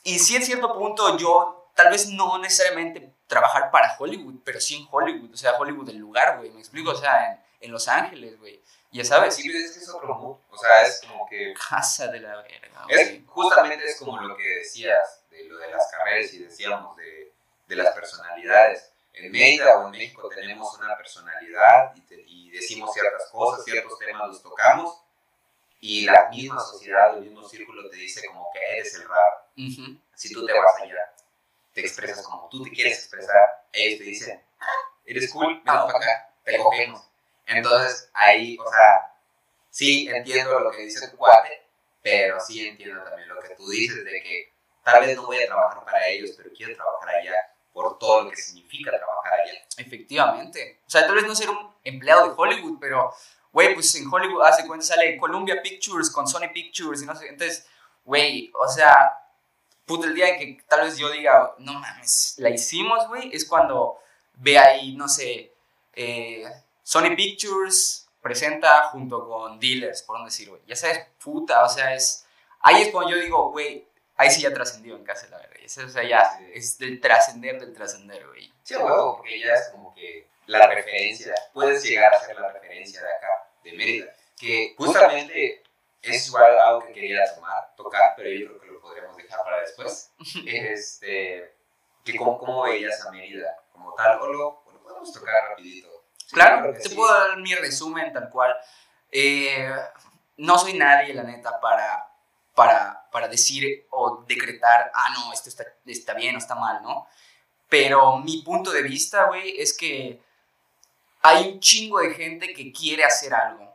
y 0.05 0.19
sí, 0.19 0.37
en 0.37 0.43
cierto 0.43 0.73
punto, 0.75 1.19
yo 1.19 1.71
tal 1.75 1.91
vez 1.91 2.09
no 2.09 2.39
necesariamente 2.39 3.12
trabajar 3.33 3.71
para 3.71 3.97
Hollywood, 3.99 4.35
pero 4.45 4.61
sí 4.61 4.77
en 4.77 4.87
Hollywood, 4.91 5.33
o 5.33 5.37
sea, 5.37 5.53
Hollywood 5.59 5.89
el 5.89 5.97
lugar, 5.97 6.37
güey, 6.39 6.51
me 6.51 6.61
explico, 6.61 6.91
o 6.91 6.95
sea, 6.95 7.33
en, 7.33 7.41
en 7.61 7.73
Los 7.73 7.89
Ángeles, 7.89 8.39
güey, 8.39 8.63
ya 8.91 9.05
sabes, 9.05 9.35
Sí, 9.35 9.49
es 9.51 9.73
que 9.73 9.79
es 9.81 9.89
otro 9.89 10.15
mood. 10.15 10.37
O 10.51 10.57
sea, 10.59 10.83
es 10.83 11.01
como 11.09 11.27
que. 11.27 11.55
casa 11.55 12.09
de 12.09 12.21
la 12.21 12.37
verga, 12.43 12.85
Es, 12.89 13.21
justamente 13.27 13.85
es 13.87 13.97
como 13.99 14.21
lo 14.21 14.37
que 14.37 14.47
decías 14.57 15.25
de 15.31 15.45
lo 15.45 15.57
de 15.57 15.71
las 15.71 15.91
carreras 15.91 16.31
y 16.35 16.41
decíamos 16.41 16.95
de, 16.99 17.33
de 17.69 17.77
las 17.77 17.95
personalidades. 17.95 18.91
En 19.15 19.31
Mérida 19.33 19.79
o 19.79 19.87
en 19.87 19.91
México 19.93 20.29
tenemos 20.29 20.79
una 20.79 20.95
personalidad 20.97 21.95
y, 21.97 22.01
te- 22.03 22.23
y 22.27 22.51
decimos 22.51 22.93
ciertas 22.93 23.29
cosas, 23.31 23.65
ciertos 23.65 23.99
temas 23.99 24.29
los 24.29 24.43
tocamos 24.43 24.99
y 25.81 26.05
la 26.05 26.29
misma 26.31 26.61
sociedad, 26.61 27.17
el 27.17 27.23
mismo 27.25 27.43
círculo 27.49 27.89
te 27.91 27.97
dice 27.97 28.27
como 28.27 28.49
que 28.53 28.61
eres 28.77 28.95
el 28.95 29.09
raro. 29.09 29.37
Ujú. 29.57 29.99
Si 30.15 30.33
tú 30.33 30.45
te 30.47 30.53
vas 30.53 30.81
allá, 30.83 31.13
te 31.73 31.81
expresas 31.81 32.25
como 32.27 32.49
tú 32.51 32.63
te 32.63 32.71
quieres 32.71 32.99
expresar, 32.99 33.67
ellos 33.73 33.99
te 33.99 34.05
dicen, 34.05 34.43
"Ah, 34.61 34.67
eres 35.05 35.31
cool, 35.33 35.55
ven 35.55 35.63
Ah, 35.67 35.87
para 35.87 35.99
acá, 35.99 36.35
te 36.45 36.59
cogemos. 36.59 37.03
Entonces 37.47 38.11
ahí, 38.15 38.57
o 38.59 38.71
sea, 38.71 39.15
sí 39.71 40.09
entiendo 40.09 40.59
lo 40.61 40.71
que 40.71 40.83
dice 40.83 41.09
tu 41.09 41.17
cuate, 41.17 41.63
pero 42.03 42.41
sí 42.41 42.67
entiendo 42.67 43.03
también 43.05 43.29
lo 43.29 43.41
que 43.41 43.55
tú 43.55 43.69
dices 43.69 44.05
de 44.05 44.23
que 44.23 44.53
tal 44.85 45.01
vez 45.05 45.17
no 45.17 45.27
voy 45.27 45.39
a 45.43 45.47
trabajar 45.47 45.85
para 45.85 46.07
ellos, 46.09 46.33
pero 46.37 46.51
quiero 46.55 46.75
trabajar 46.75 47.09
allá 47.17 47.35
por 47.73 47.99
todo 47.99 48.25
lo 48.25 48.31
que 48.31 48.37
significa 48.37 48.91
trabajar 48.97 49.41
allá. 49.41 49.61
Efectivamente. 49.79 50.81
O 50.87 50.91
sea, 50.91 51.07
tal 51.07 51.15
vez 51.15 51.25
no 51.27 51.35
ser 51.35 51.49
un 51.51 51.75
empleado 51.85 52.29
de 52.29 52.35
Hollywood, 52.37 52.79
pero, 52.81 53.15
güey, 53.53 53.75
pues 53.75 53.95
en 53.95 54.13
Hollywood 54.13 54.45
hace 54.45 54.67
cuenta 54.67 54.85
sale 54.85 55.17
Columbia 55.17 55.63
Pictures 55.63 56.11
con 56.11 56.27
Sony 56.29 56.53
Pictures 56.53 57.03
y 57.03 57.07
no 57.07 57.15
sé. 57.15 57.29
Entonces, 57.29 57.67
güey, 58.05 58.51
o 58.55 58.69
sea, 58.69 59.19
puto, 59.97 60.07
el 60.09 60.15
día 60.15 60.29
en 60.29 60.39
que 60.57 60.63
tal 60.65 60.83
vez 60.83 60.97
yo 60.99 61.11
diga, 61.11 61.55
no 61.59 61.75
mames, 61.75 62.35
la 62.39 62.51
hicimos, 62.51 63.07
güey, 63.09 63.31
es 63.35 63.45
cuando 63.47 63.99
ve 64.35 64.59
ahí, 64.59 64.97
no 64.97 65.09
sé, 65.09 65.53
eh, 65.95 66.45
Sony 66.83 67.15
Pictures 67.17 68.09
presenta 68.21 68.85
junto 68.85 69.27
con 69.29 69.59
Dealers, 69.61 70.03
por 70.03 70.19
no 70.19 70.25
decir, 70.25 70.49
güey. 70.49 70.63
Ya 70.67 70.77
sabes, 70.77 71.07
puta, 71.23 71.65
o 71.65 71.69
sea, 71.69 71.95
es. 71.95 72.25
Ahí 72.61 72.83
es 72.83 72.89
cuando 72.89 73.11
yo 73.11 73.17
digo, 73.17 73.51
güey, 73.51 73.87
ahí 74.17 74.31
sí 74.31 74.43
ya 74.43 74.55
trascendió 74.55 74.97
en 74.97 75.05
casa, 75.05 75.27
la 75.31 75.39
verdad. 75.39 75.53
O 75.65 75.89
sea, 75.89 76.03
ya 76.03 76.37
Sí. 76.39 76.45
es 76.55 76.79
del 76.79 77.01
trascender 77.01 77.59
del 77.61 77.73
trascender, 77.73 78.27
güey. 78.29 78.53
Sí, 78.63 78.75
huevo, 78.77 79.17
porque 79.17 79.41
ya 79.41 79.55
es 79.55 79.69
como 79.71 79.95
que 79.95 80.29
la 80.47 80.67
referencia, 80.67 81.35
puedes 81.53 81.83
llegar 81.83 82.13
a 82.15 82.21
ser 82.21 82.39
la 82.39 82.53
referencia 82.53 83.01
de 83.01 83.13
acá, 83.13 83.49
de 83.65 83.73
Mérida, 83.73 84.13
que 84.39 84.75
justamente 84.77 85.63
es 86.03 86.27
igual 86.29 86.59
algo 86.59 86.87
que 86.87 86.93
quería 86.93 87.33
tomar, 87.35 87.75
tocar, 87.77 88.15
pero 88.17 88.29
yo 88.31 88.49
creo 88.49 88.61
que 88.61 88.67
lo 88.67 88.72
podríamos 88.83 89.17
dejar 89.17 89.43
para 89.45 89.61
después. 89.61 90.13
este, 90.47 91.57
que 92.05 92.17
cómo, 92.17 92.37
cómo 92.39 92.63
veías 92.63 93.07
a 93.07 93.13
Mérida 93.13 93.57
como 93.73 93.95
tal, 93.95 94.21
o 94.21 94.27
lo, 94.27 94.63
lo 94.73 94.83
podemos 94.83 95.13
tocar 95.13 95.35
rapidito. 95.51 95.89
Sí, 96.19 96.35
Claro, 96.35 96.73
te 96.75 96.89
sí. 96.89 96.95
puedo 96.95 97.13
dar 97.13 97.39
mi 97.39 97.55
resumen 97.55 98.13
tal 98.13 98.29
cual. 98.29 98.55
Eh, 99.11 99.71
no 100.39 100.59
soy 100.59 100.75
nadie, 100.75 101.15
la 101.15 101.23
neta, 101.23 101.61
para, 101.61 102.09
para, 102.55 103.09
para 103.11 103.29
decir 103.29 103.87
o 103.91 104.25
decretar, 104.27 104.91
ah, 104.95 105.15
no, 105.15 105.33
esto 105.33 105.49
está, 105.49 105.65
está 105.87 106.15
bien 106.15 106.35
o 106.35 106.39
está 106.39 106.55
mal, 106.55 106.83
¿no? 106.83 107.07
Pero 107.69 108.19
mi 108.19 108.43
punto 108.43 108.71
de 108.71 108.83
vista, 108.83 109.25
güey, 109.25 109.61
es 109.61 109.73
que 109.77 110.21
hay 111.23 111.53
un 111.53 111.61
chingo 111.61 112.01
de 112.01 112.15
gente 112.15 112.53
que 112.53 112.73
quiere 112.73 113.05
hacer 113.05 113.33
algo. 113.33 113.73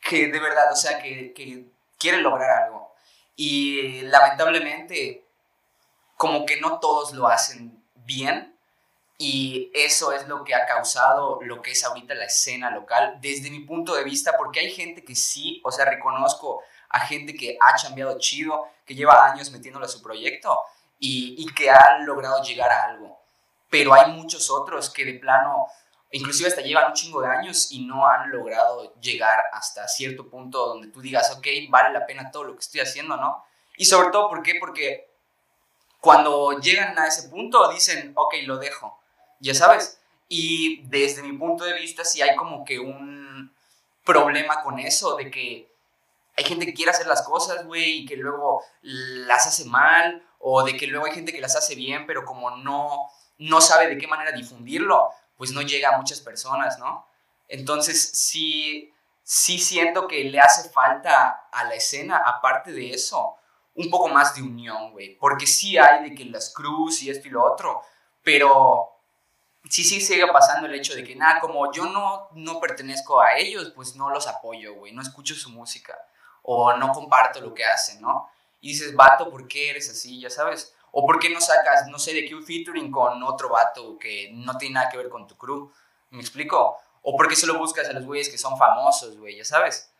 Que 0.00 0.26
de 0.28 0.40
verdad, 0.40 0.72
o 0.72 0.76
sea, 0.76 1.00
que, 1.00 1.32
que 1.32 1.66
quiere 1.98 2.18
lograr 2.18 2.64
algo. 2.64 2.91
Y 3.36 4.02
lamentablemente, 4.02 5.24
como 6.16 6.46
que 6.46 6.60
no 6.60 6.78
todos 6.78 7.12
lo 7.12 7.26
hacen 7.26 7.82
bien. 7.94 8.56
Y 9.18 9.70
eso 9.74 10.12
es 10.12 10.26
lo 10.26 10.42
que 10.42 10.54
ha 10.54 10.66
causado 10.66 11.40
lo 11.42 11.62
que 11.62 11.72
es 11.72 11.84
ahorita 11.84 12.14
la 12.14 12.24
escena 12.24 12.70
local, 12.70 13.18
desde 13.20 13.50
mi 13.50 13.60
punto 13.60 13.94
de 13.94 14.02
vista, 14.02 14.36
porque 14.36 14.60
hay 14.60 14.70
gente 14.72 15.04
que 15.04 15.14
sí, 15.14 15.60
o 15.64 15.70
sea, 15.70 15.84
reconozco 15.84 16.62
a 16.88 17.00
gente 17.00 17.34
que 17.34 17.56
ha 17.60 17.80
cambiado 17.80 18.18
chido, 18.18 18.68
que 18.84 18.94
lleva 18.94 19.30
años 19.30 19.50
metiéndole 19.50 19.86
a 19.86 19.88
su 19.88 20.02
proyecto 20.02 20.58
y, 20.98 21.36
y 21.38 21.54
que 21.54 21.70
ha 21.70 21.98
logrado 21.98 22.42
llegar 22.42 22.70
a 22.70 22.84
algo. 22.84 23.18
Pero 23.70 23.94
hay 23.94 24.10
muchos 24.12 24.50
otros 24.50 24.90
que 24.90 25.04
de 25.04 25.14
plano, 25.14 25.66
inclusive 26.12 26.48
hasta 26.48 26.60
llevan 26.60 26.88
un 26.88 26.92
chingo 26.92 27.20
de 27.22 27.28
años 27.28 27.72
y 27.72 27.84
no 27.84 28.06
han 28.06 28.30
logrado 28.30 28.94
llegar 29.00 29.42
hasta 29.52 29.88
cierto 29.88 30.28
punto 30.28 30.66
donde 30.66 30.88
tú 30.88 31.00
digas, 31.00 31.34
ok, 31.36 31.46
vale 31.68 31.92
la 31.92 32.06
pena 32.06 32.30
todo 32.30 32.44
lo 32.44 32.54
que 32.54 32.60
estoy 32.60 32.80
haciendo, 32.80 33.16
¿no? 33.16 33.44
Y 33.76 33.86
sobre 33.86 34.10
todo, 34.10 34.28
¿por 34.28 34.42
qué? 34.42 34.56
Porque 34.60 35.08
cuando 36.00 36.58
llegan 36.60 36.98
a 36.98 37.06
ese 37.06 37.28
punto 37.28 37.68
dicen, 37.72 38.12
ok, 38.14 38.34
lo 38.44 38.58
dejo, 38.58 39.00
ya 39.40 39.54
sabes. 39.54 39.98
Y 40.28 40.82
desde 40.82 41.22
mi 41.22 41.32
punto 41.36 41.64
de 41.64 41.74
vista 41.74 42.04
sí 42.04 42.20
hay 42.20 42.36
como 42.36 42.64
que 42.64 42.78
un 42.78 43.54
problema 44.04 44.62
con 44.62 44.78
eso, 44.78 45.16
de 45.16 45.30
que 45.30 45.72
hay 46.36 46.44
gente 46.44 46.66
que 46.66 46.74
quiere 46.74 46.90
hacer 46.90 47.06
las 47.06 47.22
cosas, 47.22 47.64
güey, 47.64 47.98
y 47.98 48.06
que 48.06 48.16
luego 48.16 48.62
las 48.82 49.46
hace 49.46 49.64
mal, 49.64 50.22
o 50.38 50.62
de 50.62 50.76
que 50.76 50.86
luego 50.86 51.06
hay 51.06 51.12
gente 51.12 51.32
que 51.32 51.40
las 51.40 51.56
hace 51.56 51.74
bien, 51.74 52.06
pero 52.06 52.24
como 52.24 52.50
no, 52.50 53.08
no 53.38 53.60
sabe 53.60 53.88
de 53.88 53.98
qué 53.98 54.06
manera 54.06 54.32
difundirlo, 54.32 55.10
pues 55.42 55.50
no 55.50 55.60
llega 55.60 55.88
a 55.88 55.98
muchas 55.98 56.20
personas, 56.20 56.78
¿no? 56.78 57.04
Entonces 57.48 58.10
sí, 58.14 58.94
sí 59.24 59.58
siento 59.58 60.06
que 60.06 60.22
le 60.22 60.38
hace 60.38 60.70
falta 60.70 61.48
a 61.50 61.64
la 61.64 61.74
escena, 61.74 62.22
aparte 62.24 62.70
de 62.70 62.94
eso, 62.94 63.34
un 63.74 63.90
poco 63.90 64.06
más 64.06 64.36
de 64.36 64.42
unión, 64.42 64.92
güey. 64.92 65.16
Porque 65.16 65.48
sí 65.48 65.76
hay 65.76 66.08
de 66.08 66.14
que 66.14 66.26
las 66.26 66.54
cruz 66.54 67.02
y 67.02 67.10
esto 67.10 67.26
y 67.26 67.32
lo 67.32 67.42
otro, 67.42 67.82
pero 68.22 68.92
sí, 69.68 69.82
sí 69.82 70.00
sigue 70.00 70.28
pasando 70.28 70.68
el 70.68 70.76
hecho 70.76 70.94
de 70.94 71.02
que, 71.02 71.16
nada, 71.16 71.40
como 71.40 71.72
yo 71.72 71.86
no, 71.86 72.28
no 72.34 72.60
pertenezco 72.60 73.20
a 73.20 73.36
ellos, 73.36 73.72
pues 73.74 73.96
no 73.96 74.10
los 74.10 74.28
apoyo, 74.28 74.74
güey, 74.74 74.92
no 74.92 75.02
escucho 75.02 75.34
su 75.34 75.50
música 75.50 75.98
o 76.44 76.72
no 76.74 76.92
comparto 76.92 77.40
lo 77.40 77.52
que 77.52 77.64
hacen, 77.64 78.00
¿no? 78.00 78.30
Y 78.60 78.68
dices, 78.68 78.94
vato, 78.94 79.28
¿por 79.28 79.48
qué 79.48 79.70
eres 79.70 79.90
así? 79.90 80.20
Ya 80.20 80.30
sabes. 80.30 80.71
O 80.92 81.04
¿por 81.06 81.18
qué 81.18 81.30
no 81.30 81.40
sacas, 81.40 81.88
no 81.88 81.98
sé, 81.98 82.12
de 82.14 82.24
qué 82.26 82.34
un 82.34 82.44
featuring 82.44 82.90
con 82.92 83.22
otro 83.22 83.48
vato 83.48 83.98
que 83.98 84.30
no 84.32 84.56
tiene 84.58 84.74
nada 84.74 84.88
que 84.90 84.98
ver 84.98 85.08
con 85.08 85.26
tu 85.26 85.36
crew? 85.36 85.72
¿Me 86.10 86.20
explico? 86.20 86.78
O 87.02 87.16
¿por 87.16 87.28
qué 87.28 87.34
solo 87.34 87.58
buscas 87.58 87.88
a 87.88 87.92
los 87.92 88.04
güeyes 88.04 88.28
que 88.28 88.38
son 88.38 88.56
famosos, 88.58 89.18
güey? 89.18 89.36
Ya 89.36 89.44
sabes. 89.44 89.92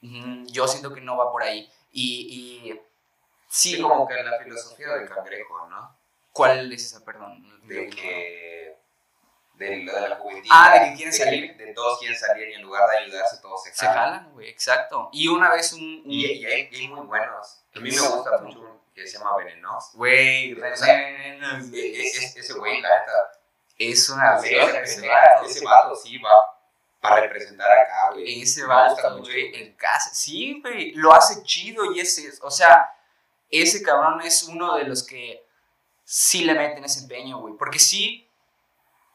Yo 0.00 0.66
siento 0.66 0.92
que 0.92 1.00
no 1.00 1.16
va 1.16 1.30
por 1.30 1.42
ahí. 1.42 1.70
Y, 1.92 2.66
y 2.66 2.72
sí, 3.48 3.76
Sí, 3.76 3.80
como 3.82 4.08
que 4.08 4.14
la 4.22 4.38
filosofía 4.42 4.88
del 4.94 5.08
cangrejo, 5.08 5.68
¿no? 5.68 5.96
¿cuál 6.32 6.72
es 6.72 6.86
esa, 6.86 7.04
perdón? 7.04 7.44
De 7.68 7.88
que. 7.90 8.78
De 9.54 9.76
lo 9.84 9.94
de 9.94 10.08
la 10.08 10.16
juventud. 10.16 10.48
Ah, 10.50 10.72
de 10.78 10.88
que 10.90 10.94
quieren 10.96 11.12
salir. 11.12 11.56
De, 11.58 11.72
todos 11.74 11.98
quieren 12.00 12.18
salir 12.18 12.48
y 12.48 12.54
en 12.54 12.62
lugar 12.62 12.88
de 12.90 12.98
ayudarse, 12.98 13.36
todos 13.42 13.62
se 13.62 13.72
Se 13.74 13.84
jalan. 13.86 13.94
jalan, 14.14 14.32
güey, 14.32 14.48
exacto. 14.48 15.10
Y 15.12 15.28
una 15.28 15.50
vez 15.50 15.72
un... 15.74 15.82
un- 15.82 16.10
Y, 16.10 16.24
y 16.24 16.44
hay, 16.46 16.68
y 16.72 16.76
hay 16.76 16.88
muy 16.88 17.06
buenos. 17.06 17.62
A 17.76 17.80
mí 17.80 17.90
me 17.90 18.00
gusta 18.00 18.38
mucho 18.38 18.80
que 18.94 19.06
se 19.06 19.18
llama 19.18 19.36
Venenos. 19.36 19.90
Güey, 19.94 20.52
ese 20.52 22.52
güey, 22.54 22.80
la 22.80 22.98
neta. 22.98 23.12
es 23.78 24.08
una 24.10 24.36
ese, 24.36 24.54
verga, 24.54 24.80
ese, 24.82 25.64
vato, 25.64 25.94
sí 25.94 26.18
va 26.18 26.32
para 27.00 27.22
representar 27.22 27.70
acá, 27.70 28.10
güey. 28.12 28.42
Ese 28.42 28.64
vato, 28.64 29.18
güey, 29.18 29.54
en 29.56 29.74
casa. 29.74 30.10
Sí, 30.12 30.60
güey, 30.60 30.92
lo 30.92 31.12
hace 31.12 31.42
chido 31.42 31.92
y 31.92 32.00
ese, 32.00 32.30
o 32.42 32.50
sea, 32.50 32.94
ese 33.48 33.82
cabrón 33.82 34.20
es 34.22 34.44
uno 34.44 34.76
de 34.76 34.84
los 34.84 35.02
que 35.02 35.44
sí 36.04 36.44
le 36.44 36.54
meten 36.54 36.84
ese 36.84 37.00
empeño, 37.00 37.38
güey. 37.38 37.54
Porque 37.56 37.78
sí, 37.78 38.28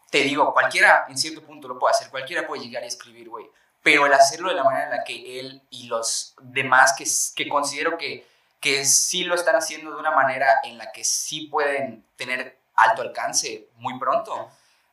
te 0.10 0.20
digo, 0.20 0.54
cualquiera 0.54 1.06
en 1.10 1.18
cierto 1.18 1.44
punto 1.44 1.68
lo 1.68 1.80
puede 1.80 1.92
hacer, 1.92 2.10
cualquiera 2.10 2.48
puede 2.48 2.64
llegar 2.64 2.84
y 2.84 2.88
escribir, 2.88 3.30
güey. 3.30 3.50
Pero 3.84 4.06
el 4.06 4.14
hacerlo 4.14 4.50
de 4.50 4.56
la 4.56 4.64
manera 4.64 4.86
en 4.86 4.98
la 4.98 5.04
que 5.04 5.40
él 5.40 5.62
y 5.70 5.88
los 5.88 6.36
demás 6.42 6.94
que, 6.98 7.06
que 7.36 7.50
considero 7.50 7.98
que, 7.98 8.28
que 8.60 8.86
sí 8.86 9.24
lo 9.24 9.36
están 9.36 9.56
haciendo 9.56 9.92
de 9.92 9.98
una 9.98 10.12
manera 10.12 10.60
en 10.64 10.78
la 10.78 10.92
que 10.92 11.04
sí 11.04 11.48
pueden 11.48 12.06
tener 12.16 12.58
alto 12.76 13.02
alcance 13.02 13.68
muy 13.76 14.00
pronto, 14.00 14.50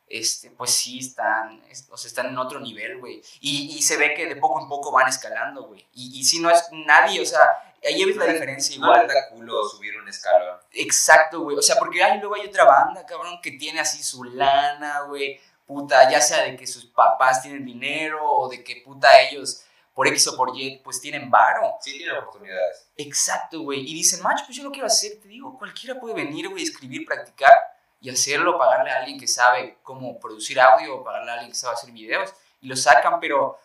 este, 0.06 0.50
pues 0.50 0.70
sí 0.70 0.98
están, 0.98 1.62
o 1.90 1.96
sea, 1.96 2.08
están 2.08 2.26
en 2.26 2.38
otro 2.38 2.60
nivel, 2.60 2.98
güey. 2.98 3.22
Y, 3.40 3.76
y, 3.76 3.82
se 3.82 3.96
ve 3.96 4.14
que 4.14 4.26
de 4.26 4.36
poco 4.36 4.60
en 4.60 4.68
poco 4.68 4.92
van 4.92 5.08
escalando, 5.08 5.64
güey. 5.64 5.86
Y, 5.94 6.20
y 6.20 6.24
si 6.24 6.40
no 6.40 6.50
es 6.50 6.64
nadie, 6.72 7.20
o 7.20 7.26
sea, 7.26 7.40
ahí 7.84 8.04
ves 8.04 8.16
la 8.16 8.26
diferencia 8.26 8.74
igual. 8.76 9.06
Da 9.06 9.28
culo 9.30 9.66
subir 9.68 9.96
un 9.98 10.08
escalón. 10.08 10.58
Exacto, 10.72 11.40
güey. 11.40 11.56
O 11.56 11.62
sea, 11.62 11.76
porque 11.76 12.02
ahí 12.02 12.18
luego 12.20 12.34
hay 12.34 12.46
otra 12.46 12.64
banda, 12.64 13.04
cabrón, 13.06 13.40
que 13.42 13.52
tiene 13.52 13.80
así 13.80 14.02
su 14.02 14.24
lana, 14.24 15.00
güey. 15.02 15.40
Puta, 15.66 16.10
ya 16.10 16.20
sea 16.20 16.42
de 16.42 16.56
que 16.56 16.66
sus 16.66 16.84
papás 16.86 17.42
tienen 17.42 17.64
dinero 17.64 18.22
o 18.22 18.48
de 18.48 18.62
que 18.62 18.82
puta 18.84 19.20
ellos 19.20 19.64
por 19.94 20.08
X 20.08 20.26
o 20.28 20.36
por 20.36 20.58
Y, 20.58 20.80
pues 20.82 21.00
tienen 21.00 21.30
varo. 21.30 21.76
Sí, 21.80 21.96
tienen 21.96 22.16
oportunidades. 22.16 22.88
Exacto, 22.96 23.60
güey. 23.60 23.80
Y 23.80 23.94
dicen, 23.94 24.20
macho, 24.22 24.44
pues 24.44 24.58
yo 24.58 24.64
lo 24.64 24.72
quiero 24.72 24.88
hacer. 24.88 25.20
Te 25.22 25.28
digo, 25.28 25.56
cualquiera 25.56 25.98
puede 25.98 26.14
venir, 26.14 26.48
güey, 26.48 26.64
escribir, 26.64 27.06
practicar 27.06 27.52
y 28.00 28.10
hacerlo, 28.10 28.58
pagarle 28.58 28.90
a 28.90 28.98
alguien 28.98 29.18
que 29.18 29.28
sabe 29.28 29.78
cómo 29.82 30.18
producir 30.18 30.60
audio, 30.60 30.96
o 30.96 31.04
pagarle 31.04 31.30
a 31.30 31.34
alguien 31.34 31.52
que 31.52 31.56
sabe 31.56 31.74
hacer 31.74 31.90
videos, 31.90 32.34
y 32.60 32.66
lo 32.66 32.76
sacan, 32.76 33.18
pero, 33.18 33.58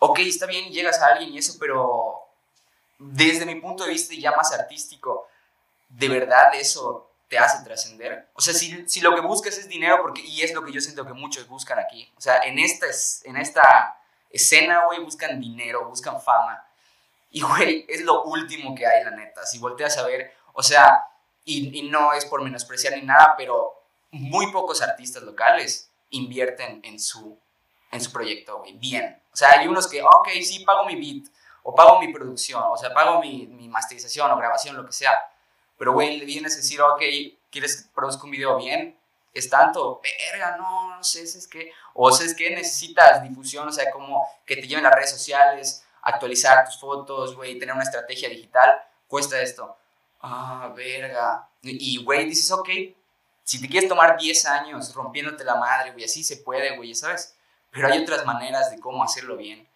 ok, 0.00 0.18
está 0.20 0.46
bien, 0.46 0.72
llegas 0.72 1.00
a 1.00 1.06
alguien 1.08 1.32
y 1.34 1.38
eso, 1.38 1.54
pero 1.60 2.26
desde 2.98 3.46
mi 3.46 3.54
punto 3.60 3.84
de 3.84 3.90
vista 3.90 4.14
ya 4.14 4.32
más 4.32 4.52
artístico, 4.52 5.28
¿de 5.88 6.08
verdad 6.08 6.54
eso 6.54 7.08
te 7.28 7.38
hace 7.38 7.62
trascender? 7.62 8.28
O 8.34 8.40
sea, 8.40 8.52
si, 8.52 8.88
si, 8.88 9.00
lo 9.00 9.14
que 9.14 9.20
buscas 9.20 9.56
es 9.58 9.68
dinero, 9.68 10.00
porque, 10.02 10.22
y 10.22 10.42
es 10.42 10.52
lo 10.52 10.64
que 10.64 10.72
yo 10.72 10.80
siento 10.80 11.06
que 11.06 11.12
muchos 11.12 11.46
buscan 11.46 11.78
aquí, 11.78 12.12
o 12.16 12.20
sea, 12.20 12.40
en 12.40 12.58
esta, 12.58 12.86
en 13.24 13.36
esta 13.36 13.99
escena, 14.30 14.86
güey, 14.86 15.00
buscan 15.00 15.40
dinero, 15.40 15.88
buscan 15.88 16.20
fama, 16.20 16.64
y, 17.30 17.42
güey, 17.42 17.86
es 17.88 18.02
lo 18.02 18.24
último 18.24 18.74
que 18.74 18.86
hay, 18.86 19.04
la 19.04 19.12
neta, 19.12 19.46
si 19.46 19.58
volteas 19.58 19.96
a 19.98 20.06
ver, 20.06 20.32
o 20.52 20.62
sea, 20.62 21.06
y, 21.44 21.88
no 21.88 22.12
es 22.12 22.24
por 22.24 22.42
menospreciar 22.42 22.94
ni 22.94 23.02
nada, 23.02 23.34
pero 23.36 23.72
muy 24.10 24.50
pocos 24.50 24.82
artistas 24.82 25.22
locales 25.22 25.90
invierten 26.10 26.80
en 26.82 26.98
su, 26.98 27.38
en 27.92 28.00
su 28.00 28.12
proyecto, 28.12 28.58
güey, 28.58 28.72
bien. 28.72 29.22
O 29.32 29.36
sea, 29.36 29.52
hay 29.52 29.68
unos 29.68 29.86
que, 29.86 30.02
ok, 30.02 30.28
sí, 30.42 30.64
pago 30.64 30.84
mi 30.86 30.96
beat, 30.96 31.30
o 31.62 31.74
pago 31.74 32.00
mi 32.00 32.12
producción, 32.12 32.62
o 32.64 32.76
sea, 32.76 32.92
pago 32.92 33.20
mi, 33.20 33.46
mi 33.46 33.68
masterización 33.68 34.30
o 34.30 34.36
grabación, 34.36 34.76
lo 34.76 34.84
que 34.84 34.92
sea. 34.92 35.12
Pero, 35.78 35.92
güey, 35.92 36.18
le 36.18 36.24
vienes 36.24 36.54
a 36.54 36.56
decir, 36.56 36.80
ok, 36.82 37.00
¿quieres 37.50 37.82
que 37.82 37.94
produzca 37.94 38.24
un 38.24 38.32
video 38.32 38.56
bien? 38.56 38.98
Es 39.32 39.48
tanto, 39.48 40.00
verga, 40.02 40.56
no, 40.56 40.96
no 40.96 41.04
sé, 41.04 41.22
es 41.22 41.46
que, 41.46 41.72
o 41.94 42.10
sea, 42.10 42.26
es 42.26 42.34
que 42.34 42.50
necesitas 42.50 43.22
difusión, 43.22 43.68
o 43.68 43.72
sea, 43.72 43.90
como 43.90 44.26
que 44.44 44.56
te 44.56 44.66
lleven 44.66 44.84
las 44.84 44.94
redes 44.94 45.10
sociales, 45.10 45.84
actualizar 46.02 46.64
tus 46.64 46.78
fotos, 46.78 47.36
güey, 47.36 47.58
tener 47.58 47.74
una 47.74 47.84
estrategia 47.84 48.28
digital, 48.28 48.74
cuesta 49.06 49.40
esto 49.40 49.76
ah, 50.22 50.72
verga. 50.74 51.48
Y, 51.62 52.02
güey, 52.02 52.26
dices, 52.26 52.50
ok, 52.50 52.68
si 53.44 53.60
te 53.60 53.68
quieres 53.68 53.88
tomar 53.88 54.16
10 54.16 54.46
años 54.46 54.94
rompiéndote 54.94 55.44
la 55.44 55.56
madre, 55.56 55.92
güey, 55.92 56.04
así 56.04 56.22
se 56.24 56.38
puede, 56.38 56.76
güey, 56.76 56.94
¿sabes? 56.94 57.36
Pero 57.70 57.88
hay 57.88 58.02
otras 58.02 58.24
maneras 58.24 58.70
de 58.70 58.80
cómo 58.80 59.02
hacerlo 59.02 59.36
bien, 59.36 59.68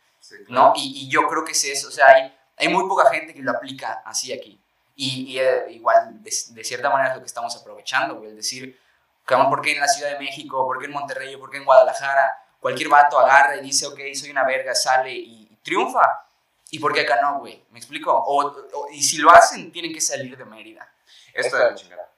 ¿no? 0.48 0.72
Y, 0.76 1.08
yo 1.08 1.26
creo 1.28 1.44
que 1.44 1.52
es 1.52 1.64
eso, 1.64 1.88
o 1.88 1.90
sea, 1.90 2.08
hay, 2.08 2.34
hay 2.56 2.68
muy 2.68 2.88
poca 2.88 3.10
gente 3.10 3.34
que 3.34 3.42
lo 3.42 3.52
aplica 3.52 4.02
así 4.04 4.32
aquí. 4.32 4.60
Y, 4.96 5.38
eh, 5.38 5.66
igual, 5.70 6.22
de, 6.22 6.30
cierta 6.30 6.88
manera 6.88 7.10
es 7.10 7.16
lo 7.16 7.22
que 7.22 7.26
estamos 7.26 7.54
aprovechando, 7.56 8.16
güey, 8.16 8.30
el 8.30 8.36
decir, 8.36 8.80
¿por 9.26 9.62
qué 9.62 9.72
en 9.72 9.80
la 9.80 9.88
Ciudad 9.88 10.12
de 10.12 10.18
México? 10.18 10.66
¿Por 10.66 10.78
qué 10.78 10.86
en 10.86 10.92
Monterrey? 10.92 11.36
¿Por 11.36 11.50
qué 11.50 11.58
en 11.58 11.64
Guadalajara? 11.64 12.32
Cualquier 12.60 12.88
vato 12.88 13.18
agarra 13.18 13.56
y 13.56 13.60
dice, 13.60 13.86
ok, 13.86 13.98
soy 14.14 14.30
una 14.30 14.44
verga, 14.44 14.74
sale 14.74 15.12
y 15.12 15.58
triunfa. 15.62 16.26
¿Y 16.70 16.78
por 16.78 16.92
qué 16.92 17.02
acá 17.02 17.20
no, 17.20 17.38
güey? 17.40 17.64
¿Me 17.70 17.78
explico? 17.78 18.12
O, 18.12 18.88
y 18.90 19.02
si 19.02 19.18
lo 19.18 19.30
hacen, 19.30 19.70
tienen 19.70 19.92
que 19.92 20.00
salir 20.00 20.36
de 20.36 20.44
Mérida. 20.44 20.90
Esto 21.32 21.56
de 21.56 21.64
la 21.64 21.74
chingada. 21.74 22.10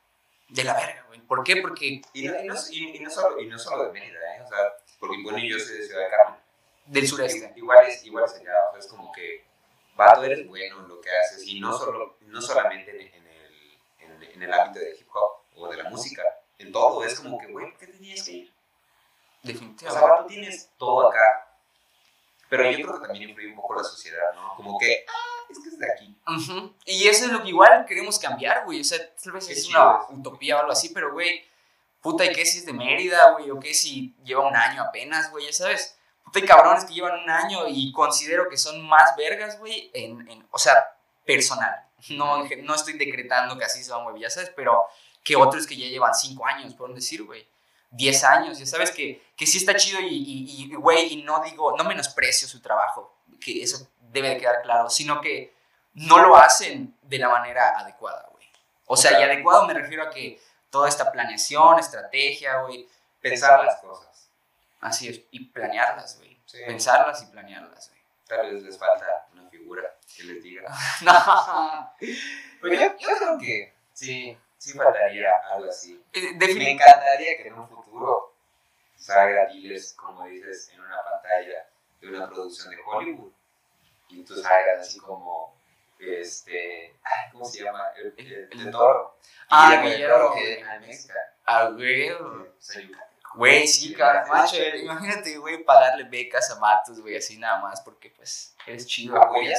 De 0.48 0.64
la 0.64 0.74
verga, 0.74 1.04
güey. 1.08 1.20
¿Por 1.20 1.42
qué? 1.42 1.56
Porque... 1.56 2.00
Y 2.12 2.28
no, 2.28 2.40
y 2.40 2.46
no, 2.46 2.54
y 2.70 3.00
no, 3.00 3.10
solo, 3.10 3.40
y 3.40 3.46
no 3.46 3.58
solo 3.58 3.84
de 3.86 3.92
Mérida, 3.92 4.36
¿eh? 4.36 4.42
O 4.42 4.48
sea, 4.48 4.58
porque 5.00 5.16
bueno, 5.22 5.38
yo 5.38 5.58
soy 5.58 5.78
de 5.78 5.86
Ciudad 5.86 6.04
de 6.04 6.10
Carmen. 6.10 6.40
Del 6.86 7.08
sureste. 7.08 7.52
Igual 7.56 7.86
es, 7.86 8.04
igual 8.04 8.24
es 8.24 8.34
allá, 8.34 8.68
o 8.68 8.70
sea, 8.70 8.78
es 8.78 8.86
como 8.86 9.10
que, 9.10 9.44
vato, 9.96 10.22
eres 10.22 10.46
bueno 10.46 10.80
en 10.80 10.88
lo 10.88 11.00
que 11.00 11.10
haces, 11.10 11.42
y 11.44 11.58
no, 11.58 11.76
solo, 11.76 12.16
no 12.20 12.40
solamente 12.40 12.92
en, 12.92 13.14
en, 13.14 13.26
el, 13.26 13.78
en, 13.98 14.22
en 14.22 14.42
el 14.42 14.52
ámbito 14.52 14.78
del 14.78 14.96
hip 14.96 15.08
hop 15.12 15.42
o 15.56 15.68
de 15.68 15.82
la 15.82 15.90
música, 15.90 16.22
en 16.58 16.72
todo, 16.72 17.04
es 17.04 17.20
como 17.20 17.38
que, 17.38 17.46
güey, 17.46 17.70
¿por 17.70 17.78
qué 17.78 17.86
tenías 17.88 18.24
que 18.24 18.32
ir? 18.32 18.52
Definitivamente. 19.42 19.86
O 19.88 19.92
sea, 19.92 20.16
vato, 20.16 20.26
tienes 20.26 20.70
todo 20.78 21.08
acá, 21.08 21.46
pero 22.48 22.70
yo 22.70 22.86
creo 22.86 23.00
que 23.00 23.06
también 23.06 23.28
influye 23.28 23.48
un 23.48 23.56
poco 23.56 23.74
la 23.74 23.82
sociedad, 23.82 24.32
¿no? 24.34 24.54
Como 24.56 24.78
que, 24.78 25.04
ah, 25.08 25.36
es 25.50 25.58
que 25.58 25.68
es 25.68 25.78
de 25.78 25.92
aquí. 25.92 26.16
Y 26.84 27.08
eso 27.08 27.26
es 27.26 27.32
lo 27.32 27.42
que 27.42 27.48
igual 27.48 27.84
queremos 27.86 28.18
cambiar, 28.18 28.64
güey. 28.64 28.80
O 28.80 28.84
sea, 28.84 28.98
tal 29.22 29.32
vez 29.32 29.48
es 29.50 29.68
una 29.68 30.02
utopía 30.10 30.56
o 30.56 30.60
algo 30.60 30.72
así, 30.72 30.90
pero, 30.90 31.12
güey, 31.12 31.44
puta, 32.00 32.24
¿y 32.24 32.32
qué 32.32 32.46
si 32.46 32.58
es 32.58 32.66
de 32.66 32.72
Mérida, 32.72 33.32
güey? 33.32 33.50
¿O 33.50 33.58
qué 33.58 33.74
si 33.74 34.14
lleva 34.24 34.46
un 34.46 34.54
año 34.54 34.82
apenas, 34.82 35.30
güey? 35.30 35.46
Ya 35.46 35.52
sabes. 35.52 35.98
Puta, 36.24 36.38
hay 36.38 36.46
cabrones 36.46 36.84
que 36.84 36.94
llevan 36.94 37.20
un 37.20 37.30
año 37.30 37.66
y 37.68 37.92
considero 37.92 38.48
que 38.48 38.56
son 38.56 38.80
más 38.86 39.16
vergas, 39.16 39.58
güey, 39.58 39.90
en, 39.92 40.28
en, 40.28 40.46
o 40.50 40.58
sea, 40.58 40.96
personal. 41.24 41.84
No, 42.10 42.44
no 42.44 42.74
estoy 42.74 42.92
decretando 42.94 43.58
que 43.58 43.64
así 43.64 43.82
son, 43.82 44.04
güey, 44.04 44.22
ya 44.22 44.30
sabes, 44.30 44.52
pero 44.54 44.84
que 45.26 45.34
otros 45.34 45.66
que 45.66 45.76
ya 45.76 45.88
llevan 45.88 46.14
cinco 46.14 46.46
años, 46.46 46.72
por 46.74 46.94
decir, 46.94 47.24
güey. 47.24 47.44
10 47.90 48.24
años, 48.24 48.58
ya 48.58 48.66
sabes 48.66 48.92
que, 48.92 49.32
que 49.36 49.44
sí 49.46 49.58
está 49.58 49.74
chido 49.74 49.98
y, 50.00 50.72
güey, 50.76 51.14
y, 51.14 51.22
no 51.22 51.42
digo, 51.42 51.76
no 51.76 51.82
menosprecio 51.84 52.46
su 52.46 52.60
trabajo, 52.60 53.16
que 53.40 53.62
eso 53.62 53.88
debe 54.00 54.30
de 54.30 54.38
quedar 54.38 54.62
claro, 54.62 54.88
sino 54.88 55.20
que 55.20 55.52
no 55.94 56.18
lo 56.18 56.36
hacen 56.36 56.96
de 57.02 57.18
la 57.18 57.28
manera 57.28 57.76
adecuada, 57.76 58.28
güey. 58.32 58.46
O 58.86 58.96
sea, 58.96 59.18
y 59.18 59.22
adecuado 59.22 59.66
me 59.66 59.74
refiero 59.74 60.04
a 60.04 60.10
que 60.10 60.40
toda 60.70 60.88
esta 60.88 61.10
planeación, 61.10 61.78
estrategia, 61.78 62.60
güey. 62.62 62.88
Pensar 63.20 63.64
las 63.64 63.80
cosas. 63.80 64.28
Así 64.80 65.08
es, 65.08 65.22
y 65.32 65.46
planearlas, 65.46 66.18
güey. 66.18 66.38
Pensarlas 66.66 67.22
y 67.22 67.26
planearlas, 67.26 67.88
güey. 67.88 68.02
Tal 68.28 68.52
vez 68.52 68.62
les 68.62 68.78
falta 68.78 69.26
una 69.32 69.48
figura 69.48 69.82
que 70.14 70.22
les 70.22 70.42
diga. 70.42 70.72
no. 71.00 71.92
Pero 71.98 72.74
yo, 72.74 72.98
yo 72.98 73.16
creo 73.18 73.38
que 73.38 73.74
sí 73.92 74.36
sí 74.58 74.72
faltaría 74.72 75.30
algo 75.50 75.70
así. 75.70 76.02
Eh, 76.12 76.34
Me 76.34 76.70
encantaría 76.70 77.36
que 77.36 77.48
en 77.48 77.54
un 77.54 77.68
futuro 77.68 78.34
salga 78.96 79.46
Diles, 79.46 79.92
como 79.94 80.26
dices, 80.26 80.70
en 80.72 80.80
una 80.80 81.02
pantalla 81.02 81.68
de 82.00 82.08
una 82.08 82.28
producción 82.28 82.70
de 82.70 82.76
Hollywood. 82.84 83.32
Y 84.08 84.22
tú 84.22 84.34
salgas 84.36 84.80
así 84.80 84.98
como 85.00 85.54
este 85.98 86.94
¿cómo 87.32 87.44
se 87.44 87.64
llama? 87.64 87.84
el, 87.96 88.48
el, 88.52 88.70
toro 88.70 89.16
ah 89.48 89.82
el 89.82 90.06
toro 90.06 90.34
que 90.34 90.62
ah 91.46 91.70
güey 91.70 92.10
güey 93.34 93.66
sí 93.66 93.96
macho 94.28 94.56
imagínate 94.76 95.38
güey 95.38 95.64
pagarle 95.64 96.04
becas 96.04 96.50
a 96.50 96.56
Matos 96.56 97.00
güey 97.00 97.16
así 97.16 97.38
nada 97.38 97.60
más 97.60 97.80
porque 97.80 98.10
pues 98.10 98.54
eres 98.66 98.86
chido 98.86 99.18
güey 99.30 99.54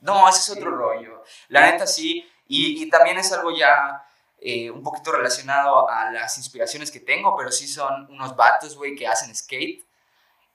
no 0.00 0.28
ese 0.28 0.38
es 0.38 0.58
otro 0.58 0.70
rollo. 0.70 1.24
La 1.48 1.70
neta 1.70 1.86
sí 1.86 2.30
y, 2.48 2.88
también 2.90 3.18
es 3.18 3.32
algo 3.32 3.56
ya 3.56 4.04
eh, 4.38 4.70
un 4.70 4.82
poquito 4.82 5.12
relacionado 5.12 5.88
a 5.88 6.10
las 6.10 6.38
inspiraciones 6.38 6.90
que 6.90 7.00
tengo, 7.00 7.36
pero 7.36 7.50
sí 7.50 7.66
son 7.66 8.10
unos 8.10 8.36
vatos, 8.36 8.76
güey, 8.76 8.94
que 8.94 9.06
hacen 9.06 9.34
skate. 9.34 9.84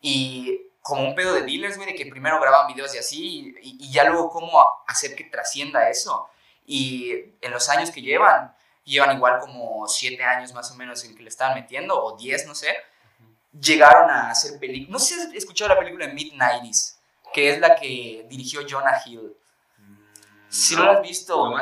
Y 0.02 0.62
como 0.82 1.04
un 1.04 1.16
pedo 1.16 1.34
de 1.34 1.44
dealers, 1.44 1.78
güey, 1.78 1.92
de 1.92 1.96
que 1.96 2.06
primero 2.08 2.40
graban 2.40 2.74
videos 2.74 2.94
y 2.96 2.98
así, 2.98 3.56
y, 3.62 3.92
ya 3.92 4.06
luego 4.06 4.30
cómo 4.30 4.60
hacer 4.88 5.16
que 5.16 5.26
trascienda 5.26 5.90
eso. 5.90 6.30
Y 6.66 7.12
en 7.42 7.52
los 7.52 7.70
años 7.70 7.92
que 7.92 8.02
llevan, 8.02 8.56
llevan 8.84 9.16
igual 9.16 9.40
como 9.40 9.88
siete 9.88 10.24
años 10.24 10.54
más 10.54 10.72
o 10.72 10.76
menos 10.76 11.04
en 11.04 11.16
que 11.16 11.24
le 11.24 11.30
estaban 11.30 11.56
metiendo, 11.56 12.02
o 12.02 12.18
diez, 12.18 12.46
no 12.48 12.56
sé, 12.56 12.76
llegaron 13.60 14.10
a 14.10 14.32
hacer 14.32 14.60
películas. 14.60 14.92
No 14.92 15.00
sé 15.00 15.16
si 15.16 15.22
has 15.22 15.34
escuchado 15.34 15.70
la 15.70 15.80
película 15.80 16.08
Mid-90s, 16.08 16.98
que 17.34 17.50
es 17.52 17.60
la 17.60 17.76
que 17.76 18.26
dirigió 18.30 18.62
Jonah 18.68 19.02
Hill. 19.06 19.36
Si 20.52 20.76
no, 20.76 20.84
lo 20.84 20.92
has 20.92 21.02
visto, 21.02 21.54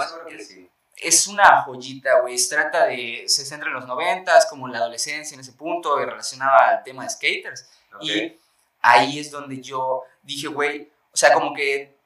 es 0.96 1.28
una 1.28 1.62
joyita, 1.62 2.22
güey. 2.22 2.38
Se 2.38 2.56
trata 2.56 2.88
de. 2.88 3.24
Se 3.28 3.46
centra 3.46 3.70
en 3.70 3.76
los 3.76 3.86
noventas, 3.86 4.48
como 4.50 4.68
la 4.68 4.80
adolescencia 4.80 5.36
en 5.36 5.42
ese 5.42 5.54
punto, 5.54 6.02
y 6.02 6.06
relacionada 6.06 6.70
al 6.70 6.84
tema 6.84 7.04
de 7.04 7.10
skaters. 7.10 7.70
Y 8.02 8.36
ahí 8.82 9.20
es 9.20 9.30
donde 9.30 9.62
yo 9.62 10.04
dije, 10.24 10.48
güey, 10.48 10.92
o 11.14 11.18
sea, 11.18 11.34
como 11.34 11.54
que 11.54 11.98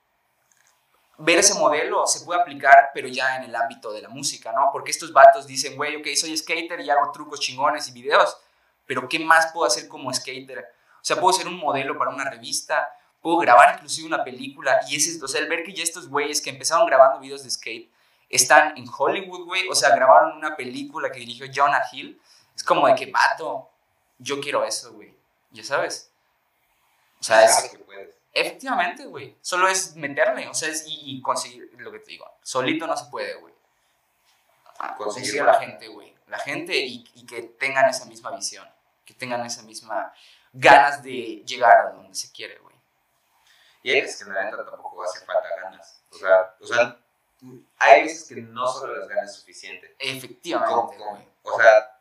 ver 1.18 1.40
ese 1.40 1.54
modelo 1.54 2.06
se 2.06 2.26
puede 2.26 2.42
aplicar, 2.42 2.92
pero 2.94 3.08
ya 3.08 3.38
en 3.38 3.44
el 3.44 3.56
ámbito 3.56 3.94
de 3.94 4.02
la 4.02 4.10
música, 4.10 4.52
¿no? 4.52 4.70
Porque 4.72 4.92
estos 4.92 5.14
vatos 5.14 5.48
dicen, 5.48 5.78
güey, 5.78 5.96
ok, 5.96 6.08
soy 6.16 6.36
skater 6.36 6.82
y 6.82 6.90
hago 6.90 7.12
trucos 7.12 7.40
chingones 7.40 7.88
y 7.88 7.92
videos, 7.92 8.36
pero 8.86 9.08
¿qué 9.08 9.20
más 9.20 9.52
puedo 9.54 9.66
hacer 9.66 9.88
como 9.88 10.14
skater? 10.14 10.60
O 10.96 11.06
sea, 11.06 11.20
puedo 11.20 11.34
ser 11.34 11.48
un 11.48 11.58
modelo 11.58 11.98
para 11.98 12.12
una 12.12 12.30
revista, 12.30 12.90
puedo 13.24 13.38
grabar 13.38 13.76
inclusive 13.76 14.06
una 14.06 14.24
película. 14.24 14.82
Y 14.88 14.98
ese, 14.98 15.24
o 15.24 15.28
sea, 15.28 15.42
el 15.42 15.48
ver 15.48 15.64
que 15.64 15.74
ya 15.74 15.82
estos 15.82 16.10
güeyes 16.10 16.42
que 16.42 16.52
empezaron 16.52 16.86
grabando 16.86 17.20
videos 17.20 17.44
de 17.44 17.50
skate 17.50 17.90
están 18.30 18.78
en 18.78 18.86
Hollywood, 18.96 19.46
güey, 19.46 19.68
o 19.70 19.74
sea, 19.74 19.96
grabaron 19.96 20.38
una 20.38 20.56
película 20.56 21.10
que 21.12 21.20
dirigió 21.20 21.48
Jonah 21.54 21.82
Hill, 21.92 22.20
es 22.56 22.64
como 22.64 22.88
de 22.88 22.96
que, 22.96 23.10
vato, 23.10 23.70
yo 24.20 24.42
quiero 24.42 24.64
eso, 24.66 24.92
güey, 24.94 25.16
ya 25.52 25.64
sabes. 25.64 26.12
O 27.20 27.24
sea, 27.24 27.46
es... 27.46 27.70
Que 27.72 27.80
puedes. 27.80 28.16
Efectivamente, 28.34 29.06
güey, 29.06 29.38
solo 29.42 29.68
es 29.68 29.96
meterle, 29.96 30.48
o 30.48 30.54
sea, 30.54 30.70
es, 30.70 30.84
y, 30.88 31.22
conseguir 31.22 31.70
lo 31.78 31.92
que 31.92 32.00
te 32.00 32.12
digo, 32.12 32.30
solito 32.42 32.88
no 32.88 32.98
se 32.98 33.06
puede, 33.06 33.36
güey. 33.36 33.54
Conseguir 34.98 35.42
a 35.42 35.46
la 35.46 35.60
gente, 35.60 35.88
güey. 35.88 36.14
la 36.28 36.40
gente 36.40 36.76
y, 36.76 37.08
y 37.14 37.26
que 37.26 37.44
tengan 37.44 37.88
esa 37.88 38.06
misma 38.06 38.32
visión, 38.32 38.68
que 39.06 39.14
tengan 39.14 39.46
esa 39.46 39.62
misma 39.62 40.12
ganas 40.52 41.04
de 41.04 41.44
llegar 41.46 41.78
a 41.78 41.92
donde 41.92 42.16
se 42.16 42.32
quiere. 42.32 42.58
Y 43.84 43.92
hay 43.92 44.02
veces 44.02 44.24
que 44.24 44.30
en 44.30 44.34
la 44.36 44.46
neta 44.46 44.58
tampoco 44.66 45.04
hace 45.04 45.24
falta 45.26 45.50
ganas. 45.62 46.02
O 46.10 46.16
sea, 46.16 46.56
o 46.60 46.66
sea, 46.66 46.98
hay 47.78 48.04
veces 48.04 48.28
que 48.30 48.36
no 48.42 48.66
solo 48.68 48.96
las 48.98 49.08
ganas 49.10 49.30
es 49.32 49.36
suficiente. 49.38 49.96
Efectivamente, 50.00 50.74
Como- 50.74 50.98
como- 50.98 51.26
o 51.44 51.60
sea, 51.62 52.00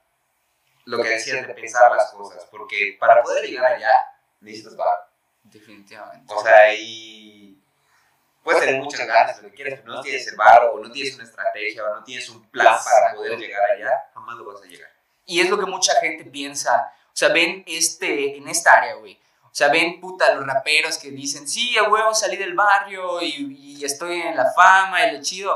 lo 0.84 1.02
que 1.02 1.08
decías 1.10 1.46
de 1.46 1.54
pensar 1.54 1.90
las 1.94 2.10
cosas. 2.12 2.44
Porque 2.50 2.96
para 3.00 3.22
poder 3.22 3.44
llegar 3.44 3.72
allá, 3.72 3.92
necesitas 4.40 4.76
bar. 4.76 5.10
Definitivamente. 5.42 6.32
O 6.32 6.42
sea, 6.42 6.72
y 6.74 7.60
puedes 8.44 8.60
tener 8.60 8.80
muchas 8.80 9.06
ganas, 9.06 9.42
lo 9.42 9.48
que 9.50 9.54
quieras, 9.56 9.80
pero 9.82 9.94
no 9.94 10.00
tienes 10.02 10.26
el 10.28 10.36
bar, 10.36 10.64
o 10.72 10.78
no 10.78 10.90
tienes 10.92 11.14
una 11.16 11.24
estrategia, 11.24 11.84
o 11.84 11.96
no 11.96 12.04
tienes 12.04 12.28
un 12.28 12.48
plan 12.50 12.76
para 12.84 13.14
poder 13.14 13.38
llegar 13.38 13.62
allá, 13.72 13.90
jamás 14.14 14.36
lo 14.36 14.44
vas 14.44 14.62
a 14.62 14.66
llegar. 14.66 14.90
Y 15.26 15.40
es 15.40 15.50
lo 15.50 15.58
que 15.58 15.66
mucha 15.66 15.94
gente 16.00 16.24
piensa. 16.24 16.92
O 17.06 17.16
sea, 17.16 17.28
ven 17.28 17.64
este, 17.66 18.36
en 18.36 18.48
esta 18.48 18.72
área, 18.74 18.94
güey. 18.94 19.20
O 19.52 19.54
sea, 19.54 19.68
ven 19.68 20.00
puta 20.00 20.34
los 20.34 20.46
raperos 20.46 20.96
que 20.96 21.10
dicen, 21.10 21.46
sí, 21.46 21.76
a 21.76 21.82
huevo 21.84 22.14
salí 22.14 22.38
del 22.38 22.54
barrio 22.54 23.20
y, 23.20 23.76
y 23.78 23.84
estoy 23.84 24.22
en 24.22 24.34
la 24.34 24.50
fama 24.52 25.06
y 25.06 25.16
lo 25.16 25.22
chido. 25.22 25.54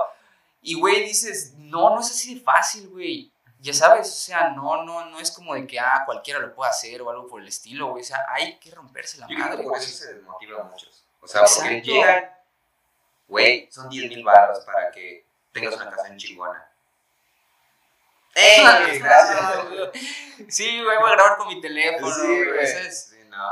Y, 0.60 0.74
güey, 0.78 1.02
dices, 1.04 1.54
no, 1.56 1.94
no 1.94 2.00
es 2.00 2.10
así 2.10 2.34
de 2.34 2.40
fácil, 2.42 2.88
güey. 2.88 3.32
Ya 3.58 3.72
sabes, 3.72 4.08
o 4.08 4.14
sea, 4.14 4.50
no, 4.50 4.84
no, 4.84 5.06
no 5.06 5.18
es 5.18 5.30
como 5.30 5.54
de 5.54 5.66
que, 5.66 5.80
ah, 5.80 6.02
cualquiera 6.04 6.38
lo 6.40 6.54
puede 6.54 6.70
hacer 6.70 7.00
o 7.00 7.08
algo 7.08 7.26
por 7.26 7.40
el 7.40 7.48
estilo, 7.48 7.88
güey. 7.88 8.02
O 8.02 8.04
sea, 8.06 8.22
hay 8.28 8.58
que 8.58 8.70
romperse 8.70 9.16
la 9.18 9.26
Yo 9.28 9.34
creo 9.34 9.46
madre, 9.46 9.62
que 9.62 9.68
por 9.68 9.78
eso 9.78 9.88
se 9.96 10.12
desmotiva 10.14 10.60
a 10.60 10.64
muchos. 10.64 11.04
O 11.20 11.26
sea, 11.26 11.40
porque 11.42 11.78
Exacto. 11.78 11.90
llegan, 11.90 12.30
güey, 13.26 13.68
son 13.72 13.88
10 13.88 14.08
mil 14.10 14.22
barras 14.24 14.60
para 14.66 14.90
que 14.90 15.26
tengas 15.52 15.74
una 15.74 15.90
casa 15.90 16.08
en 16.08 16.18
chingona. 16.18 16.68
¡Ey! 18.34 18.98
Gracias. 18.98 19.64
Sí, 20.50 20.82
güey, 20.84 20.98
voy 20.98 21.10
a 21.10 21.14
grabar 21.14 21.38
con 21.38 21.48
mi 21.48 21.60
teléfono, 21.62 22.14
Sí, 22.14 22.26
güey. 22.26 22.60
es- 22.62 23.08
Sí, 23.08 23.16
no. 23.30 23.50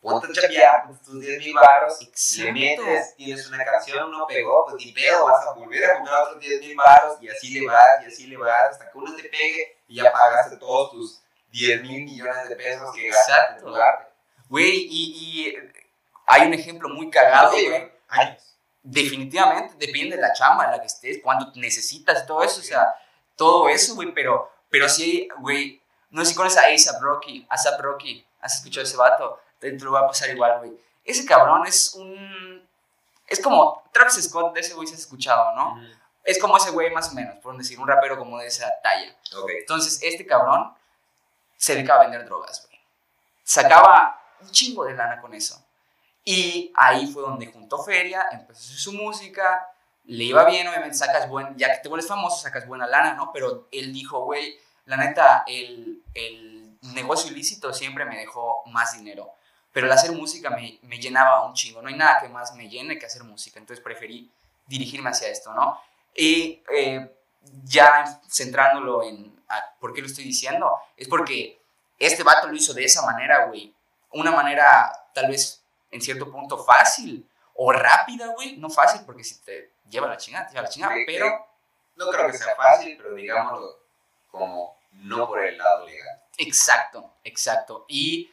Ponte 0.00 0.28
a 0.28 0.32
chapear 0.32 0.84
con 0.86 0.98
tus 0.98 1.20
10 1.20 1.38
mil 1.40 1.54
barros, 1.54 2.00
le 2.00 2.08
Exacto. 2.08 2.52
metes, 2.52 3.16
tienes 3.16 3.46
una 3.48 3.62
canción, 3.62 4.10
no 4.10 4.26
pegó, 4.26 4.64
pues 4.64 4.84
ni 4.84 4.92
pedo, 4.92 5.26
vas 5.26 5.46
a 5.46 5.52
volver 5.52 5.84
a 5.84 5.96
comprar 5.96 6.22
otros 6.22 6.40
10 6.40 6.60
mil 6.60 6.76
barros 6.76 7.18
y 7.20 7.28
así 7.28 7.60
le 7.60 7.66
vas, 7.66 8.02
y 8.02 8.06
así 8.06 8.26
le 8.26 8.36
vas, 8.38 8.70
hasta 8.70 8.90
que 8.90 8.96
uno 8.96 9.14
te 9.14 9.24
pegue 9.24 9.76
y 9.88 9.96
ya 9.96 10.10
pagaste 10.10 10.56
todos 10.56 10.90
tus 10.92 11.22
10 11.52 11.82
mil 11.82 12.04
millones 12.04 12.48
de 12.48 12.56
pesos 12.56 12.94
que 12.94 13.08
gastaste 13.08 13.54
Exacto. 13.54 13.74
Güey, 14.48 14.86
y, 14.88 15.50
y 15.50 15.56
hay 16.26 16.46
un 16.46 16.54
ejemplo 16.54 16.88
muy 16.88 17.10
cagado, 17.10 17.52
güey. 17.52 17.92
Definitivamente, 18.82 19.74
depende 19.76 20.16
de 20.16 20.22
la 20.22 20.32
chamba 20.32 20.64
en 20.64 20.70
la 20.70 20.80
que 20.80 20.86
estés, 20.86 21.20
cuando 21.22 21.52
necesitas 21.56 22.26
todo 22.26 22.42
eso, 22.42 22.60
o 22.60 22.64
sea, 22.64 22.86
todo 23.36 23.68
eso, 23.68 23.94
güey, 23.94 24.12
pero, 24.14 24.50
pero 24.70 24.88
sí, 24.88 25.28
güey, 25.40 25.82
no 26.08 26.24
sé 26.24 26.30
si 26.30 26.36
conoces 26.36 26.58
a 26.58 26.62
A$AP 26.62 27.02
Rocky, 27.02 27.46
A$AP 27.50 27.80
Rocky, 27.82 28.26
¿has 28.40 28.56
escuchado 28.56 28.84
ese 28.86 28.96
vato? 28.96 29.38
Lo 29.60 29.92
va 29.92 30.00
a 30.00 30.06
pasar 30.06 30.30
igual, 30.30 30.58
güey. 30.58 30.72
Ese 31.04 31.24
cabrón 31.24 31.66
es 31.66 31.94
un... 31.94 32.68
Es 33.26 33.40
como 33.40 33.84
Travis 33.92 34.22
Scott, 34.22 34.54
de 34.54 34.60
ese 34.60 34.74
güey 34.74 34.88
se 34.88 34.94
has 34.94 35.00
escuchado, 35.00 35.54
¿no? 35.54 35.80
Es 36.24 36.38
como 36.38 36.56
ese 36.56 36.70
güey 36.70 36.90
más 36.90 37.10
o 37.10 37.14
menos, 37.14 37.36
por 37.36 37.56
decir, 37.56 37.78
un 37.78 37.86
rapero 37.88 38.18
como 38.18 38.38
de 38.38 38.46
esa 38.46 38.68
talla. 38.82 39.16
Ok. 39.36 39.50
Entonces, 39.60 40.00
este 40.02 40.26
cabrón 40.26 40.74
se 41.56 41.74
dedicaba 41.74 42.00
a 42.00 42.02
vender 42.04 42.24
drogas, 42.24 42.66
güey. 42.66 42.80
Sacaba 43.42 44.20
un 44.40 44.50
chingo 44.50 44.84
de 44.84 44.94
lana 44.94 45.20
con 45.20 45.34
eso. 45.34 45.62
Y 46.24 46.72
ahí 46.76 47.06
fue 47.06 47.22
donde 47.22 47.46
juntó 47.46 47.82
feria, 47.82 48.26
empezó 48.30 48.60
a 48.60 48.64
hacer 48.64 48.76
su 48.76 48.92
música, 48.92 49.66
le 50.04 50.24
iba 50.24 50.44
bien, 50.44 50.66
obviamente 50.68 50.96
sacas 50.96 51.28
buen, 51.28 51.56
ya 51.56 51.72
que 51.72 51.82
te 51.82 51.88
vuelves 51.88 52.08
famoso, 52.08 52.42
sacas 52.42 52.66
buena 52.66 52.86
lana, 52.86 53.14
¿no? 53.14 53.32
Pero 53.32 53.68
él 53.70 53.92
dijo, 53.92 54.24
güey, 54.24 54.58
la 54.84 54.96
neta, 54.96 55.44
el, 55.46 56.02
el 56.14 56.78
negocio 56.82 57.30
ilícito 57.30 57.72
siempre 57.72 58.04
me 58.04 58.18
dejó 58.18 58.62
más 58.66 58.92
dinero. 58.92 59.32
Pero 59.72 59.86
el 59.86 59.92
hacer 59.92 60.12
música 60.12 60.50
me, 60.50 60.78
me 60.82 60.98
llenaba 60.98 61.46
un 61.46 61.54
chingo. 61.54 61.80
No 61.80 61.88
hay 61.88 61.96
nada 61.96 62.20
que 62.20 62.28
más 62.28 62.54
me 62.54 62.68
llene 62.68 62.98
que 62.98 63.06
hacer 63.06 63.22
música. 63.24 63.58
Entonces 63.58 63.82
preferí 63.82 64.30
dirigirme 64.66 65.10
hacia 65.10 65.28
esto, 65.28 65.52
¿no? 65.52 65.80
Y 66.14 66.62
eh, 66.72 67.08
ya 67.64 68.20
centrándolo 68.28 69.02
en 69.02 69.38
a 69.48 69.74
por 69.80 69.92
qué 69.92 70.00
lo 70.00 70.06
estoy 70.06 70.24
diciendo, 70.24 70.78
es 70.96 71.08
porque 71.08 71.60
este 71.98 72.22
vato 72.22 72.46
lo 72.46 72.54
hizo 72.54 72.72
de 72.72 72.84
esa 72.84 73.02
manera, 73.02 73.46
güey. 73.46 73.74
Una 74.12 74.30
manera 74.30 74.92
tal 75.12 75.28
vez 75.28 75.62
en 75.90 76.00
cierto 76.00 76.30
punto 76.30 76.56
fácil 76.64 77.28
o 77.54 77.72
rápida, 77.72 78.28
güey. 78.28 78.56
No 78.56 78.70
fácil 78.70 79.02
porque 79.04 79.24
si 79.24 79.40
te 79.40 79.72
lleva 79.88 80.08
la 80.08 80.16
chingada, 80.16 80.46
te 80.46 80.52
lleva 80.52 80.62
la 80.62 80.68
chingada, 80.68 80.94
pero 81.06 81.46
No 81.96 82.08
creo 82.08 82.30
que 82.30 82.38
sea 82.38 82.54
fácil, 82.54 82.96
pero 82.96 83.14
digámoslo 83.14 83.78
como 84.30 84.76
no 84.92 85.26
por 85.26 85.44
el 85.44 85.58
lado 85.58 85.84
legal. 85.86 86.22
exacto, 86.38 87.12
exacto. 87.24 87.84
Y 87.88 88.30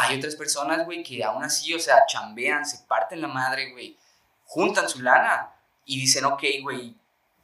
hay 0.00 0.16
otras 0.16 0.36
personas, 0.36 0.86
güey, 0.86 1.02
que 1.02 1.24
aún 1.24 1.42
así, 1.42 1.74
o 1.74 1.80
sea, 1.80 2.06
chambean, 2.06 2.64
se 2.64 2.78
parten 2.86 3.20
la 3.20 3.26
madre, 3.26 3.72
güey, 3.72 3.98
juntan 4.44 4.88
su 4.88 5.02
lana 5.02 5.52
y 5.84 5.98
dicen, 5.98 6.24
ok, 6.24 6.40
güey, 6.62 6.94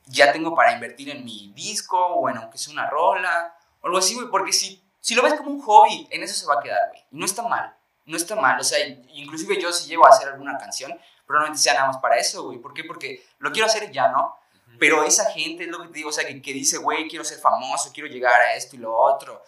ya 0.06 0.32
tengo 0.32 0.54
para 0.54 0.72
invertir 0.72 1.10
en 1.10 1.24
mi 1.24 1.52
disco 1.52 1.98
o 1.98 2.28
en 2.28 2.36
aunque 2.36 2.56
sea 2.56 2.72
una 2.72 2.88
rola 2.88 3.56
o 3.80 3.86
algo 3.86 3.98
así, 3.98 4.14
güey, 4.14 4.28
porque 4.30 4.52
si, 4.52 4.80
si 5.00 5.16
lo 5.16 5.22
ves 5.22 5.34
como 5.34 5.50
un 5.50 5.60
hobby, 5.62 6.06
en 6.12 6.22
eso 6.22 6.32
se 6.32 6.46
va 6.46 6.54
a 6.54 6.62
quedar, 6.62 6.90
güey. 6.90 7.02
Y 7.10 7.16
no 7.16 7.26
está 7.26 7.42
mal, 7.42 7.76
no 8.06 8.16
está 8.16 8.36
mal. 8.36 8.60
O 8.60 8.64
sea, 8.64 8.86
inclusive 8.86 9.60
yo 9.60 9.72
si 9.72 9.88
llego 9.88 10.06
a 10.06 10.10
hacer 10.10 10.28
alguna 10.28 10.56
canción, 10.56 10.96
probablemente 11.26 11.60
sea 11.60 11.74
nada 11.74 11.88
más 11.88 11.98
para 11.98 12.18
eso, 12.18 12.44
güey. 12.44 12.58
¿Por 12.58 12.72
qué? 12.72 12.84
Porque 12.84 13.26
lo 13.40 13.50
quiero 13.50 13.66
hacer 13.66 13.90
ya, 13.90 14.12
¿no? 14.12 14.38
Pero 14.78 15.02
esa 15.02 15.28
gente 15.32 15.64
es 15.64 15.70
lo 15.70 15.82
que 15.82 15.88
te 15.88 15.94
digo, 15.94 16.10
o 16.10 16.12
sea, 16.12 16.24
que, 16.24 16.40
que 16.40 16.52
dice, 16.52 16.78
güey, 16.78 17.08
quiero 17.08 17.24
ser 17.24 17.38
famoso, 17.38 17.90
quiero 17.92 18.08
llegar 18.08 18.40
a 18.40 18.54
esto 18.54 18.76
y 18.76 18.78
lo 18.78 18.96
otro, 18.96 19.42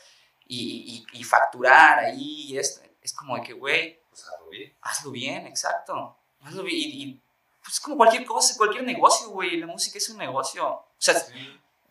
y, 0.49 1.05
y, 1.13 1.21
y 1.21 1.23
facturar 1.23 2.01
ahí, 2.01 2.47
y 2.49 2.59
esto. 2.59 2.86
Es 3.07 3.13
como 3.13 3.37
de 3.37 3.43
que, 3.43 3.53
güey, 3.53 4.01
Pues 4.11 4.25
hazlo 4.27 4.49
bien. 4.51 4.77
hazlo 4.83 5.11
bien, 5.13 5.47
exacto. 5.47 6.17
Hazlo 6.43 6.63
bien. 6.65 6.77
Y, 6.77 7.03
y, 7.05 7.21
pues 7.63 7.75
es 7.75 7.81
como 7.81 7.97
cualquier 7.97 8.25
cosa, 8.25 8.57
cualquier 8.57 8.83
negocio, 8.83 9.29
güey. 9.31 9.57
La 9.59 9.67
música 9.67 9.99
es 9.99 10.09
un 10.11 10.19
negocio. 10.19 10.67
O 10.69 10.87
sea, 10.99 11.15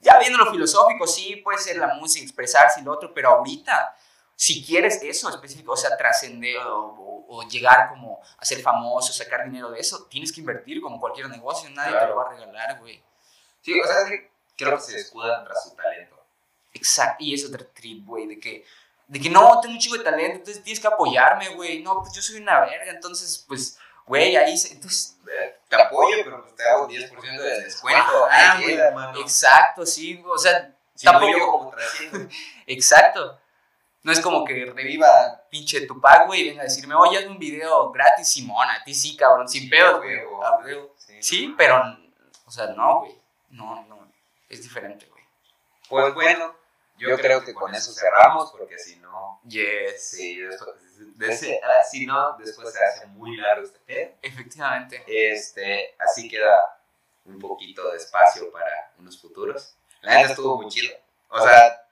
ya 0.02 0.20
viendo 0.20 0.38
lo 0.38 0.52
filosófico, 0.52 1.08
sí, 1.08 1.38
puede 1.38 1.58
ser 1.58 1.78
la 1.78 1.94
música, 1.96 2.24
expresarse 2.26 2.82
y 2.82 2.84
lo 2.84 2.92
otro, 2.92 3.14
pero 3.14 3.30
ahorita, 3.30 3.96
si 4.36 4.64
quieres 4.66 5.02
eso 5.04 5.30
específico, 5.30 5.72
o 5.72 5.78
sea, 5.78 5.96
trascender 5.96 6.58
o, 6.58 6.86
o- 6.88 7.26
o 7.38 7.44
llegar 7.48 7.90
como 7.90 8.20
a 8.38 8.44
ser 8.46 8.62
famoso, 8.62 9.14
sacar 9.14 9.46
dinero 9.46 9.72
de 9.72 9.80
eso, 9.80 10.06
tienes 10.10 10.32
que 10.34 10.42
invertir 10.42 10.82
como 10.82 11.00
cualquier 11.00 11.30
negocio. 11.30 11.70
Nadie 11.70 11.92
te 11.94 11.98
Claro. 11.98 12.10
lo 12.14 12.16
va 12.18 12.28
a 12.28 12.34
regalar, 12.34 12.80
güey. 12.80 13.02
Sí, 13.62 13.80
o 13.80 13.88
sea, 13.88 14.02
es 14.04 14.10
que 14.10 14.32
creo 14.58 14.76
que 14.76 14.82
se 14.84 14.98
escudan 15.00 15.44
tras 15.46 15.64
su 15.64 15.76
talento. 15.76 16.16
Exacto, 16.74 17.24
y 17.24 17.34
es 17.34 17.46
otro 17.46 17.66
trip, 17.68 18.06
güey, 18.06 18.28
de 18.28 18.38
que, 18.40 18.66
de 19.08 19.20
que 19.20 19.30
no, 19.30 19.60
tengo 19.62 19.74
un 19.76 19.80
chico 19.80 19.98
de 19.98 20.04
talento, 20.04 20.38
entonces 20.38 20.64
tienes 20.64 20.80
que 20.80 20.88
apoyarme, 20.88 21.50
güey. 21.56 21.82
No, 21.84 22.02
pues 22.02 22.14
yo 22.14 22.22
soy 22.22 22.38
una 22.42 22.62
verga, 22.62 22.92
entonces, 22.92 23.44
pues, 23.48 23.78
güey, 24.06 24.36
ahí, 24.36 24.58
se- 24.58 24.74
entonces, 24.74 25.12
Eh, 25.28 25.58
Te 25.68 25.76
apoyo, 25.82 26.18
pero 26.24 26.44
te 26.56 26.64
hago 26.70 26.88
10% 26.88 27.42
de 27.42 27.62
descuento. 27.64 28.28
Ah, 28.30 28.60
güey. 28.62 28.78
exacto, 29.22 29.84
sí, 29.86 30.24
o 30.26 30.38
sea, 30.38 30.72
Si 30.94 31.06
no, 31.08 31.14
tampoco- 31.14 31.38
yo 31.38 31.52
como 31.52 31.70
300. 31.72 32.34
exacto. 32.68 33.40
No 34.04 34.12
es 34.12 34.20
como 34.22 34.46
que 34.46 34.72
reviva 34.74 35.08
pinche 35.50 35.82
Tupac, 35.88 36.28
güey, 36.28 36.42
y 36.42 36.50
venga 36.50 36.62
a 36.62 36.66
decirme, 36.66 36.94
oye, 36.94 37.18
hazme 37.18 37.32
un 37.32 37.40
video 37.40 37.92
gratis, 37.92 38.28
Simón, 38.32 38.70
a 38.70 38.84
ti 38.84 38.94
sí, 38.94 39.18
cabrón, 39.18 39.50
sin 39.50 39.68
pedos, 39.68 39.98
güey. 40.00 40.22
Sí. 40.98 41.24
Sí, 41.24 41.56
pero, 41.58 41.82
o 42.46 42.52
sea, 42.52 42.68
no, 42.68 43.00
güey, 43.00 43.20
no, 43.50 43.84
no, 43.88 44.08
es 44.48 44.62
diferente, 44.62 45.08
güey. 45.08 45.24
Pues 45.90 46.14
bueno, 46.14 46.56
yo 46.98 47.18
creo 47.18 47.44
que 47.44 47.54
con 47.54 47.74
eso 47.76 47.92
cerramos, 47.94 48.52
porque 48.52 48.78
si 48.78 48.98
no, 48.98 49.42
Yes. 49.48 50.10
sí, 50.10 50.40
después, 50.40 50.76
si 51.90 52.06
no, 52.06 52.38
después 52.38 52.74
se 52.74 52.84
hace 52.84 53.06
muy 53.08 53.38
largo 53.38 53.66
este 53.66 53.80
pedo. 53.80 54.12
Efectivamente. 54.22 55.04
Este, 55.08 55.96
así 56.00 56.28
queda 56.30 56.80
un 57.26 57.40
poquito 57.40 57.92
de 57.92 57.98
espacio 57.98 58.52
para 58.52 58.94
unos 58.98 59.20
futuros. 59.20 59.76
La 60.02 60.16
neta 60.16 60.30
estuvo 60.30 60.62
muy 60.62 60.68
chido. 60.72 60.96
O 61.30 61.42
sea, 61.42 61.86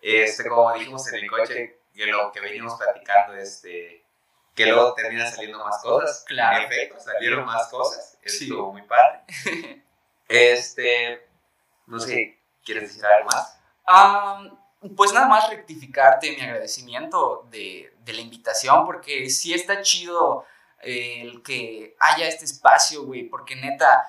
este, 0.00 0.48
como 0.48 0.72
dijimos 0.74 1.06
en 1.08 1.14
el 1.16 1.30
coche, 1.30 1.80
que 1.94 2.06
lo 2.06 2.30
que 2.30 2.40
venimos 2.40 2.78
platicando, 2.78 3.34
este, 3.34 4.04
que 4.54 4.66
luego 4.66 4.94
terminan 4.94 5.30
saliendo 5.30 5.64
más 5.64 5.82
cosas. 5.82 6.24
Claro. 6.26 6.58
En 6.58 6.64
efecto, 6.72 7.00
salieron 7.00 7.44
más 7.44 7.68
cosas. 7.68 8.18
Sí. 8.24 8.44
Estuvo 8.44 8.72
muy 8.72 8.82
padre. 8.82 9.20
Este, 10.30 11.26
no 11.86 11.98
sé, 11.98 12.38
¿quieres 12.62 12.82
decir 12.90 13.02
algo 13.06 13.30
más? 13.30 13.57
Ah, 13.90 14.42
pues 14.96 15.12
nada 15.14 15.26
más 15.28 15.48
rectificarte 15.48 16.30
mi 16.36 16.40
agradecimiento 16.42 17.46
de, 17.50 17.94
de 18.04 18.12
la 18.12 18.20
invitación, 18.20 18.84
porque 18.84 19.30
sí 19.30 19.54
está 19.54 19.80
chido 19.82 20.44
eh, 20.82 21.22
el 21.22 21.42
que 21.42 21.96
haya 21.98 22.28
este 22.28 22.44
espacio, 22.44 23.04
güey, 23.04 23.24
porque 23.24 23.56
neta, 23.56 24.04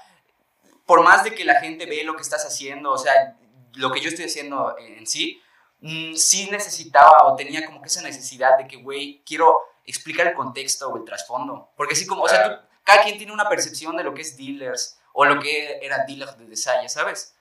por 0.85 1.01
más 1.03 1.23
de 1.23 1.33
que 1.33 1.45
la 1.45 1.59
gente 1.61 1.85
ve 1.85 2.03
lo 2.03 2.15
que 2.15 2.21
estás 2.21 2.45
haciendo, 2.45 2.91
o 2.91 2.97
sea, 2.97 3.37
lo 3.75 3.91
que 3.91 4.01
yo 4.01 4.09
estoy 4.09 4.25
haciendo 4.25 4.75
en 4.77 5.07
sí, 5.07 5.41
mm, 5.79 6.13
sí 6.15 6.49
necesitaba 6.51 7.23
o 7.25 7.35
tenía 7.35 7.65
como 7.65 7.81
que 7.81 7.87
esa 7.87 8.01
necesidad 8.01 8.57
de 8.57 8.67
que, 8.67 8.77
güey, 8.77 9.23
quiero 9.25 9.57
explicar 9.85 10.27
el 10.27 10.33
contexto 10.33 10.89
o 10.89 10.97
el 10.97 11.05
trasfondo, 11.05 11.71
porque 11.77 11.93
así 11.93 12.05
como, 12.05 12.23
o 12.23 12.27
sea, 12.29 12.43
tú- 12.43 12.65
cada 12.83 13.03
quien 13.03 13.17
tiene 13.17 13.31
una 13.33 13.47
percepción 13.47 13.95
de 13.97 14.03
lo 14.03 14.13
que 14.13 14.21
es 14.23 14.35
dealers 14.35 14.99
o 15.13 15.23
lo 15.25 15.39
que 15.39 15.79
era 15.81 16.05
dealers 16.05 16.37
de 16.37 16.45
Desaya, 16.45 16.89
¿sabes? 16.89 17.35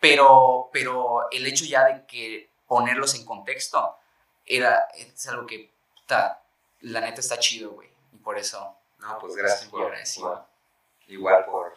Pero, 0.00 0.68
pero 0.72 1.30
el 1.30 1.46
hecho 1.46 1.64
ya 1.64 1.84
de 1.86 2.06
que 2.06 2.50
ponerlos 2.66 3.14
en 3.14 3.24
contexto 3.24 3.96
era, 4.44 4.88
es 4.94 5.26
algo 5.28 5.46
que, 5.46 5.72
puta, 5.96 6.42
la 6.80 7.00
neta 7.00 7.20
está 7.20 7.38
chido, 7.38 7.72
güey. 7.72 7.88
Y 8.12 8.16
por 8.18 8.38
eso, 8.38 8.76
No, 8.98 9.18
pues 9.18 9.34
gracias 9.36 9.62
estoy 9.64 9.80
por, 9.80 9.92
por- 10.22 10.46
igual 11.08 11.44
por 11.46 11.76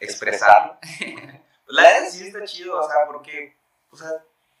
expresarlo. 0.00 0.78
Pues 0.80 1.00
la 1.66 1.82
verdad 1.82 2.08
sí 2.10 2.26
está 2.26 2.44
chido, 2.44 2.78
o 2.80 2.86
sea, 2.88 3.06
porque, 3.06 3.56
o 3.90 3.96
sea, 3.96 4.10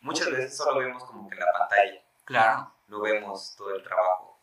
muchas 0.00 0.30
veces 0.30 0.56
solo 0.56 0.78
vemos 0.78 1.04
como 1.04 1.28
que 1.28 1.36
la 1.36 1.46
pantalla, 1.52 2.02
Claro, 2.24 2.72
no 2.88 3.00
vemos 3.00 3.54
todo 3.56 3.74
el 3.74 3.82
trabajo 3.82 4.38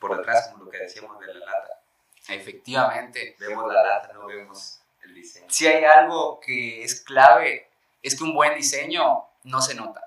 por 0.00 0.16
detrás, 0.16 0.48
como 0.48 0.64
lo 0.64 0.70
que 0.70 0.78
decíamos 0.78 1.18
de 1.20 1.26
la 1.34 1.46
lata. 1.46 1.80
efectivamente. 2.28 3.36
Vemos 3.38 3.72
la 3.72 3.82
lata, 3.82 4.12
no 4.14 4.26
vemos 4.26 4.79
diseño. 5.20 5.46
Si 5.48 5.66
hay 5.66 5.84
algo 5.84 6.40
que 6.40 6.82
es 6.82 7.00
clave, 7.00 7.70
es 8.02 8.16
que 8.16 8.24
un 8.24 8.34
buen 8.34 8.54
diseño 8.54 9.24
no 9.44 9.62
se 9.62 9.74
nota. 9.74 10.02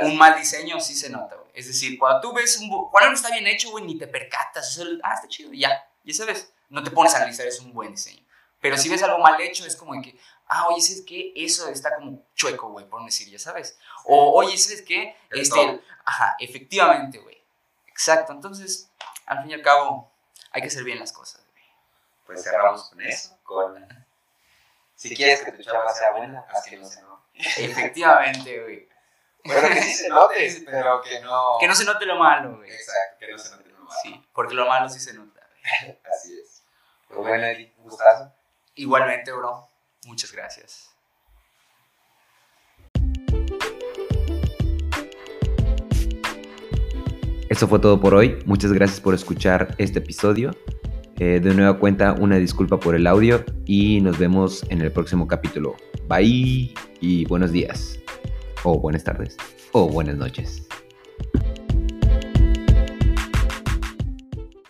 Un 0.00 0.16
mal 0.16 0.36
diseño 0.38 0.80
sí 0.80 0.94
se 0.94 1.10
nota, 1.10 1.36
güey. 1.36 1.50
Es 1.54 1.66
decir, 1.66 1.98
cuando 1.98 2.20
tú 2.20 2.32
ves 2.32 2.58
un... 2.58 2.68
Cuando 2.68 3.08
algo 3.08 3.14
está 3.14 3.30
bien 3.30 3.46
hecho, 3.46 3.70
güey, 3.70 3.84
ni 3.84 3.98
te 3.98 4.06
percatas. 4.06 4.70
Es 4.70 4.78
el, 4.78 5.00
ah, 5.04 5.14
está 5.14 5.28
chido, 5.28 5.52
ya. 5.52 5.86
Ya 6.02 6.14
sabes, 6.14 6.52
no 6.70 6.82
te 6.82 6.90
pones 6.90 7.14
a 7.14 7.18
analizar, 7.18 7.46
es 7.46 7.60
un 7.60 7.74
buen 7.74 7.90
diseño. 7.90 8.24
Pero 8.60 8.78
si 8.78 8.88
ves 8.88 9.02
algo 9.02 9.18
mal 9.18 9.40
hecho, 9.40 9.66
es 9.66 9.76
como 9.76 10.00
que, 10.00 10.18
ah, 10.46 10.68
oye, 10.68 10.80
¿sabes 10.80 11.02
qué? 11.06 11.32
Eso 11.36 11.68
está 11.68 11.94
como 11.96 12.24
chueco, 12.34 12.70
güey, 12.70 12.88
por 12.88 13.00
no 13.00 13.06
decir, 13.06 13.28
ya 13.28 13.38
sabes. 13.38 13.76
O, 14.04 14.32
oye, 14.32 14.56
¿sabes 14.56 14.82
qué? 14.82 15.16
El 15.30 15.40
Este, 15.40 15.80
ajá, 16.04 16.36
efectivamente, 16.38 17.18
güey. 17.18 17.42
Exacto. 17.88 18.32
Entonces, 18.32 18.88
al 19.26 19.42
fin 19.42 19.50
y 19.50 19.54
al 19.54 19.62
cabo, 19.62 20.10
hay 20.52 20.62
que 20.62 20.68
hacer 20.68 20.84
bien 20.84 20.98
las 21.00 21.12
cosas, 21.12 21.44
güey. 21.50 21.64
Pues 22.24 22.44
cerramos 22.44 22.88
con 22.88 23.02
eso, 23.02 23.36
con... 23.42 24.01
Si 25.02 25.16
quieres 25.16 25.42
que 25.42 25.50
tu 25.50 25.64
chava 25.64 25.92
sea 25.92 26.12
buena, 26.12 26.46
haz 26.48 26.64
que 26.64 26.76
no 26.76 26.86
se 26.86 27.02
note. 27.02 27.24
Efectivamente, 27.34 28.62
güey. 28.62 28.88
Bueno, 29.42 29.68
que 29.68 29.82
sí 29.82 29.94
se 29.94 30.08
note, 30.08 30.62
pero 30.64 31.02
que 31.02 31.20
no... 31.20 31.56
Que 31.58 31.66
no 31.66 31.74
se 31.74 31.84
note 31.84 32.06
lo 32.06 32.16
malo, 32.20 32.58
güey. 32.58 32.70
Exacto, 32.70 33.16
que 33.18 33.32
no 33.32 33.36
se 33.36 33.50
note 33.50 33.68
nomás. 33.70 33.96
Sí, 34.00 34.24
porque 34.32 34.54
lo 34.54 34.64
malo 34.64 34.88
sí 34.88 35.00
se 35.00 35.12
nota, 35.14 35.40
güey. 35.80 35.98
Así 36.12 36.38
es. 36.40 36.62
Pues 37.08 37.18
bueno, 37.18 37.44
Eddie, 37.44 37.74
un 37.78 37.82
gustazo. 37.82 38.32
Igualmente, 38.76 39.32
bro. 39.32 39.68
Muchas 40.04 40.30
gracias. 40.30 40.94
Eso 47.48 47.66
fue 47.66 47.80
todo 47.80 48.00
por 48.00 48.14
hoy. 48.14 48.40
Muchas 48.46 48.72
gracias 48.72 49.00
por 49.00 49.14
escuchar 49.14 49.74
este 49.78 49.98
episodio. 49.98 50.52
Eh, 51.24 51.38
de 51.38 51.54
nueva 51.54 51.78
cuenta, 51.78 52.14
una 52.14 52.34
disculpa 52.34 52.80
por 52.80 52.96
el 52.96 53.06
audio 53.06 53.44
y 53.64 54.00
nos 54.00 54.18
vemos 54.18 54.66
en 54.70 54.80
el 54.80 54.90
próximo 54.90 55.28
capítulo. 55.28 55.76
Bye 56.08 56.74
y 57.00 57.24
buenos 57.26 57.52
días. 57.52 58.00
O 58.64 58.80
buenas 58.80 59.04
tardes. 59.04 59.36
O 59.70 59.88
buenas 59.88 60.16
noches. 60.16 60.66